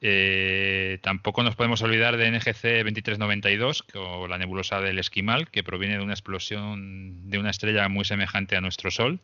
Eh, 0.00 0.98
tampoco 1.02 1.42
nos 1.42 1.56
podemos 1.56 1.82
olvidar 1.82 2.16
de 2.16 2.30
NGC 2.30 2.84
2392, 2.84 3.84
o 3.94 4.28
la 4.28 4.38
nebulosa 4.38 4.80
del 4.80 4.98
Esquimal, 4.98 5.50
que 5.50 5.64
proviene 5.64 5.96
de 5.96 6.04
una 6.04 6.12
explosión 6.12 7.28
de 7.28 7.38
una 7.38 7.50
estrella 7.50 7.88
muy 7.88 8.04
semejante 8.04 8.56
a 8.56 8.60
nuestro 8.60 8.90
Sol 8.90 9.20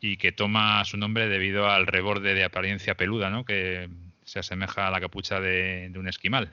y 0.00 0.16
que 0.16 0.32
toma 0.32 0.84
su 0.84 0.96
nombre 0.96 1.28
debido 1.28 1.68
al 1.68 1.86
reborde 1.86 2.34
de 2.34 2.44
apariencia 2.44 2.96
peluda, 2.96 3.30
¿no? 3.30 3.44
que 3.44 3.88
se 4.36 4.40
asemeja 4.40 4.86
a 4.86 4.90
la 4.90 5.00
capucha 5.00 5.40
de, 5.40 5.90
un 5.96 6.08
esquimal. 6.08 6.52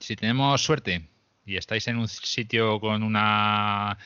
Si 0.00 0.16
tenemos 0.16 0.60
suerte 0.60 1.08
y 1.46 1.56
estáis 1.56 1.86
en 1.86 1.98
un 1.98 2.08
sitio 2.08 2.80
con 2.80 3.04
una 3.04 3.96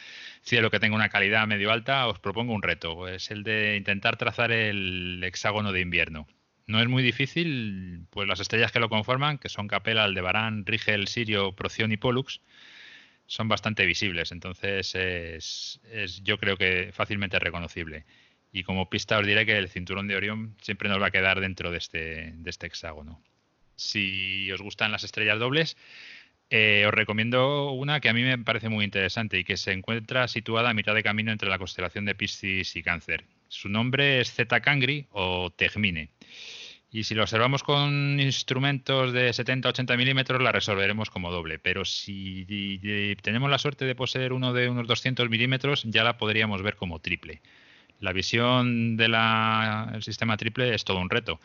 cielo 0.43 0.71
que 0.71 0.79
tenga 0.79 0.95
una 0.95 1.09
calidad 1.09 1.47
medio 1.47 1.73
alta, 1.73 2.07
os 2.09 2.19
propongo 2.19 2.53
un 2.53 2.63
reto. 2.63 3.09
Es 3.09 3.31
el 3.31 3.43
de 3.43 3.77
intentar 3.77 4.19
trazar 4.19 4.53
el 4.53 5.23
hexágono 5.25 5.73
de 5.73 5.81
invierno. 5.81 6.27
No 6.67 6.81
es 6.81 6.89
muy 6.89 7.03
difícil, 7.03 8.07
pues 8.11 8.29
las 8.29 8.41
estrellas 8.41 8.71
que 8.71 8.81
lo 8.81 8.91
conforman, 8.91 9.39
que 9.39 9.49
son 9.49 9.67
Capella, 9.67 10.05
Aldebarán, 10.05 10.67
Rigel, 10.67 11.09
Sirio, 11.09 11.53
Procyon 11.53 11.93
y 11.93 11.97
Pollux, 11.97 12.43
son 13.27 13.49
bastante 13.49 13.87
visibles. 13.87 14.31
Entonces 14.31 14.95
es, 14.95 15.81
yo 16.23 16.37
creo 16.37 16.59
que 16.59 16.91
fácilmente 16.93 17.39
reconocible. 17.39 18.05
Y 18.53 18.63
como 18.63 18.89
pista 18.89 19.19
os 19.19 19.27
diré 19.27 19.45
que 19.45 19.59
el 19.59 19.69
cinturón 19.69 20.09
de 20.09 20.17
Orión 20.17 20.57
siempre 20.63 20.89
nos 20.89 21.01
va 21.01 21.07
a 21.07 21.11
quedar 21.11 21.41
dentro 21.41 21.71
de 21.71 21.79
este, 21.79 22.33
de 22.35 22.51
este 22.51 22.67
hexágono. 22.67 23.23
Si 23.77 24.51
os 24.53 24.61
gustan 24.61 24.91
las 24.93 25.05
estrellas 25.05 25.39
dobles, 25.39 25.77
eh, 26.51 26.85
os 26.87 26.95
recomiendo 26.95 27.73
una 27.73 28.01
que 28.01 28.09
a 28.09 28.15
mí 28.15 28.23
me 28.23 28.39
parece 28.39 28.71
muy 28.71 28.85
interesante 28.85 29.39
y 29.39 29.45
que 29.45 29.57
se 29.59 29.73
encuentra 29.73 30.29
situada 30.29 30.71
a 30.71 30.75
mitad 30.75 30.95
de 30.95 31.03
camino 31.03 31.31
entre 31.31 31.51
la 31.51 31.59
constelación 31.59 32.07
de 32.07 32.15
Piscis 32.15 32.75
y 32.75 32.83
Cáncer. 32.83 33.25
Su 33.49 33.69
nombre 33.69 34.21
es 34.21 34.33
Zeta 34.33 34.61
Cangri 34.61 35.07
o 35.11 35.51
Tegmine. 35.51 36.11
Y 36.91 37.05
si 37.05 37.15
lo 37.15 37.23
observamos 37.23 37.63
con 37.63 38.19
instrumentos 38.19 39.13
de 39.13 39.29
70-80 39.29 39.97
milímetros, 39.99 40.41
la 40.41 40.53
resolveremos 40.53 41.11
como 41.11 41.31
doble. 41.31 41.59
Pero 41.59 41.85
si 41.85 42.47
tenemos 43.23 43.51
la 43.51 43.59
suerte 43.59 43.85
de 43.85 43.95
poseer 43.95 44.33
uno 44.33 44.55
de 44.55 44.71
unos 44.71 44.87
200 44.87 45.29
milímetros, 45.29 45.85
ya 45.85 46.03
la 46.03 46.17
podríamos 46.17 46.63
ver 46.63 46.77
como 46.77 47.01
triple. 47.01 47.43
La 48.01 48.13
visión 48.13 48.97
del 48.97 49.15
sistema 50.03 50.37
triple 50.37 50.75
es 50.75 50.85
todo 50.85 50.99
un 50.99 51.11
reto 51.11 51.41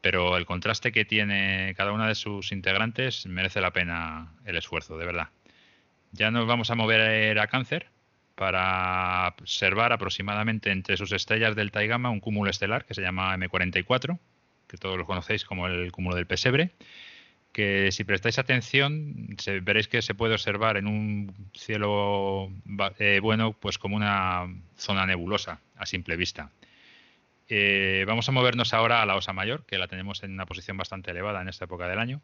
pero 0.00 0.36
el 0.36 0.46
contraste 0.46 0.92
que 0.92 1.04
tiene 1.04 1.74
cada 1.76 1.92
una 1.92 2.06
de 2.06 2.14
sus 2.14 2.52
integrantes 2.52 3.26
merece 3.26 3.60
la 3.60 3.72
pena 3.72 4.32
el 4.44 4.56
esfuerzo, 4.56 4.96
de 4.96 5.06
verdad. 5.06 5.28
Ya 6.12 6.30
nos 6.30 6.46
vamos 6.46 6.70
a 6.70 6.74
mover 6.74 7.38
a 7.38 7.46
cáncer 7.48 7.86
para 8.34 9.34
observar 9.40 9.92
aproximadamente 9.92 10.70
entre 10.70 10.96
sus 10.96 11.12
estrellas 11.12 11.56
delta 11.56 11.82
y 11.82 11.88
gamma 11.88 12.10
un 12.10 12.20
cúmulo 12.20 12.50
estelar 12.50 12.84
que 12.84 12.94
se 12.94 13.02
llama 13.02 13.36
M44, 13.36 14.18
que 14.68 14.76
todos 14.76 14.96
lo 14.96 15.06
conocéis 15.06 15.44
como 15.44 15.66
el 15.66 15.90
cúmulo 15.90 16.14
del 16.14 16.26
pesebre, 16.26 16.70
que 17.58 17.90
si 17.90 18.04
prestáis 18.04 18.38
atención 18.38 19.34
veréis 19.62 19.88
que 19.88 20.00
se 20.00 20.14
puede 20.14 20.34
observar 20.34 20.76
en 20.76 20.86
un 20.86 21.50
cielo 21.54 22.52
eh, 23.00 23.18
bueno 23.20 23.52
pues 23.52 23.78
como 23.78 23.96
una 23.96 24.46
zona 24.76 25.06
nebulosa 25.06 25.58
a 25.74 25.84
simple 25.84 26.14
vista. 26.14 26.52
Eh, 27.48 28.04
vamos 28.06 28.28
a 28.28 28.32
movernos 28.32 28.74
ahora 28.74 29.02
a 29.02 29.06
la 29.06 29.16
Osa 29.16 29.32
Mayor, 29.32 29.66
que 29.66 29.76
la 29.76 29.88
tenemos 29.88 30.22
en 30.22 30.34
una 30.34 30.46
posición 30.46 30.76
bastante 30.76 31.10
elevada 31.10 31.42
en 31.42 31.48
esta 31.48 31.64
época 31.64 31.88
del 31.88 31.98
año. 31.98 32.22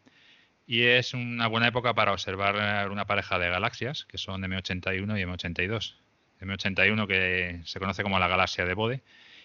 Y 0.68 0.82
es 0.82 1.14
una 1.14 1.48
buena 1.48 1.66
época 1.66 1.94
para 1.94 2.12
observar 2.12 2.88
una 2.88 3.04
pareja 3.04 3.36
de 3.40 3.50
galaxias, 3.50 4.04
que 4.04 4.18
son 4.18 4.40
M81 4.40 5.18
y 5.18 5.24
M82. 5.24 5.96
M81 6.42 7.08
que 7.08 7.60
se 7.64 7.80
conoce 7.80 8.04
como 8.04 8.20
la 8.20 8.28
galaxia 8.28 8.64
de 8.66 8.74
Bode 8.74 9.02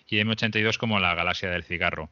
y 0.08 0.18
M82 0.18 0.78
como 0.78 1.00
la 1.00 1.16
galaxia 1.16 1.50
del 1.50 1.64
cigarro. 1.64 2.12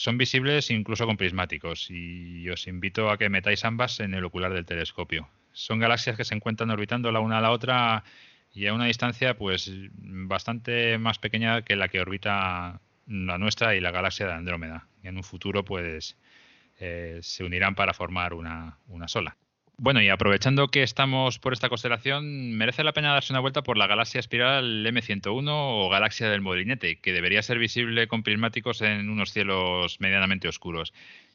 Son 0.00 0.16
visibles 0.16 0.70
incluso 0.70 1.04
con 1.04 1.18
prismáticos 1.18 1.90
y 1.90 2.48
os 2.48 2.66
invito 2.66 3.10
a 3.10 3.18
que 3.18 3.28
metáis 3.28 3.66
ambas 3.66 4.00
en 4.00 4.14
el 4.14 4.24
ocular 4.24 4.50
del 4.50 4.64
telescopio. 4.64 5.28
Son 5.52 5.78
galaxias 5.78 6.16
que 6.16 6.24
se 6.24 6.34
encuentran 6.34 6.70
orbitando 6.70 7.12
la 7.12 7.20
una 7.20 7.36
a 7.36 7.40
la 7.42 7.50
otra 7.50 8.02
y 8.50 8.66
a 8.66 8.72
una 8.72 8.86
distancia 8.86 9.36
pues 9.36 9.70
bastante 9.90 10.96
más 10.96 11.18
pequeña 11.18 11.60
que 11.60 11.76
la 11.76 11.88
que 11.88 12.00
orbita 12.00 12.80
la 13.08 13.36
nuestra 13.36 13.74
y 13.76 13.80
la 13.80 13.90
galaxia 13.90 14.26
de 14.26 14.32
Andrómeda. 14.32 14.86
Y 15.02 15.08
en 15.08 15.18
un 15.18 15.22
futuro, 15.22 15.66
pues, 15.66 16.16
eh, 16.78 17.18
se 17.20 17.44
unirán 17.44 17.74
para 17.74 17.92
formar 17.92 18.32
una, 18.32 18.78
sola. 19.06 19.36
Bueno, 19.82 20.02
y 20.02 20.10
aprovechando 20.10 20.68
que 20.68 20.82
estamos 20.82 21.38
por 21.38 21.54
esta 21.54 21.70
constelación, 21.70 22.52
merece 22.52 22.84
la 22.84 22.92
pena 22.92 23.14
darse 23.14 23.32
una 23.32 23.40
vuelta 23.40 23.62
por 23.62 23.78
la 23.78 23.86
galaxia 23.86 24.20
espiral 24.20 24.84
M101 24.84 25.48
o 25.48 25.88
galaxia 25.88 26.28
del 26.28 26.42
Molinete, 26.42 27.00
que 27.00 27.14
debería 27.14 27.42
ser 27.42 27.58
visible 27.58 28.06
con 28.06 28.22
prismáticos 28.22 28.82
en 28.82 29.08
unos 29.08 29.32
cielos 29.32 29.98
medianamente 29.98 30.48
oscuros. 30.48 30.92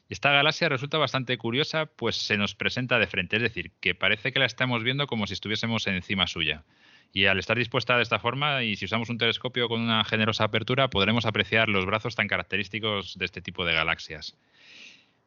Esta 0.08 0.30
galaxia 0.30 0.68
resulta 0.68 0.96
bastante 0.96 1.36
curiosa, 1.38 1.86
pues 1.86 2.14
se 2.14 2.36
nos 2.36 2.54
presenta 2.54 3.00
de 3.00 3.08
frente, 3.08 3.34
es 3.34 3.42
decir, 3.42 3.72
que 3.80 3.96
parece 3.96 4.30
que 4.30 4.38
la 4.38 4.46
estamos 4.46 4.84
viendo 4.84 5.08
como 5.08 5.26
si 5.26 5.32
estuviésemos 5.32 5.84
encima 5.88 6.28
suya. 6.28 6.62
Y 7.12 7.26
al 7.26 7.40
estar 7.40 7.58
dispuesta 7.58 7.96
de 7.96 8.04
esta 8.04 8.20
forma, 8.20 8.62
y 8.62 8.76
si 8.76 8.84
usamos 8.84 9.10
un 9.10 9.18
telescopio 9.18 9.68
con 9.68 9.80
una 9.80 10.04
generosa 10.04 10.44
apertura, 10.44 10.88
podremos 10.88 11.26
apreciar 11.26 11.68
los 11.68 11.84
brazos 11.84 12.14
tan 12.14 12.28
característicos 12.28 13.18
de 13.18 13.24
este 13.24 13.42
tipo 13.42 13.64
de 13.64 13.74
galaxias. 13.74 14.36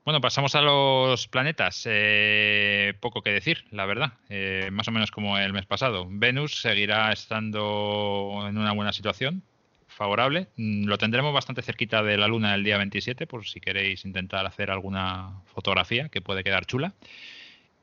Bueno, 0.09 0.21
pasamos 0.21 0.55
a 0.55 0.63
los 0.63 1.27
planetas. 1.27 1.83
Eh, 1.85 2.95
poco 2.99 3.21
que 3.21 3.29
decir, 3.29 3.65
la 3.69 3.85
verdad. 3.85 4.13
Eh, 4.27 4.69
más 4.71 4.87
o 4.87 4.91
menos 4.91 5.11
como 5.11 5.37
el 5.37 5.53
mes 5.53 5.67
pasado. 5.67 6.07
Venus 6.09 6.61
seguirá 6.61 7.11
estando 7.11 8.43
en 8.49 8.57
una 8.57 8.71
buena 8.71 8.91
situación, 8.91 9.43
favorable. 9.85 10.47
Mm, 10.57 10.85
lo 10.85 10.97
tendremos 10.97 11.31
bastante 11.31 11.61
cerquita 11.61 12.01
de 12.01 12.17
la 12.17 12.27
Luna 12.27 12.55
el 12.55 12.63
día 12.63 12.79
27, 12.79 13.27
por 13.27 13.45
si 13.45 13.61
queréis 13.61 14.03
intentar 14.03 14.47
hacer 14.47 14.71
alguna 14.71 15.43
fotografía 15.45 16.09
que 16.09 16.21
puede 16.21 16.43
quedar 16.43 16.65
chula. 16.65 16.95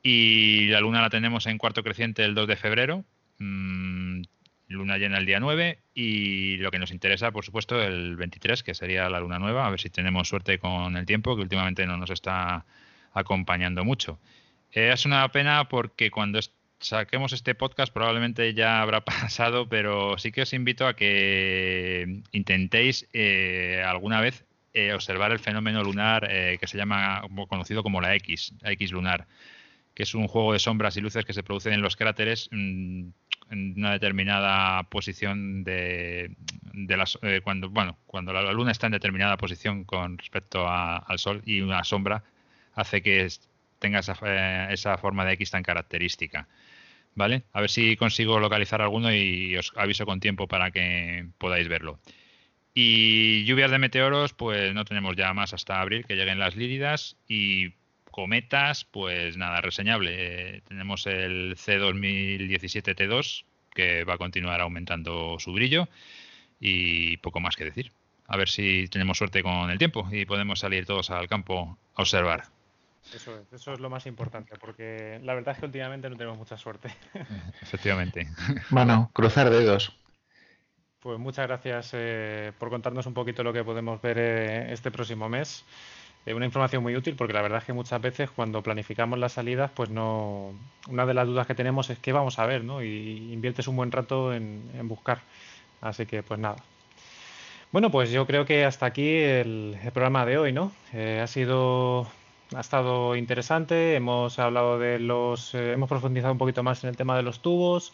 Y 0.03 0.67
la 0.67 0.81
Luna 0.81 1.01
la 1.01 1.09
tenemos 1.09 1.47
en 1.47 1.57
cuarto 1.57 1.81
creciente 1.81 2.25
el 2.25 2.35
2 2.35 2.45
de 2.49 2.57
febrero, 2.57 3.05
Mm, 3.39 4.23
luna 4.67 4.97
llena 4.97 5.17
el 5.17 5.25
día 5.25 5.39
9 5.39 5.79
y 5.93 6.57
lo 6.57 6.71
que 6.71 6.79
nos 6.79 6.91
interesa, 6.91 7.31
por 7.31 7.45
supuesto, 7.45 7.81
el 7.81 8.15
23, 8.15 8.63
que 8.63 8.73
sería 8.73 9.09
la 9.09 9.19
luna 9.19 9.39
nueva, 9.39 9.65
a 9.65 9.69
ver 9.69 9.79
si 9.79 9.89
tenemos 9.89 10.27
suerte 10.27 10.59
con 10.59 10.97
el 10.97 11.05
tiempo, 11.05 11.35
que 11.35 11.41
últimamente 11.41 11.85
no 11.85 11.97
nos 11.97 12.09
está 12.09 12.65
acompañando 13.13 13.83
mucho. 13.83 14.19
Eh, 14.71 14.91
es 14.93 15.05
una 15.05 15.27
pena 15.31 15.69
porque 15.69 16.11
cuando 16.11 16.39
saquemos 16.79 17.33
este 17.33 17.55
podcast 17.55 17.91
probablemente 17.93 18.53
ya 18.53 18.81
habrá 18.81 19.01
pasado, 19.05 19.67
pero 19.69 20.17
sí 20.17 20.31
que 20.31 20.41
os 20.41 20.53
invito 20.53 20.85
a 20.85 20.95
que 20.95 22.21
intentéis 22.31 23.07
eh, 23.13 23.83
alguna 23.85 24.21
vez 24.21 24.45
eh, 24.73 24.93
observar 24.93 25.31
el 25.31 25.39
fenómeno 25.39 25.83
lunar 25.83 26.27
que 26.27 26.67
se 26.67 26.77
llama 26.77 27.23
conocido 27.49 27.81
como 27.81 28.01
la 28.01 28.13
X, 28.15 28.53
la 28.61 28.71
X 28.73 28.91
lunar, 28.91 29.27
que 29.95 30.03
es 30.03 30.13
un 30.13 30.27
juego 30.27 30.53
de 30.53 30.59
sombras 30.59 30.95
y 30.97 31.01
luces 31.01 31.25
que 31.25 31.33
se 31.33 31.41
producen 31.41 31.73
en 31.73 31.81
los 31.81 31.95
cráteres. 31.95 32.49
Mm, 32.51 33.09
en 33.51 33.73
una 33.77 33.93
determinada 33.93 34.83
posición 34.83 35.63
de, 35.63 36.31
las, 36.73 37.17
eh, 37.21 37.41
cuando 37.43 37.69
bueno 37.69 37.97
cuando 38.05 38.33
la, 38.33 38.51
luna 38.51 38.71
está 38.71 38.87
en 38.87 38.93
determinada 38.93 39.37
posición 39.37 39.83
con 39.83 40.17
respecto 40.17 40.67
al 40.67 41.19
sol 41.19 41.41
y 41.45 41.61
una 41.61 41.83
sombra 41.83 42.23
hace 42.75 43.01
que 43.01 43.27
tenga 43.79 43.99
esa, 43.99 44.17
eh, 44.23 44.67
esa 44.71 44.97
forma 44.97 45.25
de 45.25 45.33
X 45.33 45.51
tan 45.51 45.63
característica 45.63 46.47
vale 47.17 47.43
a 47.51 47.61
ver 47.61 47.69
si 47.69 47.97
consigo 47.97 48.39
localizar 48.39 48.81
alguno 48.81 49.13
y 49.13 49.57
os 49.57 49.73
aviso 49.75 50.05
con 50.05 50.19
tiempo 50.19 50.47
para 50.47 50.71
que 50.71 51.27
podáis 51.37 51.67
verlo. 51.67 51.99
Y 52.73 53.43
lluvias 53.45 53.71
de 53.71 53.79
meteoros 53.79 54.33
pues 54.33 54.73
no 54.73 54.85
tenemos 54.85 55.15
ya 55.15 55.33
más 55.33 55.53
hasta 55.53 55.81
abril 55.81 56.05
que 56.05 56.15
lleguen 56.15 56.37
las 56.37 56.55
líridas 56.55 57.17
y 57.27 57.73
cometas, 58.17 58.83
pues 58.83 59.37
nada, 59.37 59.61
reseñable. 59.61 60.15
Eh, 60.55 60.61
tenemos 60.67 61.05
el 61.05 61.55
C2017T2, 61.55 63.45
que 63.75 64.05
va 64.05 64.15
a 64.15 64.17
continuar 64.17 64.59
aumentando 64.59 65.37
su 65.37 65.53
brillo 65.53 65.87
y 66.59 67.17
poco 67.17 67.39
más 67.39 67.55
que 67.55 67.65
decir. 67.65 67.91
A 68.25 68.35
ver 68.35 68.49
si 68.49 68.87
tenemos 68.87 69.19
suerte 69.19 69.43
con 69.43 69.69
el 69.69 69.77
tiempo 69.77 70.07
y 70.11 70.25
podemos 70.25 70.61
salir 70.61 70.87
todos 70.87 71.11
al 71.11 71.27
campo 71.27 71.77
a 71.93 72.01
observar. 72.01 72.45
Eso 73.13 73.39
es, 73.39 73.53
eso 73.53 73.73
es 73.73 73.79
lo 73.79 73.91
más 73.91 74.07
importante, 74.07 74.57
porque 74.59 75.19
la 75.23 75.35
verdad 75.35 75.53
es 75.53 75.59
que 75.59 75.67
últimamente 75.67 76.09
no 76.09 76.15
tenemos 76.15 76.39
mucha 76.39 76.57
suerte. 76.57 76.89
Efectivamente. 77.61 78.27
Bueno, 78.71 79.11
cruzar 79.13 79.51
dedos. 79.51 79.95
Pues 80.99 81.19
muchas 81.19 81.45
gracias 81.45 81.91
eh, 81.93 82.51
por 82.57 82.71
contarnos 82.71 83.05
un 83.05 83.13
poquito 83.13 83.43
lo 83.43 83.53
que 83.53 83.63
podemos 83.63 84.01
ver 84.01 84.17
eh, 84.17 84.73
este 84.73 84.89
próximo 84.89 85.29
mes. 85.29 85.63
Una 86.35 86.45
información 86.45 86.83
muy 86.83 86.95
útil 86.95 87.15
porque 87.15 87.31
la 87.31 87.41
verdad 87.41 87.59
es 87.59 87.63
que 87.63 87.73
muchas 87.73 88.01
veces 88.01 88.29
cuando 88.29 88.61
planificamos 88.61 89.17
las 89.17 89.33
salidas, 89.33 89.71
pues 89.73 89.89
no. 89.89 90.51
Una 90.89 91.05
de 91.05 91.13
las 91.13 91.25
dudas 91.25 91.47
que 91.47 91.55
tenemos 91.55 91.89
es 91.89 91.99
qué 91.99 92.11
vamos 92.11 92.37
a 92.37 92.45
ver, 92.45 92.65
¿no? 92.65 92.83
Y 92.83 93.31
inviertes 93.31 93.67
un 93.67 93.77
buen 93.77 93.91
rato 93.91 94.33
en, 94.33 94.61
buscar. 94.83 95.21
Así 95.79 96.05
que, 96.05 96.23
pues 96.23 96.39
nada. 96.39 96.57
Bueno, 97.71 97.91
pues 97.91 98.11
yo 98.11 98.25
creo 98.27 98.45
que 98.45 98.65
hasta 98.65 98.85
aquí 98.85 99.07
el, 99.09 99.77
programa 99.93 100.25
de 100.25 100.37
hoy, 100.37 100.51
¿no? 100.51 100.71
Eh, 100.93 101.21
ha 101.23 101.27
sido. 101.27 102.07
Ha 102.55 102.59
estado 102.61 103.15
interesante. 103.15 103.95
Hemos 103.95 104.37
hablado 104.37 104.79
de 104.79 104.99
los. 104.99 105.55
Eh, 105.55 105.73
hemos 105.73 105.87
profundizado 105.87 106.33
un 106.33 106.39
poquito 106.39 106.61
más 106.61 106.83
en 106.83 106.89
el 106.89 106.97
tema 106.97 107.15
de 107.15 107.23
los 107.23 107.41
tubos. 107.41 107.93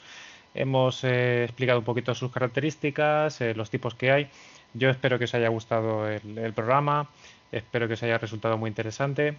Hemos 0.55 1.03
eh, 1.03 1.43
explicado 1.43 1.79
un 1.79 1.85
poquito 1.85 2.15
sus 2.15 2.31
características, 2.31 3.41
los 3.55 3.69
tipos 3.69 3.93
que 3.93 4.11
hay. 4.11 4.27
Yo 4.73 4.89
espero 4.89 5.19
que 5.19 5.25
os 5.25 5.33
haya 5.35 5.49
gustado 5.49 6.07
el 6.07 6.53
programa. 6.53 7.09
Espero 7.53 7.87
que 7.87 7.93
os 7.93 8.03
haya 8.03 8.17
resultado 8.17 8.57
muy 8.57 8.67
interesante. 8.69 9.37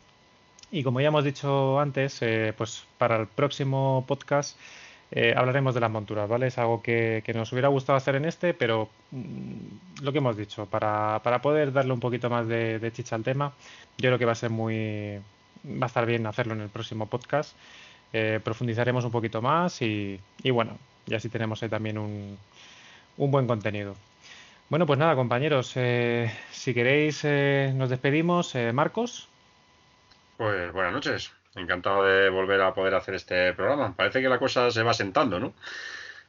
Y 0.70 0.82
como 0.82 1.00
ya 1.00 1.08
hemos 1.08 1.24
dicho 1.24 1.78
antes, 1.80 2.22
eh, 2.22 2.54
pues 2.56 2.84
para 2.98 3.16
el 3.16 3.26
próximo 3.26 4.04
podcast 4.06 4.56
eh, 5.10 5.34
hablaremos 5.36 5.74
de 5.74 5.80
las 5.80 5.90
monturas, 5.90 6.28
¿vale? 6.28 6.46
Es 6.48 6.58
algo 6.58 6.82
que, 6.82 7.22
nos 7.34 7.52
hubiera 7.52 7.68
gustado 7.68 7.96
hacer 7.96 8.16
en 8.16 8.24
este, 8.24 8.54
pero 8.54 8.88
mm, 9.10 10.02
lo 10.02 10.12
que 10.12 10.18
hemos 10.18 10.36
dicho, 10.36 10.66
para, 10.66 11.20
poder 11.42 11.72
darle 11.72 11.92
un 11.92 12.00
poquito 12.00 12.30
más 12.30 12.46
de, 12.48 12.90
chicha 12.94 13.16
al 13.16 13.22
tema, 13.24 13.52
yo 13.98 14.08
creo 14.08 14.18
que 14.18 14.24
va 14.24 14.32
a 14.32 14.36
ser 14.36 14.50
muy. 14.50 15.20
va 15.64 15.86
a 15.86 15.86
estar 15.86 16.06
bien 16.06 16.26
hacerlo 16.26 16.54
en 16.54 16.62
el 16.62 16.68
próximo 16.68 17.06
podcast. 17.06 17.56
Eh, 18.12 18.40
profundizaremos 18.42 19.04
un 19.04 19.10
poquito 19.10 19.42
más 19.42 19.82
y, 19.82 20.20
bueno, 20.52 20.78
y 21.06 21.14
así 21.14 21.28
tenemos 21.28 21.62
ahí 21.62 21.68
también 21.68 21.98
un, 21.98 22.38
un 23.18 23.30
buen 23.30 23.46
contenido. 23.46 23.96
Bueno, 24.70 24.86
pues 24.86 24.98
nada, 24.98 25.14
compañeros, 25.14 25.72
eh, 25.76 26.32
si 26.50 26.72
queréis 26.72 27.20
eh, 27.24 27.72
nos 27.74 27.90
despedimos. 27.90 28.54
Eh, 28.54 28.72
Marcos. 28.72 29.28
Pues 30.38 30.72
buenas 30.72 30.92
noches. 30.92 31.32
Encantado 31.54 32.04
de 32.04 32.30
volver 32.30 32.60
a 32.62 32.74
poder 32.74 32.94
hacer 32.94 33.14
este 33.14 33.52
programa. 33.52 33.94
Parece 33.94 34.20
que 34.20 34.28
la 34.28 34.38
cosa 34.38 34.70
se 34.70 34.82
va 34.82 34.94
sentando, 34.94 35.38
¿no? 35.38 35.52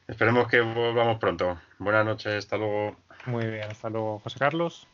Esperemos 0.06 0.46
que 0.48 0.60
volvamos 0.60 1.18
pronto. 1.18 1.58
Buenas 1.78 2.04
noches, 2.04 2.44
hasta 2.44 2.56
luego. 2.58 2.96
Muy 3.24 3.46
bien, 3.46 3.64
hasta 3.70 3.90
luego, 3.90 4.20
José 4.20 4.38
Carlos. 4.38 4.86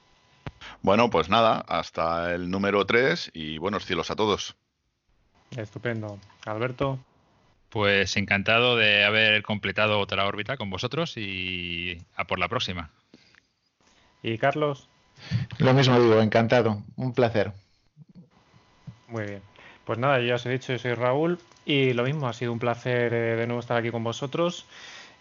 Bueno, 0.80 1.10
pues 1.10 1.28
nada, 1.28 1.64
hasta 1.68 2.32
el 2.34 2.50
número 2.50 2.86
3 2.86 3.32
y 3.34 3.58
buenos 3.58 3.84
cielos 3.84 4.10
a 4.10 4.16
todos. 4.16 4.56
Estupendo. 5.50 6.18
Alberto. 6.46 6.98
Pues 7.68 8.16
encantado 8.16 8.76
de 8.76 9.04
haber 9.04 9.42
completado 9.42 9.98
otra 9.98 10.26
órbita 10.26 10.56
con 10.56 10.70
vosotros 10.70 11.16
y 11.16 11.98
a 12.16 12.26
por 12.26 12.38
la 12.38 12.48
próxima. 12.48 12.90
¿Y 14.22 14.38
Carlos? 14.38 14.88
Lo 15.58 15.74
mismo 15.74 16.00
digo, 16.00 16.20
encantado, 16.20 16.82
un 16.96 17.12
placer. 17.12 17.52
Muy 19.08 19.24
bien. 19.24 19.42
Pues 19.84 19.98
nada, 19.98 20.20
ya 20.20 20.36
os 20.36 20.46
he 20.46 20.50
dicho, 20.50 20.72
yo 20.72 20.78
soy 20.78 20.94
Raúl 20.94 21.38
y 21.66 21.92
lo 21.92 22.04
mismo, 22.04 22.28
ha 22.28 22.32
sido 22.32 22.52
un 22.52 22.58
placer 22.58 23.12
eh, 23.12 23.36
de 23.36 23.46
nuevo 23.46 23.60
estar 23.60 23.76
aquí 23.76 23.90
con 23.90 24.04
vosotros 24.04 24.66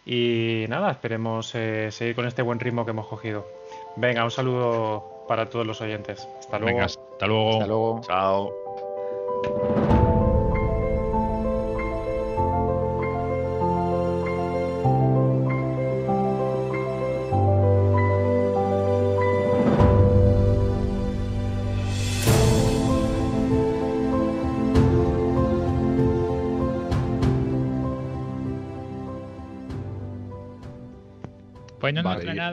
y 0.05 0.65
nada, 0.69 0.91
esperemos 0.91 1.53
eh, 1.55 1.91
seguir 1.91 2.15
con 2.15 2.25
este 2.25 2.41
buen 2.41 2.59
ritmo 2.59 2.85
que 2.85 2.91
hemos 2.91 3.07
cogido. 3.07 3.47
Venga, 3.95 4.23
un 4.23 4.31
saludo 4.31 5.25
para 5.27 5.49
todos 5.49 5.65
los 5.65 5.81
oyentes. 5.81 6.27
Hasta 6.39 6.59
luego. 6.59 6.77
Venga, 6.77 6.85
hasta 6.85 7.27
luego. 7.27 7.51
Hasta 7.53 7.67
luego. 7.67 8.01
Chao. 8.07 9.80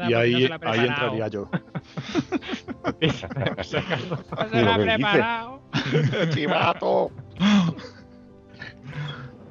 Y 0.08 0.14
ahí, 0.14 0.48
no 0.48 0.70
ahí 0.70 0.86
entraría 0.86 1.28
yo. 1.28 1.48
no 3.00 3.64
se 3.64 4.62
lo 4.62 4.70
ha 4.72 4.78
preparado. 4.78 5.60
¡Chivato! 6.30 7.10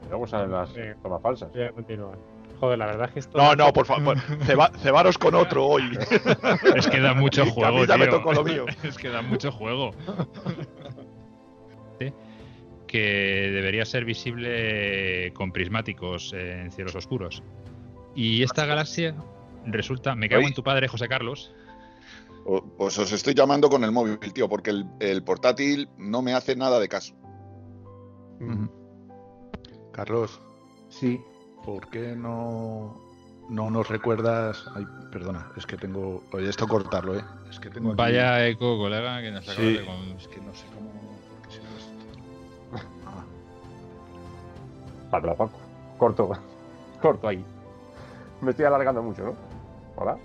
Luego 0.09 0.27
salen 0.27 0.51
las 0.51 0.69
tomas 1.01 1.21
falsas. 1.21 1.51
Voy 1.51 1.63
a 1.63 1.71
continuar. 1.71 2.17
Joder, 2.59 2.79
la 2.79 2.85
verdad 2.87 3.07
es 3.07 3.13
que 3.13 3.19
esto. 3.19 3.37
No, 3.37 3.55
no, 3.55 3.71
por 3.71 3.85
favor. 3.85 4.17
Ceba, 4.45 4.71
cebaros 4.79 5.17
con 5.17 5.35
otro 5.35 5.65
hoy. 5.65 5.97
Es 6.75 6.87
que 6.87 6.99
da 6.99 7.13
mucho 7.13 7.45
juego. 7.45 7.85
ya 7.85 7.95
tío. 7.95 8.05
me 8.05 8.07
tocó 8.07 8.33
lo 8.33 8.43
mío. 8.43 8.65
Es 8.83 8.97
que 8.97 9.09
da 9.09 9.21
mucho 9.21 9.51
juego. 9.51 9.91
que 12.87 13.51
debería 13.53 13.85
ser 13.85 14.05
visible 14.05 15.31
con 15.33 15.51
prismáticos 15.51 16.33
en 16.33 16.71
cielos 16.71 16.95
oscuros. 16.95 17.43
Y 18.15 18.41
esta 18.41 18.65
galaxia 18.65 19.13
resulta, 19.71 20.15
me 20.15 20.29
cago 20.29 20.43
en 20.43 20.53
tu 20.53 20.63
padre, 20.63 20.87
José 20.87 21.07
Carlos. 21.07 21.53
Pues 22.77 22.97
os 22.97 23.11
estoy 23.11 23.33
llamando 23.33 23.69
con 23.69 23.83
el 23.83 23.91
móvil, 23.91 24.17
tío, 24.33 24.47
porque 24.47 24.71
el, 24.99 25.23
portátil 25.23 25.89
no 25.97 26.21
me 26.21 26.33
hace 26.33 26.55
nada 26.55 26.79
de 26.79 26.87
caso. 26.87 27.13
Carlos. 29.91 30.41
Sí. 30.89 31.19
¿Por 31.65 31.89
qué 31.89 32.15
no, 32.15 32.95
no 33.49 33.69
nos 33.69 33.89
recuerdas? 33.89 34.63
Ay, 34.75 34.85
perdona, 35.11 35.51
es 35.57 35.65
que 35.65 35.75
tengo. 35.75 36.23
Oye, 36.31 36.49
esto 36.49 36.67
cortarlo, 36.67 37.17
¿eh? 37.17 37.23
Es 37.49 37.59
que 37.59 37.69
tengo 37.69 37.93
Vaya 37.93 38.47
eco, 38.47 38.77
colega, 38.77 39.21
que 39.21 39.31
nos 39.31 39.43
acaba 39.43 39.67
sí, 39.67 39.73
de 39.73 39.85
con... 39.85 39.95
Es 40.17 40.27
que 40.29 40.39
no 40.39 40.53
sé 40.55 40.65
cómo. 40.73 40.91
¿Qué 41.43 41.51
será 41.51 41.67
esto? 41.77 42.87
Ah. 43.05 43.25
Paco. 45.11 45.51
Corto. 45.97 46.31
Corto 47.01 47.27
ahí. 47.27 47.43
Me 48.39 48.51
estoy 48.51 48.65
alargando 48.65 49.03
mucho, 49.03 49.23
¿no? 49.23 49.46
Hola. 49.97 50.15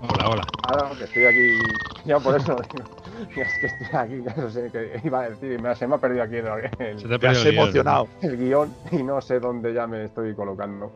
Hola, 0.00 0.28
hola. 0.30 0.42
Ah, 0.68 0.88
no, 0.90 0.96
que 0.96 1.04
estoy 1.04 1.24
aquí. 1.24 1.58
Ya 2.04 2.20
por 2.20 2.36
eso. 2.36 2.56
es 3.30 3.34
que 3.34 3.66
estoy 3.66 3.88
aquí, 3.92 4.22
ya 4.24 4.34
no 4.36 4.48
sé 4.48 4.70
qué 4.70 5.00
iba 5.02 5.22
a 5.22 5.30
decir. 5.30 5.60
Me, 5.60 5.74
se 5.74 5.88
me 5.88 5.96
ha 5.96 5.98
perdido 5.98 6.22
aquí 6.22 6.36
el, 6.36 6.46
el, 6.78 7.00
Se 7.00 7.08
te 7.08 7.14
ha 7.14 7.18
perdido 7.18 7.42
el 7.42 7.50
guion. 7.50 7.64
emocionado. 7.64 8.08
el 8.22 8.36
guion 8.36 8.74
y 8.92 9.02
no 9.02 9.20
sé 9.20 9.40
dónde 9.40 9.74
ya 9.74 9.88
me 9.88 10.04
estoy 10.04 10.34
colocando. 10.34 10.92